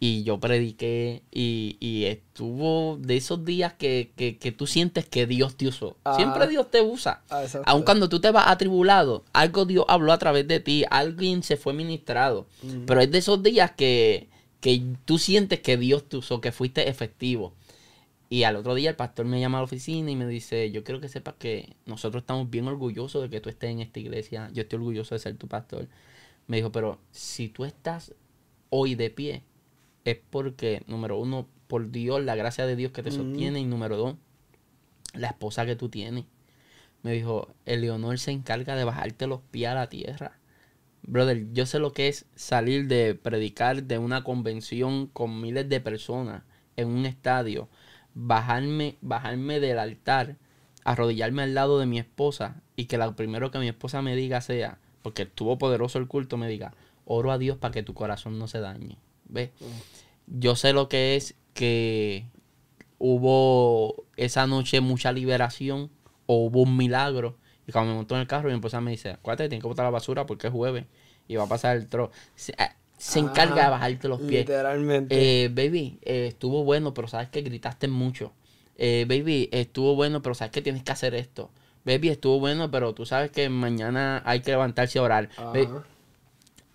Y 0.00 0.22
yo 0.24 0.38
prediqué 0.38 1.22
y, 1.30 1.76
y 1.80 2.04
estuvo 2.04 2.98
de 3.00 3.16
esos 3.16 3.44
días 3.44 3.72
que, 3.74 4.12
que, 4.16 4.36
que, 4.36 4.52
tú 4.52 4.66
sientes 4.66 5.06
que 5.06 5.26
Dios 5.26 5.56
te 5.56 5.68
usó. 5.68 5.96
Siempre 6.16 6.46
Dios 6.46 6.70
te 6.70 6.82
usa. 6.82 7.22
Ah, 7.30 7.44
Aun 7.64 7.84
cuando 7.84 8.08
tú 8.08 8.20
te 8.20 8.30
vas 8.30 8.48
atribulado, 8.48 9.24
algo 9.32 9.64
Dios 9.64 9.86
habló 9.88 10.12
a 10.12 10.18
través 10.18 10.46
de 10.46 10.60
ti, 10.60 10.84
alguien 10.90 11.42
se 11.42 11.56
fue 11.56 11.72
ministrado. 11.72 12.46
Pero 12.86 13.00
es 13.00 13.10
de 13.10 13.18
esos 13.18 13.42
días 13.42 13.70
que, 13.70 14.28
que 14.60 14.82
tú 15.04 15.18
sientes 15.18 15.60
que 15.60 15.76
Dios 15.76 16.08
te 16.08 16.18
usó, 16.18 16.40
que 16.40 16.52
fuiste 16.52 16.88
efectivo. 16.88 17.54
Y 18.28 18.42
al 18.42 18.56
otro 18.56 18.74
día 18.74 18.90
el 18.90 18.96
pastor 18.96 19.26
me 19.26 19.38
llama 19.38 19.58
a 19.58 19.60
la 19.60 19.66
oficina 19.66 20.10
y 20.10 20.16
me 20.16 20.26
dice, 20.26 20.70
yo 20.70 20.82
quiero 20.82 21.00
que 21.00 21.08
sepas 21.08 21.34
que 21.38 21.76
nosotros 21.86 22.22
estamos 22.22 22.50
bien 22.50 22.66
orgullosos 22.66 23.22
de 23.22 23.30
que 23.30 23.40
tú 23.40 23.48
estés 23.48 23.70
en 23.70 23.80
esta 23.80 24.00
iglesia. 24.00 24.50
Yo 24.52 24.62
estoy 24.62 24.78
orgulloso 24.78 25.14
de 25.14 25.20
ser 25.20 25.36
tu 25.36 25.46
pastor. 25.46 25.86
Me 26.46 26.56
dijo, 26.56 26.72
pero 26.72 26.98
si 27.12 27.48
tú 27.48 27.64
estás 27.64 28.12
hoy 28.70 28.96
de 28.96 29.10
pie, 29.10 29.42
es 30.04 30.18
porque, 30.30 30.82
número 30.86 31.18
uno, 31.18 31.48
por 31.66 31.90
Dios, 31.90 32.22
la 32.22 32.36
gracia 32.36 32.66
de 32.66 32.76
Dios 32.76 32.92
que 32.92 33.02
te 33.02 33.10
sostiene. 33.10 33.60
Y 33.60 33.64
número 33.64 33.96
dos, 33.96 34.16
la 35.14 35.28
esposa 35.28 35.66
que 35.66 35.76
tú 35.76 35.88
tienes. 35.88 36.24
Me 37.02 37.12
dijo, 37.12 37.54
Eleonor 37.66 38.18
se 38.18 38.30
encarga 38.30 38.76
de 38.76 38.84
bajarte 38.84 39.26
los 39.26 39.40
pies 39.50 39.70
a 39.70 39.74
la 39.74 39.88
tierra. 39.88 40.38
Brother, 41.02 41.52
yo 41.52 41.66
sé 41.66 41.78
lo 41.78 41.92
que 41.92 42.08
es 42.08 42.26
salir 42.34 42.86
de 42.88 43.14
predicar 43.14 43.82
de 43.82 43.98
una 43.98 44.24
convención 44.24 45.06
con 45.08 45.40
miles 45.40 45.68
de 45.68 45.80
personas 45.80 46.44
en 46.76 46.88
un 46.88 47.04
estadio, 47.04 47.68
bajarme, 48.14 48.96
bajarme 49.02 49.60
del 49.60 49.78
altar, 49.78 50.36
arrodillarme 50.84 51.42
al 51.42 51.54
lado 51.54 51.78
de 51.78 51.86
mi 51.86 51.98
esposa 51.98 52.62
y 52.74 52.86
que 52.86 52.96
lo 52.96 53.16
primero 53.16 53.50
que 53.50 53.58
mi 53.58 53.68
esposa 53.68 54.00
me 54.00 54.16
diga 54.16 54.40
sea, 54.40 54.78
porque 55.02 55.22
estuvo 55.22 55.58
poderoso 55.58 55.98
el 55.98 56.08
culto, 56.08 56.38
me 56.38 56.48
diga, 56.48 56.74
oro 57.04 57.32
a 57.32 57.38
Dios 57.38 57.58
para 57.58 57.72
que 57.72 57.82
tu 57.82 57.92
corazón 57.92 58.38
no 58.38 58.48
se 58.48 58.60
dañe. 58.60 58.96
¿Ves? 59.26 59.50
Yo 60.26 60.56
sé 60.56 60.72
lo 60.72 60.88
que 60.88 61.16
es 61.16 61.34
que 61.52 62.26
hubo 62.98 64.04
esa 64.16 64.46
noche 64.46 64.80
mucha 64.80 65.12
liberación 65.12 65.90
o 66.26 66.44
hubo 66.46 66.62
un 66.62 66.76
milagro. 66.76 67.36
Y 67.66 67.72
cuando 67.72 67.92
me 67.92 67.96
montó 67.96 68.14
en 68.14 68.22
el 68.22 68.26
carro, 68.26 68.48
mi 68.48 68.54
esposa 68.54 68.80
me 68.80 68.90
dice, 68.90 69.10
acuérdate, 69.10 69.48
tienes 69.48 69.62
que 69.62 69.68
botar 69.68 69.84
la 69.84 69.90
basura 69.90 70.26
porque 70.26 70.48
es 70.48 70.52
jueves 70.52 70.84
y 71.28 71.36
va 71.36 71.44
a 71.44 71.48
pasar 71.48 71.76
el 71.76 71.86
tro. 71.88 72.10
Se, 72.34 72.52
eh, 72.52 72.70
encarga 73.16 73.64
de 73.64 73.70
bajarte 73.70 74.08
los 74.08 74.20
pies. 74.20 74.46
Literalmente. 74.46 75.44
Eh, 75.44 75.48
baby, 75.48 75.98
eh, 76.02 76.26
estuvo 76.28 76.64
bueno, 76.64 76.92
pero 76.92 77.08
sabes 77.08 77.28
que 77.30 77.42
gritaste 77.42 77.88
mucho. 77.88 78.32
baby, 78.78 79.48
estuvo 79.52 79.94
bueno, 79.94 80.20
pero 80.22 80.34
sabes 80.34 80.52
que 80.52 80.62
tienes 80.62 80.82
que 80.82 80.92
hacer 80.92 81.14
esto. 81.14 81.50
Baby, 81.84 82.08
estuvo 82.08 82.40
bueno, 82.40 82.70
pero 82.70 82.94
tú 82.94 83.04
sabes 83.04 83.30
que 83.30 83.48
mañana 83.50 84.22
hay 84.24 84.40
que 84.40 84.50
levantarse 84.50 84.98
a 84.98 85.02
orar. 85.02 85.28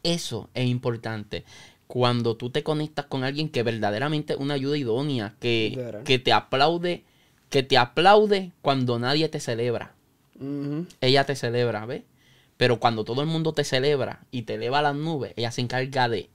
Eso 0.03 0.49
es 0.53 0.67
importante 0.67 1.43
cuando 1.89 2.37
tú 2.37 2.51
te 2.51 2.61
conectas 2.61 3.07
con 3.07 3.23
alguien 3.23 3.49
que 3.49 3.63
verdaderamente 3.63 4.33
es 4.33 4.39
una 4.39 4.53
ayuda 4.53 4.77
idónea, 4.77 5.33
que, 5.39 5.73
que 6.05 6.19
te 6.19 6.31
aplaude, 6.31 7.03
que 7.49 7.63
te 7.63 7.79
aplaude 7.79 8.51
cuando 8.61 8.99
nadie 8.99 9.27
te 9.27 9.39
celebra. 9.39 9.93
Ella 11.01 11.25
te 11.25 11.35
celebra, 11.35 11.87
¿ves? 11.87 12.03
Pero 12.57 12.79
cuando 12.79 13.03
todo 13.05 13.21
el 13.21 13.27
mundo 13.27 13.53
te 13.53 13.63
celebra 13.63 14.19
y 14.29 14.43
te 14.43 14.53
eleva 14.53 14.79
a 14.79 14.81
las 14.83 14.95
nubes, 14.95 15.33
ella 15.35 15.49
se 15.49 15.61
encarga 15.61 16.07
de 16.07 16.29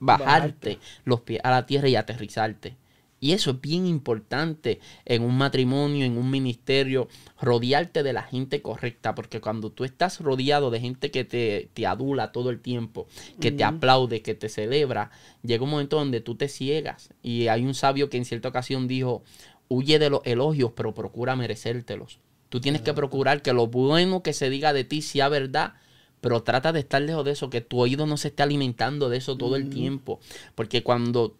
bajarte 0.00 0.80
los 1.04 1.20
pies 1.20 1.40
a 1.44 1.50
la 1.52 1.64
tierra 1.66 1.88
y 1.88 1.94
aterrizarte. 1.94 2.74
Y 3.22 3.34
eso 3.34 3.52
es 3.52 3.60
bien 3.60 3.86
importante 3.86 4.80
en 5.04 5.22
un 5.22 5.38
matrimonio, 5.38 6.04
en 6.04 6.18
un 6.18 6.28
ministerio, 6.28 7.06
rodearte 7.40 8.02
de 8.02 8.12
la 8.12 8.24
gente 8.24 8.62
correcta, 8.62 9.14
porque 9.14 9.40
cuando 9.40 9.70
tú 9.70 9.84
estás 9.84 10.18
rodeado 10.18 10.72
de 10.72 10.80
gente 10.80 11.12
que 11.12 11.22
te, 11.22 11.86
adula 11.86 12.32
todo 12.32 12.50
el 12.50 12.58
tiempo, 12.58 13.06
que 13.40 13.52
te 13.52 13.62
aplaude, 13.62 14.22
que 14.22 14.34
te 14.34 14.48
celebra, 14.48 15.12
llega 15.44 15.62
un 15.62 15.70
momento 15.70 15.98
donde 15.98 16.20
tú 16.20 16.34
te 16.34 16.48
ciegas. 16.48 17.10
Y 17.22 17.46
hay 17.46 17.64
un 17.64 17.74
sabio 17.74 18.10
que 18.10 18.16
en 18.16 18.24
cierta 18.24 18.48
ocasión 18.48 18.88
dijo, 18.88 19.22
huye 19.68 20.00
de 20.00 20.10
los 20.10 20.22
elogios, 20.24 20.72
pero 20.74 20.92
procura 20.92 21.36
merecértelos. 21.36 22.18
Tú 22.48 22.60
tienes 22.60 22.82
que 22.82 22.92
procurar 22.92 23.40
que 23.40 23.52
lo 23.52 23.68
bueno 23.68 24.24
que 24.24 24.32
se 24.32 24.50
diga 24.50 24.72
de 24.72 24.82
ti 24.82 25.00
sea 25.00 25.28
verdad, 25.28 25.74
pero 26.20 26.42
trata 26.42 26.72
de 26.72 26.80
estar 26.80 27.00
lejos 27.00 27.24
de 27.24 27.30
eso, 27.30 27.50
que 27.50 27.60
tu 27.60 27.78
oído 27.78 28.04
no 28.04 28.16
se 28.16 28.28
esté 28.28 28.42
alimentando 28.42 29.08
de 29.08 29.18
eso 29.18 29.36
todo 29.36 29.54
el 29.54 29.70
tiempo. 29.70 30.18
Porque 30.56 30.82
cuando 30.82 31.36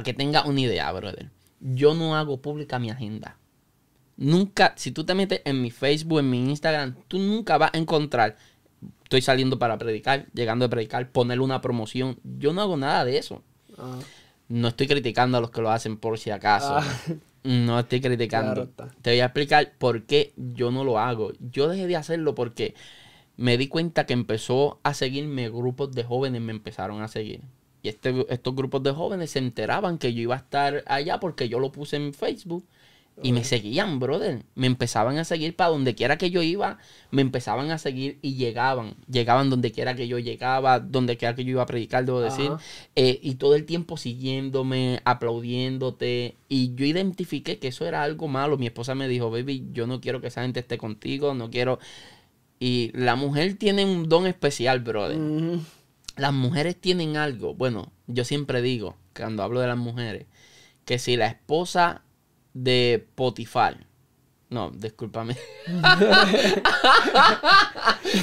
para 0.00 0.04
que 0.04 0.14
tenga 0.14 0.44
una 0.46 0.60
idea, 0.60 0.90
brother. 0.92 1.30
yo 1.60 1.94
no 1.94 2.16
hago 2.16 2.40
pública 2.40 2.78
mi 2.78 2.88
agenda. 2.88 3.36
Nunca, 4.16 4.72
si 4.76 4.92
tú 4.92 5.04
te 5.04 5.14
metes 5.14 5.42
en 5.44 5.60
mi 5.60 5.70
Facebook, 5.70 6.20
en 6.20 6.30
mi 6.30 6.38
Instagram, 6.48 6.94
tú 7.06 7.18
nunca 7.18 7.58
vas 7.58 7.70
a 7.74 7.78
encontrar, 7.78 8.36
estoy 9.04 9.20
saliendo 9.20 9.58
para 9.58 9.76
predicar, 9.76 10.26
llegando 10.32 10.64
a 10.64 10.70
predicar, 10.70 11.10
poner 11.10 11.40
una 11.40 11.60
promoción. 11.60 12.18
Yo 12.24 12.54
no 12.54 12.62
hago 12.62 12.78
nada 12.78 13.04
de 13.04 13.18
eso. 13.18 13.42
Ah. 13.76 13.98
No 14.48 14.68
estoy 14.68 14.86
criticando 14.86 15.36
a 15.36 15.40
los 15.42 15.50
que 15.50 15.60
lo 15.60 15.70
hacen 15.70 15.98
por 15.98 16.18
si 16.18 16.30
acaso. 16.30 16.78
Ah. 16.78 16.84
No 17.42 17.78
estoy 17.78 18.00
criticando. 18.00 18.68
Te 19.00 19.10
voy 19.10 19.20
a 19.20 19.26
explicar 19.26 19.72
por 19.78 20.04
qué 20.04 20.32
yo 20.36 20.70
no 20.70 20.84
lo 20.84 20.98
hago. 20.98 21.32
Yo 21.40 21.68
dejé 21.68 21.86
de 21.86 21.96
hacerlo 21.96 22.34
porque 22.34 22.74
me 23.36 23.56
di 23.56 23.68
cuenta 23.68 24.04
que 24.06 24.12
empezó 24.12 24.78
a 24.82 24.92
seguirme 24.92 25.48
grupos 25.48 25.92
de 25.92 26.04
jóvenes, 26.04 26.42
me 26.42 26.52
empezaron 26.52 27.00
a 27.02 27.08
seguir. 27.08 27.42
Y 27.82 27.88
este, 27.88 28.26
estos 28.28 28.54
grupos 28.54 28.82
de 28.82 28.92
jóvenes 28.92 29.30
se 29.30 29.38
enteraban 29.38 29.98
que 29.98 30.12
yo 30.12 30.22
iba 30.22 30.34
a 30.34 30.38
estar 30.38 30.84
allá 30.86 31.20
porque 31.20 31.48
yo 31.48 31.58
lo 31.58 31.72
puse 31.72 31.96
en 31.96 32.12
Facebook. 32.12 32.64
Y 33.22 33.32
me 33.32 33.44
seguían, 33.44 33.98
brother. 33.98 34.44
Me 34.54 34.66
empezaban 34.66 35.18
a 35.18 35.24
seguir 35.24 35.54
para 35.54 35.70
donde 35.70 35.94
quiera 35.94 36.16
que 36.16 36.30
yo 36.30 36.42
iba. 36.42 36.78
Me 37.10 37.20
empezaban 37.20 37.70
a 37.70 37.76
seguir 37.76 38.18
y 38.22 38.36
llegaban. 38.36 38.94
Llegaban 39.10 39.50
donde 39.50 39.72
quiera 39.72 39.94
que 39.94 40.08
yo 40.08 40.18
llegaba, 40.18 40.80
donde 40.80 41.18
quiera 41.18 41.34
que 41.34 41.44
yo 41.44 41.50
iba 41.50 41.62
a 41.62 41.66
predicar, 41.66 42.06
debo 42.06 42.20
decir. 42.20 42.50
Eh, 42.96 43.18
y 43.22 43.34
todo 43.34 43.56
el 43.56 43.66
tiempo 43.66 43.98
siguiéndome, 43.98 45.00
aplaudiéndote. 45.04 46.36
Y 46.48 46.74
yo 46.74 46.86
identifiqué 46.86 47.58
que 47.58 47.68
eso 47.68 47.84
era 47.84 48.02
algo 48.02 48.26
malo. 48.26 48.56
Mi 48.56 48.66
esposa 48.66 48.94
me 48.94 49.06
dijo, 49.06 49.30
baby, 49.30 49.68
yo 49.72 49.86
no 49.86 50.00
quiero 50.00 50.22
que 50.22 50.28
esa 50.28 50.42
gente 50.42 50.60
esté 50.60 50.78
contigo. 50.78 51.34
No 51.34 51.50
quiero... 51.50 51.78
Y 52.62 52.90
la 52.94 53.16
mujer 53.16 53.56
tiene 53.56 53.86
un 53.86 54.08
don 54.08 54.26
especial, 54.26 54.80
brother. 54.80 55.18
Las 56.16 56.32
mujeres 56.32 56.80
tienen 56.80 57.16
algo. 57.16 57.54
Bueno, 57.54 57.92
yo 58.06 58.24
siempre 58.24 58.62
digo, 58.62 58.96
cuando 59.14 59.42
hablo 59.42 59.60
de 59.60 59.68
las 59.68 59.78
mujeres, 59.78 60.26
que 60.84 60.98
si 60.98 61.16
la 61.16 61.26
esposa 61.26 62.02
de 62.54 63.06
Potifar. 63.14 63.86
No, 64.48 64.72
discúlpame. 64.72 65.36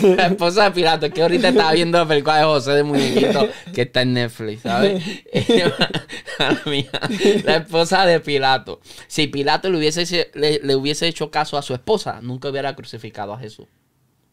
la 0.02 0.28
esposa 0.28 0.66
de 0.66 0.72
Pilato, 0.72 1.10
que 1.10 1.22
ahorita 1.22 1.48
estaba 1.50 1.72
viendo 1.72 1.98
la 1.98 2.06
película 2.06 2.40
de 2.40 2.44
José 2.44 2.72
de 2.72 2.84
Muñequito 2.84 3.48
que 3.74 3.84
está 3.84 4.02
en 4.02 4.14
Netflix, 4.14 4.64
¿sabes? 4.64 5.02
la 7.46 7.56
esposa 7.56 8.06
de 8.06 8.20
Pilato. 8.20 8.82
Si 9.08 9.28
Pilato 9.28 9.70
le 9.70 9.78
hubiese, 9.78 10.30
le, 10.34 10.76
hubiese 10.76 11.08
hecho 11.08 11.32
caso 11.32 11.58
a 11.58 11.62
su 11.62 11.74
esposa, 11.74 12.20
nunca 12.22 12.50
hubiera 12.50 12.76
crucificado 12.76 13.32
a 13.32 13.40
Jesús. 13.40 13.68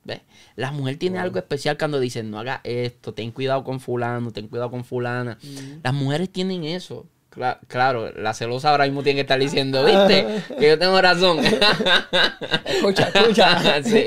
¿Ves? 0.04 0.20
La 0.56 0.70
mujer 0.70 0.96
tiene 0.96 1.18
algo 1.18 1.38
especial 1.38 1.78
cuando 1.78 1.98
dicen, 1.98 2.30
no 2.30 2.38
haga 2.38 2.60
esto, 2.64 3.14
ten 3.14 3.30
cuidado 3.30 3.64
con 3.64 3.80
fulano, 3.80 4.32
ten 4.32 4.48
cuidado 4.48 4.70
con 4.70 4.84
fulana. 4.84 5.38
Las 5.82 5.94
mujeres 5.94 6.30
tienen 6.30 6.64
eso 6.64 7.06
claro, 7.66 8.12
la 8.12 8.34
celosa 8.34 8.70
ahora 8.70 8.84
mismo 8.84 9.02
tiene 9.02 9.16
que 9.16 9.20
estar 9.22 9.38
diciendo, 9.38 9.84
viste, 9.84 10.26
que 10.58 10.68
yo 10.68 10.78
tengo 10.78 11.00
razón. 11.00 11.40
escucha, 12.64 13.10
escucha. 13.12 13.82
sí. 13.84 14.06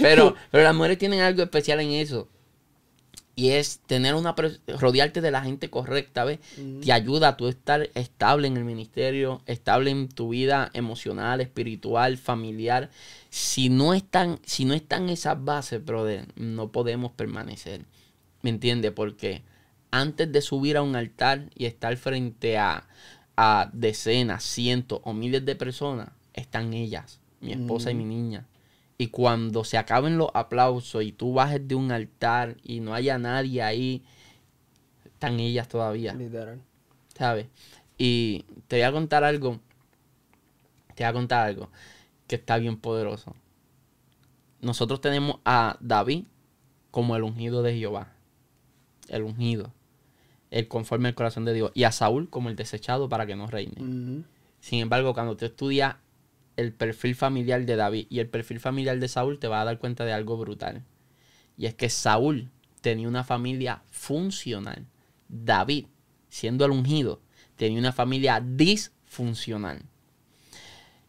Pero, 0.00 0.34
pero 0.50 0.64
las 0.64 0.74
mujeres 0.74 0.98
tienen 0.98 1.20
algo 1.20 1.42
especial 1.42 1.80
en 1.80 1.90
eso. 1.90 2.28
Y 3.40 3.52
es 3.52 3.78
tener 3.86 4.16
una 4.16 4.34
rodearte 4.66 5.22
de 5.22 5.30
la 5.30 5.40
gente 5.40 5.70
correcta, 5.70 6.24
¿ves? 6.24 6.40
Mm. 6.58 6.80
Te 6.80 6.92
ayuda 6.92 7.28
a 7.28 7.36
tú 7.38 7.48
estar 7.48 7.88
estable 7.94 8.48
en 8.48 8.58
el 8.58 8.66
ministerio, 8.66 9.40
estable 9.46 9.90
en 9.90 10.10
tu 10.10 10.28
vida 10.28 10.70
emocional, 10.74 11.40
espiritual, 11.40 12.18
familiar. 12.18 12.90
Si 13.30 13.70
no 13.70 13.94
están, 13.94 14.40
si 14.44 14.66
no 14.66 14.74
están 14.74 15.08
esas 15.08 15.42
bases, 15.42 15.82
brother, 15.82 16.26
no 16.36 16.70
podemos 16.70 17.12
permanecer. 17.12 17.86
¿Me 18.42 18.50
entiendes? 18.50 18.92
Porque 18.92 19.40
antes 19.90 20.30
de 20.30 20.42
subir 20.42 20.76
a 20.76 20.82
un 20.82 20.94
altar 20.94 21.48
y 21.54 21.64
estar 21.64 21.96
frente 21.96 22.58
a, 22.58 22.86
decenas, 23.72 24.44
cientos 24.44 25.00
o 25.02 25.14
miles 25.14 25.46
de 25.46 25.56
personas, 25.56 26.10
están 26.34 26.74
ellas, 26.74 27.20
mi 27.40 27.52
esposa 27.52 27.90
y 27.90 27.94
mi 27.94 28.04
niña. 28.04 28.44
Y 29.00 29.06
cuando 29.06 29.64
se 29.64 29.78
acaben 29.78 30.18
los 30.18 30.28
aplausos 30.34 31.02
y 31.02 31.10
tú 31.10 31.32
bajes 31.32 31.66
de 31.66 31.74
un 31.74 31.90
altar 31.90 32.58
y 32.62 32.80
no 32.80 32.92
haya 32.92 33.16
nadie 33.16 33.62
ahí, 33.62 34.04
están 35.06 35.40
ellas 35.40 35.68
todavía. 35.68 36.12
Literal. 36.12 36.60
¿Sabes? 37.16 37.46
Y 37.96 38.44
te 38.68 38.76
voy 38.76 38.82
a 38.82 38.92
contar 38.92 39.24
algo. 39.24 39.58
Te 40.94 41.02
voy 41.04 41.08
a 41.08 41.12
contar 41.14 41.46
algo 41.46 41.70
que 42.26 42.36
está 42.36 42.58
bien 42.58 42.76
poderoso. 42.76 43.34
Nosotros 44.60 45.00
tenemos 45.00 45.36
a 45.46 45.78
David 45.80 46.24
como 46.90 47.16
el 47.16 47.22
ungido 47.22 47.62
de 47.62 47.78
Jehová. 47.78 48.12
El 49.08 49.22
ungido 49.22 49.72
el 50.50 50.68
conforme 50.68 51.08
al 51.08 51.14
corazón 51.14 51.46
de 51.46 51.54
Dios, 51.54 51.70
y 51.74 51.84
a 51.84 51.92
Saúl 51.92 52.28
como 52.28 52.50
el 52.50 52.56
desechado 52.56 53.08
para 53.08 53.24
que 53.24 53.36
no 53.36 53.46
reine. 53.46 54.24
Sin 54.60 54.80
embargo, 54.80 55.14
cuando 55.14 55.38
tú 55.38 55.46
estudias 55.46 55.96
el 56.56 56.72
perfil 56.72 57.14
familiar 57.14 57.64
de 57.64 57.76
David 57.76 58.06
y 58.10 58.18
el 58.18 58.28
perfil 58.28 58.60
familiar 58.60 58.98
de 58.98 59.08
Saúl, 59.08 59.38
te 59.38 59.48
vas 59.48 59.62
a 59.62 59.64
dar 59.64 59.78
cuenta 59.78 60.04
de 60.04 60.12
algo 60.12 60.36
brutal. 60.36 60.84
Y 61.56 61.66
es 61.66 61.74
que 61.74 61.88
Saúl 61.88 62.50
tenía 62.80 63.08
una 63.08 63.24
familia 63.24 63.82
funcional. 63.90 64.86
David, 65.28 65.86
siendo 66.28 66.64
el 66.64 66.70
ungido, 66.70 67.20
tenía 67.56 67.78
una 67.78 67.92
familia 67.92 68.40
disfuncional. 68.40 69.82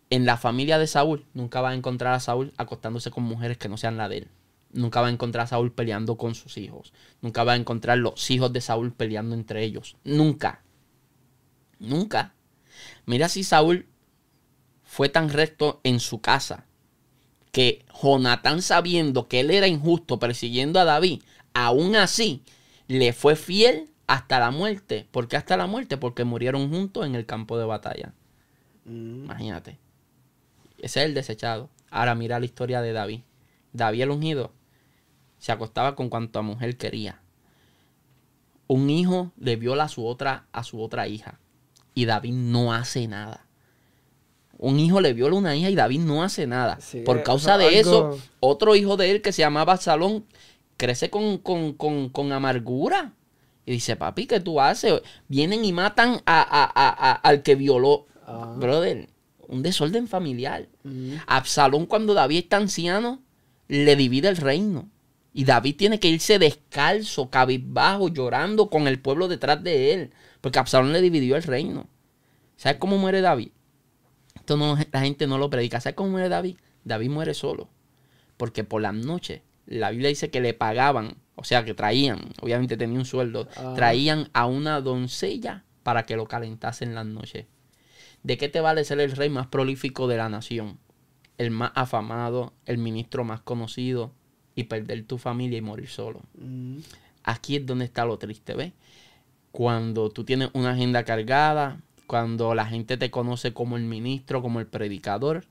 En 0.09 0.25
la 0.25 0.35
familia 0.37 0.77
de 0.77 0.87
Saúl, 0.87 1.25
nunca 1.33 1.61
vas 1.61 1.71
a 1.71 1.77
encontrar 1.77 2.13
a 2.13 2.19
Saúl 2.19 2.53
acostándose 2.57 3.11
con 3.11 3.23
mujeres 3.23 3.57
que 3.57 3.69
no 3.69 3.77
sean 3.77 3.97
la 3.97 4.09
de 4.09 4.17
él. 4.17 4.27
Nunca 4.73 5.01
va 5.01 5.07
a 5.07 5.11
encontrar 5.11 5.45
a 5.45 5.47
Saúl 5.47 5.71
peleando 5.71 6.17
con 6.17 6.35
sus 6.35 6.57
hijos. 6.57 6.93
Nunca 7.21 7.43
va 7.43 7.53
a 7.53 7.57
encontrar 7.57 7.97
los 7.97 8.29
hijos 8.29 8.51
de 8.53 8.61
Saúl 8.61 8.93
peleando 8.93 9.35
entre 9.35 9.63
ellos. 9.63 9.97
Nunca. 10.03 10.63
Nunca. 11.79 12.33
Mira 13.05 13.27
si 13.29 13.43
Saúl 13.43 13.87
fue 14.91 15.07
tan 15.07 15.29
recto 15.29 15.79
en 15.85 16.01
su 16.01 16.19
casa 16.19 16.65
que 17.53 17.85
Jonatán 18.03 18.61
sabiendo 18.61 19.29
que 19.29 19.39
él 19.39 19.49
era 19.49 19.69
injusto 19.69 20.19
persiguiendo 20.19 20.81
a 20.81 20.83
David, 20.83 21.21
aún 21.53 21.95
así 21.95 22.43
le 22.89 23.13
fue 23.13 23.37
fiel 23.37 23.89
hasta 24.05 24.37
la 24.37 24.51
muerte. 24.51 25.07
¿Por 25.11 25.29
qué 25.29 25.37
hasta 25.37 25.55
la 25.55 25.65
muerte? 25.65 25.95
Porque 25.95 26.25
murieron 26.25 26.69
juntos 26.69 27.05
en 27.05 27.15
el 27.15 27.25
campo 27.25 27.57
de 27.57 27.63
batalla. 27.63 28.13
Mm. 28.83 29.23
Imagínate. 29.23 29.79
Ese 30.77 30.99
es 30.99 31.05
el 31.05 31.13
desechado. 31.13 31.69
Ahora 31.89 32.13
mira 32.13 32.37
la 32.37 32.45
historia 32.45 32.81
de 32.81 32.91
David. 32.91 33.21
David 33.71 34.01
el 34.01 34.11
ungido 34.11 34.51
se 35.39 35.53
acostaba 35.53 35.95
con 35.95 36.09
cuanto 36.09 36.43
mujer 36.43 36.75
quería. 36.75 37.21
Un 38.67 38.89
hijo 38.89 39.31
le 39.37 39.55
viola 39.55 39.85
a 39.85 39.89
su 39.89 40.05
otra, 40.05 40.47
a 40.51 40.65
su 40.65 40.81
otra 40.81 41.07
hija. 41.07 41.39
Y 41.93 42.03
David 42.03 42.33
no 42.33 42.73
hace 42.73 43.07
nada. 43.07 43.45
Un 44.61 44.79
hijo 44.79 45.01
le 45.01 45.13
viola 45.13 45.35
a 45.35 45.39
una 45.39 45.55
hija 45.55 45.71
y 45.71 45.75
David 45.75 46.01
no 46.01 46.21
hace 46.21 46.45
nada. 46.45 46.77
Por 47.03 47.23
causa 47.23 47.57
de 47.57 47.79
eso, 47.79 48.19
otro 48.39 48.75
hijo 48.75 48.95
de 48.95 49.09
él 49.09 49.23
que 49.23 49.31
se 49.31 49.41
llamaba 49.41 49.75
Salón 49.77 50.23
crece 50.77 51.09
con, 51.09 51.39
con, 51.39 52.31
amargura. 52.31 53.13
Y 53.65 53.71
dice, 53.71 53.95
papi, 53.95 54.27
¿qué 54.27 54.39
tú 54.39 54.61
haces? 54.61 55.01
Vienen 55.27 55.65
y 55.65 55.73
matan 55.73 56.21
a, 56.27 57.19
al 57.23 57.41
que 57.41 57.55
violó. 57.55 58.05
Ah. 58.27 58.53
Brother, 58.55 59.09
un 59.47 59.63
desorden 59.63 60.07
familiar. 60.07 60.69
Mm. 60.83 61.15
Absalón, 61.25 61.87
cuando 61.87 62.13
David 62.13 62.43
está 62.43 62.57
anciano, 62.57 63.19
le 63.67 63.95
divide 63.95 64.29
el 64.29 64.37
reino. 64.37 64.91
Y 65.33 65.45
David 65.45 65.75
tiene 65.75 65.99
que 65.99 66.09
irse 66.09 66.37
descalzo, 66.37 67.31
cabizbajo, 67.31 68.09
llorando 68.09 68.69
con 68.69 68.87
el 68.87 68.99
pueblo 68.99 69.27
detrás 69.27 69.63
de 69.63 69.95
él. 69.95 70.11
Porque 70.39 70.59
Absalón 70.59 70.93
le 70.93 71.01
dividió 71.01 71.35
el 71.35 71.41
reino. 71.41 71.87
¿Sabes 72.57 72.77
cómo 72.77 72.99
muere 72.99 73.21
David? 73.21 73.49
Esto 74.41 74.57
no, 74.57 74.75
la 74.91 75.01
gente 75.01 75.27
no 75.27 75.37
lo 75.37 75.51
predica. 75.51 75.79
¿Sabes 75.79 75.95
cómo 75.95 76.09
muere 76.09 76.29
David? 76.29 76.57
David 76.83 77.09
muere 77.11 77.35
solo. 77.35 77.69
Porque 78.37 78.63
por 78.63 78.81
las 78.81 78.95
noches, 78.95 79.41
la 79.67 79.91
Biblia 79.91 80.09
dice 80.09 80.31
que 80.31 80.41
le 80.41 80.55
pagaban, 80.55 81.17
o 81.35 81.43
sea, 81.43 81.63
que 81.63 81.75
traían, 81.75 82.31
obviamente 82.41 82.75
tenía 82.75 82.97
un 82.97 83.05
sueldo, 83.05 83.47
ah. 83.55 83.73
traían 83.75 84.29
a 84.33 84.47
una 84.47 84.81
doncella 84.81 85.63
para 85.83 86.07
que 86.07 86.15
lo 86.15 86.27
calentase 86.27 86.85
en 86.85 86.95
las 86.95 87.05
noches. 87.05 87.45
¿De 88.23 88.39
qué 88.39 88.49
te 88.49 88.61
vale 88.61 88.83
ser 88.83 88.99
el 88.99 89.11
rey 89.11 89.29
más 89.29 89.45
prolífico 89.45 90.07
de 90.07 90.17
la 90.17 90.27
nación? 90.27 90.79
El 91.37 91.51
más 91.51 91.71
afamado, 91.75 92.53
el 92.65 92.79
ministro 92.79 93.23
más 93.23 93.41
conocido, 93.41 94.11
y 94.55 94.63
perder 94.63 95.05
tu 95.05 95.19
familia 95.19 95.59
y 95.59 95.61
morir 95.61 95.87
solo. 95.87 96.21
Mm. 96.33 96.79
Aquí 97.23 97.57
es 97.57 97.65
donde 97.65 97.85
está 97.85 98.05
lo 98.05 98.17
triste, 98.17 98.55
¿ves? 98.55 98.73
Cuando 99.51 100.09
tú 100.09 100.23
tienes 100.23 100.49
una 100.53 100.71
agenda 100.71 101.03
cargada, 101.03 101.79
cuando 102.11 102.55
la 102.55 102.65
gente 102.65 102.97
te 102.97 103.09
conoce 103.09 103.53
como 103.53 103.77
el 103.77 103.83
ministro, 103.83 104.41
como 104.41 104.59
el 104.59 104.67
predicador, 104.67 105.45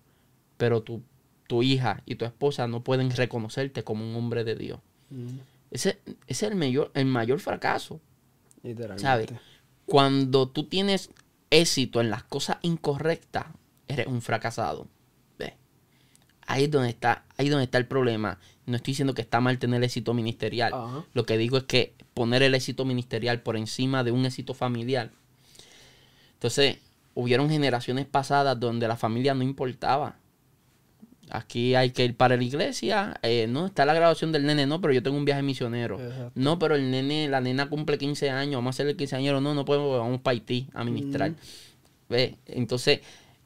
pero 0.59 0.83
tu, 0.83 1.01
tu 1.47 1.63
hija 1.63 2.03
y 2.05 2.17
tu 2.17 2.27
esposa 2.27 2.67
no 2.67 2.85
pueden 2.85 3.11
reconocerte 3.13 3.83
como 3.83 4.07
un 4.07 4.15
hombre 4.15 4.45
de 4.45 4.57
Dios. 4.57 4.79
Mm. 5.09 5.39
Ese, 5.71 6.01
es 6.27 6.43
el 6.43 6.57
mayor, 6.57 6.91
el 6.93 7.07
mayor 7.07 7.41
fracaso. 7.41 7.99
¿Sabes? 8.99 9.31
Cuando 9.87 10.51
tú 10.51 10.65
tienes 10.65 11.09
éxito 11.49 11.99
en 12.03 12.11
las 12.11 12.25
cosas 12.25 12.59
incorrectas, 12.61 13.47
eres 13.89 14.07
un 14.07 14.21
fracasado. 14.21 14.87
¿Ves? 15.39 15.55
Ahí 16.47 16.65
es 16.65 16.71
donde 16.71 16.91
está, 16.91 17.25
ahí 17.39 17.49
donde 17.49 17.65
está 17.65 17.79
el 17.79 17.87
problema. 17.87 18.39
No 18.67 18.77
estoy 18.77 18.91
diciendo 18.93 19.15
que 19.15 19.23
está 19.23 19.41
mal 19.41 19.59
tener 19.59 19.83
éxito 19.83 20.13
ministerial. 20.13 20.75
Lo 21.15 21.25
que 21.25 21.39
digo 21.39 21.57
es 21.57 21.65
que 21.65 21.95
poner 22.13 22.43
el 22.43 22.55
éxito 22.55 22.85
ministerial 22.85 23.41
por 23.41 23.57
encima 23.57 24.05
de 24.05 24.13
un 24.13 24.27
éxito 24.27 24.53
familiar. 24.53 25.11
Entonces, 26.41 26.79
hubieron 27.13 27.51
generaciones 27.51 28.07
pasadas 28.07 28.59
donde 28.59 28.89
la 28.89 28.97
familia 28.97 29.35
no 29.35 29.43
importaba. 29.43 30.17
Aquí 31.29 31.75
hay 31.75 31.91
que 31.91 32.03
ir 32.03 32.17
para 32.17 32.39
la 32.39 32.43
iglesia, 32.43 33.21
eh, 33.23 33.47
no, 33.47 33.67
está 33.67 33.85
la 33.85 33.93
graduación 33.93 34.33
del 34.33 34.47
nene, 34.47 34.67
no, 34.67 34.81
pero 34.81 34.95
yo 34.95 35.03
tengo 35.03 35.19
un 35.19 35.27
viaje 35.27 35.43
misionero. 35.43 36.01
No, 36.35 36.59
pero 36.59 36.77
el 36.77 36.91
nene, 36.91 37.29
la 37.29 37.43
nena 37.43 37.69
cumple 37.69 37.99
15 37.99 38.31
años, 38.31 38.55
vamos 38.55 38.69
a 38.69 38.77
hacerle 38.77 38.97
15 38.97 39.17
años, 39.17 39.43
no, 39.43 39.55
no 39.55 39.65
podemos, 39.67 39.99
vamos 39.99 40.23
para 40.23 40.33
Haití 40.33 40.67
a 40.73 40.83
ministrar. 40.83 41.35
¿Ve? 42.09 42.37
Entonces, 42.47 43.01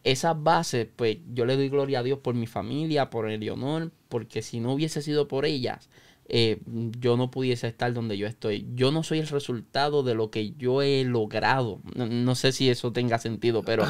esas 0.05 0.41
bases, 0.41 0.87
pues 0.95 1.19
yo 1.35 1.47
le 1.47 1.57
doy 1.57 1.71
gloria 1.71 1.99
a 1.99 2.03
Dios 2.05 2.21
por 2.21 2.37
mi 2.37 2.47
familia, 2.47 3.11
por 3.11 3.29
el 3.29 3.51
honor, 3.51 3.91
porque 4.09 4.41
si 4.41 4.61
no 4.61 4.73
hubiese 4.73 5.03
sido 5.03 5.27
por 5.27 5.45
ellas, 5.47 5.89
eh, 6.27 6.61
yo 6.67 7.17
no 7.17 7.31
pudiese 7.31 7.67
estar 7.67 7.93
donde 7.93 8.17
yo 8.17 8.27
estoy. 8.27 8.67
Yo 8.75 8.91
no 8.91 9.03
soy 9.03 9.19
el 9.19 9.29
resultado 9.29 10.03
de 10.03 10.15
lo 10.15 10.31
que 10.31 10.53
yo 10.53 10.83
he 10.83 11.05
logrado. 11.05 11.81
No, 11.95 12.35
sé 12.35 12.53
si 12.53 12.71
eso 12.71 12.93
tenga 12.93 13.19
sentido, 13.19 13.63
pero, 13.63 13.85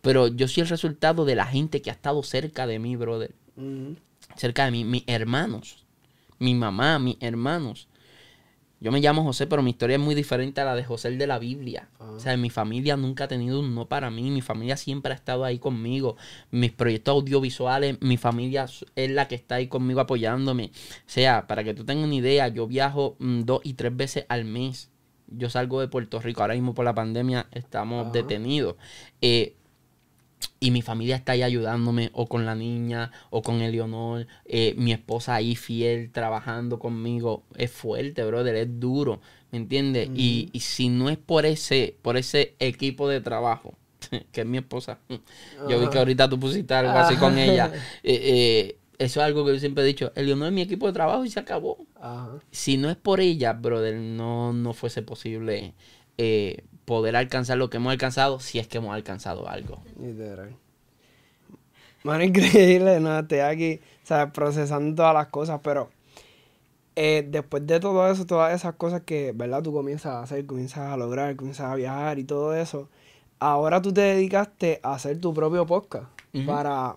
pero 0.00 0.28
yo 0.28 0.46
soy 0.48 0.62
el 0.62 0.68
resultado 0.68 1.24
de 1.24 1.34
la 1.34 1.46
gente 1.46 1.82
que 1.82 1.90
ha 1.90 1.94
estado 1.94 2.22
cerca 2.22 2.66
de 2.66 2.78
mí, 2.78 2.96
brother. 2.96 3.34
Cerca 4.36 4.64
de 4.64 4.70
mí, 4.70 4.84
mis 4.84 5.04
hermanos, 5.06 5.84
mi 6.38 6.54
mamá, 6.54 6.98
mis 6.98 7.16
hermanos. 7.20 7.88
Yo 8.82 8.90
me 8.90 9.00
llamo 9.00 9.22
José, 9.22 9.46
pero 9.46 9.62
mi 9.62 9.70
historia 9.70 9.96
es 9.96 10.02
muy 10.02 10.14
diferente 10.14 10.62
a 10.62 10.64
la 10.64 10.74
de 10.74 10.84
José 10.84 11.08
el 11.08 11.18
de 11.18 11.26
la 11.26 11.38
Biblia. 11.38 11.90
Ah. 11.98 12.12
O 12.16 12.18
sea, 12.18 12.34
mi 12.38 12.48
familia 12.48 12.96
nunca 12.96 13.24
ha 13.24 13.28
tenido 13.28 13.60
un 13.60 13.74
no 13.74 13.86
para 13.88 14.10
mí. 14.10 14.30
Mi 14.30 14.40
familia 14.40 14.78
siempre 14.78 15.12
ha 15.12 15.16
estado 15.16 15.44
ahí 15.44 15.58
conmigo. 15.58 16.16
Mis 16.50 16.72
proyectos 16.72 17.12
audiovisuales, 17.12 18.00
mi 18.00 18.16
familia 18.16 18.66
es 18.96 19.10
la 19.10 19.28
que 19.28 19.34
está 19.34 19.56
ahí 19.56 19.66
conmigo 19.66 20.00
apoyándome. 20.00 20.72
O 20.74 21.02
sea, 21.10 21.46
para 21.46 21.62
que 21.62 21.74
tú 21.74 21.84
tengas 21.84 22.06
una 22.06 22.14
idea, 22.14 22.48
yo 22.48 22.66
viajo 22.66 23.16
mm, 23.18 23.42
dos 23.42 23.60
y 23.64 23.74
tres 23.74 23.94
veces 23.94 24.24
al 24.30 24.46
mes. 24.46 24.90
Yo 25.26 25.50
salgo 25.50 25.80
de 25.82 25.88
Puerto 25.88 26.18
Rico. 26.18 26.40
Ahora 26.40 26.54
mismo 26.54 26.72
por 26.72 26.86
la 26.86 26.94
pandemia 26.94 27.48
estamos 27.52 28.10
detenidos. 28.12 28.76
Eh, 29.20 29.56
y 30.58 30.70
mi 30.70 30.82
familia 30.82 31.16
está 31.16 31.32
ahí 31.32 31.42
ayudándome, 31.42 32.10
o 32.12 32.26
con 32.26 32.44
la 32.46 32.54
niña, 32.54 33.10
o 33.30 33.42
con 33.42 33.60
Eleonor, 33.60 34.26
eh, 34.44 34.74
mi 34.76 34.92
esposa 34.92 35.34
ahí 35.34 35.56
fiel, 35.56 36.10
trabajando 36.10 36.78
conmigo. 36.78 37.42
Es 37.56 37.70
fuerte, 37.70 38.24
brother, 38.24 38.56
es 38.56 38.80
duro, 38.80 39.20
¿me 39.50 39.58
entiendes? 39.58 40.10
y, 40.14 40.50
si 40.60 40.88
no 40.88 41.08
es 41.08 41.18
por 41.18 41.46
ese, 41.46 41.96
por 42.02 42.16
ese 42.16 42.54
equipo 42.58 43.08
de 43.08 43.20
trabajo, 43.20 43.74
que 44.32 44.42
es 44.42 44.46
mi 44.46 44.58
esposa, 44.58 44.98
yo 45.68 45.80
vi 45.80 45.88
que 45.88 45.98
ahorita 45.98 46.28
tú 46.28 46.38
pusiste 46.38 46.74
algo 46.74 46.92
así 46.92 47.16
con 47.16 47.38
ella, 47.38 47.72
eh, 48.02 48.20
eh, 48.22 48.76
eso 48.98 49.20
es 49.20 49.26
algo 49.26 49.46
que 49.46 49.54
yo 49.54 49.58
siempre 49.58 49.82
he 49.82 49.86
dicho, 49.86 50.12
Eleonor 50.14 50.48
es 50.48 50.52
mi 50.52 50.60
equipo 50.60 50.86
de 50.86 50.92
trabajo 50.92 51.24
y 51.24 51.30
se 51.30 51.40
acabó. 51.40 51.78
Si 52.50 52.76
no 52.76 52.90
es 52.90 52.96
por 52.96 53.20
ella, 53.20 53.54
brother, 53.54 53.96
no, 53.96 54.52
no 54.52 54.74
fuese 54.74 55.00
posible 55.00 55.72
poder 56.90 57.14
alcanzar 57.14 57.56
lo 57.56 57.70
que 57.70 57.76
hemos 57.76 57.92
alcanzado 57.92 58.40
si 58.40 58.58
es 58.58 58.66
que 58.66 58.78
hemos 58.78 58.92
alcanzado 58.92 59.48
algo. 59.48 59.78
Literal. 60.02 60.56
Mano, 62.02 62.24
increíble, 62.24 62.98
¿no? 62.98 63.20
Estoy 63.20 63.38
aquí, 63.38 63.80
¿sabes? 64.02 64.32
Procesando 64.32 64.96
todas 64.96 65.14
las 65.14 65.28
cosas, 65.28 65.60
pero 65.62 65.88
eh, 66.96 67.24
después 67.30 67.64
de 67.64 67.78
todo 67.78 68.10
eso, 68.10 68.26
todas 68.26 68.52
esas 68.52 68.74
cosas 68.74 69.02
que, 69.02 69.30
¿verdad? 69.32 69.62
Tú 69.62 69.72
comienzas 69.72 70.14
a 70.14 70.22
hacer, 70.24 70.44
comienzas 70.46 70.92
a 70.92 70.96
lograr, 70.96 71.36
comienzas 71.36 71.66
a 71.70 71.76
viajar 71.76 72.18
y 72.18 72.24
todo 72.24 72.56
eso. 72.56 72.88
Ahora 73.38 73.80
tú 73.80 73.92
te 73.92 74.00
dedicaste 74.00 74.80
a 74.82 74.94
hacer 74.94 75.20
tu 75.20 75.32
propio 75.32 75.66
podcast 75.66 76.08
para 76.44 76.96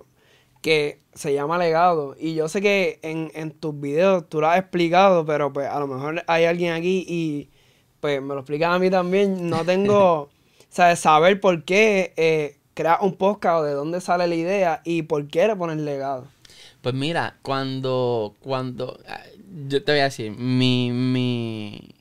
que 0.62 1.02
se 1.14 1.36
llama 1.36 1.60
Legado. 1.60 2.16
Y 2.18 2.34
yo 2.34 2.50
sé 2.50 2.62
que 2.62 2.98
en, 3.04 3.30
en 3.36 3.52
tus 3.52 3.80
videos 3.80 4.28
tú 4.28 4.42
lo 4.42 4.50
has 4.50 4.58
explicado, 4.58 5.24
pero 5.24 5.54
pues 5.54 5.70
a 5.70 5.80
lo 5.80 5.86
mejor 5.86 6.24
hay 6.26 6.46
alguien 6.46 6.74
aquí 6.74 7.06
y 7.08 7.53
pues 8.04 8.22
me 8.22 8.34
lo 8.34 8.42
explican 8.42 8.74
a 8.74 8.80
mí 8.80 8.90
también, 8.90 9.50
no 9.50 9.64
tengo, 9.64 10.30
¿sabes? 10.70 11.00
Saber 11.00 11.40
por 11.40 11.64
qué 11.64 12.12
eh, 12.18 12.58
crear 12.74 12.98
un 13.00 13.16
podcast 13.16 13.62
o 13.62 13.64
de 13.64 13.72
dónde 13.72 14.02
sale 14.02 14.28
la 14.28 14.36
idea 14.36 14.82
y 14.84 15.04
por 15.04 15.26
qué 15.30 15.48
le 15.48 15.56
pones 15.56 15.78
legado. 15.78 16.28
Pues 16.82 16.94
mira, 16.94 17.38
cuando, 17.42 18.36
cuando, 18.42 19.00
ah, 19.08 19.22
yo 19.70 19.82
te 19.86 19.94
voy 19.94 20.02
a 20.02 20.04
decir, 20.04 20.34
mi, 20.34 20.92
mi, 20.92 21.96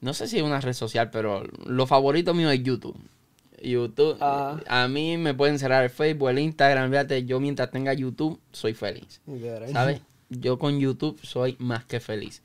no 0.00 0.14
sé 0.14 0.26
si 0.26 0.38
es 0.38 0.42
una 0.42 0.58
red 0.62 0.72
social, 0.72 1.10
pero 1.10 1.42
lo 1.66 1.86
favorito 1.86 2.32
mío 2.32 2.50
es 2.50 2.62
YouTube. 2.62 2.96
YouTube, 3.62 4.16
ah. 4.22 4.58
a 4.66 4.88
mí 4.88 5.18
me 5.18 5.34
pueden 5.34 5.58
cerrar 5.58 5.84
el 5.84 5.90
Facebook, 5.90 6.30
el 6.30 6.38
Instagram, 6.38 6.88
fíjate, 6.88 7.26
yo 7.26 7.40
mientras 7.40 7.70
tenga 7.70 7.92
YouTube 7.92 8.40
soy 8.52 8.72
feliz. 8.72 9.20
¿Sabes? 9.70 10.00
Yo 10.28 10.58
con 10.58 10.80
YouTube 10.80 11.20
soy 11.22 11.54
más 11.60 11.84
que 11.84 12.00
feliz. 12.00 12.42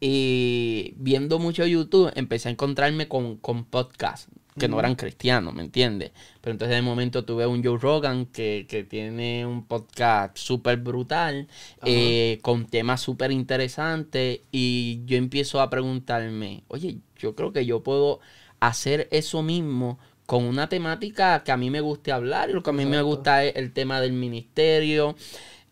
Y 0.00 0.94
viendo 0.96 1.38
mucho 1.38 1.66
YouTube, 1.66 2.12
empecé 2.14 2.48
a 2.48 2.52
encontrarme 2.52 3.08
con, 3.08 3.36
con 3.38 3.64
podcasts 3.64 4.28
que 4.58 4.68
no 4.68 4.78
eran 4.78 4.94
cristianos, 4.94 5.52
¿me 5.52 5.62
entiendes? 5.62 6.12
Pero 6.40 6.52
entonces 6.52 6.76
de 6.76 6.82
momento 6.82 7.24
tuve 7.24 7.46
un 7.46 7.64
Joe 7.64 7.78
Rogan 7.78 8.26
que, 8.26 8.86
tiene 8.88 9.44
un 9.44 9.66
podcast 9.66 10.36
súper 10.36 10.76
brutal, 10.78 11.48
eh, 11.84 12.38
con 12.42 12.66
temas 12.66 13.00
súper 13.00 13.32
interesantes, 13.32 14.40
y 14.52 15.02
yo 15.06 15.16
empiezo 15.16 15.60
a 15.60 15.70
preguntarme, 15.70 16.62
oye, 16.68 16.98
yo 17.18 17.34
creo 17.34 17.52
que 17.52 17.66
yo 17.66 17.82
puedo 17.82 18.20
hacer 18.60 19.08
eso 19.10 19.42
mismo 19.42 19.98
con 20.26 20.44
una 20.44 20.68
temática 20.68 21.42
que 21.42 21.52
a 21.52 21.56
mí 21.56 21.70
me 21.70 21.80
guste 21.80 22.12
hablar, 22.12 22.48
y 22.50 22.52
lo 22.52 22.62
que 22.62 22.70
a 22.70 22.74
mí 22.74 22.86
me 22.86 23.02
gusta 23.02 23.44
es 23.44 23.56
el 23.56 23.72
tema 23.72 24.00
del 24.00 24.12
ministerio, 24.12 25.16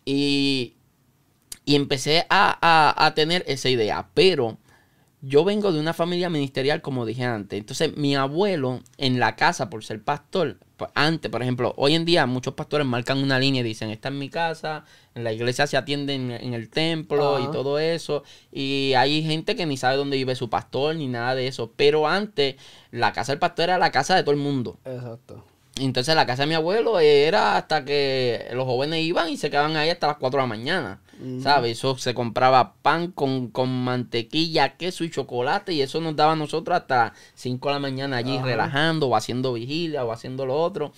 y, 0.04 0.74
y 1.64 1.76
empecé 1.76 2.26
a, 2.30 3.12
tener 3.14 3.44
esa 3.46 3.68
idea. 3.68 4.08
Pero 4.14 4.58
yo 5.20 5.44
vengo 5.44 5.72
de 5.72 5.80
una 5.80 5.92
familia 5.92 6.30
ministerial, 6.30 6.82
como 6.82 7.06
dije 7.06 7.24
antes. 7.24 7.58
Entonces, 7.58 7.96
mi 7.96 8.16
abuelo 8.16 8.80
en 8.98 9.20
la 9.20 9.36
casa, 9.36 9.70
por 9.70 9.84
ser 9.84 10.02
pastor, 10.02 10.58
pues, 10.76 10.90
antes, 10.94 11.30
por 11.30 11.42
ejemplo, 11.42 11.74
hoy 11.76 11.94
en 11.94 12.04
día 12.04 12.26
muchos 12.26 12.54
pastores 12.54 12.86
marcan 12.86 13.18
una 13.18 13.38
línea 13.38 13.60
y 13.60 13.64
dicen, 13.64 13.90
está 13.90 14.08
en 14.08 14.18
mi 14.18 14.28
casa, 14.28 14.84
en 15.14 15.22
la 15.22 15.32
iglesia 15.32 15.66
se 15.68 15.76
atiende 15.76 16.14
en, 16.14 16.54
el 16.54 16.70
templo 16.70 17.38
y 17.38 17.50
todo 17.52 17.78
eso. 17.78 18.24
Y 18.50 18.94
hay 18.94 19.22
gente 19.22 19.54
que 19.54 19.66
ni 19.66 19.76
sabe 19.76 19.96
dónde 19.96 20.16
vive 20.16 20.34
su 20.34 20.50
pastor 20.50 20.96
ni 20.96 21.06
nada 21.06 21.36
de 21.36 21.46
eso. 21.46 21.72
Pero 21.76 22.08
antes, 22.08 22.56
la 22.90 23.12
casa 23.12 23.30
del 23.30 23.38
pastor 23.38 23.64
era 23.64 23.78
la 23.78 23.92
casa 23.92 24.16
de 24.16 24.22
todo 24.22 24.32
el 24.32 24.40
mundo. 24.40 24.78
Exacto. 24.84 25.44
Entonces 25.80 26.14
la 26.14 26.26
casa 26.26 26.42
de 26.42 26.48
mi 26.48 26.54
abuelo 26.54 27.00
era 27.00 27.56
hasta 27.56 27.84
que 27.84 28.48
los 28.52 28.66
jóvenes 28.66 29.02
iban 29.02 29.30
y 29.30 29.38
se 29.38 29.48
quedaban 29.48 29.76
ahí 29.76 29.88
hasta 29.88 30.06
las 30.06 30.16
4 30.18 30.38
de 30.38 30.42
la 30.42 30.46
mañana. 30.46 31.00
¿Sabes? 31.40 31.78
Eso 31.78 31.96
se 31.98 32.14
compraba 32.14 32.74
pan 32.82 33.12
con, 33.12 33.52
mantequilla, 33.84 34.76
queso 34.76 35.04
y 35.04 35.10
chocolate 35.10 35.72
y 35.72 35.80
eso 35.80 36.00
nos 36.00 36.16
daba 36.16 36.32
a 36.32 36.36
nosotros 36.36 36.76
hasta 36.76 37.14
5 37.36 37.68
de 37.68 37.74
la 37.74 37.78
mañana 37.78 38.16
allí 38.16 38.38
relajando 38.38 39.06
o 39.06 39.14
haciendo 39.14 39.52
vigilia 39.52 40.04
o 40.04 40.10
haciendo 40.10 40.46
lo 40.46 40.60
otro. 40.60 40.92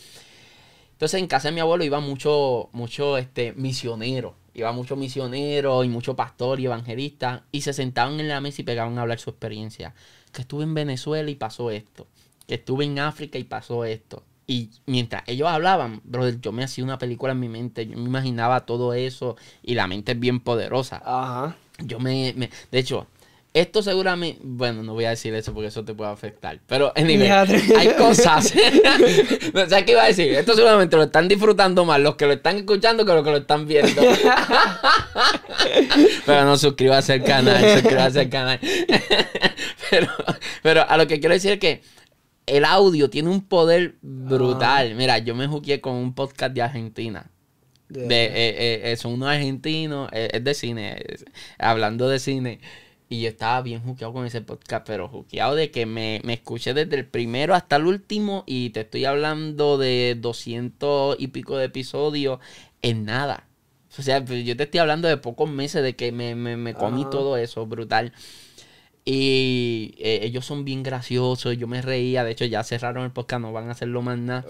Entonces 0.92 1.20
en 1.20 1.26
casa 1.28 1.48
de 1.48 1.54
mi 1.54 1.60
abuelo 1.60 1.84
iba 1.84 2.00
mucho, 2.00 2.70
mucho 2.72 3.18
este, 3.18 3.52
misionero. 3.52 4.34
Iba 4.54 4.72
mucho 4.72 4.96
misionero 4.96 5.84
y 5.84 5.88
mucho 5.88 6.16
pastor 6.16 6.58
y 6.58 6.66
evangelista. 6.66 7.44
Y 7.52 7.60
se 7.60 7.74
sentaban 7.74 8.18
en 8.18 8.28
la 8.28 8.40
mesa 8.40 8.62
y 8.62 8.64
pegaban 8.64 8.98
a 8.98 9.02
hablar 9.02 9.18
su 9.18 9.30
experiencia. 9.30 9.94
Que 10.32 10.42
estuve 10.42 10.64
en 10.64 10.74
Venezuela 10.74 11.30
y 11.30 11.34
pasó 11.34 11.70
esto. 11.70 12.06
Que 12.46 12.54
estuve 12.54 12.84
en 12.86 12.98
África 12.98 13.38
y 13.38 13.44
pasó 13.44 13.84
esto 13.84 14.22
y 14.46 14.70
mientras 14.86 15.22
ellos 15.26 15.48
hablaban, 15.48 16.00
brother, 16.04 16.40
yo 16.40 16.52
me 16.52 16.64
hacía 16.64 16.84
una 16.84 16.98
película 16.98 17.32
en 17.32 17.40
mi 17.40 17.48
mente, 17.48 17.86
yo 17.86 17.96
me 17.96 18.04
imaginaba 18.04 18.66
todo 18.66 18.94
eso 18.94 19.36
y 19.62 19.74
la 19.74 19.86
mente 19.86 20.12
es 20.12 20.20
bien 20.20 20.40
poderosa. 20.40 21.02
Ajá. 21.04 21.56
Yo 21.78 21.98
me, 21.98 22.32
me 22.36 22.50
de 22.70 22.78
hecho, 22.78 23.08
esto 23.54 23.82
seguramente, 23.84 24.40
bueno, 24.42 24.82
no 24.82 24.94
voy 24.94 25.04
a 25.04 25.10
decir 25.10 25.32
eso 25.32 25.54
porque 25.54 25.68
eso 25.68 25.84
te 25.84 25.94
puede 25.94 26.10
afectar, 26.10 26.58
pero 26.66 26.92
anyway, 26.96 27.30
hay 27.30 27.94
cosas. 27.96 28.48
¿Sabes 29.52 29.84
qué 29.84 29.92
iba 29.92 30.02
a 30.02 30.08
decir? 30.08 30.34
Esto 30.34 30.56
seguramente 30.56 30.96
lo 30.96 31.04
están 31.04 31.28
disfrutando 31.28 31.84
más 31.84 32.00
los 32.00 32.16
que 32.16 32.26
lo 32.26 32.32
están 32.32 32.56
escuchando 32.56 33.06
que 33.06 33.12
los 33.12 33.22
que 33.22 33.30
lo 33.30 33.36
están 33.36 33.68
viendo. 33.68 34.02
pero 36.26 36.44
no 36.44 36.56
suscríbase 36.56 37.12
al 37.12 37.22
canal, 37.22 37.74
suscríbase 37.74 38.20
al 38.22 38.28
canal. 38.28 38.58
pero, 39.90 40.08
pero 40.64 40.88
a 40.88 40.96
lo 40.96 41.06
que 41.06 41.20
quiero 41.20 41.34
decir 41.34 41.52
es 41.52 41.60
que 41.60 41.80
el 42.46 42.64
audio 42.64 43.10
tiene 43.10 43.30
un 43.30 43.42
poder 43.42 43.96
brutal. 44.02 44.92
Ah. 44.92 44.94
Mira, 44.96 45.18
yo 45.18 45.34
me 45.34 45.46
juqué 45.46 45.80
con 45.80 45.94
un 45.94 46.14
podcast 46.14 46.54
de 46.54 46.62
Argentina. 46.62 47.30
De, 47.88 48.24
eh, 48.24 48.92
eh, 48.92 48.96
son 48.96 49.12
unos 49.12 49.28
argentinos, 49.28 50.08
eh, 50.12 50.30
es 50.32 50.42
de 50.42 50.54
cine, 50.54 51.04
hablando 51.58 52.08
de 52.08 52.18
cine. 52.18 52.60
Y 53.08 53.20
yo 53.20 53.28
estaba 53.28 53.60
bien 53.62 53.82
juqueado 53.82 54.12
con 54.12 54.26
ese 54.26 54.40
podcast, 54.40 54.86
pero 54.86 55.08
juqueado 55.08 55.54
de 55.54 55.70
que 55.70 55.86
me, 55.86 56.20
me, 56.24 56.32
escuché 56.32 56.74
desde 56.74 56.96
el 56.96 57.06
primero 57.06 57.54
hasta 57.54 57.76
el 57.76 57.86
último. 57.86 58.42
Y 58.46 58.70
te 58.70 58.80
estoy 58.80 59.04
hablando 59.04 59.78
de 59.78 60.16
doscientos 60.18 61.16
y 61.18 61.28
pico 61.28 61.56
de 61.56 61.66
episodios 61.66 62.40
en 62.82 63.04
nada. 63.04 63.46
O 63.98 64.02
sea, 64.02 64.24
pues, 64.24 64.44
yo 64.44 64.56
te 64.56 64.64
estoy 64.64 64.80
hablando 64.80 65.06
de 65.06 65.16
pocos 65.16 65.48
meses 65.48 65.82
de 65.82 65.94
que 65.94 66.10
me, 66.10 66.34
me, 66.34 66.74
comí 66.74 67.04
todo 67.10 67.36
eso, 67.36 67.66
brutal. 67.66 68.12
Y 69.04 69.94
eh, 69.98 70.20
ellos 70.22 70.46
son 70.46 70.64
bien 70.64 70.82
graciosos, 70.82 71.58
yo 71.58 71.66
me 71.66 71.82
reía, 71.82 72.24
de 72.24 72.32
hecho 72.32 72.46
ya 72.46 72.64
cerraron 72.64 73.04
el 73.04 73.10
podcast, 73.10 73.42
no 73.42 73.52
van 73.52 73.68
a 73.68 73.72
hacerlo 73.72 74.00
más 74.00 74.18
nada. 74.18 74.44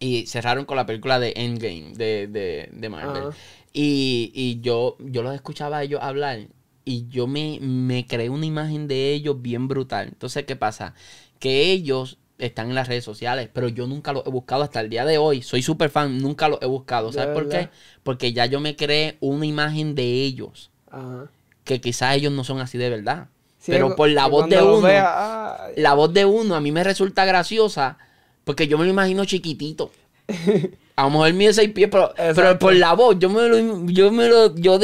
Y 0.00 0.26
cerraron 0.26 0.64
con 0.64 0.76
la 0.76 0.86
película 0.86 1.20
de 1.20 1.32
Endgame 1.36 1.92
de, 1.94 2.68
de, 2.72 2.88
Marvel. 2.88 3.32
Y, 3.72 4.32
y, 4.34 4.60
yo, 4.60 4.96
yo 4.98 5.22
los 5.22 5.34
escuchaba 5.34 5.78
a 5.78 5.82
ellos 5.84 6.00
hablar 6.02 6.48
y 6.84 7.08
yo 7.08 7.26
me, 7.26 7.58
me 7.60 8.06
creé 8.06 8.28
una 8.28 8.46
imagen 8.46 8.88
de 8.88 9.12
ellos 9.12 9.40
bien 9.40 9.68
brutal. 9.68 10.08
Entonces, 10.08 10.44
¿qué 10.44 10.56
pasa? 10.56 10.94
Que 11.38 11.70
ellos 11.70 12.18
están 12.38 12.68
en 12.68 12.74
las 12.74 12.88
redes 12.88 13.04
sociales, 13.04 13.48
pero 13.52 13.68
yo 13.68 13.86
nunca 13.86 14.12
los 14.12 14.26
he 14.26 14.30
buscado 14.30 14.62
hasta 14.62 14.80
el 14.80 14.90
día 14.90 15.04
de 15.04 15.18
hoy. 15.18 15.42
Soy 15.42 15.62
súper 15.62 15.90
fan, 15.90 16.18
nunca 16.18 16.48
los 16.48 16.60
he 16.60 16.66
buscado. 16.66 17.12
¿Sabes 17.12 17.34
por 17.34 17.48
qué? 17.48 17.70
Porque 18.02 18.32
ya 18.32 18.46
yo 18.46 18.60
me 18.60 18.76
creé 18.76 19.16
una 19.20 19.46
imagen 19.46 19.94
de 19.94 20.22
ellos. 20.22 20.70
Que 21.64 21.80
quizás 21.80 22.16
ellos 22.16 22.32
no 22.32 22.44
son 22.44 22.60
así 22.60 22.78
de 22.78 22.90
verdad. 22.90 23.28
Pero 23.66 23.96
por 23.96 24.08
la 24.08 24.26
voz 24.26 24.48
de 24.48 24.62
uno, 24.62 24.88
la 24.88 25.94
voz 25.94 26.12
de 26.12 26.24
uno 26.24 26.54
a 26.54 26.60
mí 26.60 26.72
me 26.72 26.84
resulta 26.84 27.24
graciosa 27.24 27.98
porque 28.44 28.68
yo 28.68 28.78
me 28.78 28.84
lo 28.84 28.90
imagino 28.90 29.24
chiquitito. 29.24 29.90
A 30.96 31.02
lo 31.02 31.10
mejor 31.10 31.32
mide 31.32 31.52
seis 31.52 31.70
pies, 31.72 31.88
pero, 31.90 32.14
pero, 32.36 32.56
por 32.56 32.72
la 32.72 32.92
voz, 32.92 33.16
yo 33.18 33.28
me 33.28 33.48
lo, 33.48 33.86
yo 33.86 34.12
me 34.12 34.28
lo, 34.28 34.54
yo 34.54 34.78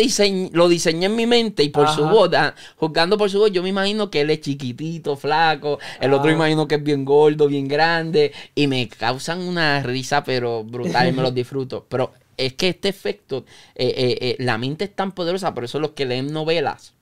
lo 0.53 0.69
diseñé 0.69 1.07
en 1.07 1.15
mi 1.15 1.25
mente 1.25 1.63
y 1.63 1.69
por 1.69 1.87
su 1.89 2.05
voz, 2.05 2.31
ah, 2.35 2.53
juzgando 2.79 3.17
por 3.17 3.31
su 3.31 3.39
voz, 3.39 3.53
yo 3.53 3.63
me 3.63 3.69
imagino 3.69 4.11
que 4.11 4.23
él 4.23 4.31
es 4.31 4.41
chiquitito, 4.41 5.15
flaco, 5.15 5.79
el 6.01 6.13
otro 6.13 6.31
ah. 6.31 6.35
imagino 6.35 6.67
que 6.67 6.75
es 6.75 6.83
bien 6.83 7.05
gordo, 7.05 7.47
bien 7.47 7.69
grande, 7.69 8.33
y 8.57 8.67
me 8.67 8.89
causan 8.89 9.41
una 9.41 9.85
risa, 9.85 10.25
pero 10.25 10.65
brutal, 10.65 11.09
y 11.09 11.13
me 11.13 11.23
los 11.23 11.33
disfruto. 11.43 11.87
Pero 11.89 12.13
es 12.37 12.55
que 12.55 12.71
este 12.71 12.89
efecto, 12.89 13.45
eh, 13.77 13.95
eh, 13.97 14.19
eh, 14.21 14.37
la 14.41 14.59
mente 14.59 14.87
es 14.87 14.97
tan 14.97 15.13
poderosa, 15.13 15.55
por 15.55 15.63
eso 15.63 15.79
los 15.79 15.93
que 15.93 16.07
leen 16.07 16.33
novelas, 16.33 16.95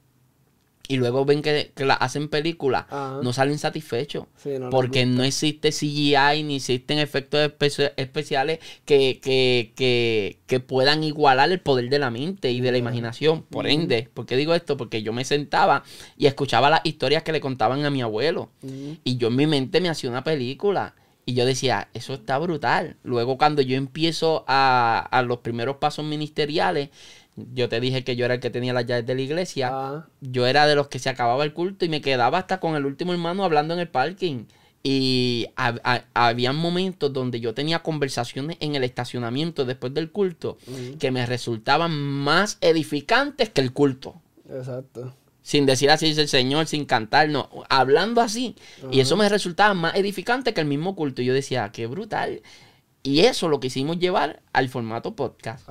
y 0.89 0.97
luego 0.97 1.27
ven 1.27 1.43
que, 1.43 1.71
la 1.77 1.95
hacen 1.95 2.29
películas, 2.29 2.87
no 2.91 3.33
salen 3.35 3.59
satisfechos. 3.59 4.25
porque 4.71 5.05
no 5.05 5.23
existe 5.23 5.71
CGI 5.71 6.43
ni 6.45 6.57
existen 6.57 6.99
efectos 6.99 7.53
especiales 7.97 8.59
que, 8.87 9.21
que, 9.23 10.61
puedan 10.61 11.05
igualar 11.05 11.53
el 11.53 11.61
poder 11.61 11.91
de 11.91 11.99
la 11.99 12.11
mente 12.11 12.51
y 12.51 12.61
de 12.63 12.73
la 12.73 12.79
imaginación. 12.79 13.43
Por 13.43 13.67
ende, 13.67 14.09
¿por 14.13 14.25
qué 14.25 14.37
digo 14.37 14.55
esto? 14.55 14.79
Porque 14.79 15.03
yo 15.03 15.13
me 15.13 15.25
sentaba 15.25 15.85
y 16.17 16.27
escuchaba 16.27 16.71
las 16.71 16.81
historias 16.85 17.23
que 17.23 17.33
le 17.33 17.41
contaban 17.41 17.85
a 17.85 17.91
mi 17.91 18.01
abuelo. 18.01 18.51
Y 19.05 19.19
yo 19.19 19.29
en 19.29 19.37
mi 19.37 19.47
mente 19.47 19.83
me 19.83 19.91
hacía 19.91 20.09
una 20.09 20.25
película. 20.25 20.95
Y 21.27 21.35
yo 21.35 21.45
decía, 21.45 21.89
eso 21.93 22.15
está 22.15 22.39
brutal. 22.39 22.97
Luego 23.03 23.37
cuando 23.37 23.61
yo 23.61 23.77
empiezo 23.77 24.47
a, 24.49 25.07
a 25.11 25.21
los 25.21 25.41
primeros 25.41 25.77
pasos 25.77 26.03
ministeriales, 26.03 26.89
yo 27.55 27.69
te 27.69 27.81
dije 27.81 28.05
que 28.05 28.17
yo 28.17 28.25
era 28.25 28.35
el 28.35 28.41
que 28.41 28.51
tenía 28.51 28.73
las 28.73 28.87
llaves 28.87 29.07
de 29.07 29.15
la 29.15 29.21
iglesia. 29.21 29.71
Ah. 29.73 30.07
Yo 30.21 30.47
era 30.47 30.67
de 30.67 30.75
los 30.75 30.89
que 30.89 30.99
se 30.99 31.09
acababa 31.09 31.45
el 31.45 31.53
culto 31.53 31.85
y 31.85 31.89
me 31.89 32.01
quedaba 32.01 32.39
hasta 32.39 32.61
con 32.61 32.77
el 32.77 32.87
último 32.87 33.13
hermano 33.13 33.45
hablando 33.45 33.75
en 33.75 33.81
el 33.81 33.89
parking. 33.89 34.45
Y 34.83 35.47
había 36.15 36.53
momentos 36.53 37.13
donde 37.13 37.41
yo 37.41 37.53
tenía 37.53 37.81
conversaciones 37.81 38.57
en 38.61 38.75
el 38.75 38.85
estacionamiento 38.85 39.65
después 39.65 39.93
del 39.93 40.11
culto 40.11 40.57
que 40.99 41.11
me 41.11 41.27
resultaban 41.27 41.93
más 41.93 42.59
edificantes 42.61 43.51
que 43.51 43.61
el 43.61 43.73
culto. 43.73 44.15
Exacto. 44.49 45.15
Sin 45.43 45.67
decir 45.67 45.91
así 45.91 46.07
dice 46.07 46.23
el 46.23 46.29
Señor, 46.29 46.67
sin 46.67 46.85
cantar, 46.85 47.29
no, 47.29 47.49
hablando 47.69 48.21
así. 48.21 48.55
Y 48.93 49.01
eso 49.01 49.17
me 49.17 49.29
resultaba 49.29 49.75
más 49.75 49.95
edificante 49.95 50.55
que 50.55 50.61
el 50.61 50.67
mismo 50.67 50.95
culto. 50.95 51.23
Y 51.23 51.25
yo 51.27 51.35
decía, 51.35 51.65
ah, 51.65 51.73
qué 51.73 51.87
brutal. 51.87 52.43
Y 53.03 53.21
eso 53.21 53.49
lo 53.49 53.59
quisimos 53.59 53.99
llevar 53.99 54.43
al 54.53 54.69
formato 54.69 55.17
podcast. 55.17 55.69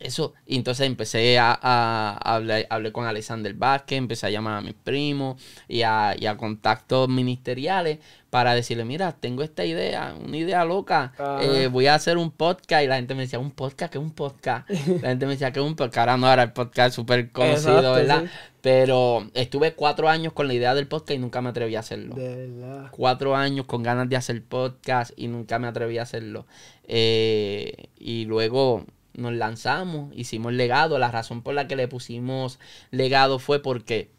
Eso, 0.00 0.34
y 0.44 0.56
entonces 0.56 0.86
empecé 0.86 1.38
a, 1.38 2.12
hablar, 2.12 2.66
hablé 2.70 2.92
con 2.92 3.06
Alexander 3.06 3.54
Vázquez, 3.54 3.98
empecé 3.98 4.26
a 4.26 4.30
llamar 4.30 4.58
a 4.58 4.60
mis 4.60 4.74
primos 4.74 5.40
y 5.68 5.82
a, 5.82 6.14
contactos 6.36 7.08
ministeriales 7.08 7.98
para 8.28 8.54
decirle, 8.54 8.84
mira, 8.84 9.12
tengo 9.12 9.42
esta 9.42 9.64
idea, 9.64 10.14
una 10.22 10.36
idea 10.36 10.64
loca, 10.64 11.12
eh, 11.40 11.68
voy 11.68 11.86
a 11.86 11.94
hacer 11.94 12.18
un 12.18 12.30
podcast. 12.30 12.84
Y 12.84 12.88
la 12.88 12.96
gente 12.96 13.14
me 13.14 13.22
decía, 13.22 13.38
¿un 13.38 13.52
podcast? 13.52 13.92
¿Qué 13.92 13.98
es 13.98 14.04
un 14.04 14.10
podcast? 14.10 14.68
La 15.02 15.08
gente 15.10 15.24
me 15.24 15.32
decía, 15.32 15.52
¿qué 15.52 15.60
es 15.60 15.66
un 15.66 15.76
podcast? 15.76 15.98
Ahora 15.98 16.16
no 16.16 16.30
era 16.30 16.42
el 16.42 16.52
podcast 16.52 16.94
súper 16.94 17.30
conocido, 17.30 17.92
¿verdad? 17.92 18.24
Pero 18.60 19.30
estuve 19.34 19.74
cuatro 19.74 20.08
años 20.08 20.32
con 20.32 20.48
la 20.48 20.54
idea 20.54 20.74
del 20.74 20.88
podcast 20.88 21.12
y 21.12 21.18
nunca 21.18 21.40
me 21.40 21.50
atreví 21.50 21.76
a 21.76 21.80
hacerlo. 21.80 22.16
Cuatro 22.90 23.36
años 23.36 23.64
con 23.64 23.82
ganas 23.82 24.08
de 24.08 24.16
hacer 24.16 24.42
podcast 24.42 25.12
y 25.16 25.28
nunca 25.28 25.58
me 25.58 25.68
atreví 25.68 25.98
a 25.98 26.02
hacerlo. 26.02 26.46
Eh, 26.84 27.88
y 27.96 28.24
luego 28.24 28.84
nos 29.16 29.32
lanzamos, 29.32 30.12
hicimos 30.14 30.52
legado. 30.52 30.98
La 30.98 31.10
razón 31.10 31.42
por 31.42 31.54
la 31.54 31.68
que 31.68 31.76
le 31.76 31.88
pusimos 31.88 32.58
legado 32.90 33.38
fue 33.38 33.60
porque 33.60 34.10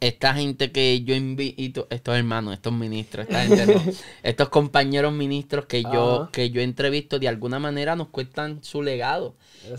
esta 0.00 0.34
gente 0.34 0.72
que 0.72 1.02
yo 1.02 1.14
invito, 1.14 1.86
estos 1.90 2.16
hermanos, 2.16 2.52
estos 2.52 2.72
ministros, 2.72 3.26
estos 4.22 4.48
compañeros 4.50 5.12
ministros 5.12 5.64
que 5.64 5.82
yo, 5.82 6.28
que 6.32 6.50
yo 6.50 6.60
entrevisto, 6.60 7.18
de 7.18 7.28
alguna 7.28 7.58
manera 7.58 7.96
nos 7.96 8.08
cuentan 8.08 8.62
su 8.62 8.82
legado. 8.82 9.34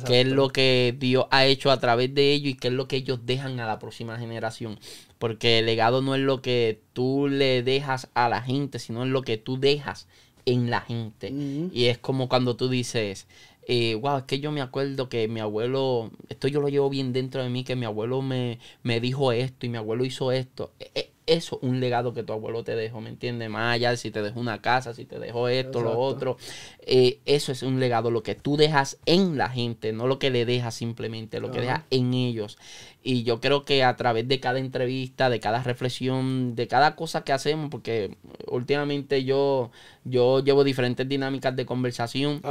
Qué 0.06 0.22
es 0.22 0.28
lo 0.28 0.50
que 0.50 0.96
Dios 0.98 1.26
ha 1.30 1.46
hecho 1.46 1.72
a 1.72 1.80
través 1.80 2.14
de 2.14 2.34
ellos 2.34 2.54
y 2.54 2.56
qué 2.56 2.70
es 2.70 2.74
lo 2.74 2.88
que 2.88 2.98
ellos 2.98 3.20
dejan 3.26 3.60
a 3.60 3.68
la 3.68 3.80
próxima 3.80 4.18
generación. 4.18 4.80
Porque 5.20 5.60
el 5.60 5.68
legado 5.68 6.02
no 6.02 6.16
es 6.16 6.22
lo 6.22 6.42
que 6.42 6.82
tú 6.94 7.28
le 7.28 7.62
dejas 7.62 8.10
a 8.14 8.28
la 8.28 8.42
gente, 8.42 8.80
sino 8.80 9.04
es 9.04 9.10
lo 9.10 9.22
que 9.22 9.38
tú 9.38 9.60
dejas 9.60 10.08
en 10.46 10.70
la 10.70 10.82
gente. 10.82 11.32
Y 11.72 11.86
es 11.86 11.98
como 12.00 12.28
cuando 12.28 12.56
tú 12.56 12.70
dices, 12.70 13.28
eh, 13.70 13.96
wow, 13.96 14.20
es 14.20 14.24
que 14.24 14.40
yo 14.40 14.50
me 14.54 14.62
acuerdo 14.62 15.10
que 15.10 15.28
mi 15.28 15.42
abuelo, 15.42 16.10
esto 16.30 16.48
yo 16.48 16.62
lo 16.62 16.70
llevo 16.70 16.90
bien 16.90 17.12
dentro 17.12 17.44
de 17.44 17.50
mí, 17.50 17.66
que 17.66 17.76
mi 17.76 17.86
abuelo 17.86 18.22
me, 18.22 18.60
me 18.82 19.02
dijo 19.02 19.34
esto 19.34 19.66
y 19.66 19.70
mi 19.70 19.78
abuelo 19.78 20.06
hizo 20.06 20.32
esto. 20.32 20.72
E, 20.80 20.90
e, 20.96 21.12
eso 21.26 21.58
es 21.58 21.64
un 21.70 21.82
legado 21.82 22.14
que 22.14 22.24
tu 22.24 22.32
abuelo 22.32 22.64
te 22.64 22.78
dejó, 22.78 23.02
¿me 23.02 23.10
entiendes? 23.10 23.50
Más 23.50 23.76
allá 23.76 23.98
si 23.98 24.10
te 24.10 24.22
dejó 24.22 24.40
una 24.40 24.62
casa, 24.62 24.94
si 24.94 25.04
te 25.04 25.20
dejó 25.20 25.50
esto, 25.50 25.82
lo 25.82 26.00
otro. 26.00 26.38
Eh, 26.80 27.20
eso 27.26 27.52
es 27.52 27.62
un 27.62 27.82
legado, 27.82 28.10
lo 28.10 28.24
que 28.24 28.36
tú 28.36 28.56
dejas 28.56 29.00
en 29.06 29.38
la 29.38 29.50
gente, 29.50 29.92
no 29.92 30.08
lo 30.08 30.18
que 30.18 30.30
le 30.30 30.46
dejas 30.46 30.74
simplemente, 30.74 31.42
lo 31.42 31.52
que 31.52 31.60
dejas 31.60 31.82
en 31.92 32.14
ellos. 32.14 32.58
Y 33.04 33.24
yo 33.24 33.42
creo 33.42 33.66
que 33.66 33.84
a 33.84 33.98
través 33.98 34.30
de 34.30 34.40
cada 34.40 34.60
entrevista, 34.60 35.30
de 35.30 35.42
cada 35.42 35.62
reflexión, 35.62 36.56
de 36.56 36.70
cada 36.70 36.96
cosa 36.96 37.26
que 37.26 37.34
hacemos, 37.34 37.70
porque 37.70 38.16
últimamente 38.48 39.26
yo, 39.26 39.72
yo 40.06 40.42
llevo 40.42 40.64
diferentes 40.64 41.10
dinámicas 41.10 41.54
de 41.54 41.66
conversación. 41.66 42.42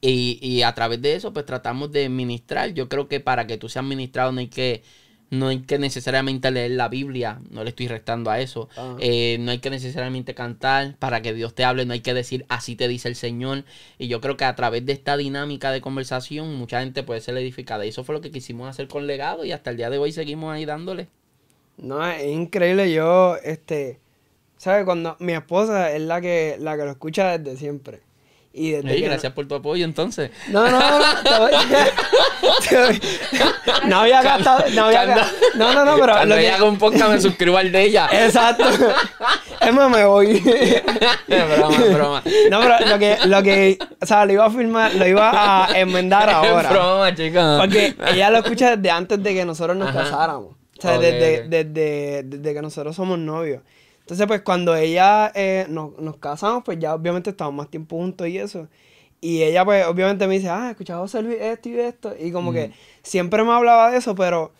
Y, 0.00 0.38
y 0.40 0.62
a 0.62 0.74
través 0.74 1.02
de 1.02 1.14
eso, 1.14 1.32
pues 1.32 1.46
tratamos 1.46 1.90
de 1.92 2.08
ministrar. 2.08 2.72
Yo 2.74 2.88
creo 2.88 3.08
que 3.08 3.20
para 3.20 3.46
que 3.46 3.58
tú 3.58 3.68
seas 3.68 3.84
ministrado 3.84 4.32
no 4.32 4.40
hay 4.40 4.48
que 4.48 4.82
no 5.30 5.48
hay 5.48 5.60
que 5.60 5.78
necesariamente 5.78 6.50
leer 6.50 6.72
la 6.72 6.88
Biblia, 6.88 7.40
no 7.50 7.62
le 7.62 7.70
estoy 7.70 7.88
restando 7.88 8.30
a 8.30 8.40
eso. 8.40 8.68
Ah. 8.76 8.96
Eh, 8.98 9.36
no 9.40 9.50
hay 9.50 9.58
que 9.58 9.70
necesariamente 9.70 10.34
cantar 10.34 10.96
para 10.98 11.20
que 11.22 11.34
Dios 11.34 11.54
te 11.54 11.64
hable, 11.64 11.84
no 11.84 11.92
hay 11.92 12.00
que 12.00 12.14
decir 12.14 12.46
así 12.48 12.76
te 12.76 12.88
dice 12.88 13.08
el 13.08 13.16
Señor. 13.16 13.64
Y 13.98 14.08
yo 14.08 14.20
creo 14.20 14.36
que 14.36 14.44
a 14.44 14.56
través 14.56 14.86
de 14.86 14.92
esta 14.92 15.16
dinámica 15.16 15.70
de 15.70 15.80
conversación, 15.80 16.54
mucha 16.56 16.80
gente 16.80 17.02
puede 17.02 17.20
ser 17.20 17.36
edificada. 17.36 17.84
Y 17.84 17.90
eso 17.90 18.04
fue 18.04 18.14
lo 18.14 18.20
que 18.20 18.30
quisimos 18.30 18.68
hacer 18.68 18.88
con 18.88 19.06
Legado 19.06 19.44
y 19.44 19.52
hasta 19.52 19.70
el 19.70 19.76
día 19.76 19.90
de 19.90 19.98
hoy 19.98 20.12
seguimos 20.12 20.52
ahí 20.52 20.64
dándole. 20.64 21.08
No, 21.76 22.04
es 22.06 22.26
increíble. 22.26 22.92
Yo, 22.92 23.36
este, 23.44 24.00
¿sabes? 24.56 24.84
Cuando 24.84 25.16
mi 25.20 25.32
esposa 25.32 25.92
es 25.92 26.02
la 26.02 26.20
que, 26.20 26.56
la 26.58 26.76
que 26.76 26.84
lo 26.84 26.90
escucha 26.90 27.38
desde 27.38 27.58
siempre. 27.58 28.00
Y 28.52 28.72
gracias 28.72 29.32
por 29.32 29.46
tu 29.46 29.54
apoyo 29.54 29.84
entonces. 29.84 30.30
No, 30.48 30.68
no, 30.70 30.80
no. 30.80 31.48
no 33.86 34.00
había 34.00 34.22
gastado. 34.22 34.64
No, 34.74 34.86
había 34.86 35.06
no, 35.54 35.74
no, 35.74 35.84
no, 35.84 35.96
pero. 35.98 36.14
Cuando 36.14 36.34
lo 36.34 36.40
que... 36.40 36.50
haga 36.50 36.64
un 36.64 36.78
podcast 36.78 37.10
me 37.12 37.20
suscribo 37.20 37.56
al 37.56 37.70
de 37.70 37.82
ella. 37.82 38.08
Exacto. 38.12 38.64
Es 39.60 39.72
más, 39.72 39.90
me 39.90 40.04
voy. 40.04 40.40
broma, 41.28 41.76
es 41.76 41.94
broma. 41.94 42.22
No, 42.50 42.60
pero 42.60 42.86
lo 42.86 42.98
que, 42.98 43.18
lo 43.26 43.42
que. 43.42 43.78
O 44.00 44.06
sea, 44.06 44.24
lo 44.24 44.32
iba 44.32 44.46
a 44.46 44.50
filmar, 44.50 44.94
lo 44.94 45.06
iba 45.06 45.66
a 45.66 45.78
enmendar 45.78 46.28
ahora. 46.30 46.68
Es 46.68 46.74
broma, 46.74 47.14
chicos. 47.14 47.60
Porque 47.60 47.94
ella 48.12 48.30
lo 48.30 48.38
escucha 48.38 48.76
desde 48.76 48.90
antes 48.90 49.22
de 49.22 49.34
que 49.34 49.44
nosotros 49.44 49.76
nos 49.76 49.92
casáramos. 49.92 50.56
O 50.78 50.80
sea, 50.80 50.98
desde, 50.98 51.48
desde, 51.48 52.22
desde 52.24 52.54
que 52.54 52.62
nosotros 52.62 52.96
somos 52.96 53.18
novios. 53.18 53.62
Entonces, 54.08 54.26
pues 54.26 54.40
cuando 54.40 54.74
ella 54.74 55.30
eh, 55.34 55.66
nos, 55.68 56.16
casamos, 56.16 56.62
pues 56.64 56.78
ya 56.78 56.94
obviamente 56.94 57.28
estamos 57.28 57.52
más 57.52 57.68
tiempo 57.68 57.98
juntos 57.98 58.26
y 58.26 58.38
eso. 58.38 58.66
Y 59.20 59.42
ella, 59.42 59.66
pues 59.66 59.86
obviamente 59.86 60.26
me 60.26 60.36
dice, 60.36 60.48
ah, 60.48 60.68
he 60.68 60.70
escuchado 60.70 61.04
esto 61.04 61.68
y 61.68 61.78
esto. 61.78 62.14
Y 62.18 62.32
como 62.32 62.50
que 62.50 62.72
siempre 63.02 63.44
me 63.44 63.52
hablaba 63.52 63.90
de 63.90 63.98
eso, 63.98 64.14
pero 64.14 64.52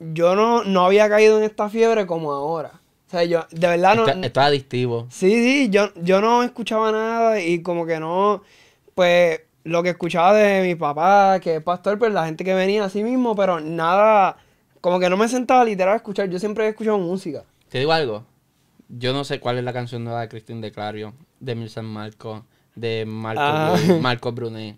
yo 0.00 0.34
no, 0.34 0.64
no 0.64 0.86
había 0.86 1.08
caído 1.08 1.38
en 1.38 1.44
esta 1.44 1.68
fiebre 1.68 2.04
como 2.04 2.32
ahora. 2.32 2.80
O 3.06 3.10
sea, 3.10 3.22
yo, 3.22 3.46
de 3.52 3.68
verdad 3.68 3.94
no. 3.94 4.08
Esto, 4.08 4.26
es 4.26 4.36
adictivo. 4.36 5.06
Sí, 5.08 5.30
sí, 5.30 5.68
yo, 5.70 5.94
yo 5.94 6.20
no 6.20 6.42
escuchaba 6.42 6.90
nada 6.90 7.40
y 7.40 7.62
como 7.62 7.86
que 7.86 8.00
no. 8.00 8.42
Pues 8.96 9.42
lo 9.62 9.84
que 9.84 9.90
escuchaba 9.90 10.34
de 10.34 10.66
mi 10.66 10.74
papá, 10.74 11.38
que 11.38 11.54
es 11.54 11.62
pastor, 11.62 11.96
pues 11.96 12.12
la 12.12 12.26
gente 12.26 12.42
que 12.42 12.54
venía 12.54 12.82
así 12.82 13.04
mismo, 13.04 13.36
pero 13.36 13.60
nada. 13.60 14.36
Como 14.80 14.98
que 14.98 15.08
no 15.08 15.16
me 15.16 15.28
sentaba 15.28 15.64
literal 15.64 15.94
a 15.94 15.96
escuchar. 15.98 16.28
Yo 16.28 16.40
siempre 16.40 16.64
he 16.64 16.70
escuchado 16.70 16.98
música. 16.98 17.44
¿Te 17.68 17.78
digo 17.78 17.92
algo? 17.92 18.24
Yo 18.92 19.12
no 19.12 19.24
sé 19.24 19.40
cuál 19.40 19.58
es 19.58 19.64
la 19.64 19.72
canción 19.72 20.04
nueva 20.04 20.20
de 20.20 20.28
Cristín 20.28 20.60
de 20.60 20.72
Clario, 20.72 21.14
de 21.38 21.54
Milson 21.54 21.86
Marco, 21.86 22.44
de 22.74 23.04
Marco, 23.06 23.40
ah. 23.42 23.76
Marco 24.00 24.32
Brunet. 24.32 24.76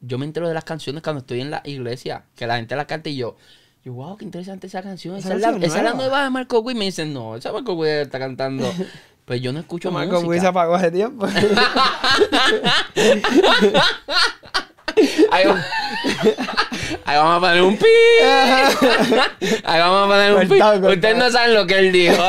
yo 0.00 0.18
me 0.18 0.26
entero 0.26 0.46
de 0.46 0.54
las 0.54 0.64
canciones 0.64 1.02
cuando 1.02 1.20
estoy 1.20 1.40
en 1.40 1.50
la 1.50 1.62
iglesia, 1.64 2.24
que 2.36 2.46
la 2.46 2.56
gente 2.56 2.76
la 2.76 2.86
canta 2.86 3.08
y 3.08 3.16
yo, 3.16 3.36
yo, 3.84 3.92
wow, 3.92 4.16
qué 4.16 4.24
interesante 4.24 4.66
esa 4.66 4.82
canción. 4.82 5.16
Esa, 5.16 5.34
es, 5.34 5.40
la, 5.42 5.92
nueva 5.92 6.24
de 6.24 6.30
Marco 6.30 6.60
Witt. 6.60 6.76
Me 6.76 6.86
dicen, 6.86 7.12
no, 7.12 7.36
esa 7.36 7.52
Marco 7.52 7.74
Witt 7.74 7.90
está 7.90 8.18
cantando. 8.18 8.70
Pues 9.24 9.40
yo 9.40 9.54
no 9.54 9.60
escucho 9.60 9.90
Marco 9.90 10.18
Witt 10.20 10.42
se 10.42 10.48
apagó 10.48 10.74
hace 10.74 10.90
tiempo. 10.90 11.26
Ahí, 15.30 15.44
ahí, 15.44 15.52
vamos 17.24 17.36
a 17.36 17.40
poner 17.40 17.62
un 17.62 17.76
pi. 17.76 17.86
Ahí 19.64 19.80
vamos 19.80 20.04
a 20.04 20.08
poner 20.08 20.34
un 20.34 20.48
pi. 20.48 20.60
Ustedes 20.88 21.16
no 21.16 21.30
saben 21.30 21.54
lo 21.54 21.66
que 21.66 21.78
él 21.78 21.92
dijo. 21.92 22.22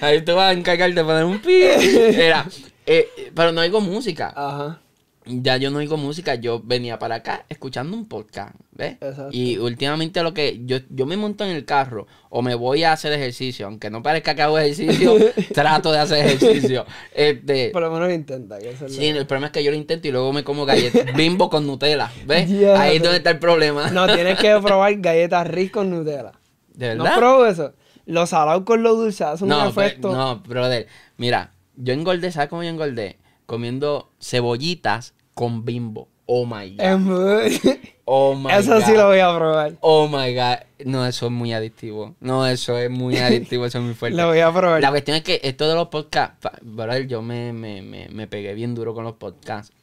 Ahí 0.00 0.22
tú 0.22 0.34
vas 0.34 0.50
a 0.50 0.52
encargarte 0.52 0.94
de 0.94 1.04
poner 1.04 1.24
un 1.24 1.40
pi. 1.40 1.62
Era, 1.62 2.46
eh, 2.86 3.30
pero 3.34 3.52
no 3.52 3.60
oigo 3.60 3.80
música. 3.80 4.32
Ajá 4.36 4.80
ya 5.26 5.56
yo 5.58 5.70
no 5.70 5.78
oigo 5.78 5.96
música, 5.96 6.34
yo 6.34 6.60
venía 6.64 6.98
para 6.98 7.16
acá 7.16 7.44
escuchando 7.48 7.96
un 7.96 8.06
podcast, 8.06 8.54
¿ves? 8.72 8.96
Y 9.30 9.58
últimamente 9.58 10.22
lo 10.22 10.32
que 10.32 10.62
yo, 10.64 10.78
yo 10.88 11.04
me 11.04 11.16
monto 11.16 11.44
en 11.44 11.50
el 11.50 11.64
carro 11.64 12.06
o 12.30 12.40
me 12.42 12.54
voy 12.54 12.84
a 12.84 12.92
hacer 12.92 13.12
ejercicio, 13.12 13.66
aunque 13.66 13.90
no 13.90 14.02
parezca 14.02 14.34
que 14.34 14.42
hago 14.42 14.58
ejercicio, 14.58 15.16
trato 15.54 15.92
de 15.92 15.98
hacer 15.98 16.26
ejercicio. 16.26 16.86
Este, 17.14 17.70
Por 17.70 17.82
lo 17.82 17.90
menos 17.90 18.10
intenta. 18.12 18.58
sí, 18.88 19.06
el 19.08 19.26
problema 19.26 19.48
es 19.48 19.52
que 19.52 19.62
yo 19.62 19.70
lo 19.70 19.76
intento 19.76 20.08
y 20.08 20.10
luego 20.10 20.32
me 20.32 20.42
como 20.42 20.64
galletas 20.64 21.12
bimbo 21.16 21.50
con 21.50 21.66
Nutella, 21.66 22.10
¿ves? 22.26 22.50
Ahí 22.76 22.96
es 22.96 23.02
donde 23.02 23.18
está 23.18 23.30
el 23.30 23.38
problema. 23.38 23.90
No, 23.90 24.06
tienes 24.06 24.38
que 24.38 24.58
probar 24.64 24.94
galletas 24.96 25.46
Riz 25.46 25.70
con 25.70 25.90
Nutella. 25.90 26.32
¿De 26.74 26.88
verdad? 26.88 27.04
No 27.04 27.16
pruebo 27.16 27.46
eso. 27.46 27.74
Los 28.06 28.30
salados 28.30 28.64
con 28.64 28.82
lo 28.82 28.94
dulce 28.94 29.24
no, 29.42 29.62
un 29.62 29.68
efecto. 29.68 30.12
no, 30.12 30.40
brother, 30.40 30.88
mira, 31.18 31.52
yo 31.76 31.92
engordé, 31.92 32.32
¿sabes 32.32 32.48
cómo 32.48 32.62
yo 32.62 32.70
engordé? 32.70 33.19
Comiendo 33.50 34.12
cebollitas 34.20 35.12
con 35.34 35.64
bimbo. 35.64 36.06
Oh 36.24 36.46
my 36.46 36.76
god. 36.76 37.50
oh 38.04 38.36
my 38.36 38.52
eso 38.52 38.80
sí 38.80 38.92
lo 38.92 39.08
voy 39.08 39.18
a 39.18 39.36
probar. 39.36 39.72
Oh 39.80 40.06
my 40.06 40.32
god. 40.32 40.58
No, 40.84 41.04
eso 41.04 41.26
es 41.26 41.32
muy 41.32 41.52
adictivo. 41.52 42.14
No, 42.20 42.46
eso 42.46 42.78
es 42.78 42.88
muy 42.88 43.16
adictivo, 43.18 43.66
eso 43.66 43.78
es 43.78 43.84
muy 43.84 43.94
fuerte. 43.94 44.16
Lo 44.16 44.28
voy 44.28 44.38
a 44.38 44.52
probar. 44.52 44.80
La 44.80 44.90
cuestión 44.90 45.16
es 45.16 45.24
que 45.24 45.40
esto 45.42 45.68
de 45.68 45.74
los 45.74 45.88
podcasts, 45.88 46.48
¿verdad? 46.62 47.00
Yo 47.00 47.22
me, 47.22 47.52
me, 47.52 47.82
me, 47.82 48.08
me 48.10 48.28
pegué 48.28 48.54
bien 48.54 48.72
duro 48.76 48.94
con 48.94 49.02
los 49.02 49.14
podcasts. 49.14 49.74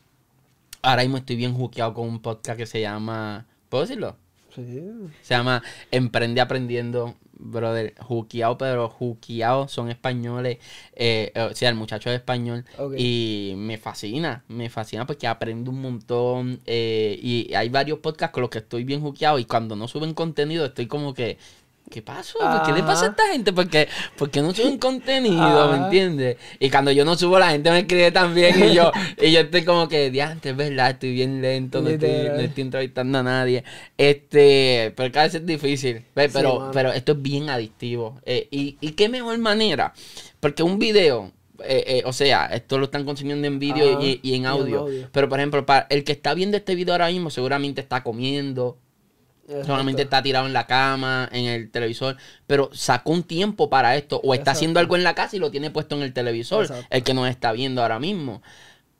Ahora 0.82 1.02
mismo 1.02 1.18
estoy 1.18 1.36
bien 1.36 1.54
juqueado 1.54 1.94
con 1.94 2.08
un 2.08 2.22
podcast 2.22 2.58
que 2.58 2.68
se 2.68 2.80
llama. 2.80 3.48
¿Puedo 3.68 3.84
decirlo? 3.84 4.16
Sí. 4.56 4.82
Se 5.22 5.34
llama 5.34 5.62
Emprende 5.92 6.40
Aprendiendo 6.40 7.16
brother, 7.40 7.94
juqueado, 8.00 8.58
pero 8.58 8.90
juqueado, 8.90 9.68
son 9.68 9.90
españoles, 9.90 10.58
eh, 10.94 11.32
o 11.36 11.56
sea, 11.56 11.70
el 11.70 11.76
muchacho 11.76 12.10
es 12.10 12.16
español 12.16 12.66
y 12.98 13.54
me 13.58 13.78
fascina, 13.78 14.44
me 14.48 14.70
fascina 14.70 15.06
porque 15.06 15.28
aprendo 15.28 15.72
un 15.72 15.82
montón 15.82 16.60
eh, 16.66 17.18
y 17.22 17.54
hay 17.54 17.70
varios 17.70 18.00
podcasts 18.00 18.34
con 18.34 18.42
los 18.42 18.50
que 18.50 18.60
estoy 18.60 18.84
bien 18.84 19.02
juqueado 19.02 19.40
y 19.40 19.46
cuando 19.46 19.76
no 19.76 19.88
suben 19.88 20.14
contenido 20.14 20.66
estoy 20.66 20.88
como 20.88 21.14
que 21.14 21.38
¿Qué 21.90 22.02
pasó? 22.02 22.38
¿Qué 22.66 22.74
le 22.74 22.84
pasa 22.84 23.06
a 23.06 23.10
esta 23.10 23.28
gente? 23.32 23.54
Porque, 23.54 23.88
porque 24.18 24.42
no 24.42 24.54
suben 24.54 24.78
contenido, 24.80 25.72
¿me 25.72 25.78
entiendes? 25.86 26.38
Y 26.60 26.70
cuando 26.70 26.92
yo 26.92 27.06
no 27.06 27.16
subo, 27.16 27.40
la 27.40 27.52
gente 27.52 27.72
me 27.72 27.80
escribe 27.80 28.12
también 28.12 28.62
y 28.62 28.74
yo, 28.74 28.92
y 29.22 29.32
yo 29.32 29.40
estoy 29.42 29.64
como 29.64 29.88
que, 29.88 30.12
diante, 30.12 30.50
es 30.50 30.58
verdad, 30.58 30.92
estoy 30.92 31.14
bien 31.14 31.42
lento, 31.42 31.82
no 31.82 31.90
estoy, 31.90 32.10
no 32.10 32.40
estoy, 32.40 32.64
entrevistando 32.64 33.20
a 33.20 33.24
nadie. 33.24 33.64
Este, 33.98 34.94
pero 34.98 35.12
cada 35.14 35.28
vez 35.28 35.36
es 35.36 35.46
difícil, 35.46 36.04
pero, 36.14 36.72
pero 36.74 36.92
esto 36.92 37.14
es 37.14 37.22
bien 37.22 37.50
adictivo. 37.50 38.20
Eh, 38.26 38.48
y, 38.52 38.78
y 38.82 38.92
qué 38.92 39.08
mejor 39.08 39.38
manera, 39.38 39.94
porque 40.42 40.64
un 40.64 40.80
video, 40.80 41.32
eh, 41.64 41.84
eh, 41.88 42.02
o 42.06 42.12
sea, 42.12 42.48
esto 42.48 42.78
lo 42.80 42.86
están 42.86 43.06
consumiendo 43.06 43.48
en 43.48 43.60
vídeo 43.60 44.02
y, 44.02 44.20
y, 44.22 44.36
en 44.36 44.46
audio. 44.46 44.88
Pero, 45.14 45.30
por 45.30 45.40
ejemplo, 45.40 45.66
para 45.66 45.88
el 45.90 46.04
que 46.04 46.12
está 46.12 46.34
viendo 46.34 46.58
este 46.58 46.76
video 46.76 46.94
ahora 46.94 47.08
mismo, 47.08 47.30
seguramente 47.30 47.80
está 47.80 48.04
comiendo, 48.04 48.78
Solamente 49.66 50.02
está 50.02 50.22
tirado 50.22 50.46
en 50.46 50.54
la 50.54 50.68
cama, 50.68 51.30
en 51.32 51.46
el 51.46 51.72
televisor, 51.72 52.18
pero 52.48 52.70
sacó 52.74 53.12
un 53.12 53.24
tiempo 53.24 53.70
para 53.70 53.96
esto, 53.96 54.20
o 54.24 54.34
está 54.34 54.52
haciendo 54.52 54.80
algo 54.80 54.98
en 54.98 55.04
la 55.04 55.16
casa 55.16 55.38
y 55.38 55.40
lo 55.40 55.52
tiene 55.52 55.72
puesto 55.72 55.96
en 55.96 56.02
el 56.02 56.12
televisor, 56.12 56.68
el 56.90 57.04
que 57.04 57.14
nos 57.14 57.30
está 57.30 57.54
viendo 57.54 57.82
ahora 57.82 58.00
mismo. 58.00 58.42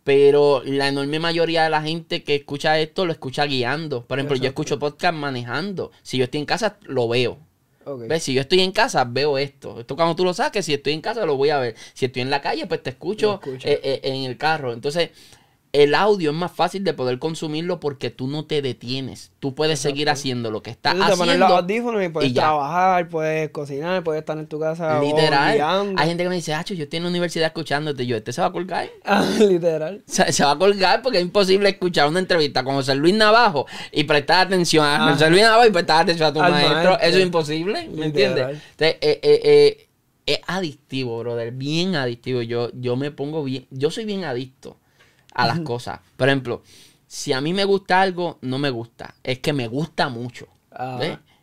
Pero 0.06 0.62
la 0.64 0.88
enorme 0.88 1.20
mayoría 1.20 1.66
de 1.66 1.70
la 1.70 1.82
gente 1.82 2.24
que 2.24 2.36
escucha 2.36 2.80
esto 2.80 3.06
lo 3.06 3.12
escucha 3.12 3.44
guiando. 3.46 4.06
Por 4.06 4.20
ejemplo, 4.20 4.38
yo 4.38 4.48
escucho 4.48 4.80
podcast 4.80 5.14
manejando. 5.14 5.92
Si 6.02 6.18
yo 6.18 6.24
estoy 6.24 6.40
en 6.40 6.46
casa, 6.46 6.78
lo 6.84 7.10
veo. 7.10 7.40
¿Ves? 8.08 8.24
Si 8.24 8.34
yo 8.34 8.40
estoy 8.40 8.62
en 8.62 8.72
casa, 8.72 9.04
veo 9.04 9.38
esto. 9.38 9.82
Esto 9.82 9.98
cuando 9.98 10.16
tú 10.16 10.24
lo 10.24 10.34
saques, 10.34 10.66
si 10.66 10.74
estoy 10.74 10.94
en 10.94 11.02
casa, 11.02 11.26
lo 11.26 11.36
voy 11.36 11.50
a 11.50 11.60
ver. 11.60 11.76
Si 11.94 12.06
estoy 12.06 12.22
en 12.22 12.30
la 12.30 12.42
calle, 12.42 12.68
pues 12.68 12.82
te 12.84 12.92
escucho, 12.92 13.42
eh, 13.46 13.60
eh, 13.84 14.00
en 14.04 14.24
el 14.24 14.38
carro. 14.38 14.72
Entonces, 14.72 15.10
el 15.74 15.96
audio 15.96 16.32
es 16.32 16.36
más 16.36 16.52
fácil 16.52 16.84
de 16.84 16.94
poder 16.94 17.20
consumirlo 17.20 17.80
porque 17.80 18.10
tú 18.10 18.28
no 18.28 18.46
te 18.46 18.62
detienes. 18.62 19.32
Tú 19.40 19.54
puedes 19.54 19.80
seguir 19.80 20.10
haciendo 20.10 20.50
lo 20.50 20.62
que 20.64 20.70
estás 20.70 20.94
haciendo. 20.94 21.14
Te 21.14 21.18
pones 21.18 21.40
los 21.40 21.52
audífonos 21.52 22.04
y 22.04 22.10
puedes 22.10 22.34
trabajar, 22.34 23.10
puedes 23.10 23.50
cocinar, 23.50 24.04
puedes 24.04 24.22
estar 24.22 24.38
en 24.38 24.48
tu 24.48 24.60
casa. 24.60 25.02
Literal. 25.02 25.94
Hay 25.98 26.08
gente 26.08 26.24
que 26.24 26.30
me 26.30 26.36
dice, 26.36 26.54
Hacho, 26.54 26.74
yo 26.74 26.84
estoy 26.84 26.98
en 26.98 27.04
la 27.04 27.10
universidad 27.10 27.48
escuchándote. 27.48 28.06
Yo, 28.06 28.16
¿este 28.16 28.32
se 28.34 28.42
va 28.42 28.48
a 28.48 28.52
colgar? 28.52 28.90
Ah, 29.10 29.26
literal. 29.40 30.04
Se, 30.06 30.44
va 30.44 30.52
a 30.52 30.58
colgar 30.58 31.02
porque 31.02 31.18
es 31.20 31.24
imposible 31.24 31.70
escuchar 31.70 32.10
una 32.10 32.20
entrevista 32.20 32.64
con 32.64 32.76
José 32.76 32.94
Luis 32.94 33.16
Navajo 33.16 33.66
y 33.92 34.04
prestar 34.04 34.48
atención 34.48 34.86
a 34.86 35.08
ah. 35.08 35.14
José 35.14 35.30
Luis 35.30 35.44
Navajo 35.44 35.66
y 35.66 35.72
prestar 35.72 36.02
atención 36.04 36.30
a 36.30 36.34
tu 36.34 36.40
maestro. 36.40 37.00
Eso 37.00 37.18
es 37.18 37.24
imposible, 37.24 37.88
¿me 37.90 38.08
entiendes? 38.08 38.44
Entonces, 38.72 38.98
eh, 39.02 39.20
eh, 39.22 39.42
eh, 39.44 39.88
es 40.26 40.40
adictivo, 40.46 41.20
brother. 41.20 41.52
Bien 41.52 41.96
adictivo. 41.96 42.42
Yo, 42.42 42.70
yo 42.74 42.96
me 42.98 43.12
pongo 43.12 43.44
bien. 43.44 43.66
Yo 43.72 43.92
soy 43.92 44.06
bien 44.06 44.26
adicto 44.26 44.78
a 45.38 45.48
las 45.48 45.60
cosas. 45.62 46.02
Por 46.18 46.28
ejemplo, 46.28 46.64
si 47.08 47.32
a 47.32 47.40
mí 47.40 47.54
me 47.54 47.64
gusta 47.64 48.02
algo, 48.02 48.40
no 48.42 48.58
me 48.58 48.70
gusta. 48.70 49.16
Es 49.24 49.40
que 49.40 49.54
me 49.54 49.68
gusta 49.68 50.10
mucho. 50.10 50.48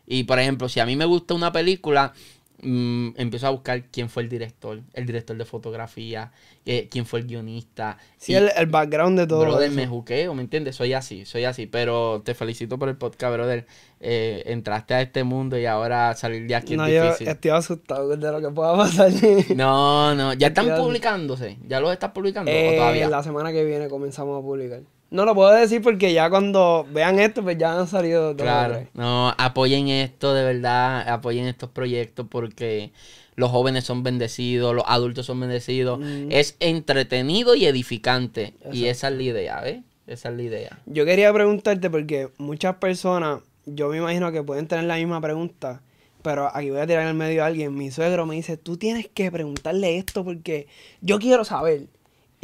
Y 0.05 0.25
por 0.25 0.37
ejemplo, 0.39 0.69
si 0.69 0.79
a 0.79 0.85
mí 0.85 0.95
me 0.95 1.05
gusta 1.05 1.33
una 1.33 1.51
película, 1.51 2.13
mm, 2.61 3.09
empiezo 3.17 3.47
a 3.47 3.49
buscar 3.49 3.83
quién 3.91 4.09
fue 4.09 4.23
el 4.23 4.29
director, 4.29 4.81
el 4.93 5.05
director 5.05 5.37
de 5.37 5.45
fotografía, 5.45 6.31
eh, 6.65 6.87
quién 6.89 7.05
fue 7.05 7.19
el 7.19 7.27
guionista. 7.27 7.97
Sí, 8.17 8.33
el, 8.33 8.65
background 8.67 9.19
de 9.19 9.27
todo. 9.27 9.41
Brother, 9.41 9.71
me 9.71 9.87
juqueo, 9.87 10.33
¿me 10.33 10.41
entiendes? 10.41 10.75
Soy 10.75 10.93
así, 10.93 11.25
soy 11.25 11.43
así. 11.43 11.65
Pero 11.67 12.21
te 12.23 12.33
felicito 12.33 12.79
por 12.79 12.89
el 12.89 12.97
podcast, 12.97 13.33
brother. 13.33 13.65
Eh, 13.99 14.43
entraste 14.47 14.93
a 14.93 15.01
este 15.01 15.23
mundo 15.23 15.57
y 15.57 15.65
ahora 15.65 16.13
salir 16.15 16.47
de 16.47 16.55
aquí 16.55 16.73
es 16.73 16.85
difícil. 16.85 17.25
Yo 17.25 17.31
estoy 17.31 17.51
asustado 17.51 18.09
de 18.09 18.31
lo 18.31 18.41
que 18.41 18.49
pueda 18.49 18.75
pasar. 18.75 19.11
no, 19.55 20.13
no, 20.15 20.33
ya 20.33 20.47
están 20.47 20.75
publicándose. 20.77 21.57
¿Ya 21.67 21.79
los 21.79 21.91
estás 21.91 22.11
publicando? 22.11 22.51
¿o 22.51 22.53
eh, 22.53 22.75
todavía? 22.77 23.09
La 23.09 23.23
semana 23.23 23.51
que 23.51 23.63
viene 23.63 23.87
comenzamos 23.87 24.39
a 24.39 24.41
publicar. 24.41 24.81
No 25.11 25.25
lo 25.25 25.35
puedo 25.35 25.51
decir 25.51 25.81
porque 25.81 26.13
ya 26.13 26.29
cuando 26.29 26.85
vean 26.91 27.19
esto, 27.19 27.43
pues 27.43 27.57
ya 27.57 27.79
han 27.79 27.87
salido. 27.87 28.35
Claro, 28.35 28.87
no, 28.93 29.33
apoyen 29.37 29.87
esto 29.87 30.33
de 30.33 30.43
verdad, 30.43 31.07
apoyen 31.07 31.45
estos 31.45 31.69
proyectos 31.69 32.25
porque 32.29 32.91
los 33.35 33.51
jóvenes 33.51 33.83
son 33.83 34.03
bendecidos, 34.03 34.73
los 34.73 34.85
adultos 34.87 35.25
son 35.25 35.39
bendecidos. 35.39 35.99
Mm. 35.99 36.31
Es 36.31 36.55
entretenido 36.59 37.55
y 37.55 37.65
edificante. 37.65 38.53
Y 38.71 38.85
esa 38.85 39.09
es 39.09 39.15
la 39.15 39.23
idea, 39.23 39.61
¿ves? 39.61 39.83
Esa 40.07 40.29
es 40.29 40.35
la 40.35 40.43
idea. 40.43 40.79
Yo 40.85 41.05
quería 41.05 41.33
preguntarte 41.33 41.89
porque 41.89 42.29
muchas 42.37 42.75
personas, 42.75 43.41
yo 43.65 43.89
me 43.89 43.97
imagino 43.97 44.31
que 44.31 44.43
pueden 44.43 44.67
tener 44.67 44.85
la 44.85 44.95
misma 44.97 45.19
pregunta, 45.19 45.81
pero 46.21 46.49
aquí 46.55 46.69
voy 46.69 46.79
a 46.79 46.87
tirar 46.87 47.03
en 47.03 47.09
el 47.09 47.13
medio 47.15 47.43
a 47.43 47.47
alguien. 47.47 47.75
Mi 47.75 47.91
suegro 47.91 48.25
me 48.25 48.35
dice, 48.35 48.57
tú 48.57 48.77
tienes 48.77 49.07
que 49.07 49.31
preguntarle 49.31 49.97
esto 49.97 50.23
porque 50.23 50.67
yo 51.01 51.19
quiero 51.19 51.43
saber. 51.43 51.87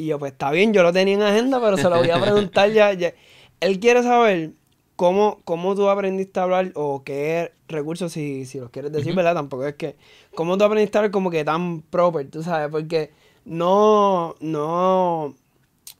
Y 0.01 0.07
yo, 0.07 0.17
pues 0.17 0.31
está 0.31 0.49
bien, 0.49 0.73
yo 0.73 0.81
lo 0.81 0.91
tenía 0.91 1.13
en 1.13 1.21
agenda, 1.21 1.61
pero 1.61 1.77
se 1.77 1.87
lo 1.87 1.99
voy 1.99 2.09
a 2.09 2.19
preguntar 2.21 2.71
ya. 2.71 2.89
Él 3.59 3.79
quiere 3.79 4.01
saber 4.01 4.53
cómo, 4.95 5.41
cómo 5.45 5.75
tú 5.75 5.89
aprendiste 5.89 6.39
a 6.39 6.43
hablar 6.43 6.71
o 6.73 7.03
qué 7.03 7.51
recursos, 7.67 8.11
si, 8.11 8.45
si 8.45 8.59
los 8.59 8.71
quieres 8.71 8.91
decir, 8.91 9.13
¿verdad? 9.13 9.35
Tampoco 9.35 9.67
es 9.67 9.75
que. 9.75 9.97
¿Cómo 10.33 10.57
tú 10.57 10.63
aprendiste 10.63 10.97
a 10.97 11.01
hablar 11.01 11.11
como 11.11 11.29
que 11.29 11.45
tan 11.45 11.83
proper, 11.83 12.31
tú 12.31 12.41
sabes? 12.41 12.69
Porque 12.71 13.11
no, 13.45 14.33
no. 14.39 15.35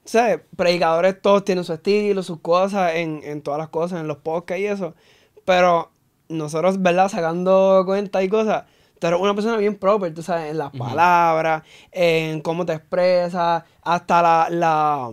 ¿Sabes? 0.04 0.40
Predicadores 0.56 1.22
todos 1.22 1.44
tienen 1.44 1.62
su 1.62 1.72
estilo, 1.72 2.24
sus 2.24 2.40
cosas, 2.40 2.96
en, 2.96 3.20
en 3.22 3.40
todas 3.40 3.58
las 3.58 3.68
cosas, 3.68 4.00
en 4.00 4.08
los 4.08 4.16
podcasts 4.16 4.60
y 4.60 4.66
eso. 4.66 4.94
Pero 5.44 5.92
nosotros, 6.28 6.82
¿verdad? 6.82 7.08
Sacando 7.08 7.84
cuentas 7.86 8.24
y 8.24 8.28
cosas 8.28 8.64
tú 9.02 9.08
eres 9.08 9.18
una 9.18 9.34
persona 9.34 9.56
bien 9.56 9.74
proper, 9.74 10.14
tú 10.14 10.22
sabes, 10.22 10.52
en 10.52 10.58
las 10.58 10.70
palabras, 10.70 11.64
en 11.90 12.40
cómo 12.40 12.64
te 12.64 12.74
expresas, 12.74 13.64
hasta 13.82 14.22
la, 14.22 14.46
la, 14.48 15.10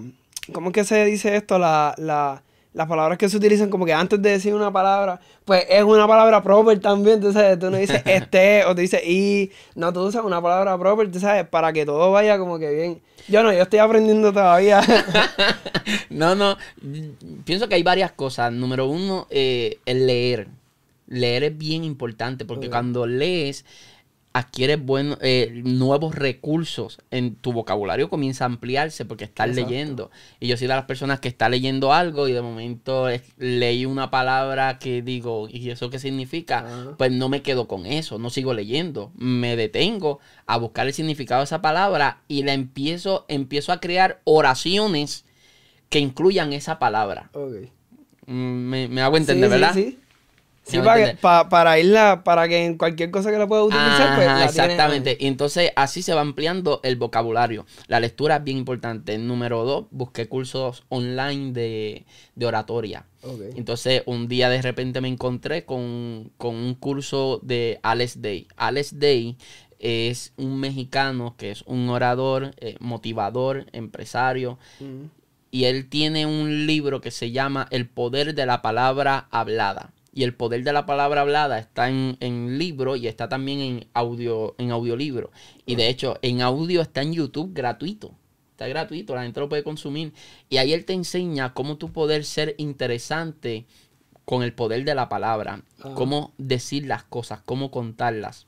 ¿cómo 0.54 0.68
es 0.70 0.74
que 0.74 0.84
se 0.84 1.06
dice 1.06 1.36
esto? 1.36 1.58
La, 1.58 1.96
la, 1.98 2.44
las 2.74 2.88
palabras 2.88 3.18
que 3.18 3.28
se 3.28 3.38
utilizan 3.38 3.72
como 3.72 3.88
que 3.88 3.94
antes 3.94 4.22
de 4.22 4.30
decir 4.30 4.54
una 4.54 4.72
palabra, 4.72 5.20
pues 5.44 5.66
es 5.68 5.84
una 5.84 6.08
palabra 6.08 6.44
proper 6.44 6.80
también, 6.80 7.20
tú 7.20 7.34
sabes, 7.34 7.58
tú 7.58 7.72
no 7.72 7.78
dices 7.78 8.04
este 8.06 8.64
o 8.66 8.76
te 8.76 8.82
dices 8.82 9.02
y, 9.04 9.50
no, 9.74 9.92
tú 9.92 10.02
usas 10.02 10.24
una 10.24 10.40
palabra 10.40 10.78
proper, 10.78 11.12
tú 11.12 11.20
sabes, 11.20 11.48
para 11.48 11.74
que 11.74 11.84
todo 11.84 12.12
vaya 12.12 12.38
como 12.38 12.60
que 12.60 12.72
bien. 12.72 13.02
Yo 13.28 13.42
no, 13.42 13.52
yo 13.52 13.64
estoy 13.64 13.80
aprendiendo 13.80 14.32
todavía. 14.32 14.82
no, 16.12 16.36
no, 16.36 16.58
pienso 17.44 17.68
que 17.68 17.74
hay 17.74 17.84
varias 17.84 18.12
cosas. 18.12 18.52
Número 18.52 18.88
uno, 18.88 19.26
eh, 19.32 19.80
el 19.88 20.06
leer 20.06 20.48
leer 21.10 21.44
es 21.44 21.58
bien 21.58 21.84
importante 21.84 22.46
porque 22.46 22.70
cuando 22.70 23.06
lees 23.06 23.66
adquieres 24.32 24.84
buenos, 24.84 25.18
eh, 25.22 25.62
nuevos 25.66 26.14
recursos 26.14 27.00
en 27.10 27.36
tu 27.36 27.52
vocabulario 27.52 28.10
comienza 28.10 28.46
a 28.46 28.48
ampliarse 28.48 29.04
porque 29.04 29.24
estás 29.24 29.54
leyendo. 29.56 30.12
Y 30.40 30.48
yo 30.48 30.56
soy 30.56 30.68
de 30.68 30.76
las 30.76 30.86
personas 30.86 31.20
que 31.20 31.28
está 31.28 31.50
leyendo 31.50 31.94
algo 31.94 32.28
y 32.28 32.34
de 32.34 32.42
momento 32.42 33.08
leí 33.38 33.86
una 33.86 34.12
palabra 34.12 34.78
que 34.78 35.02
digo 35.02 35.48
y 35.50 35.72
eso 35.72 35.90
qué 35.90 35.98
significa 35.98 36.66
pues 36.98 37.12
no 37.12 37.28
me 37.28 37.42
quedo 37.42 37.68
con 37.68 37.86
eso 37.88 38.20
no 38.20 38.30
sigo 38.30 38.54
leyendo. 38.54 39.12
Me 39.16 39.56
detengo 39.56 40.20
a 40.46 40.58
buscar 40.58 40.86
el 40.86 40.94
significado 40.94 41.42
de 41.42 41.46
esa 41.46 41.62
palabra 41.62 42.22
y 42.28 42.44
la 42.44 42.54
empiezo 42.54 43.26
empiezo 43.28 43.72
a 43.72 43.80
crear 43.80 44.22
oraciones 44.26 45.26
que 45.90 46.00
incluyan 46.00 46.54
esa 46.54 46.78
palabra. 46.78 47.32
Mm, 48.28 48.90
me, 48.90 49.02
hago 49.02 49.18
entender 49.18 49.50
verdad 49.50 49.74
sí. 49.74 49.84
Sí, 49.84 49.99
para, 51.22 51.50
para 51.50 51.80
irla, 51.80 52.24
para 52.24 52.48
que 52.48 52.66
en 52.66 52.78
cualquier 52.78 53.12
cosa 53.12 53.32
que 53.32 53.38
la 53.38 53.48
pueda 53.48 53.64
utilizar, 53.64 54.16
pues 54.16 54.50
Exactamente. 54.50 55.18
Y 55.20 55.28
entonces 55.28 55.72
así 55.76 56.02
se 56.02 56.14
va 56.14 56.22
ampliando 56.22 56.80
el 56.84 56.96
vocabulario. 56.96 57.66
La 57.88 58.00
lectura 58.00 58.38
es 58.38 58.44
bien 58.44 58.58
importante. 58.58 59.18
Número 59.18 59.64
dos, 59.64 59.86
busqué 59.92 60.28
cursos 60.28 60.84
online 60.90 61.52
de, 61.54 62.06
oratoria. 62.46 63.06
Entonces, 63.56 64.04
un 64.06 64.28
día 64.28 64.50
de 64.50 64.62
repente 64.62 65.02
me 65.02 65.10
encontré 65.10 65.66
con, 65.66 66.32
un 66.38 66.78
curso 66.80 67.40
de 67.44 67.80
Alex 67.84 68.22
Day. 68.22 68.48
Alex 68.56 69.00
Day 69.00 69.38
es 69.80 70.34
un 70.38 70.60
mexicano 70.60 71.36
que 71.38 71.52
es 71.52 71.64
un 71.64 71.90
orador, 71.90 72.54
eh, 72.58 72.76
motivador, 72.80 73.66
empresario. 73.72 74.58
Mm. 74.80 75.06
Y 75.52 75.64
él 75.66 75.90
tiene 75.90 76.26
un 76.26 76.68
libro 76.68 77.02
que 77.02 77.12
se 77.12 77.32
llama 77.32 77.68
El 77.72 77.88
poder 77.90 78.36
de 78.36 78.46
la 78.46 78.62
palabra 78.62 79.28
hablada 79.32 79.94
y 80.14 80.24
el 80.24 80.34
poder 80.34 80.64
de 80.64 80.74
la 80.74 80.86
palabra 80.86 81.22
hablada 81.22 81.60
está 81.60 81.90
en, 81.90 82.58
libro 82.58 82.96
y 82.96 83.08
está 83.08 83.30
también 83.30 83.60
en 83.60 83.88
audio 83.94 84.56
en 84.58 84.72
audiolibro. 84.72 85.32
Y 85.66 85.76
de 85.76 85.88
hecho, 85.90 86.18
en 86.22 86.42
audio 86.42 86.82
está 86.82 87.02
en 87.02 87.14
YouTube 87.14 87.54
gratuito. 87.54 88.14
Está 88.52 88.68
gratuito, 88.68 89.16
la 89.16 89.24
gente 89.24 89.40
lo 89.40 89.48
puede 89.48 89.64
consumir. 89.64 90.14
Y 90.50 90.58
ahí 90.58 90.74
él 90.74 90.86
te 90.86 90.94
enseña 90.94 91.54
cómo 91.54 91.78
tú 91.78 91.94
poder 91.94 92.26
ser 92.26 92.56
interesante 92.58 93.66
con 94.26 94.44
el 94.44 94.54
poder 94.54 94.84
de 94.84 94.96
la 94.96 95.10
palabra. 95.10 95.64
Cómo 95.96 96.34
decir 96.38 96.86
las 96.86 97.04
cosas, 97.04 97.42
cómo 97.46 97.72
contarlas. 97.72 98.48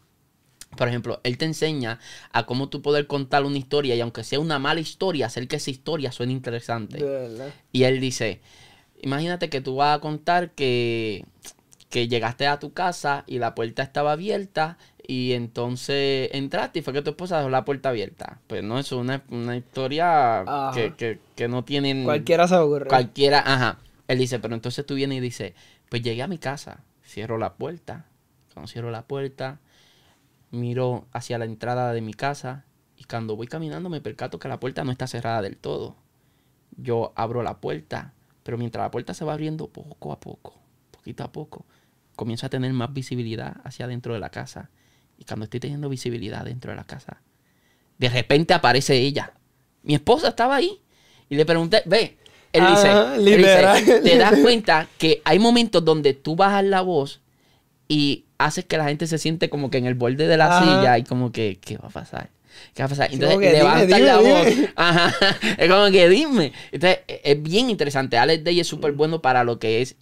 Por 0.78 0.88
ejemplo, 0.88 1.20
él 1.24 1.38
te 1.38 1.46
enseña 1.46 2.00
a 2.32 2.46
cómo 2.46 2.70
tú 2.70 2.82
poder 2.82 3.08
contar 3.08 3.44
una 3.44 3.58
historia 3.58 3.96
y 3.96 4.02
aunque 4.02 4.24
sea 4.24 4.40
una 4.40 4.58
mala 4.58 4.80
historia, 4.80 5.26
hacer 5.26 5.48
que 5.48 5.58
esa 5.58 5.70
historia 5.70 6.12
suene 6.12 6.32
interesante. 6.34 7.04
Y 7.72 7.84
él 7.84 8.00
dice, 8.00 8.42
Imagínate 9.02 9.50
que 9.50 9.62
tú 9.62 9.78
vas 9.78 9.98
a 9.98 10.00
contar 10.00 10.52
que, 10.52 11.26
llegaste 11.92 12.48
a 12.48 12.60
tu 12.60 12.72
casa 12.72 13.24
y 13.26 13.40
la 13.40 13.56
puerta 13.56 13.82
estaba 13.82 14.14
abierta 14.14 14.78
y 15.06 15.34
entonces 15.34 16.30
entraste 16.34 16.80
y 16.80 16.82
fue 16.84 16.94
que 16.94 17.02
tu 17.02 17.10
esposa 17.10 17.38
dejó 17.38 17.50
la 17.50 17.66
puerta 17.66 17.90
abierta. 17.90 18.40
Pues 18.46 18.64
no, 18.64 18.78
es 18.78 18.92
una, 18.92 19.24
historia 19.58 20.46
que, 20.74 21.20
que, 21.36 21.48
no 21.48 21.64
tienen... 21.66 22.04
Cualquiera 22.04 22.48
se 22.48 22.56
ocurre. 22.56 22.88
Cualquiera, 22.88 23.40
ajá. 23.40 23.80
Él 24.08 24.20
dice, 24.20 24.40
pero 24.40 24.54
entonces 24.54 24.86
tú 24.86 24.94
vienes 24.94 25.18
y 25.18 25.22
dices, 25.22 25.54
pues 25.90 26.04
llegué 26.04 26.22
a 26.22 26.28
mi 26.28 26.38
casa, 26.38 26.84
cierro 27.04 27.40
la 27.40 27.56
puerta. 27.56 28.06
Cuando 28.54 28.68
cierro 28.68 28.92
la 28.92 29.08
puerta, 29.08 29.60
miro 30.52 31.08
hacia 31.12 31.40
la 31.40 31.46
entrada 31.46 31.92
de 31.92 32.02
mi 32.02 32.14
casa 32.14 32.66
y 32.98 33.06
cuando 33.06 33.36
voy 33.36 33.48
caminando 33.48 33.90
me 33.90 34.00
percato 34.00 34.38
que 34.38 34.48
la 34.48 34.60
puerta 34.60 34.84
no 34.84 34.92
está 34.92 35.08
cerrada 35.08 35.42
del 35.42 35.58
todo. 35.58 35.96
Yo 36.78 37.14
abro 37.16 37.42
la 37.42 37.58
puerta 37.58 38.14
pero 38.44 38.58
mientras 38.58 38.84
la 38.84 38.92
puerta 38.92 39.14
se 39.14 39.26
va 39.26 39.34
abriendo 39.34 39.68
poco 39.68 40.12
a 40.12 40.20
poco, 40.20 40.60
poquito 40.92 41.24
a 41.24 41.32
poco, 41.32 41.66
comienzo 42.16 42.46
a 42.46 42.50
tener 42.50 42.72
más 42.74 42.94
visibilidad 42.94 43.58
hacia 43.64 43.88
dentro 43.88 44.14
de 44.14 44.20
la 44.20 44.30
casa. 44.30 44.70
Y 45.18 45.26
cuando 45.26 45.46
estoy 45.46 45.60
teniendo 45.60 45.90
visibilidad 45.90 46.46
dentro 46.46 46.72
de 46.72 46.78
la 46.78 46.84
casa, 46.84 47.22
de 47.98 48.10
repente 48.10 48.54
aparece 48.54 48.98
ella. 48.98 49.34
Mi 49.84 49.94
esposa 49.94 50.30
estaba 50.30 50.56
ahí. 50.56 50.82
Y 51.30 51.36
le 51.36 51.46
pregunté, 51.46 51.84
ve, 51.86 52.18
él 52.54 52.64
dice, 52.70 54.02
te 54.02 54.18
das 54.18 54.40
cuenta 54.42 54.88
que 54.98 55.22
hay 55.24 55.40
momentos 55.40 55.86
donde 55.86 56.14
tú 56.14 56.36
bajas 56.36 56.64
la 56.66 56.82
voz 56.82 57.22
y 57.88 58.26
haces 58.38 58.66
que 58.66 58.78
la 58.78 58.86
gente 58.86 59.08
se 59.08 59.18
siente 59.18 59.50
como 59.50 59.70
que 59.70 59.78
en 59.78 59.86
el 59.86 59.96
borde 59.96 60.28
de 60.28 60.38
la 60.38 60.60
silla 60.60 60.98
y 60.98 61.04
como 61.04 61.32
que, 61.32 61.60
¿qué 61.62 61.78
va 61.78 61.88
a 61.88 61.92
pasar? 61.92 62.30
¿Qué 62.74 62.84
va 62.84 62.86
a 62.86 62.90
pasar? 62.90 63.10
Entonces 63.12 63.40
levanta 63.40 64.00
la 64.00 64.18
voz. 64.18 64.48
Ajá. 64.76 65.14
Es 65.58 65.70
como 65.70 65.92
que 65.92 66.10
dime. 66.10 66.54
Entonces 66.72 67.00
es 67.08 67.42
bien 67.42 67.70
interesante. 67.70 68.18
Alex 68.18 68.44
Day 68.44 68.60
es 68.60 68.68
súper 68.68 68.94
bueno 68.94 69.22
para 69.22 69.44
lo 69.44 69.60
que 69.60 69.82
es 69.82 69.96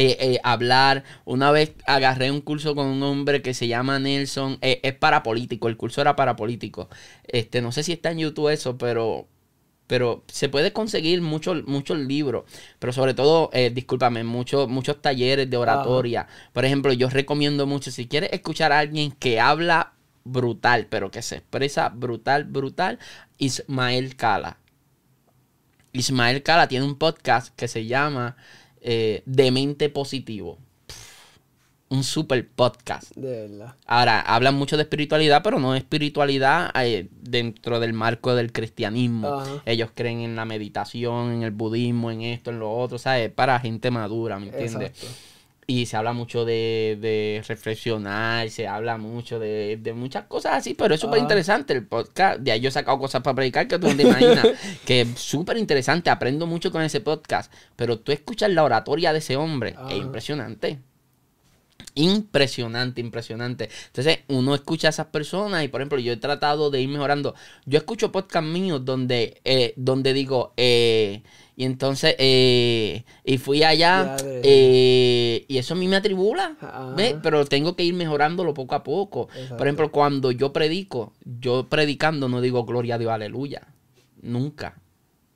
eh, 0.00 0.16
eh, 0.20 0.40
hablar. 0.44 1.02
Una 1.24 1.50
vez 1.50 1.72
agarré 1.84 2.30
un 2.30 2.40
curso 2.40 2.76
con 2.76 2.86
un 2.86 3.02
hombre 3.02 3.42
que 3.42 3.52
se 3.52 3.66
llama 3.66 3.98
Nelson. 3.98 4.58
Eh, 4.62 4.78
es 4.84 4.94
para 4.94 5.24
político. 5.24 5.66
El 5.66 5.76
curso 5.76 6.00
era 6.00 6.14
para 6.14 6.36
político. 6.36 6.88
Este, 7.26 7.60
no 7.60 7.72
sé 7.72 7.82
si 7.82 7.92
está 7.92 8.12
en 8.12 8.18
YouTube 8.18 8.50
eso, 8.50 8.78
pero. 8.78 9.26
Pero 9.88 10.22
se 10.28 10.50
puede 10.50 10.74
conseguir 10.74 11.22
muchos 11.22 11.66
muchos 11.66 11.98
libros, 11.98 12.44
pero 12.78 12.92
sobre 12.92 13.14
todo, 13.14 13.50
discúlpame, 13.72 14.22
muchos 14.22 14.68
muchos 14.68 15.00
talleres 15.00 15.48
de 15.48 15.56
oratoria. 15.56 16.28
Por 16.52 16.66
ejemplo, 16.66 16.92
yo 16.92 17.08
recomiendo 17.08 17.66
mucho, 17.66 17.90
si 17.90 18.06
quieres 18.06 18.30
escuchar 18.34 18.70
a 18.70 18.80
alguien 18.80 19.12
que 19.12 19.40
habla 19.40 19.94
brutal, 20.30 20.86
pero 20.88 21.10
que 21.10 21.22
se 21.22 21.36
expresa 21.36 21.88
brutal, 21.88 22.44
brutal, 22.44 22.98
Ismael 23.38 24.16
Cala. 24.16 24.58
Ismael 25.92 26.42
Cala 26.42 26.68
tiene 26.68 26.84
un 26.84 26.96
podcast 26.96 27.54
que 27.56 27.68
se 27.68 27.86
llama 27.86 28.36
eh, 28.80 29.22
Demente 29.26 29.88
Positivo. 29.88 30.58
un 31.90 32.04
super 32.04 32.46
podcast. 32.46 33.16
De 33.16 33.48
verdad. 33.48 33.74
Ahora, 33.86 34.20
hablan 34.20 34.54
mucho 34.54 34.76
de 34.76 34.82
espiritualidad, 34.82 35.42
pero 35.42 35.58
no 35.58 35.74
espiritualidad 35.74 36.70
eh, 36.74 37.08
dentro 37.10 37.80
del 37.80 37.94
marco 37.94 38.34
del 38.34 38.52
cristianismo. 38.52 39.42
Ellos 39.64 39.90
creen 39.94 40.20
en 40.20 40.36
la 40.36 40.44
meditación, 40.44 41.32
en 41.32 41.42
el 41.42 41.50
budismo, 41.50 42.10
en 42.10 42.20
esto, 42.20 42.50
en 42.50 42.58
lo 42.58 42.70
otro, 42.70 42.98
¿sabes? 42.98 43.30
Para 43.30 43.58
gente 43.58 43.90
madura, 43.90 44.38
¿me 44.38 44.48
entiendes? 44.48 44.92
Y 45.70 45.84
se 45.84 45.98
habla 45.98 46.14
mucho 46.14 46.46
de, 46.46 46.96
de 46.98 47.44
reflexionar, 47.46 48.48
se 48.48 48.66
habla 48.66 48.96
mucho 48.96 49.38
de, 49.38 49.78
muchas 49.94 50.24
cosas 50.24 50.54
así, 50.54 50.72
pero 50.72 50.94
es 50.94 51.00
súper 51.02 51.18
interesante 51.18 51.74
el 51.74 51.86
podcast. 51.86 52.40
De 52.40 52.52
ahí 52.52 52.60
yo 52.60 52.70
he 52.70 52.72
sacado 52.72 52.98
cosas 52.98 53.20
para 53.20 53.34
predicar 53.34 53.68
que 53.68 53.78
tú 53.78 53.86
no 53.86 53.94
te 53.94 54.04
imaginas. 54.04 54.48
que 54.86 55.02
es 55.02 55.20
súper 55.20 55.58
interesante, 55.58 56.08
aprendo 56.08 56.46
mucho 56.46 56.72
con 56.72 56.80
ese 56.80 57.02
podcast. 57.02 57.52
Pero 57.76 57.98
tú 57.98 58.12
escuchas 58.12 58.50
la 58.50 58.64
oratoria 58.64 59.12
de 59.12 59.18
ese 59.18 59.36
hombre, 59.36 59.76
es 59.90 59.98
impresionante. 59.98 60.78
Impresionante, 61.94 63.02
impresionante. 63.02 63.68
Entonces, 63.88 64.20
uno 64.28 64.54
escucha 64.54 64.88
a 64.88 64.90
esas 64.90 65.08
personas 65.08 65.64
y, 65.64 65.68
por 65.68 65.82
ejemplo, 65.82 65.98
yo 65.98 66.14
he 66.14 66.16
tratado 66.16 66.70
de 66.70 66.80
ir 66.80 66.88
mejorando. 66.88 67.34
Yo 67.66 67.76
escucho 67.76 68.10
podcast 68.10 68.46
míos 68.46 68.86
donde, 68.86 69.42
eh, 69.44 69.74
donde 69.76 70.14
digo, 70.14 70.54
eh, 70.56 71.22
y 71.58 71.64
entonces, 71.64 72.14
eh, 72.20 73.02
y 73.24 73.38
fui 73.38 73.64
allá, 73.64 74.14
eh, 74.24 75.44
y 75.48 75.58
eso 75.58 75.74
a 75.74 75.76
mí 75.76 75.88
me 75.88 75.96
atribula, 75.96 76.56
¿ves? 76.96 77.16
Pero 77.20 77.46
tengo 77.46 77.74
que 77.74 77.82
ir 77.82 77.94
mejorándolo 77.94 78.54
poco 78.54 78.76
a 78.76 78.84
poco. 78.84 79.28
Por 79.48 79.66
ejemplo, 79.66 79.90
cuando 79.90 80.30
yo 80.30 80.52
predico, 80.52 81.14
yo 81.24 81.68
predicando 81.68 82.28
no 82.28 82.40
digo 82.40 82.64
gloria 82.64 82.94
a 82.94 82.98
Dios, 82.98 83.10
aleluya. 83.10 83.66
Nunca. 84.22 84.80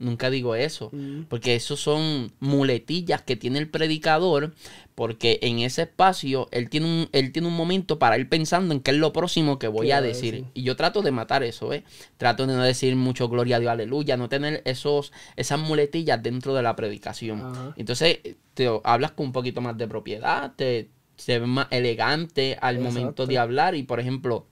Nunca 0.02 0.30
digo 0.30 0.56
eso, 0.56 0.90
mm. 0.92 1.22
porque 1.28 1.54
eso 1.54 1.76
son 1.76 2.32
muletillas 2.40 3.22
que 3.22 3.36
tiene 3.36 3.60
el 3.60 3.68
predicador, 3.68 4.52
porque 4.96 5.38
en 5.42 5.60
ese 5.60 5.82
espacio 5.82 6.48
él 6.50 6.68
tiene 6.70 6.86
un, 6.86 7.08
él 7.12 7.30
tiene 7.30 7.46
un 7.46 7.54
momento 7.54 8.00
para 8.00 8.18
ir 8.18 8.28
pensando 8.28 8.74
en 8.74 8.80
qué 8.80 8.90
es 8.90 8.96
lo 8.96 9.12
próximo 9.12 9.60
que 9.60 9.68
voy 9.68 9.92
a 9.92 10.00
decir. 10.00 10.44
Y 10.54 10.64
yo 10.64 10.74
trato 10.74 11.02
de 11.02 11.12
matar 11.12 11.44
eso, 11.44 11.72
¿eh? 11.72 11.84
Trato 12.16 12.46
de 12.46 12.54
no 12.54 12.62
decir 12.62 12.96
mucho 12.96 13.28
gloria 13.28 13.56
a 13.56 13.60
Dios, 13.60 13.70
aleluya, 13.70 14.16
no 14.16 14.28
tener 14.28 14.60
esos, 14.64 15.12
esas 15.36 15.60
muletillas 15.60 16.22
dentro 16.22 16.52
de 16.54 16.62
la 16.62 16.74
predicación. 16.74 17.72
Entonces, 17.76 18.18
te 18.54 18.68
hablas 18.82 19.12
con 19.12 19.26
un 19.26 19.32
poquito 19.32 19.60
más 19.60 19.78
de 19.78 19.86
propiedad, 19.86 20.52
te, 20.56 20.90
se 21.16 21.38
ve 21.38 21.46
más 21.46 21.68
elegante 21.70 22.58
al 22.60 22.80
momento 22.80 23.26
de 23.26 23.38
hablar 23.38 23.76
y, 23.76 23.84
por 23.84 24.00
ejemplo, 24.00 24.48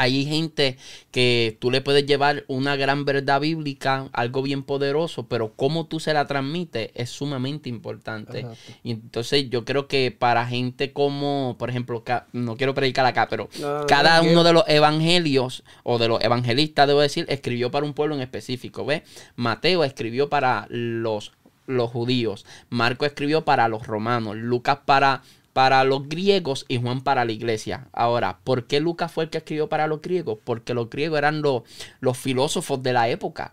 hay 0.00 0.24
gente 0.24 0.78
que 1.10 1.58
tú 1.60 1.70
le 1.70 1.82
puedes 1.82 2.06
llevar 2.06 2.44
una 2.48 2.74
gran 2.74 3.04
verdad 3.04 3.38
bíblica, 3.38 4.08
algo 4.14 4.40
bien 4.40 4.62
poderoso, 4.62 5.26
pero 5.26 5.52
cómo 5.54 5.88
tú 5.88 6.00
se 6.00 6.14
la 6.14 6.26
transmites 6.26 6.90
es 6.94 7.10
sumamente 7.10 7.68
importante. 7.68 8.46
Y 8.82 8.92
entonces 8.92 9.50
yo 9.50 9.66
creo 9.66 9.88
que 9.88 10.10
para 10.10 10.46
gente 10.46 10.94
como, 10.94 11.56
por 11.58 11.68
ejemplo, 11.68 12.02
no 12.32 12.56
quiero 12.56 12.72
predicar 12.72 13.04
acá, 13.04 13.28
pero 13.28 13.50
cada 13.86 14.22
uno 14.22 14.42
de 14.42 14.54
los 14.54 14.64
evangelios 14.68 15.64
o 15.82 15.98
de 15.98 16.08
los 16.08 16.24
evangelistas, 16.24 16.88
debo 16.88 17.02
decir, 17.02 17.26
escribió 17.28 17.70
para 17.70 17.84
un 17.84 17.92
pueblo 17.92 18.14
en 18.14 18.22
específico. 18.22 18.86
¿Ves? 18.86 19.02
Mateo 19.36 19.84
escribió 19.84 20.30
para 20.30 20.66
los, 20.70 21.32
los 21.66 21.90
judíos, 21.90 22.46
Marco 22.70 23.04
escribió 23.04 23.44
para 23.44 23.68
los 23.68 23.86
romanos, 23.86 24.36
Lucas 24.36 24.78
para 24.86 25.20
para 25.52 25.82
los 25.84 26.08
griegos 26.08 26.64
y 26.68 26.80
Juan 26.80 27.02
para 27.02 27.24
la 27.24 27.32
iglesia. 27.32 27.88
Ahora, 27.92 28.38
¿por 28.44 28.66
qué 28.66 28.80
Lucas 28.80 29.12
fue 29.12 29.24
el 29.24 29.30
que 29.30 29.38
escribió 29.38 29.68
para 29.68 29.86
los 29.86 30.00
griegos? 30.00 30.38
Porque 30.44 30.74
los 30.74 30.90
griegos 30.90 31.18
eran 31.18 31.42
los, 31.42 31.62
los 32.00 32.16
filósofos 32.16 32.82
de 32.82 32.92
la 32.92 33.08
época 33.08 33.52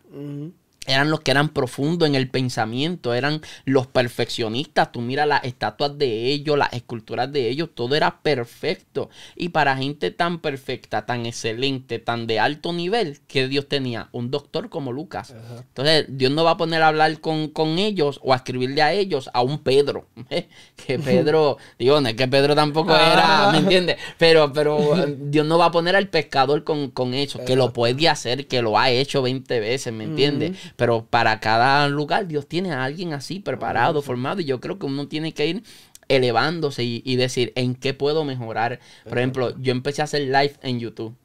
eran 0.88 1.12
los 1.12 1.20
que 1.20 1.32
eran 1.32 1.50
profundos 1.50 2.08
en 2.08 2.16
el 2.16 2.30
pensamiento, 2.30 3.14
eran 3.14 3.42
los 3.66 3.88
perfeccionistas. 3.88 4.92
Tú 4.92 5.02
mira 5.02 5.26
las 5.26 5.44
estatuas 5.44 5.98
de 5.98 6.28
ellos, 6.28 6.58
las 6.58 6.74
esculturas 6.74 7.32
de 7.32 7.50
ellos, 7.50 7.70
todo 7.74 7.96
era 7.96 8.22
perfecto. 8.22 9.10
Y 9.36 9.50
para 9.50 9.78
gente 9.78 10.12
tan 10.12 10.40
perfecta, 10.40 11.06
tan 11.06 11.26
excelente, 11.26 12.00
tan 12.00 12.26
de 12.26 12.40
alto 12.40 12.74
nivel, 12.74 13.20
que 13.28 13.48
Dios 13.48 13.68
tenía 13.68 14.10
un 14.12 14.32
doctor 14.32 14.70
como 14.70 14.92
Lucas. 14.92 15.36
Entonces, 15.60 16.06
Dios 16.10 16.32
no 16.32 16.44
va 16.44 16.52
a 16.52 16.58
poner 16.58 16.82
a 16.82 16.88
hablar 16.88 17.20
con, 17.20 17.52
ellos 17.78 18.20
o 18.24 18.34
a 18.34 18.38
escribirle 18.38 18.82
a 18.82 18.94
ellos 18.94 19.30
a 19.34 19.42
un 19.42 19.60
Pedro. 19.60 20.08
que 20.86 20.98
Pedro, 21.04 21.58
digo, 21.78 22.00
no 22.00 22.08
es 22.08 22.16
que 22.16 22.28
Pedro 22.28 22.56
tampoco 22.56 22.96
era, 22.96 23.52
¿me 23.52 23.60
entiendes? 23.60 23.98
Pero, 24.18 24.54
pero 24.54 24.78
Dios 25.20 25.46
no 25.46 25.58
va 25.58 25.66
a 25.66 25.72
poner 25.72 25.96
al 25.96 26.08
pescador 26.08 26.64
con, 26.64 26.92
con 26.92 27.14
eso, 27.14 27.44
que 27.44 27.56
lo 27.56 27.74
puede 27.74 28.08
hacer, 28.08 28.48
que 28.48 28.62
lo 28.62 28.78
ha 28.80 28.90
hecho 28.90 29.22
20 29.22 29.60
veces, 29.60 29.94
¿me 29.94 30.06
entiendes? 30.06 30.58
Pero 30.78 31.06
para 31.06 31.42
cada 31.42 31.90
lugar 31.90 32.28
Dios 32.28 32.48
tiene 32.48 32.72
a 32.72 32.86
alguien 32.86 33.12
así 33.12 33.40
preparado, 33.40 34.02
formado. 34.02 34.40
Y 34.40 34.46
yo 34.46 34.62
creo 34.62 34.80
que 34.80 34.86
uno 34.86 35.10
tiene 35.10 35.34
que 35.34 35.48
ir 35.48 35.64
elevándose 36.08 36.84
y, 36.86 37.16
decir 37.18 37.52
en 37.56 37.76
qué 37.76 37.94
puedo 37.94 38.24
mejorar. 38.24 38.80
Por 39.10 39.18
ejemplo, 39.18 39.60
yo 39.60 39.74
empecé 39.74 40.02
a 40.02 40.06
hacer 40.06 40.22
live 40.22 40.56
en 40.62 40.80
YouTube. 40.80 41.16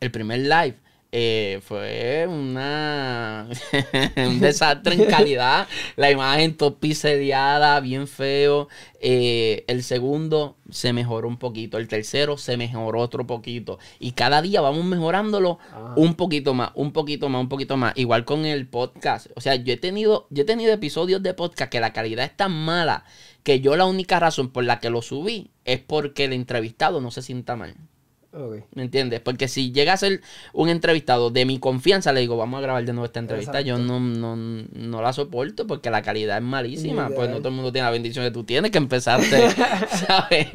El 0.00 0.10
primer 0.10 0.38
live 0.38 0.76
eh, 1.10 1.60
fue 1.62 2.26
una 2.28 3.48
un 4.16 4.40
desastre 4.40 4.94
en 4.94 5.06
calidad. 5.06 5.66
La 5.96 6.10
imagen 6.10 6.56
topicediada, 6.56 7.80
bien 7.80 8.06
feo. 8.06 8.68
Eh, 9.00 9.64
el 9.68 9.82
segundo 9.82 10.56
se 10.70 10.92
mejoró 10.92 11.28
un 11.28 11.38
poquito. 11.38 11.78
El 11.78 11.88
tercero 11.88 12.36
se 12.36 12.56
mejoró 12.58 13.00
otro 13.00 13.26
poquito. 13.26 13.78
Y 13.98 14.12
cada 14.12 14.42
día 14.42 14.60
vamos 14.60 14.84
mejorándolo 14.84 15.58
ah. 15.72 15.94
un 15.96 16.14
poquito 16.14 16.52
más, 16.52 16.72
un 16.74 16.92
poquito 16.92 17.28
más, 17.30 17.40
un 17.40 17.48
poquito 17.48 17.76
más. 17.78 17.96
Igual 17.96 18.26
con 18.26 18.44
el 18.44 18.68
podcast. 18.68 19.28
O 19.34 19.40
sea, 19.40 19.54
yo 19.54 19.72
he 19.72 19.78
tenido, 19.78 20.26
yo 20.28 20.42
he 20.42 20.46
tenido 20.46 20.72
episodios 20.72 21.22
de 21.22 21.32
podcast 21.32 21.72
que 21.72 21.80
la 21.80 21.94
calidad 21.94 22.26
es 22.26 22.36
tan 22.36 22.52
mala 22.52 23.04
que 23.42 23.60
yo 23.60 23.76
la 23.76 23.86
única 23.86 24.20
razón 24.20 24.50
por 24.50 24.64
la 24.64 24.78
que 24.78 24.90
lo 24.90 25.00
subí 25.00 25.52
es 25.64 25.80
porque 25.80 26.24
el 26.24 26.34
entrevistado 26.34 27.00
no 27.00 27.10
se 27.10 27.22
sienta 27.22 27.56
mal. 27.56 27.74
¿Me 28.74 28.82
entiendes? 28.82 29.20
Porque 29.20 29.48
si 29.48 29.72
llega 29.72 29.94
a 29.94 29.96
ser 29.96 30.20
un 30.52 30.68
entrevistado 30.68 31.30
de 31.30 31.46
mi 31.46 31.58
confianza, 31.58 32.12
le 32.12 32.20
digo, 32.20 32.36
vamos 32.36 32.58
a 32.58 32.60
grabar 32.60 32.84
de 32.84 32.92
nuevo 32.92 33.06
esta 33.06 33.20
entrevista. 33.20 33.62
Yo 33.62 33.78
no, 33.78 33.98
no, 34.00 34.36
no, 34.36 35.02
la 35.02 35.12
soporto 35.14 35.66
porque 35.66 35.90
la 35.90 36.02
calidad 36.02 36.36
es 36.36 36.42
malísima. 36.42 37.08
Pues 37.08 37.30
no 37.30 37.38
todo 37.38 37.48
el 37.48 37.54
mundo 37.54 37.72
tiene 37.72 37.86
la 37.86 37.90
bendición 37.90 38.24
que 38.24 38.30
tú 38.30 38.44
tienes 38.44 38.70
que 38.70 38.78
empezarte, 38.78 39.50
¿sabes? 40.06 40.48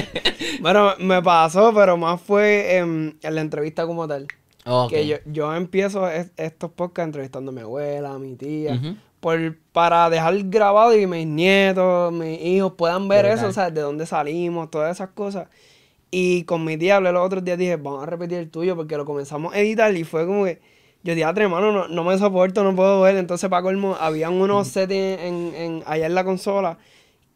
bueno, 0.60 0.94
me 0.98 1.22
pasó, 1.22 1.72
pero 1.72 1.96
más 1.96 2.20
fue 2.20 2.78
en, 2.78 3.16
la 3.22 3.40
entrevista 3.40 3.86
como 3.86 4.08
tal. 4.08 4.26
Que 4.90 5.06
yo, 5.06 5.16
yo 5.26 5.54
empiezo 5.54 6.08
estos 6.08 6.70
podcasts 6.72 7.06
entrevistando 7.06 7.50
a 7.50 7.54
mi 7.54 7.60
abuela, 7.60 8.14
a 8.14 8.18
mi 8.18 8.34
tía. 8.34 8.78
por, 9.20 9.56
para 9.72 10.10
dejar 10.10 10.36
grabado 10.44 10.96
y 10.96 11.06
mis 11.06 11.26
nietos, 11.26 12.12
mis 12.12 12.40
hijos 12.40 12.72
puedan 12.76 13.06
ver 13.06 13.26
eso, 13.26 13.46
o 13.46 13.52
sea, 13.52 13.70
de 13.70 13.80
dónde 13.80 14.06
salimos, 14.06 14.70
todas 14.70 14.96
esas 14.96 15.10
cosas. 15.10 15.46
Y 16.14 16.44
con 16.44 16.64
mi 16.64 16.76
tía 16.76 16.96
hablé 16.96 17.10
los 17.10 17.24
otros 17.24 17.42
días, 17.42 17.56
dije, 17.56 17.76
vamos 17.76 18.02
a 18.02 18.06
repetir 18.06 18.36
el 18.36 18.50
tuyo 18.50 18.76
porque 18.76 18.98
lo 18.98 19.06
comenzamos 19.06 19.54
a 19.54 19.58
editar 19.58 19.96
y 19.96 20.04
fue 20.04 20.26
como 20.26 20.44
que 20.44 20.60
yo 21.02 21.14
dije, 21.14 21.26
hermano, 21.26 21.72
no, 21.72 21.88
no 21.88 22.04
me 22.04 22.16
soporto, 22.16 22.62
no 22.62 22.76
puedo 22.76 23.00
ver. 23.00 23.16
Entonces, 23.16 23.50
para 23.50 23.62
colmo, 23.62 23.96
habían 23.98 24.34
unos 24.34 24.68
settings 24.68 25.20
en, 25.20 25.54
en, 25.56 25.82
allá 25.86 26.06
en 26.06 26.14
la 26.14 26.22
consola 26.22 26.78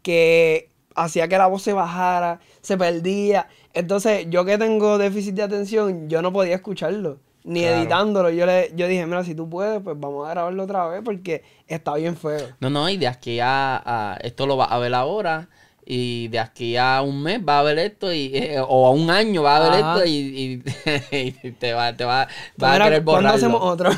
que 0.02 0.70
hacía 0.94 1.26
que 1.26 1.36
la 1.36 1.46
voz 1.46 1.62
se 1.62 1.72
bajara, 1.72 2.40
se 2.60 2.76
perdía. 2.76 3.48
Entonces, 3.74 4.26
yo 4.30 4.44
que 4.44 4.56
tengo 4.56 4.98
déficit 4.98 5.34
de 5.34 5.42
atención, 5.42 6.08
yo 6.08 6.22
no 6.22 6.32
podía 6.32 6.54
escucharlo, 6.54 7.18
ni 7.42 7.64
editándolo. 7.64 8.30
Yo 8.30 8.46
le 8.46 8.70
yo 8.76 8.86
dije, 8.86 9.04
mira, 9.06 9.24
si 9.24 9.34
tú 9.34 9.50
puedes, 9.50 9.82
pues 9.82 9.98
vamos 9.98 10.28
a 10.28 10.30
grabarlo 10.30 10.62
otra 10.62 10.86
vez 10.86 11.02
porque 11.04 11.42
está 11.66 11.94
bien 11.94 12.16
feo. 12.16 12.48
No, 12.60 12.70
no, 12.70 12.88
y 12.88 12.98
de 12.98 13.08
aquí 13.08 13.38
a, 13.42 14.16
esto 14.22 14.46
lo 14.46 14.56
vas 14.56 14.70
a 14.70 14.78
ver 14.78 14.94
ahora 14.94 15.48
y 15.88 16.26
de 16.28 16.40
aquí 16.40 16.76
a 16.76 17.00
un 17.00 17.22
mes 17.22 17.40
va 17.40 17.60
a 17.60 17.62
ver 17.62 17.78
esto 17.78 18.12
y 18.12 18.36
eh, 18.36 18.56
o 18.58 18.88
a 18.88 18.90
un 18.90 19.08
año 19.08 19.44
va 19.44 19.56
a 19.56 19.70
ver 19.70 19.78
esto 19.78 20.04
y, 20.04 21.54
te 21.60 21.72
va, 21.72 21.96
te 21.96 22.04
va, 22.04 22.22
a 22.60 22.78
querer 22.78 23.02
borrarlo. 23.02 23.28
hacemos 23.28 23.60
otro? 23.62 23.90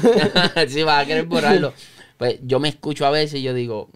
sí, 0.68 0.82
va 0.82 0.98
a 0.98 1.06
querer 1.06 1.24
borrarlo. 1.24 1.72
Pues 2.18 2.40
yo 2.42 2.60
me 2.60 2.68
escucho 2.68 3.06
a 3.06 3.10
veces 3.10 3.40
y 3.40 3.42
yo 3.42 3.54
digo, 3.54 3.88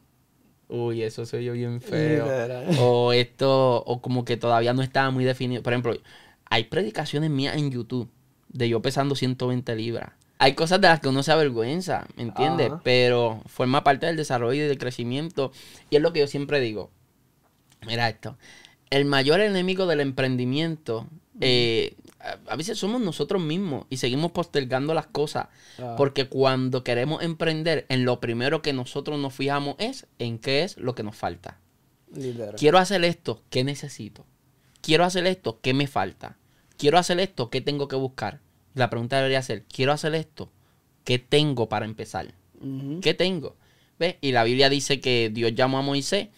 uy, 0.69 1.03
eso 1.03 1.27
soy 1.27 1.45
yo 1.45 1.53
bien 1.53 1.83
feo. 1.83 2.27
o 2.81 3.13
esto, 3.13 3.85
o 3.85 4.01
como 4.01 4.25
que 4.25 4.39
todavía 4.39 4.73
no 4.73 4.81
estaba 4.81 5.11
muy 5.11 5.25
definido. 5.25 5.63
Por 5.63 5.75
ejemplo, 5.75 5.95
hay 6.49 6.65
predicaciones 6.65 7.29
mías 7.29 7.57
en 7.57 7.71
YouTube 7.71 8.09
de 8.49 8.71
yo 8.71 8.81
pesando 8.81 9.15
120 9.15 9.77
libras. 9.77 10.13
Hay 10.39 10.55
cosas 10.55 10.81
de 10.81 10.89
las 10.89 11.01
que 11.01 11.09
uno 11.09 11.23
se 11.23 11.31
avergüenza, 11.31 12.07
¿me 12.17 12.23
entiendes? 12.23 12.73
Pero 12.83 13.43
forma 13.47 13.85
parte 13.85 14.07
del 14.07 14.17
desarrollo 14.17 14.65
y 14.65 14.67
del 14.67 14.79
crecimiento. 14.79 15.53
Y 15.91 15.97
es 15.97 16.03
lo 16.03 16.13
que 16.13 16.21
yo 16.21 16.27
siempre 16.27 16.59
digo 16.59 16.91
Mira 17.87 18.09
esto. 18.09 18.37
El 18.91 19.05
mayor 19.05 19.41
enemigo 19.41 19.87
del 19.87 20.01
emprendimiento, 20.01 21.07
eh, 21.41 21.95
a 22.47 22.57
veces 22.57 22.79
somos 22.79 23.01
nosotros 23.01 23.43
mismos 23.43 23.87
y 23.91 23.97
seguimos 23.97 24.33
postergando 24.33 24.95
las 24.95 25.07
cosas. 25.07 25.49
Ah. 25.79 25.95
Porque 25.97 26.27
cuando 26.29 26.85
queremos 26.85 27.23
emprender, 27.23 27.87
en 27.89 28.05
lo 28.05 28.21
primero 28.21 28.63
que 28.63 28.73
nosotros 28.73 29.19
nos 29.19 29.35
fijamos 29.35 29.77
es 29.79 30.07
en 30.19 30.39
qué 30.39 30.63
es 30.63 30.77
lo 30.77 30.95
que 30.95 31.03
nos 31.03 31.17
falta. 31.17 31.59
Quiero 32.57 32.79
hacer 32.79 33.05
esto, 33.05 33.43
¿qué 33.49 33.65
necesito? 33.65 34.27
Quiero 34.83 35.05
hacer 35.05 35.27
esto, 35.27 35.61
¿qué 35.63 35.73
me 35.73 35.87
falta? 35.87 36.37
Quiero 36.77 36.99
hacer 36.99 37.19
esto, 37.21 37.49
¿qué 37.49 37.61
tengo 37.61 37.89
que 37.89 37.97
buscar? 37.97 38.41
La 38.75 38.91
pregunta 38.91 39.17
debería 39.17 39.41
ser, 39.43 39.65
quiero 39.65 39.93
hacer 39.93 40.15
esto, 40.15 40.51
¿qué 41.05 41.19
tengo 41.19 41.69
para 41.69 41.87
empezar? 41.87 42.35
¿Qué 43.01 43.15
tengo? 43.15 43.57
¿Ves? 43.99 44.17
Y 44.21 44.33
la 44.33 44.45
Biblia 44.45 44.69
dice 44.69 45.01
que 45.01 45.31
Dios 45.33 45.55
llamó 45.55 45.79
a 45.79 45.83
Moisés 45.83 46.29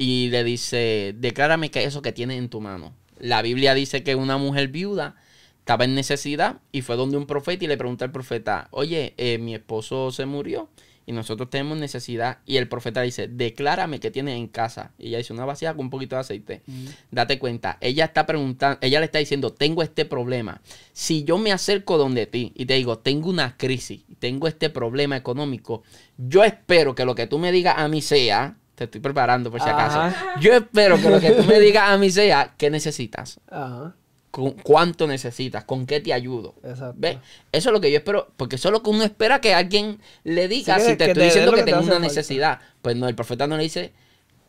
y 0.00 0.30
le 0.30 0.44
dice, 0.44 1.14
declárame 1.18 1.70
que 1.70 1.84
eso 1.84 2.00
que 2.00 2.10
tienes 2.10 2.38
en 2.38 2.48
tu 2.48 2.62
mano. 2.62 2.94
La 3.18 3.42
Biblia 3.42 3.74
dice 3.74 4.02
que 4.02 4.14
una 4.14 4.38
mujer 4.38 4.68
viuda 4.68 5.14
estaba 5.58 5.84
en 5.84 5.94
necesidad 5.94 6.62
y 6.72 6.80
fue 6.80 6.96
donde 6.96 7.18
un 7.18 7.26
profeta 7.26 7.66
y 7.66 7.68
le 7.68 7.76
pregunta 7.76 8.06
al 8.06 8.10
profeta, 8.10 8.68
oye, 8.70 9.12
eh, 9.18 9.36
mi 9.36 9.54
esposo 9.54 10.10
se 10.10 10.24
murió 10.24 10.70
y 11.04 11.12
nosotros 11.12 11.50
tenemos 11.50 11.76
necesidad. 11.76 12.38
Y 12.46 12.56
el 12.56 12.66
profeta 12.66 13.02
dice, 13.02 13.28
declárame 13.28 14.00
que 14.00 14.10
tienes 14.10 14.36
en 14.38 14.48
casa. 14.48 14.92
Y 14.98 15.08
ella 15.08 15.18
dice, 15.18 15.34
una 15.34 15.44
vacía 15.44 15.74
con 15.74 15.84
un 15.84 15.90
poquito 15.90 16.16
de 16.16 16.20
aceite. 16.20 16.62
Mm. 16.66 16.86
Date 17.10 17.38
cuenta, 17.38 17.76
ella 17.82 18.06
está 18.06 18.24
preguntando, 18.24 18.78
ella 18.80 19.00
le 19.00 19.04
está 19.04 19.18
diciendo, 19.18 19.52
tengo 19.52 19.82
este 19.82 20.06
problema. 20.06 20.62
Si 20.94 21.24
yo 21.24 21.36
me 21.36 21.52
acerco 21.52 21.98
donde 21.98 22.24
ti 22.24 22.52
y 22.54 22.64
te 22.64 22.72
digo, 22.72 23.00
tengo 23.00 23.28
una 23.28 23.58
crisis, 23.58 24.00
tengo 24.18 24.48
este 24.48 24.70
problema 24.70 25.18
económico, 25.18 25.82
yo 26.16 26.42
espero 26.42 26.94
que 26.94 27.04
lo 27.04 27.14
que 27.14 27.26
tú 27.26 27.38
me 27.38 27.52
digas 27.52 27.74
a 27.76 27.86
mí 27.88 28.00
sea, 28.00 28.56
te 28.80 28.84
estoy 28.84 29.00
preparando 29.02 29.50
por 29.50 29.60
si 29.60 29.68
acaso. 29.68 30.16
Yo 30.40 30.54
espero 30.54 30.96
que 30.96 31.10
lo 31.10 31.20
que 31.20 31.32
tú 31.32 31.44
me 31.44 31.60
digas 31.60 31.90
a 31.90 31.98
mí 31.98 32.10
sea, 32.10 32.54
¿qué 32.56 32.70
necesitas? 32.70 33.38
Ajá. 33.50 33.94
¿Cuánto 34.30 35.06
necesitas? 35.06 35.64
¿Con 35.64 35.84
qué 35.84 36.00
te 36.00 36.14
ayudo? 36.14 36.54
Exacto. 36.62 36.94
¿Ves? 36.96 37.18
Eso 37.52 37.68
es 37.68 37.72
lo 37.74 37.80
que 37.82 37.90
yo 37.90 37.98
espero, 37.98 38.32
porque 38.38 38.56
eso 38.56 38.68
es 38.68 38.72
lo 38.72 38.82
que 38.82 38.88
uno 38.88 39.04
espera 39.04 39.42
que 39.42 39.52
alguien 39.52 40.00
le 40.24 40.48
diga 40.48 40.78
si 40.80 40.96
te 40.96 41.10
estoy 41.10 41.24
diciendo 41.24 41.52
que, 41.52 41.62
tengo 41.62 41.80
una 41.80 41.98
necesidad. 41.98 42.60
Pues 42.80 42.96
no, 42.96 43.06
el 43.06 43.14
profeta 43.14 43.46
no 43.46 43.58
le 43.58 43.64
dice 43.64 43.92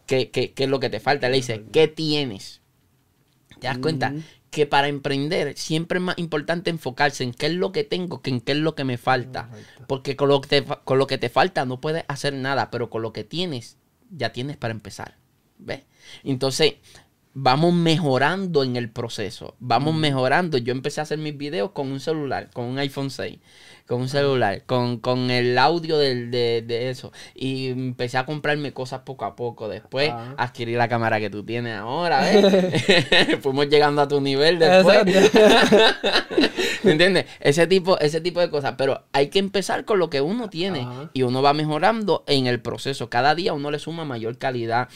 qué, 0.05 0.29
qué, 0.29 0.53
es 0.55 0.69
lo 0.69 0.79
que 0.79 0.89
te 0.89 1.01
falta, 1.01 1.27
le 1.27 1.35
dice, 1.35 1.65
¿qué 1.73 1.89
tienes? 1.89 2.61
¿Te 3.59 3.67
das 3.67 3.79
cuenta? 3.79 4.13
Que 4.49 4.65
para 4.65 4.87
emprender 4.87 5.57
siempre 5.57 5.97
es 5.97 6.03
más 6.03 6.17
importante 6.19 6.69
enfocarse 6.69 7.25
en 7.25 7.33
qué 7.33 7.47
es 7.47 7.53
lo 7.53 7.73
que 7.73 7.83
tengo 7.83 8.21
que 8.21 8.29
en 8.29 8.39
qué 8.39 8.53
es 8.53 8.59
lo 8.59 8.75
que 8.75 8.85
me 8.85 8.97
falta. 8.97 9.49
Porque 9.87 10.15
con 10.15 10.29
lo 10.29 10.39
que 10.39 10.63
con 10.85 10.99
lo 10.99 11.07
que 11.07 11.17
te 11.17 11.27
falta 11.27 11.65
no 11.65 11.81
puedes 11.81 12.05
hacer 12.07 12.33
nada, 12.33 12.71
pero 12.71 12.89
con 12.89 13.01
lo 13.01 13.11
que 13.11 13.25
tienes 13.25 13.77
ya 14.11 14.31
tienes 14.31 14.57
para 14.57 14.71
empezar. 14.71 15.15
¿Ves? 15.57 15.81
Entonces, 16.23 16.75
vamos 17.33 17.73
mejorando 17.73 18.63
en 18.63 18.75
el 18.75 18.89
proceso. 18.89 19.55
Vamos 19.59 19.95
mejorando. 19.95 20.57
Yo 20.57 20.71
empecé 20.71 20.99
a 20.99 21.03
hacer 21.03 21.17
mis 21.17 21.38
videos 21.38 21.71
con 21.71 21.91
un 21.91 21.99
celular, 21.99 22.49
con 22.51 22.65
un 22.65 22.77
iPhone 22.79 23.09
6, 23.09 23.39
con 23.88 24.01
un 24.01 24.09
celular, 24.09 24.63
con, 24.65 25.31
el 25.31 25.57
audio 25.57 25.97
de, 25.97 26.89
eso. 26.89 27.11
Y 27.35 27.69
empecé 27.69 28.17
a 28.17 28.25
comprarme 28.25 28.73
cosas 28.73 29.01
poco 29.01 29.25
a 29.25 29.35
poco. 29.35 29.69
Después 29.69 30.11
adquirí 30.38 30.73
la 30.73 30.88
cámara 30.88 31.19
que 31.19 31.29
tú 31.29 31.43
tienes 31.43 31.77
ahora. 31.77 32.21
¿ves? 32.31 33.39
Fuimos 33.41 33.67
llegando 33.69 34.01
a 34.01 34.07
tu 34.07 34.19
nivel 34.19 34.59
después. 34.59 34.99
¿Me 36.83 36.91
entiendes? 36.91 37.25
Ese 37.39 37.67
tipo, 37.67 37.99
ese 37.99 38.21
tipo 38.21 38.39
de 38.39 38.49
cosas. 38.49 38.75
Pero 38.77 39.05
hay 39.13 39.29
que 39.29 39.39
empezar 39.39 39.85
con 39.85 39.99
lo 39.99 40.09
que 40.09 40.21
uno 40.21 40.49
tiene. 40.49 40.87
Y 41.13 41.23
uno 41.23 41.41
va 41.41 41.53
mejorando 41.53 42.23
en 42.27 42.47
el 42.47 42.61
proceso. 42.61 43.09
Cada 43.09 43.35
día 43.35 43.53
uno 43.53 43.71
le 43.71 43.79
suma 43.79 44.05
mayor 44.05 44.37
calidad. 44.37 44.89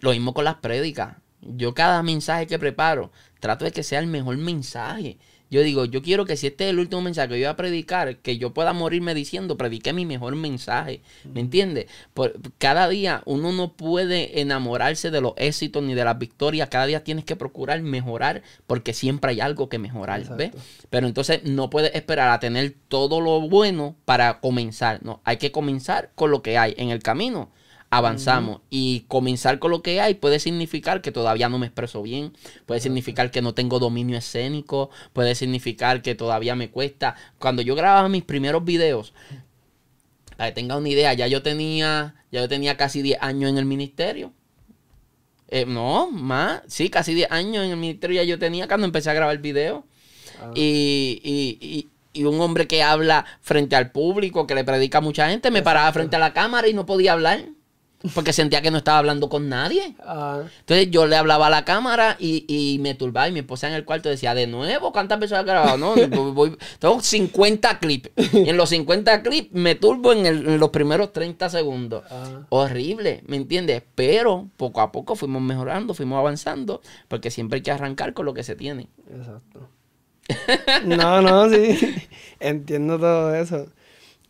Lo 0.00 0.10
mismo 0.10 0.34
con 0.34 0.44
las 0.44 0.56
prédicas. 0.56 1.16
Yo 1.40 1.74
cada 1.74 2.02
mensaje 2.02 2.46
que 2.46 2.58
preparo, 2.58 3.10
trato 3.40 3.64
de 3.64 3.72
que 3.72 3.82
sea 3.82 3.98
el 3.98 4.06
mejor 4.06 4.36
mensaje. 4.36 5.18
Yo 5.52 5.62
digo, 5.62 5.84
yo 5.84 6.00
quiero 6.00 6.24
que 6.24 6.38
si 6.38 6.46
este 6.46 6.64
es 6.64 6.70
el 6.70 6.78
último 6.78 7.02
mensaje 7.02 7.28
que 7.28 7.34
yo 7.34 7.46
voy 7.46 7.52
a 7.52 7.56
predicar, 7.56 8.16
que 8.16 8.38
yo 8.38 8.54
pueda 8.54 8.72
morirme 8.72 9.12
diciendo, 9.12 9.58
prediqué 9.58 9.92
mi 9.92 10.06
mejor 10.06 10.34
mensaje. 10.34 11.02
¿Me 11.30 11.40
entiendes? 11.40 11.88
Por, 12.14 12.32
cada 12.56 12.88
día 12.88 13.22
uno 13.26 13.52
no 13.52 13.74
puede 13.74 14.40
enamorarse 14.40 15.10
de 15.10 15.20
los 15.20 15.34
éxitos 15.36 15.82
ni 15.82 15.92
de 15.92 16.06
las 16.06 16.18
victorias. 16.18 16.70
Cada 16.70 16.86
día 16.86 17.04
tienes 17.04 17.26
que 17.26 17.36
procurar 17.36 17.82
mejorar 17.82 18.42
porque 18.66 18.94
siempre 18.94 19.32
hay 19.32 19.40
algo 19.40 19.68
que 19.68 19.78
mejorar. 19.78 20.24
¿ves? 20.38 20.52
Pero 20.88 21.06
entonces 21.06 21.44
no 21.44 21.68
puedes 21.68 21.94
esperar 21.94 22.30
a 22.30 22.40
tener 22.40 22.74
todo 22.88 23.20
lo 23.20 23.42
bueno 23.42 23.94
para 24.06 24.40
comenzar. 24.40 25.04
No, 25.04 25.20
hay 25.22 25.36
que 25.36 25.52
comenzar 25.52 26.12
con 26.14 26.30
lo 26.30 26.40
que 26.40 26.56
hay 26.56 26.72
en 26.78 26.88
el 26.88 27.02
camino 27.02 27.50
avanzamos. 27.92 28.62
Y 28.70 29.04
comenzar 29.06 29.58
con 29.58 29.70
lo 29.70 29.82
que 29.82 30.00
hay 30.00 30.14
puede 30.14 30.38
significar 30.38 31.02
que 31.02 31.12
todavía 31.12 31.50
no 31.50 31.58
me 31.58 31.66
expreso 31.66 32.02
bien, 32.02 32.32
puede 32.64 32.80
significar 32.80 33.30
que 33.30 33.42
no 33.42 33.52
tengo 33.52 33.78
dominio 33.78 34.16
escénico, 34.16 34.88
puede 35.12 35.34
significar 35.34 36.00
que 36.00 36.14
todavía 36.14 36.56
me 36.56 36.70
cuesta. 36.70 37.16
Cuando 37.38 37.60
yo 37.60 37.74
grababa 37.74 38.08
mis 38.08 38.24
primeros 38.24 38.64
videos, 38.64 39.12
para 40.38 40.48
que 40.48 40.54
tenga 40.54 40.78
una 40.78 40.88
idea, 40.88 41.12
ya 41.12 41.26
yo 41.26 41.42
tenía, 41.42 42.14
ya 42.32 42.40
yo 42.40 42.48
tenía 42.48 42.78
casi 42.78 43.02
10 43.02 43.18
años 43.20 43.50
en 43.50 43.58
el 43.58 43.66
ministerio. 43.66 44.32
Eh, 45.48 45.66
no, 45.66 46.10
más, 46.10 46.62
sí, 46.68 46.88
casi 46.88 47.12
10 47.12 47.30
años 47.30 47.62
en 47.66 47.72
el 47.72 47.76
ministerio 47.76 48.22
ya 48.22 48.26
yo 48.26 48.38
tenía 48.38 48.68
cuando 48.68 48.86
empecé 48.86 49.10
a 49.10 49.14
grabar 49.14 49.36
video. 49.36 49.84
Ah. 50.40 50.50
Y, 50.54 51.20
y, 51.22 51.90
y, 52.14 52.24
un 52.24 52.40
hombre 52.40 52.66
que 52.66 52.82
habla 52.82 53.26
frente 53.42 53.76
al 53.76 53.90
público, 53.90 54.46
que 54.46 54.54
le 54.54 54.64
predica 54.64 54.98
a 54.98 55.00
mucha 55.02 55.28
gente, 55.28 55.50
me 55.50 55.62
paraba 55.62 55.92
frente 55.92 56.16
a 56.16 56.18
la 56.18 56.32
cámara 56.32 56.68
y 56.68 56.72
no 56.72 56.86
podía 56.86 57.12
hablar. 57.12 57.50
Porque 58.14 58.32
sentía 58.32 58.62
que 58.62 58.70
no 58.70 58.78
estaba 58.78 58.98
hablando 58.98 59.28
con 59.28 59.48
nadie. 59.48 59.94
Ah. 60.00 60.42
Entonces 60.60 60.90
yo 60.90 61.06
le 61.06 61.16
hablaba 61.16 61.46
a 61.46 61.50
la 61.50 61.64
cámara 61.64 62.16
y, 62.18 62.78
me 62.80 62.94
turbaba 62.94 63.28
y 63.28 63.32
mi 63.32 63.40
esposa 63.40 63.68
en 63.68 63.74
el 63.74 63.84
cuarto 63.84 64.08
decía, 64.08 64.34
de 64.34 64.46
nuevo, 64.46 64.92
¿cuántas 64.92 65.18
veces 65.20 65.38
has 65.38 65.44
grabado? 65.44 65.76
No, 65.78 65.94
tengo 66.78 67.00
50 67.00 67.78
clips. 67.78 68.10
Y 68.32 68.48
en 68.48 68.56
los 68.56 68.70
50 68.70 69.22
clips 69.22 69.52
me 69.52 69.74
turbo 69.74 70.12
en, 70.12 70.58
los 70.58 70.70
primeros 70.70 71.12
30 71.12 71.48
segundos. 71.48 72.04
Ah. 72.10 72.42
Horrible, 72.48 73.22
¿me 73.26 73.36
entiendes? 73.36 73.82
Pero 73.94 74.48
poco 74.56 74.80
a 74.80 74.92
poco 74.92 75.16
fuimos 75.16 75.42
mejorando, 75.42 75.94
fuimos 75.94 76.18
avanzando, 76.18 76.82
porque 77.08 77.30
siempre 77.30 77.56
hay 77.56 77.62
que 77.62 77.70
arrancar 77.70 78.14
con 78.14 78.26
lo 78.26 78.34
que 78.34 78.42
se 78.42 78.56
tiene. 78.56 78.88
Exacto. 79.10 79.68
No, 80.84 81.20
no, 81.20 81.48
sí. 81.50 82.08
Entiendo 82.40 82.98
todo 82.98 83.34
eso. 83.34 83.66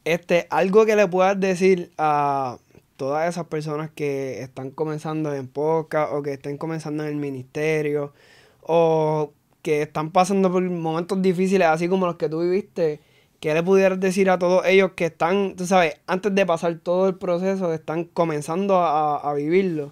Este, 0.05 0.47
algo 0.51 0.85
que 0.85 0.97
le 0.97 1.07
puedas 1.07 1.39
decir 1.39 1.93
a 1.97 2.59
todas 3.03 3.29
esas 3.29 3.49
personas 3.49 3.91
que 3.91 4.43
están 4.43 4.71
comenzando 4.71 5.35
en 5.35 5.49
podcast 5.49 6.13
o 6.13 6.23
que 6.23 6.35
estén 6.35 6.57
comenzando 6.57 7.03
en 7.03 7.09
el 7.09 7.17
ministerio 7.17 8.13
o 8.61 9.33
que 9.61 9.83
están 9.83 10.13
pasando 10.13 10.53
por 10.53 10.63
momentos 10.63 11.21
difíciles 11.21 11.67
así 11.67 11.89
como 11.89 12.07
los 12.07 12.15
que 12.15 12.29
tú 12.29 12.43
viviste, 12.43 13.01
¿qué 13.41 13.55
le 13.55 13.65
pudieras 13.65 13.99
decir 13.99 14.31
a 14.31 14.39
todos 14.39 14.65
ellos 14.67 14.93
que 14.95 15.07
están, 15.07 15.57
tú 15.57 15.67
sabes, 15.67 15.97
antes 16.07 16.33
de 16.33 16.47
pasar 16.47 16.79
todo 16.79 17.09
el 17.09 17.17
proceso, 17.17 17.75
están 17.75 18.05
comenzando 18.05 18.77
a, 18.77 19.35
vivirlo? 19.35 19.91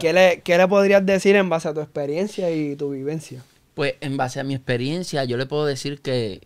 ¿Qué 0.00 0.12
le, 0.12 0.40
¿Qué 0.40 0.58
le 0.58 0.66
podrías 0.66 1.06
decir 1.06 1.36
en 1.36 1.48
base 1.48 1.68
a 1.68 1.74
tu 1.74 1.80
experiencia 1.80 2.50
y 2.50 2.74
tu 2.74 2.90
vivencia? 2.90 3.44
Pues 3.74 3.94
en 4.00 4.16
base 4.16 4.40
a 4.40 4.42
mi 4.42 4.56
experiencia, 4.56 5.22
yo 5.22 5.36
le 5.36 5.46
puedo 5.46 5.64
decir 5.64 6.02
que 6.02 6.40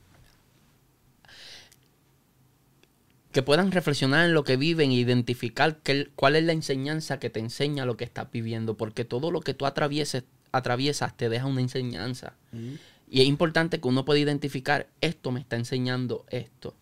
que 3.36 3.42
puedan 3.42 3.70
reflexionar 3.70 4.24
en 4.24 4.32
lo 4.32 4.44
que 4.44 4.56
viven 4.56 4.92
e 4.92 4.94
identificar 4.94 5.80
cuál 6.14 6.36
es 6.36 6.44
la 6.44 6.52
enseñanza 6.52 7.18
que 7.18 7.28
te 7.28 7.38
enseña 7.38 7.84
lo 7.84 7.98
que 7.98 8.04
estás 8.04 8.30
viviendo, 8.32 8.78
porque 8.78 9.04
todo 9.04 9.30
lo 9.30 9.42
que 9.42 9.52
tú 9.52 9.66
atravieses, 9.66 10.24
atraviesas 10.52 11.14
te 11.18 11.28
deja 11.28 11.44
una 11.44 11.60
enseñanza. 11.60 12.32
Mm. 12.52 12.76
Y 13.10 13.20
es 13.20 13.26
importante 13.26 13.78
que 13.78 13.88
uno 13.88 14.06
pueda 14.06 14.20
identificar, 14.20 14.88
esto 15.02 15.32
me 15.32 15.40
está 15.40 15.56
enseñando 15.56 16.24
esto. 16.30 16.76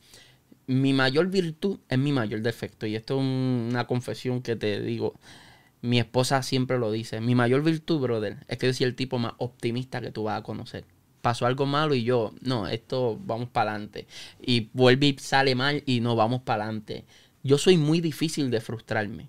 Mi 0.69 0.93
mayor 0.93 1.27
virtud 1.27 1.81
es 1.89 1.99
mi 1.99 2.13
mayor 2.13 2.41
defecto, 2.41 2.87
y 2.87 2.95
esto 2.95 3.15
es 3.17 3.25
una 3.25 3.89
confesión 3.89 4.41
que 4.41 4.55
te 4.55 4.81
digo, 4.81 5.15
mi 5.83 5.99
esposa 5.99 6.41
siempre 6.45 6.79
lo 6.79 6.93
dice, 6.93 7.21
mi 7.21 7.35
mayor 7.35 7.65
virtud, 7.65 7.99
brother, 7.99 8.37
es 8.47 8.59
que 8.59 8.69
yo 8.69 8.75
soy 8.75 8.87
el 8.87 8.95
tipo 8.95 9.19
más 9.19 9.33
optimista 9.39 10.01
que 10.01 10.13
tú 10.13 10.23
vas 10.23 10.39
a 10.39 10.45
conocer 10.45 10.85
pasó 11.25 11.47
algo 11.47 11.65
malo 11.65 11.95
y 11.95 12.05
yo, 12.05 12.35
no, 12.43 12.69
esto 12.69 13.19
vamos 13.25 13.49
para 13.49 13.71
adelante. 13.71 14.07
Y 14.43 14.69
vuelve 14.75 15.07
y 15.07 15.17
sale 15.19 15.55
mal 15.55 15.83
y 15.87 16.01
no, 16.01 16.17
vamos 16.17 16.43
para 16.43 16.65
adelante. 16.65 17.07
Yo 17.43 17.57
soy 17.57 17.79
muy 17.79 18.03
difícil 18.03 18.51
de 18.51 18.61
frustrarme. 18.61 19.29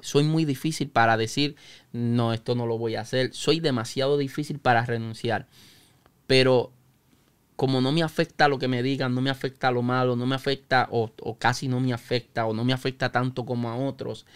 Soy 0.00 0.24
muy 0.24 0.46
difícil 0.46 0.88
para 0.88 1.18
decir, 1.18 1.54
no, 1.92 2.32
esto 2.32 2.54
no 2.54 2.66
lo 2.66 2.78
voy 2.78 2.94
a 2.94 3.02
hacer. 3.02 3.34
Soy 3.34 3.60
demasiado 3.60 4.16
difícil 4.16 4.58
para 4.58 4.86
renunciar. 4.86 5.46
Pero 6.26 6.72
como 7.56 7.82
no 7.82 7.92
me 7.92 8.02
afecta 8.02 8.48
lo 8.48 8.58
que 8.58 8.66
me 8.66 8.82
digan, 8.82 9.14
no 9.14 9.20
me 9.20 9.28
afecta 9.28 9.70
lo 9.70 9.82
malo, 9.82 10.16
no 10.16 10.24
me 10.24 10.34
afecta 10.34 10.88
o, 10.90 11.12
casi 11.38 11.68
no 11.68 11.78
me 11.78 11.92
afecta 11.92 12.46
o 12.46 12.54
no 12.54 12.64
me 12.64 12.72
afecta 12.72 13.12
tanto 13.12 13.44
como 13.44 13.68
a 13.68 13.76
otros, 13.76 14.26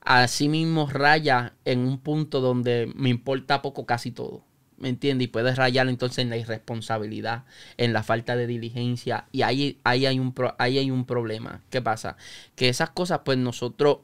así 0.00 0.48
mismo 0.48 0.86
raya 0.86 1.54
en 1.64 1.80
un 1.80 1.98
punto 1.98 2.40
donde 2.40 2.92
me 2.94 3.10
importa 3.10 3.62
poco 3.62 3.86
casi 3.86 4.10
todo. 4.10 4.42
¿Me 4.78 4.88
entiendes? 4.88 5.26
Y 5.26 5.28
puedes 5.28 5.56
rayar 5.56 5.88
entonces 5.88 6.18
en 6.18 6.30
la 6.30 6.36
irresponsabilidad, 6.36 7.44
en 7.76 7.92
la 7.92 8.02
falta 8.02 8.36
de 8.36 8.46
diligencia, 8.46 9.26
y 9.32 9.42
ahí, 9.42 9.78
ahí, 9.84 10.06
hay, 10.06 10.18
un 10.18 10.34
ahí 10.58 10.78
hay 10.78 10.90
un 10.90 11.04
problema. 11.04 11.62
¿Qué 11.70 11.82
pasa? 11.82 12.16
Que 12.56 12.68
esas 12.68 12.90
cosas, 12.90 13.20
pues 13.24 13.38
nosotros, 13.38 13.98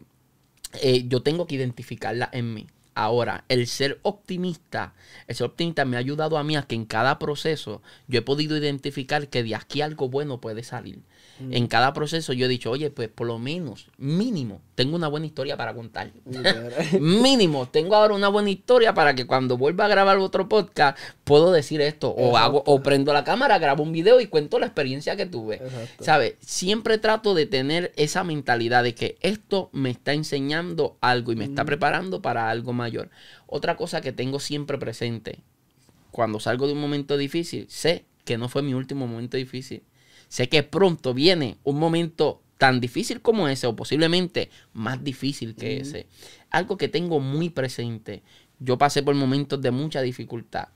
eh, 0.83 1.05
yo 1.09 1.23
tengo 1.23 1.47
que 1.47 1.57
identificarlas 1.57 2.31
en 2.33 2.55
mí. 2.55 2.67
Ahora, 2.97 3.45
el 3.49 3.67
ser 3.67 3.99
optimista, 4.03 4.95
el 5.27 5.35
ser 5.35 5.47
optimista 5.47 5.85
me 5.85 5.97
ha 5.97 5.99
ayudado 5.99 6.39
a 6.39 6.45
mí 6.45 6.57
a 6.57 6.63
que 6.63 6.77
en 6.77 6.85
cada 6.85 7.19
proceso 7.19 7.83
yo 8.07 8.21
he 8.21 8.23
podido 8.23 8.57
identificar 8.57 9.29
que 9.29 9.43
de 9.43 9.57
aquí 9.57 9.81
algo 9.81 10.09
bueno 10.09 10.41
puede 10.41 10.63
salir. 10.63 11.01
En 11.41 11.67
cada 11.67 11.93
proceso 11.93 12.33
yo 12.33 12.47
he 12.47 12.49
dicho, 12.49 12.71
oye, 12.71 12.91
pues 12.91 13.09
por 13.09 13.27
lo 13.27 13.39
menos, 13.41 13.89
mínimo, 13.99 14.61
tengo 14.77 14.95
una 14.95 15.09
buena 15.09 15.27
historia 15.27 15.57
para 15.57 15.75
contar. 15.75 16.13
mínimo, 17.01 17.69
tengo 17.69 17.97
ahora 17.97 18.15
una 18.15 18.29
buena 18.29 18.51
historia 18.51 18.95
para 18.95 19.15
que 19.15 19.27
cuando 19.27 19.59
vuelva 19.59 19.87
a 19.87 19.89
grabar 19.89 20.19
otro 20.19 20.49
podcast, 20.49 20.97
puedo 21.25 21.51
decir 21.51 21.81
esto. 21.81 22.11
O 22.11 22.37
hago, 22.37 22.63
o 22.67 22.83
prendo 22.83 23.13
la 23.13 23.25
cámara, 23.25 23.59
grabo 23.59 23.83
un 23.83 23.91
video 23.91 24.21
y 24.21 24.27
cuento 24.27 24.61
la 24.61 24.67
experiencia 24.67 25.17
que 25.17 25.27
tuve. 25.27 25.61
¿Sabes? 25.99 26.35
Siempre 26.41 26.99
trato 26.99 27.35
de 27.35 27.47
tener 27.47 27.93
esa 27.97 28.23
mentalidad 28.23 28.85
de 28.85 28.95
que 28.95 29.17
esto 29.21 29.71
me 29.73 29.91
está 29.91 30.13
enseñando 30.13 30.97
algo 31.01 31.33
y 31.33 31.37
me 31.37 31.45
está 31.45 31.65
preparando 31.65 32.23
para 32.23 32.49
algo 32.49 32.73
mayor. 32.73 33.11
Otra 33.47 33.77
cosa 33.77 34.01
que 34.01 34.13
tengo 34.13 34.39
siempre 34.39 34.79
presente, 34.79 35.41
cuando 36.13 36.39
salgo 36.39 36.69
de 36.69 36.75
un 36.75 36.81
momento 36.81 37.17
difícil, 37.17 37.67
sé 37.69 38.05
que 38.25 38.39
no 38.39 38.49
fue 38.49 38.63
mi 38.63 38.73
último 38.73 39.09
momento 39.09 39.37
difícil 39.37 39.83
Sé 40.35 40.49
que 40.49 40.65
pronto 40.65 41.15
viene 41.15 41.59
un 41.63 41.79
momento 41.79 42.43
tan 42.59 42.81
difícil 42.81 43.21
como 43.21 43.47
ese, 43.47 43.69
o 43.69 43.77
posiblemente 43.77 44.51
más 44.73 45.05
difícil 45.05 45.55
que 45.55 45.77
ese. 45.77 46.09
Algo 46.51 46.77
que 46.77 46.89
tengo 46.89 47.21
muy 47.21 47.51
presente. 47.51 48.25
Yo 48.59 48.77
pasé 48.77 49.05
por 49.05 49.15
momentos 49.15 49.63
de 49.63 49.71
mucha 49.71 50.03
dificultad 50.03 50.71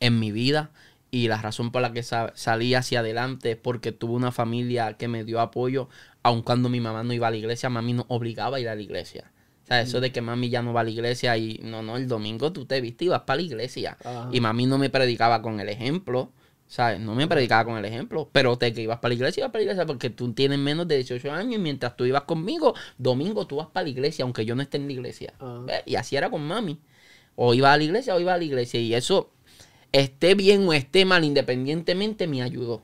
en 0.00 0.18
mi 0.18 0.32
vida 0.32 0.72
y 1.12 1.28
la 1.28 1.40
razón 1.40 1.70
por 1.70 1.80
la 1.80 1.92
que 1.92 2.02
salí 2.02 2.74
hacia 2.74 2.98
adelante 2.98 3.52
es 3.52 3.56
porque 3.56 3.92
tuve 3.92 4.14
una 4.14 4.32
familia 4.32 4.94
que 4.94 5.06
me 5.06 5.22
dio 5.22 5.38
apoyo, 5.38 5.88
aun 6.24 6.42
cuando 6.42 6.68
mi 6.68 6.80
mamá 6.80 7.04
no 7.04 7.12
iba 7.12 7.28
a 7.28 7.30
la 7.30 7.36
iglesia, 7.36 7.70
mami 7.70 7.92
nos 7.92 8.06
obligaba 8.08 8.56
a 8.56 8.60
ir 8.60 8.68
a 8.68 8.74
la 8.74 8.82
iglesia. 8.82 9.30
O 9.62 9.66
sea, 9.68 9.80
eso 9.80 10.00
de 10.00 10.10
que 10.10 10.22
mami 10.22 10.48
ya 10.48 10.62
no 10.62 10.72
va 10.72 10.80
a 10.80 10.84
la 10.84 10.90
iglesia 10.90 11.36
y 11.36 11.60
no, 11.62 11.82
no, 11.82 11.96
el 11.96 12.08
domingo 12.08 12.52
tú 12.52 12.66
te 12.66 12.80
viste 12.80 13.04
y 13.04 13.08
vas 13.10 13.22
para 13.22 13.36
la 13.36 13.42
iglesia. 13.42 13.96
Y 14.32 14.40
mami 14.40 14.66
no 14.66 14.76
me 14.76 14.90
predicaba 14.90 15.40
con 15.40 15.60
el 15.60 15.68
ejemplo. 15.68 16.32
¿Sabes? 16.68 17.00
No 17.00 17.14
me 17.14 17.28
predicaba 17.28 17.64
con 17.64 17.78
el 17.78 17.84
ejemplo, 17.84 18.28
pero 18.32 18.58
te 18.58 18.72
que 18.72 18.82
ibas 18.82 18.98
para 18.98 19.10
la 19.10 19.14
iglesia, 19.14 19.42
ibas 19.42 19.52
para 19.52 19.60
la 19.60 19.64
iglesia 19.64 19.86
porque 19.86 20.10
tú 20.10 20.32
tienes 20.32 20.58
menos 20.58 20.88
de 20.88 20.96
18 20.96 21.30
años 21.30 21.54
y 21.54 21.58
mientras 21.58 21.96
tú 21.96 22.04
ibas 22.04 22.22
conmigo, 22.22 22.74
domingo 22.98 23.46
tú 23.46 23.56
vas 23.56 23.68
para 23.68 23.84
la 23.84 23.90
iglesia, 23.90 24.24
aunque 24.24 24.44
yo 24.44 24.56
no 24.56 24.62
esté 24.62 24.78
en 24.78 24.86
la 24.86 24.92
iglesia. 24.92 25.34
Ah. 25.38 25.64
Y 25.84 25.94
así 25.94 26.16
era 26.16 26.28
con 26.28 26.46
mami. 26.46 26.80
O 27.36 27.54
iba 27.54 27.72
a 27.72 27.76
la 27.76 27.84
iglesia 27.84 28.14
o 28.14 28.20
iba 28.20 28.34
a 28.34 28.38
la 28.38 28.44
iglesia. 28.44 28.80
Y 28.80 28.94
eso, 28.94 29.30
esté 29.92 30.34
bien 30.34 30.66
o 30.66 30.72
esté 30.72 31.04
mal, 31.04 31.22
independientemente, 31.24 32.26
me 32.26 32.42
ayudó. 32.42 32.82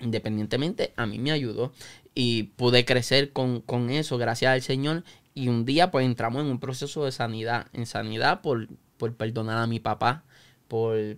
Independientemente, 0.00 0.94
a 0.96 1.06
mí 1.06 1.18
me 1.18 1.32
ayudó. 1.32 1.72
Y 2.14 2.44
pude 2.56 2.84
crecer 2.84 3.32
con, 3.32 3.60
con 3.60 3.90
eso, 3.90 4.16
gracias 4.16 4.52
al 4.52 4.62
Señor. 4.62 5.04
Y 5.34 5.48
un 5.48 5.66
día, 5.66 5.90
pues 5.90 6.06
entramos 6.06 6.42
en 6.42 6.48
un 6.48 6.60
proceso 6.60 7.04
de 7.04 7.12
sanidad. 7.12 7.66
En 7.72 7.84
sanidad 7.84 8.40
por, 8.40 8.68
por 8.96 9.14
perdonar 9.14 9.58
a 9.58 9.66
mi 9.66 9.80
papá 9.80 10.24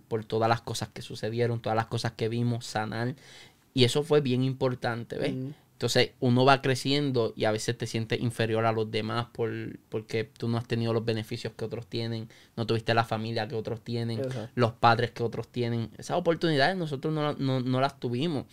por, 0.09 0.25
todas 0.25 0.49
las 0.49 0.63
cosas 0.63 0.89
que 0.89 1.01
sucedieron, 1.01 1.61
todas 1.61 1.77
las 1.77 1.87
cosas 1.87 2.13
que 2.13 2.29
vimos, 2.29 2.67
sanar. 2.67 3.15
Y 3.73 3.85
eso 3.85 4.03
fue 4.03 4.21
bien 4.21 4.43
importante, 4.43 5.17
¿ves? 5.17 5.35
Entonces 5.73 6.11
uno 6.21 6.45
va 6.45 6.63
creciendo 6.63 7.33
y 7.37 7.45
a 7.45 7.53
veces 7.53 7.77
te 7.77 7.87
sientes 7.87 8.21
inferior 8.21 8.65
a 8.65 8.73
los 8.73 8.91
demás 8.91 9.27
por, 9.33 9.51
porque 9.89 10.25
tú 10.25 10.49
no 10.49 10.57
has 10.57 10.67
tenido 10.67 10.93
los 10.93 11.05
beneficios 11.05 11.53
que 11.57 11.65
otros 11.65 11.87
tienen, 11.87 12.29
no 12.57 12.67
tuviste 12.67 12.95
la 12.95 13.05
familia 13.05 13.47
que 13.49 13.55
otros 13.55 13.81
tienen, 13.81 14.23
los 14.55 14.73
padres 14.73 15.13
que 15.13 15.23
otros 15.23 15.49
tienen. 15.49 15.91
Esas 15.99 16.17
oportunidades 16.17 16.77
nosotros 16.77 17.13
no, 17.13 17.61
no 17.61 17.81
las 17.81 18.01
tuvimos. 18.01 18.47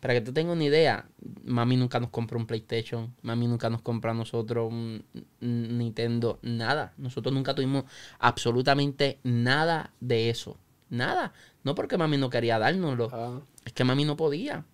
Para 0.00 0.14
que 0.14 0.20
tú 0.20 0.32
tengas 0.32 0.54
una 0.54 0.64
idea, 0.64 1.08
mami 1.44 1.76
nunca 1.76 1.98
nos 1.98 2.10
compró 2.10 2.38
un 2.38 2.46
PlayStation, 2.46 3.14
mami 3.22 3.48
nunca 3.48 3.70
nos 3.70 3.82
compró 3.82 4.10
a 4.10 4.14
nosotros 4.14 4.70
un 4.70 5.04
Nintendo, 5.40 6.38
nada. 6.42 6.92
Nosotros 6.98 7.34
nunca 7.34 7.54
tuvimos 7.54 7.84
absolutamente 8.18 9.18
nada 9.22 9.92
de 10.00 10.30
eso. 10.30 10.58
Nada. 10.90 11.32
No 11.64 11.74
porque 11.74 11.98
mami 11.98 12.16
no 12.16 12.30
quería 12.30 12.58
dárnoslo, 12.58 13.08
ah. 13.12 13.40
es 13.64 13.72
que 13.72 13.84
mami 13.84 14.04
no 14.04 14.16
podía. 14.16 14.64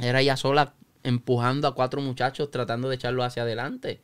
Era 0.00 0.20
ella 0.20 0.36
sola 0.36 0.74
empujando 1.02 1.66
a 1.66 1.74
cuatro 1.74 2.00
muchachos 2.00 2.50
tratando 2.50 2.88
de 2.88 2.96
echarlo 2.96 3.24
hacia 3.24 3.42
adelante. 3.42 4.00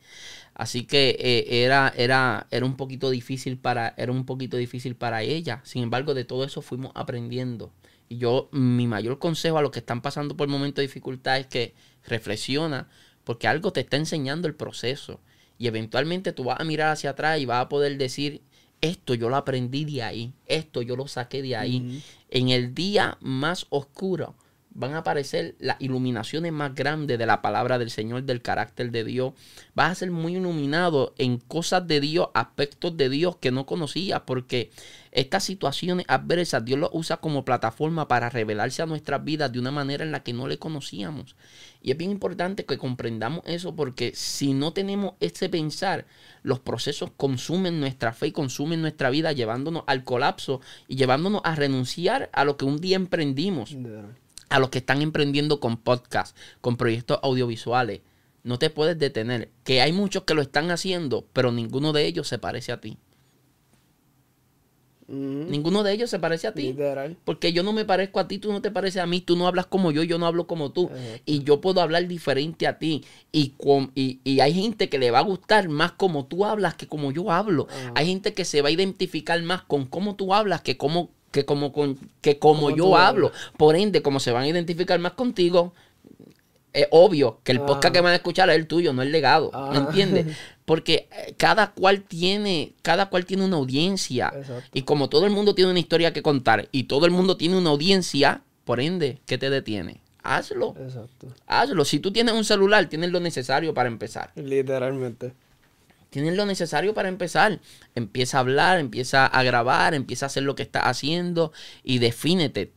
Así 0.53 0.85
que 0.85 1.15
eh, 1.19 1.63
era, 1.63 1.93
era, 1.95 2.47
era 2.51 2.65
un 2.65 2.75
poquito 2.75 3.09
difícil 3.09 3.57
para, 3.57 3.93
era 3.97 4.11
un 4.11 4.25
poquito 4.25 4.57
difícil 4.57 4.95
para 4.95 5.21
ella. 5.21 5.61
Sin 5.63 5.83
embargo, 5.83 6.13
de 6.13 6.25
todo 6.25 6.43
eso 6.43 6.61
fuimos 6.61 6.91
aprendiendo. 6.95 7.71
Y 8.09 8.17
yo, 8.17 8.49
mi 8.51 8.87
mayor 8.87 9.19
consejo 9.19 9.57
a 9.57 9.61
los 9.61 9.71
que 9.71 9.79
están 9.79 10.01
pasando 10.01 10.35
por 10.35 10.47
momentos 10.47 10.77
de 10.77 10.87
dificultad 10.87 11.37
es 11.37 11.47
que 11.47 11.75
reflexiona, 12.03 12.89
porque 13.23 13.47
algo 13.47 13.71
te 13.71 13.81
está 13.81 13.97
enseñando 13.97 14.47
el 14.47 14.55
proceso. 14.55 15.21
Y 15.59 15.67
eventualmente 15.67 16.33
tú 16.33 16.45
vas 16.45 16.59
a 16.59 16.63
mirar 16.63 16.91
hacia 16.91 17.11
atrás 17.11 17.39
y 17.39 17.45
vas 17.45 17.63
a 17.63 17.69
poder 17.69 17.97
decir, 17.97 18.41
esto 18.81 19.13
yo 19.13 19.29
lo 19.29 19.35
aprendí 19.35 19.85
de 19.85 20.03
ahí, 20.03 20.33
esto 20.47 20.81
yo 20.81 20.95
lo 20.95 21.07
saqué 21.07 21.41
de 21.41 21.55
ahí. 21.55 22.01
En 22.29 22.49
el 22.49 22.73
día 22.73 23.17
más 23.21 23.67
oscuro, 23.69 24.35
van 24.71 24.93
a 24.93 24.99
aparecer 24.99 25.55
las 25.59 25.77
iluminaciones 25.79 26.51
más 26.51 26.75
grandes 26.75 27.17
de 27.17 27.25
la 27.25 27.41
palabra 27.41 27.77
del 27.79 27.89
Señor, 27.89 28.23
del 28.23 28.41
carácter 28.41 28.91
de 28.91 29.03
Dios. 29.03 29.33
Vas 29.73 29.91
a 29.91 29.95
ser 29.95 30.11
muy 30.11 30.35
iluminado 30.35 31.13
en 31.17 31.37
cosas 31.37 31.87
de 31.87 31.99
Dios, 31.99 32.29
aspectos 32.33 32.95
de 32.95 33.09
Dios 33.09 33.37
que 33.37 33.51
no 33.51 33.65
conocías, 33.65 34.21
porque 34.21 34.71
estas 35.11 35.43
situaciones 35.43 36.05
adversas 36.07 36.63
Dios 36.63 36.79
lo 36.79 36.89
usa 36.93 37.17
como 37.17 37.43
plataforma 37.43 38.07
para 38.07 38.29
revelarse 38.29 38.81
a 38.81 38.85
nuestras 38.85 39.23
vidas 39.23 39.51
de 39.51 39.59
una 39.59 39.71
manera 39.71 40.03
en 40.03 40.11
la 40.11 40.21
que 40.21 40.33
no 40.33 40.47
le 40.47 40.59
conocíamos. 40.59 41.35
Y 41.81 41.91
es 41.91 41.97
bien 41.97 42.11
importante 42.11 42.65
que 42.65 42.77
comprendamos 42.77 43.41
eso 43.45 43.75
porque 43.75 44.11
si 44.13 44.53
no 44.53 44.73
tenemos 44.73 45.13
ese 45.19 45.49
pensar, 45.49 46.05
los 46.43 46.59
procesos 46.59 47.11
consumen 47.17 47.79
nuestra 47.79 48.13
fe 48.13 48.27
y 48.27 48.31
consumen 48.31 48.81
nuestra 48.81 49.09
vida, 49.09 49.31
llevándonos 49.31 49.83
al 49.87 50.03
colapso 50.03 50.61
y 50.87 50.95
llevándonos 50.95 51.41
a 51.43 51.55
renunciar 51.55 52.29
a 52.33 52.43
lo 52.43 52.57
que 52.57 52.65
un 52.65 52.79
día 52.79 52.97
emprendimos. 52.97 53.75
A 54.49 54.59
los 54.59 54.69
que 54.69 54.79
están 54.79 55.01
emprendiendo 55.01 55.59
con 55.59 55.77
podcast, 55.77 56.35
con 56.61 56.77
proyectos 56.77 57.19
audiovisuales. 57.23 58.01
No 58.43 58.57
te 58.59 58.69
puedes 58.69 58.97
detener. 58.97 59.49
Que 59.63 59.81
hay 59.81 59.91
muchos 59.91 60.23
que 60.23 60.33
lo 60.33 60.41
están 60.41 60.71
haciendo, 60.71 61.27
pero 61.33 61.51
ninguno 61.51 61.93
de 61.93 62.05
ellos 62.05 62.27
se 62.27 62.39
parece 62.39 62.71
a 62.71 62.81
ti. 62.81 62.97
Ninguno 65.11 65.81
de 65.81 65.91
ellos 65.91 66.09
se 66.11 66.19
parece 66.19 66.45
a 66.45 66.53
ti. 66.53 66.75
Porque 67.25 67.51
yo 67.51 67.63
no 67.63 67.73
me 67.73 67.83
parezco 67.83 68.19
a 68.19 68.27
ti, 68.27 68.37
tú 68.37 68.51
no 68.51 68.61
te 68.61 68.69
pareces 68.69 69.01
a 69.01 69.07
mí, 69.07 69.21
tú 69.21 69.35
no 69.35 69.47
hablas 69.47 69.65
como 69.65 69.91
yo, 69.91 70.03
yo 70.03 70.19
no 70.19 70.27
hablo 70.27 70.45
como 70.45 70.71
tú. 70.71 70.91
Y 71.25 71.43
yo 71.43 71.61
puedo 71.61 71.81
hablar 71.81 72.07
diferente 72.07 72.67
a 72.67 72.77
ti. 72.77 73.03
Y, 73.31 73.55
y, 73.95 74.39
hay 74.39 74.53
gente 74.53 74.87
que 74.87 74.99
le 74.99 75.09
va 75.09 75.19
a 75.19 75.23
gustar 75.23 75.67
más 75.67 75.93
como 75.93 76.27
tú 76.27 76.45
hablas 76.45 76.75
que 76.75 76.87
como 76.87 77.11
yo 77.11 77.31
hablo. 77.31 77.67
Hay 77.95 78.05
gente 78.05 78.35
que 78.35 78.45
se 78.45 78.61
va 78.61 78.69
a 78.69 78.71
identificar 78.71 79.41
más 79.41 79.63
con 79.63 79.85
cómo 79.85 80.15
tú 80.15 80.33
hablas 80.33 80.61
que 80.61 80.77
como, 80.77 81.09
que 81.31 81.45
como, 81.45 81.71
con, 81.71 81.97
que 82.21 82.39
como 82.39 82.69
yo 82.75 82.97
hablo. 82.97 83.31
Por 83.57 83.75
ende, 83.75 84.01
como 84.01 84.19
se 84.19 84.31
van 84.31 84.43
a 84.43 84.47
identificar 84.47 84.99
más 84.99 85.13
contigo, 85.13 85.73
es 86.73 86.87
obvio 86.91 87.39
que 87.43 87.51
el 87.51 87.61
podcast 87.61 87.93
que 87.93 88.01
van 88.01 88.13
a 88.13 88.15
escuchar 88.15 88.49
es 88.49 88.55
el 88.55 88.67
tuyo, 88.67 88.93
no 88.93 89.01
el 89.01 89.11
legado. 89.11 89.51
¿Me 89.71 89.77
entiendes? 89.77 90.37
Porque 90.65 91.09
eh, 91.11 91.33
cada 91.37 91.71
cual 91.71 92.03
tiene, 92.03 92.73
cada 92.81 93.09
cual 93.09 93.25
tiene 93.25 93.45
una 93.45 93.57
audiencia. 93.57 94.31
Y 94.73 94.83
como 94.83 95.09
todo 95.09 95.25
el 95.25 95.31
mundo 95.31 95.55
tiene 95.55 95.71
una 95.71 95.79
historia 95.79 96.13
que 96.13 96.21
contar 96.21 96.67
y 96.71 96.83
todo 96.83 97.05
el 97.05 97.11
mundo 97.11 97.37
tiene 97.37 97.57
una 97.57 97.71
audiencia, 97.71 98.43
por 98.65 98.79
ende, 98.79 99.19
¿qué 99.25 99.37
te 99.37 99.49
detiene? 99.49 100.01
Hazlo. 100.21 100.75
Exacto. 100.79 101.27
Hazlo. 101.47 101.85
Si 101.85 101.99
tú 101.99 102.11
tienes 102.11 102.35
un 102.35 102.45
celular, 102.45 102.87
tienes 102.87 103.11
lo 103.11 103.19
necesario 103.19 103.73
para 103.73 103.89
empezar. 103.89 104.31
Literalmente. 104.35 105.33
Tienes 106.09 106.35
lo 106.35 106.45
necesario 106.45 106.93
para 106.93 107.09
empezar. 107.09 107.59
Empieza 107.95 108.37
a 108.37 108.41
hablar, 108.41 108.79
empieza 108.79 109.25
a 109.25 109.43
grabar, 109.43 109.93
empieza 109.93 110.25
a 110.25 110.27
hacer 110.27 110.43
lo 110.43 110.55
que 110.55 110.63
estás 110.63 110.83
haciendo 110.85 111.51
y 111.83 111.99
defínete. 111.99 112.71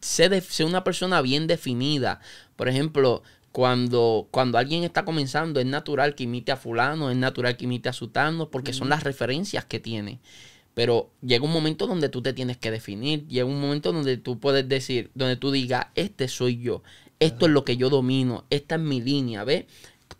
sé, 0.00 0.40
sé 0.40 0.64
una 0.64 0.84
persona 0.84 1.20
bien 1.20 1.46
definida. 1.46 2.20
Por 2.56 2.68
ejemplo, 2.68 3.22
cuando, 3.54 4.26
cuando 4.32 4.58
alguien 4.58 4.82
está 4.82 5.04
comenzando, 5.04 5.60
es 5.60 5.66
natural 5.66 6.16
que 6.16 6.24
imite 6.24 6.50
a 6.50 6.56
fulano, 6.56 7.10
es 7.10 7.16
natural 7.16 7.56
que 7.56 7.66
imite 7.66 7.88
a 7.88 7.92
sutano, 7.92 8.50
porque 8.50 8.72
son 8.72 8.88
las 8.88 9.04
referencias 9.04 9.64
que 9.64 9.78
tiene. 9.78 10.18
Pero 10.74 11.10
llega 11.22 11.44
un 11.44 11.52
momento 11.52 11.86
donde 11.86 12.08
tú 12.08 12.20
te 12.20 12.32
tienes 12.32 12.56
que 12.56 12.72
definir, 12.72 13.28
llega 13.28 13.46
un 13.46 13.60
momento 13.60 13.92
donde 13.92 14.16
tú 14.16 14.40
puedes 14.40 14.68
decir, 14.68 15.12
donde 15.14 15.36
tú 15.36 15.52
digas, 15.52 15.86
este 15.94 16.26
soy 16.26 16.58
yo, 16.60 16.82
esto 17.20 17.46
es 17.46 17.52
lo 17.52 17.64
que 17.64 17.76
yo 17.76 17.90
domino, 17.90 18.44
esta 18.50 18.74
es 18.74 18.80
mi 18.80 19.00
línea, 19.00 19.44
¿ves? 19.44 19.66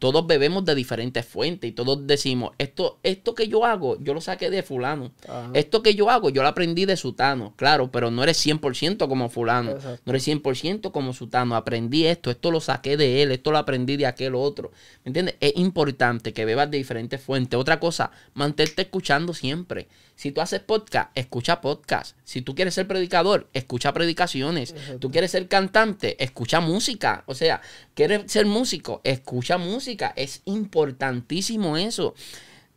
Todos 0.05 0.27
bebemos 0.27 0.67
de 0.67 0.75
diferentes 0.75 1.25
fuentes 1.25 1.71
y 1.71 1.73
todos 1.73 2.07
decimos, 2.07 2.53
esto, 2.59 2.99
esto 3.03 3.35
que 3.35 3.49
yo 3.49 3.65
hago, 3.65 3.97
yo 4.03 4.13
lo 4.13 4.21
saqué 4.21 4.51
de 4.51 4.63
fulano. 4.63 5.13
Esto 5.55 5.83
que 5.83 5.95
yo 5.95 6.11
hago, 6.11 6.29
yo 6.29 6.43
lo 6.43 6.49
aprendí 6.49 6.85
de 6.85 6.99
sutano, 6.99 7.55
claro, 7.57 7.91
pero 7.91 8.11
no 8.11 8.23
eres 8.23 8.45
100% 8.45 9.09
como 9.09 9.31
fulano, 9.31 9.79
no 10.05 10.13
eres 10.13 10.29
100% 10.29 10.93
como 10.93 11.15
sutano. 11.15 11.57
Aprendí 11.57 12.05
esto, 12.05 12.31
esto 12.31 12.51
lo 12.51 12.61
saqué 12.61 12.99
de 12.99 13.23
él, 13.23 13.31
esto 13.33 13.51
lo 13.51 13.57
aprendí 13.57 13.97
de 13.97 14.05
aquel 14.05 14.35
otro. 14.35 14.73
¿Me 15.05 15.09
entiendes? 15.09 15.37
Es 15.41 15.57
importante 15.57 16.35
que 16.35 16.45
bebas 16.45 16.71
de 16.71 16.77
diferentes 16.77 17.23
fuentes. 17.23 17.59
Otra 17.59 17.81
cosa, 17.81 18.11
mantente 18.35 18.83
escuchando 18.83 19.33
siempre. 19.33 19.89
Si 20.17 20.31
tú 20.31 20.41
haces 20.41 20.61
podcast, 20.61 21.11
escucha 21.17 21.61
podcast. 21.61 22.17
Si 22.25 22.41
tú 22.41 22.55
quieres 22.55 22.75
ser 22.75 22.87
predicador, 22.87 23.49
escucha 23.53 23.93
predicaciones. 23.93 24.75
Tú 25.01 25.11
quieres 25.11 25.33
ser 25.33 25.49
cantante, 25.49 26.23
escucha 26.23 26.61
música. 26.61 27.25
O 27.27 27.35
sea, 27.35 27.61
quieres 27.95 28.31
ser 28.31 28.47
músico, 28.47 29.01
escucha 29.05 29.59
música. 29.59 30.13
Es 30.17 30.43
importantísimo 30.45 31.77
eso. 31.77 32.15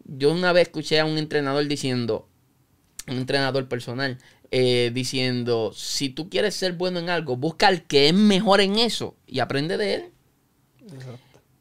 Yo 0.03 0.31
una 0.31 0.51
vez 0.51 0.67
escuché 0.67 0.99
a 0.99 1.05
un 1.05 1.17
entrenador 1.17 1.67
diciendo, 1.67 2.27
un 3.07 3.17
entrenador 3.17 3.67
personal, 3.67 4.17
eh, 4.49 4.91
diciendo, 4.93 5.73
si 5.75 6.09
tú 6.09 6.29
quieres 6.29 6.55
ser 6.55 6.73
bueno 6.73 6.99
en 6.99 7.09
algo, 7.09 7.35
busca 7.35 7.67
al 7.67 7.83
que 7.83 8.07
es 8.07 8.13
mejor 8.13 8.61
en 8.61 8.77
eso 8.77 9.15
y 9.27 9.39
aprende 9.39 9.77
de 9.77 9.93
él. 9.93 10.03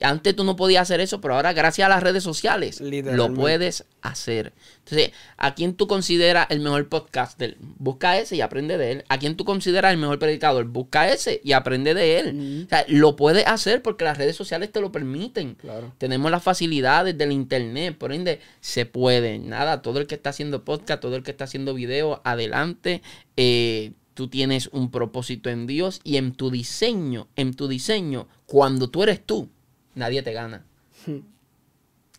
Antes 0.00 0.36
tú 0.36 0.44
no 0.44 0.56
podías 0.56 0.82
hacer 0.82 1.00
eso, 1.00 1.20
pero 1.20 1.34
ahora 1.34 1.54
gracias 1.54 1.86
a 1.86 1.88
las 1.88 2.02
redes 2.02 2.22
sociales 2.22 2.80
lo 2.80 3.32
puedes 3.32 3.84
hacer. 4.02 4.52
Entonces, 4.80 5.12
¿a 5.38 5.54
quién 5.54 5.74
tú 5.74 5.86
consideras 5.86 6.46
el 6.50 6.60
mejor 6.60 6.88
podcaster? 6.88 7.56
Busca 7.60 8.18
ese 8.18 8.36
y 8.36 8.42
aprende 8.42 8.76
de 8.76 8.92
él. 8.92 9.04
¿A 9.08 9.18
quién 9.18 9.36
tú 9.36 9.44
consideras 9.44 9.92
el 9.92 9.98
mejor 9.98 10.18
predicador? 10.18 10.66
Busca 10.66 11.08
ese 11.08 11.40
y 11.42 11.52
aprende 11.52 11.94
de 11.94 12.18
él. 12.18 12.64
O 12.66 12.68
sea, 12.68 12.84
lo 12.88 13.16
puedes 13.16 13.46
hacer 13.46 13.82
porque 13.82 14.04
las 14.04 14.18
redes 14.18 14.36
sociales 14.36 14.70
te 14.70 14.80
lo 14.80 14.92
permiten. 14.92 15.56
Tenemos 15.96 16.30
las 16.30 16.42
facilidades 16.42 17.16
del 17.16 17.32
internet, 17.32 17.96
por 17.96 18.12
ende, 18.12 18.40
se 18.60 18.84
puede. 18.84 19.38
Nada, 19.38 19.80
todo 19.80 19.98
el 19.98 20.06
que 20.06 20.16
está 20.16 20.30
haciendo 20.30 20.64
podcast, 20.64 21.00
todo 21.00 21.16
el 21.16 21.22
que 21.22 21.30
está 21.30 21.44
haciendo 21.44 21.72
video, 21.72 22.20
adelante. 22.22 23.02
Eh, 23.38 23.92
tú 24.16 24.28
tienes 24.28 24.68
un 24.72 24.90
propósito 24.90 25.50
en 25.50 25.66
Dios 25.66 26.00
y 26.02 26.16
en 26.16 26.32
tu 26.32 26.50
diseño, 26.50 27.28
en 27.36 27.54
tu 27.54 27.68
diseño, 27.68 28.28
cuando 28.46 28.88
tú 28.88 29.02
eres 29.02 29.24
tú, 29.24 29.50
nadie 29.96 30.22
te 30.22 30.32
gana. 30.32 30.64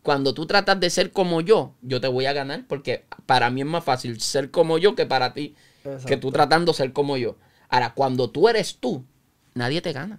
Cuando 0.03 0.33
tú 0.33 0.45
tratas 0.45 0.79
de 0.79 0.89
ser 0.89 1.11
como 1.11 1.39
yo, 1.41 1.75
yo 1.81 2.01
te 2.01 2.07
voy 2.07 2.25
a 2.25 2.33
ganar 2.33 2.65
porque 2.67 3.05
para 3.25 3.49
mí 3.49 3.61
es 3.61 3.67
más 3.67 3.83
fácil 3.83 4.19
ser 4.19 4.51
como 4.51 4.77
yo 4.77 4.95
que 4.95 5.05
para 5.05 5.33
ti, 5.33 5.55
que 6.05 6.17
tú 6.17 6.31
tratando 6.31 6.73
de 6.73 6.77
ser 6.77 6.91
como 6.91 7.15
yo. 7.15 7.37
Ahora, 7.69 7.93
cuando 7.93 8.29
tú 8.29 8.49
eres 8.49 8.77
tú, 8.77 9.05
nadie 9.53 9.81
te 9.81 9.93
gana. 9.93 10.17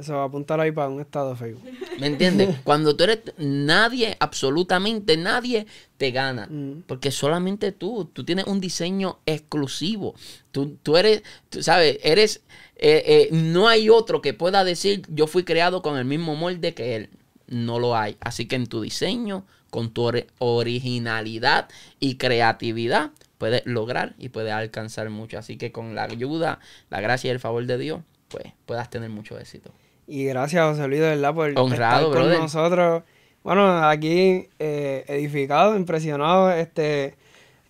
Eso 0.00 0.14
va 0.14 0.22
a 0.22 0.24
apuntar 0.24 0.58
ahí 0.60 0.72
para 0.72 0.88
un 0.88 0.98
estado 0.98 1.36
Facebook. 1.36 1.62
¿Me 1.98 2.06
entiendes? 2.06 2.56
Cuando 2.64 2.96
tú 2.96 3.04
eres 3.04 3.18
nadie, 3.36 4.16
absolutamente 4.18 5.18
nadie 5.18 5.66
te 5.98 6.10
gana. 6.10 6.46
Mm. 6.46 6.84
Porque 6.86 7.10
solamente 7.10 7.70
tú, 7.70 8.06
tú 8.10 8.24
tienes 8.24 8.46
un 8.46 8.60
diseño 8.60 9.18
exclusivo. 9.26 10.14
Tú, 10.52 10.78
tú 10.82 10.96
eres, 10.96 11.22
tú 11.50 11.62
sabes, 11.62 11.98
eres, 12.02 12.40
eh, 12.76 13.02
eh, 13.06 13.28
no 13.30 13.68
hay 13.68 13.90
otro 13.90 14.22
que 14.22 14.32
pueda 14.32 14.64
decir 14.64 15.02
yo 15.08 15.26
fui 15.26 15.44
creado 15.44 15.82
con 15.82 15.98
el 15.98 16.06
mismo 16.06 16.34
molde 16.34 16.72
que 16.72 16.96
él. 16.96 17.10
No 17.46 17.78
lo 17.78 17.94
hay. 17.94 18.16
Así 18.20 18.46
que 18.46 18.56
en 18.56 18.68
tu 18.68 18.80
diseño, 18.80 19.44
con 19.68 19.92
tu 19.92 20.10
originalidad 20.38 21.68
y 21.98 22.14
creatividad, 22.14 23.10
puedes 23.36 23.66
lograr 23.66 24.14
y 24.18 24.30
puedes 24.30 24.52
alcanzar 24.52 25.10
mucho. 25.10 25.36
Así 25.36 25.58
que 25.58 25.72
con 25.72 25.94
la 25.94 26.04
ayuda, 26.04 26.58
la 26.88 27.02
gracia 27.02 27.28
y 27.28 27.32
el 27.32 27.40
favor 27.40 27.66
de 27.66 27.76
Dios, 27.76 28.00
pues 28.28 28.46
puedas 28.64 28.88
tener 28.88 29.10
mucho 29.10 29.38
éxito. 29.38 29.72
Y 30.10 30.24
gracias, 30.24 30.64
José 30.64 30.88
Luis, 30.88 31.00
de 31.00 31.10
verdad, 31.10 31.32
por 31.32 31.50
estar 31.50 32.02
con 32.02 32.28
nosotros. 32.28 33.04
Bueno, 33.44 33.88
aquí 33.88 34.48
eh, 34.58 35.04
edificado, 35.06 35.76
impresionado, 35.76 36.50
este... 36.50 37.14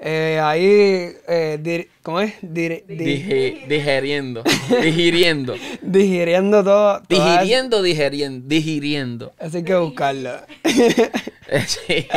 Eh, 0.03 0.41
ahí, 0.43 1.13
eh, 1.29 1.89
¿cómo 2.03 2.21
es? 2.21 2.33
digeriendo, 2.41 4.43
digiriendo. 4.83 5.55
digiriendo 5.83 6.65
todo. 6.65 7.03
Digiriendo, 7.07 7.83
digeriendo, 7.83 8.49
digiriendo. 8.49 9.33
Así 9.39 9.59
hay 9.59 9.65
que 9.65 9.75
buscarlo. 9.75 10.31
sí. 11.67 12.09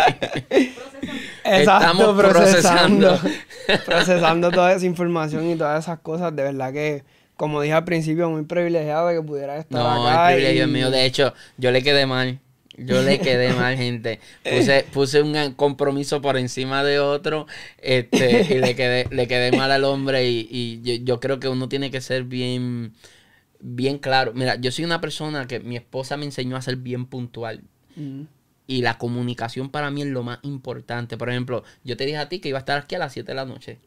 Estamos 1.43 2.17
procesando. 2.17 3.19
procesando 3.85 4.49
toda 4.49 4.71
esa 4.71 4.85
información 4.85 5.51
y 5.51 5.57
todas 5.57 5.83
esas 5.83 5.99
cosas. 5.99 6.33
De 6.33 6.43
verdad 6.43 6.71
que 6.71 7.03
como 7.37 7.61
dije 7.61 7.73
al 7.73 7.85
principio, 7.85 8.29
muy 8.29 8.43
privilegiado 8.43 9.07
de 9.07 9.15
que 9.15 9.21
pudiera 9.21 9.57
estar 9.57 9.81
no, 9.81 9.89
acá. 9.89 10.23
No, 10.23 10.29
el 10.29 10.35
privilegio 10.35 10.67
mío. 10.67 10.91
De 10.91 11.05
hecho, 11.05 11.33
yo 11.57 11.71
le 11.71 11.83
quedé 11.83 12.05
mal. 12.05 12.39
Yo 12.75 13.03
le 13.03 13.19
quedé 13.19 13.53
mal, 13.53 13.77
gente. 13.77 14.19
Puse, 14.43 14.85
puse 14.91 15.21
un 15.21 15.53
compromiso 15.53 16.21
por 16.21 16.37
encima 16.37 16.83
de 16.83 16.99
otro 16.99 17.45
este, 17.77 18.55
y 18.55 18.59
le 18.59 18.75
quedé, 18.75 19.07
le 19.11 19.27
quedé 19.27 19.51
mal 19.51 19.71
al 19.71 19.83
hombre. 19.83 20.27
Y, 20.29 20.81
yo, 21.03 21.19
creo 21.19 21.39
que 21.39 21.47
uno 21.47 21.69
tiene 21.69 21.91
que 21.91 22.01
ser 22.01 22.23
bien, 22.23 22.93
bien 23.59 23.99
claro. 23.99 24.33
Mira, 24.33 24.55
yo 24.55 24.71
soy 24.71 24.85
una 24.85 25.01
persona 25.01 25.47
que 25.47 25.59
mi 25.59 25.75
esposa 25.75 26.17
me 26.17 26.25
enseñó 26.25 26.55
a 26.55 26.61
ser 26.61 26.77
bien 26.77 27.05
puntual. 27.05 27.61
Mm. 27.95 28.23
Y 28.65 28.81
la 28.81 28.97
comunicación 28.97 29.69
para 29.69 29.91
mí 29.91 30.03
es 30.03 30.07
lo 30.07 30.23
más 30.23 30.39
importante. 30.43 31.17
Por 31.17 31.29
ejemplo, 31.29 31.63
yo 31.83 31.97
te 31.97 32.05
dije 32.05 32.17
a 32.17 32.29
ti 32.29 32.39
que 32.39 32.49
iba 32.49 32.59
a 32.59 32.61
estar 32.61 32.81
aquí 32.81 32.95
a 32.95 32.99
las 32.99 33.13
7 33.13 33.31
de 33.31 33.35
la 33.35 33.45
noche. 33.45 33.79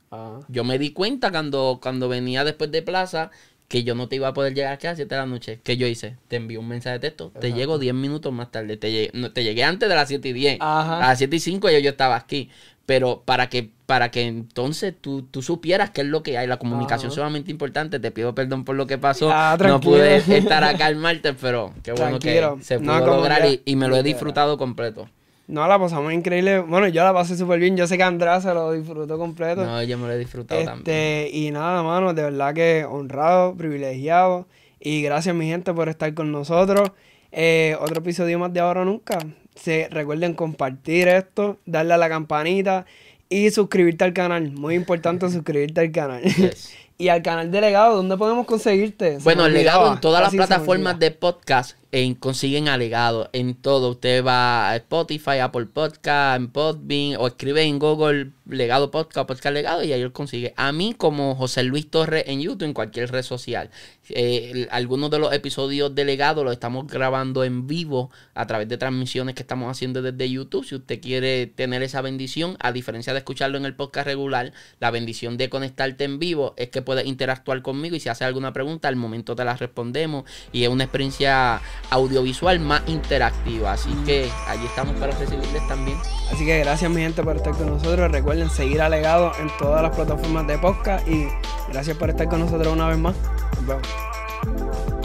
Yo 0.48 0.64
me 0.64 0.78
di 0.78 0.90
cuenta 0.90 1.30
cuando, 1.30 1.78
cuando 1.82 2.08
venía 2.08 2.44
después 2.44 2.70
de 2.70 2.82
plaza 2.82 3.30
que 3.68 3.82
yo 3.82 3.94
no 3.94 4.08
te 4.08 4.16
iba 4.16 4.28
a 4.28 4.32
poder 4.34 4.54
llegar 4.54 4.72
aquí 4.72 4.86
a 4.86 4.90
las 4.90 4.98
7 4.98 5.14
de 5.14 5.20
la 5.20 5.26
noche. 5.26 5.60
¿Qué 5.64 5.76
yo 5.76 5.86
hice? 5.86 6.16
Te 6.28 6.36
envío 6.36 6.60
un 6.60 6.68
mensaje 6.68 6.94
de 6.94 7.00
texto, 7.00 7.32
te 7.40 7.52
llego 7.52 7.78
10 7.78 7.94
minutos 7.94 8.32
más 8.32 8.50
tarde. 8.50 8.76
Te 8.76 8.92
llegué, 8.92 9.10
no, 9.12 9.32
te 9.32 9.42
llegué 9.42 9.64
antes 9.64 9.88
de 9.88 9.94
las 9.94 10.08
7 10.08 10.28
y 10.28 10.32
10. 10.32 10.58
A 10.60 11.08
las 11.08 11.18
7 11.18 11.34
y 11.34 11.40
5 11.40 11.70
yo, 11.70 11.78
yo 11.78 11.90
estaba 11.90 12.16
aquí. 12.16 12.50
Pero 12.86 13.22
para 13.24 13.48
que, 13.48 13.68
para 13.86 14.12
que 14.12 14.22
entonces 14.22 14.94
tú, 15.00 15.22
tú 15.22 15.42
supieras 15.42 15.90
qué 15.90 16.02
es 16.02 16.06
lo 16.06 16.22
que 16.22 16.38
hay, 16.38 16.46
la 16.46 16.58
comunicación 16.58 17.08
es 17.08 17.14
sumamente 17.14 17.50
importante. 17.50 17.98
Te 17.98 18.12
pido 18.12 18.34
perdón 18.34 18.64
por 18.64 18.76
lo 18.76 18.86
que 18.86 18.96
pasó. 18.96 19.28
Ah, 19.32 19.56
no 19.60 19.80
pude 19.80 20.16
estar 20.16 20.62
acá 20.62 20.88
el 20.88 20.96
martes, 20.96 21.34
pero 21.40 21.72
qué 21.82 21.92
bueno 21.92 22.20
que 22.20 22.48
se 22.60 22.78
pudo 22.78 23.04
lograr 23.04 23.42
y, 23.64 23.76
me 23.76 23.88
lo 23.88 23.96
he 23.96 24.02
disfrutado 24.02 24.56
completo. 24.56 25.08
No, 25.48 25.66
la 25.68 25.78
pasamos 25.78 26.12
increíble. 26.12 26.60
Bueno, 26.60 26.88
yo 26.88 27.04
la 27.04 27.12
pasé 27.12 27.36
súper 27.36 27.60
bien. 27.60 27.76
Yo 27.76 27.86
sé 27.86 27.96
que 27.96 28.02
Andrés 28.02 28.42
se 28.42 28.52
lo 28.52 28.72
disfrutó 28.72 29.16
completo. 29.16 29.64
No, 29.64 29.82
yo 29.82 29.96
me 29.96 30.06
lo 30.06 30.12
he 30.12 30.18
disfrutado 30.18 30.60
este, 30.60 30.72
también. 30.72 31.28
Y 31.32 31.50
nada, 31.52 31.82
mano, 31.82 32.14
de 32.14 32.22
verdad 32.22 32.54
que 32.54 32.84
honrado, 32.88 33.54
privilegiado. 33.56 34.46
Y 34.80 35.02
gracias, 35.02 35.34
mi 35.34 35.46
gente, 35.46 35.72
por 35.72 35.88
estar 35.88 36.12
con 36.14 36.32
nosotros. 36.32 36.90
Eh, 37.30 37.76
otro 37.80 37.98
episodio 37.98 38.38
más 38.38 38.52
de 38.52 38.60
Ahora 38.60 38.84
Nunca. 38.84 39.18
Se, 39.56 39.88
recuerden 39.90 40.34
compartir 40.34 41.08
esto, 41.08 41.58
darle 41.66 41.94
a 41.94 41.96
la 41.96 42.08
campanita 42.08 42.86
y 43.28 43.50
suscribirte 43.50 44.04
al 44.04 44.12
canal. 44.12 44.52
Muy 44.52 44.74
importante 44.74 45.28
suscribirte 45.30 45.80
al 45.80 45.92
canal. 45.92 46.22
y 46.98 47.08
al 47.08 47.22
canal 47.22 47.50
de 47.50 47.60
Legado, 47.60 47.96
¿dónde 47.96 48.16
podemos 48.16 48.46
conseguirte? 48.46 49.18
bueno, 49.22 49.46
el 49.46 49.52
Legado 49.52 49.92
en 49.92 50.00
todas 50.00 50.22
las 50.22 50.34
plataformas 50.34 50.98
de 50.98 51.10
podcast 51.10 51.76
en, 51.96 52.14
consiguen 52.14 52.68
alegado 52.68 53.30
en 53.32 53.54
todo. 53.54 53.90
Usted 53.92 54.22
va 54.22 54.68
a 54.68 54.76
Spotify, 54.76 55.38
Apple 55.40 55.64
Podcast, 55.64 56.36
en 56.36 56.48
Podbean 56.48 57.16
o 57.18 57.26
escribe 57.26 57.62
en 57.62 57.78
Google 57.78 58.32
legado 58.48 58.90
podcast, 58.90 59.26
podcast 59.26 59.54
legado 59.54 59.82
y 59.82 59.92
ahí 59.92 60.02
lo 60.02 60.12
consigue. 60.12 60.52
A 60.56 60.72
mí 60.72 60.94
como 60.94 61.34
José 61.34 61.62
Luis 61.62 61.90
Torres 61.90 62.24
en 62.26 62.40
YouTube, 62.40 62.66
en 62.66 62.74
cualquier 62.74 63.10
red 63.10 63.22
social. 63.22 63.70
Eh, 64.10 64.68
algunos 64.70 65.10
de 65.10 65.18
los 65.18 65.32
episodios 65.32 65.94
de 65.94 66.04
legado 66.04 66.44
los 66.44 66.52
estamos 66.52 66.86
grabando 66.86 67.44
en 67.44 67.66
vivo 67.66 68.10
a 68.34 68.46
través 68.46 68.68
de 68.68 68.76
transmisiones 68.76 69.34
que 69.34 69.42
estamos 69.42 69.70
haciendo 69.70 70.02
desde 70.02 70.30
YouTube. 70.30 70.66
Si 70.66 70.74
usted 70.74 71.00
quiere 71.00 71.46
tener 71.46 71.82
esa 71.82 72.02
bendición, 72.02 72.56
a 72.60 72.72
diferencia 72.72 73.14
de 73.14 73.20
escucharlo 73.20 73.56
en 73.56 73.64
el 73.64 73.74
podcast 73.74 74.06
regular, 74.06 74.52
la 74.80 74.90
bendición 74.90 75.38
de 75.38 75.48
conectarte 75.48 76.04
en 76.04 76.18
vivo 76.18 76.52
es 76.58 76.68
que 76.68 76.82
puedes 76.82 77.06
interactuar 77.06 77.62
conmigo 77.62 77.96
y 77.96 78.00
si 78.00 78.10
hace 78.10 78.24
alguna 78.24 78.52
pregunta, 78.52 78.88
al 78.88 78.96
momento 78.96 79.34
te 79.34 79.44
la 79.44 79.56
respondemos 79.56 80.24
y 80.52 80.64
es 80.64 80.68
una 80.68 80.84
experiencia 80.84 81.62
audiovisual 81.90 82.60
más 82.60 82.82
interactiva. 82.86 83.72
Así 83.72 83.92
que 84.04 84.30
allí 84.48 84.66
estamos 84.66 84.94
para 84.96 85.12
recibirles 85.16 85.66
también. 85.68 85.98
Así 86.32 86.44
que 86.44 86.58
gracias 86.58 86.90
mi 86.90 87.00
gente 87.00 87.22
por 87.22 87.36
estar 87.36 87.54
con 87.54 87.70
nosotros. 87.70 88.10
Recuerden 88.10 88.50
seguir 88.50 88.80
alegado 88.82 89.32
en 89.38 89.50
todas 89.58 89.82
las 89.82 89.94
plataformas 89.94 90.46
de 90.46 90.58
podcast 90.58 91.06
y 91.08 91.28
gracias 91.70 91.96
por 91.96 92.10
estar 92.10 92.28
con 92.28 92.40
nosotros 92.40 92.72
una 92.72 92.88
vez 92.88 92.98
más. 92.98 93.14
Nos 93.56 93.66
vemos. 93.66 94.95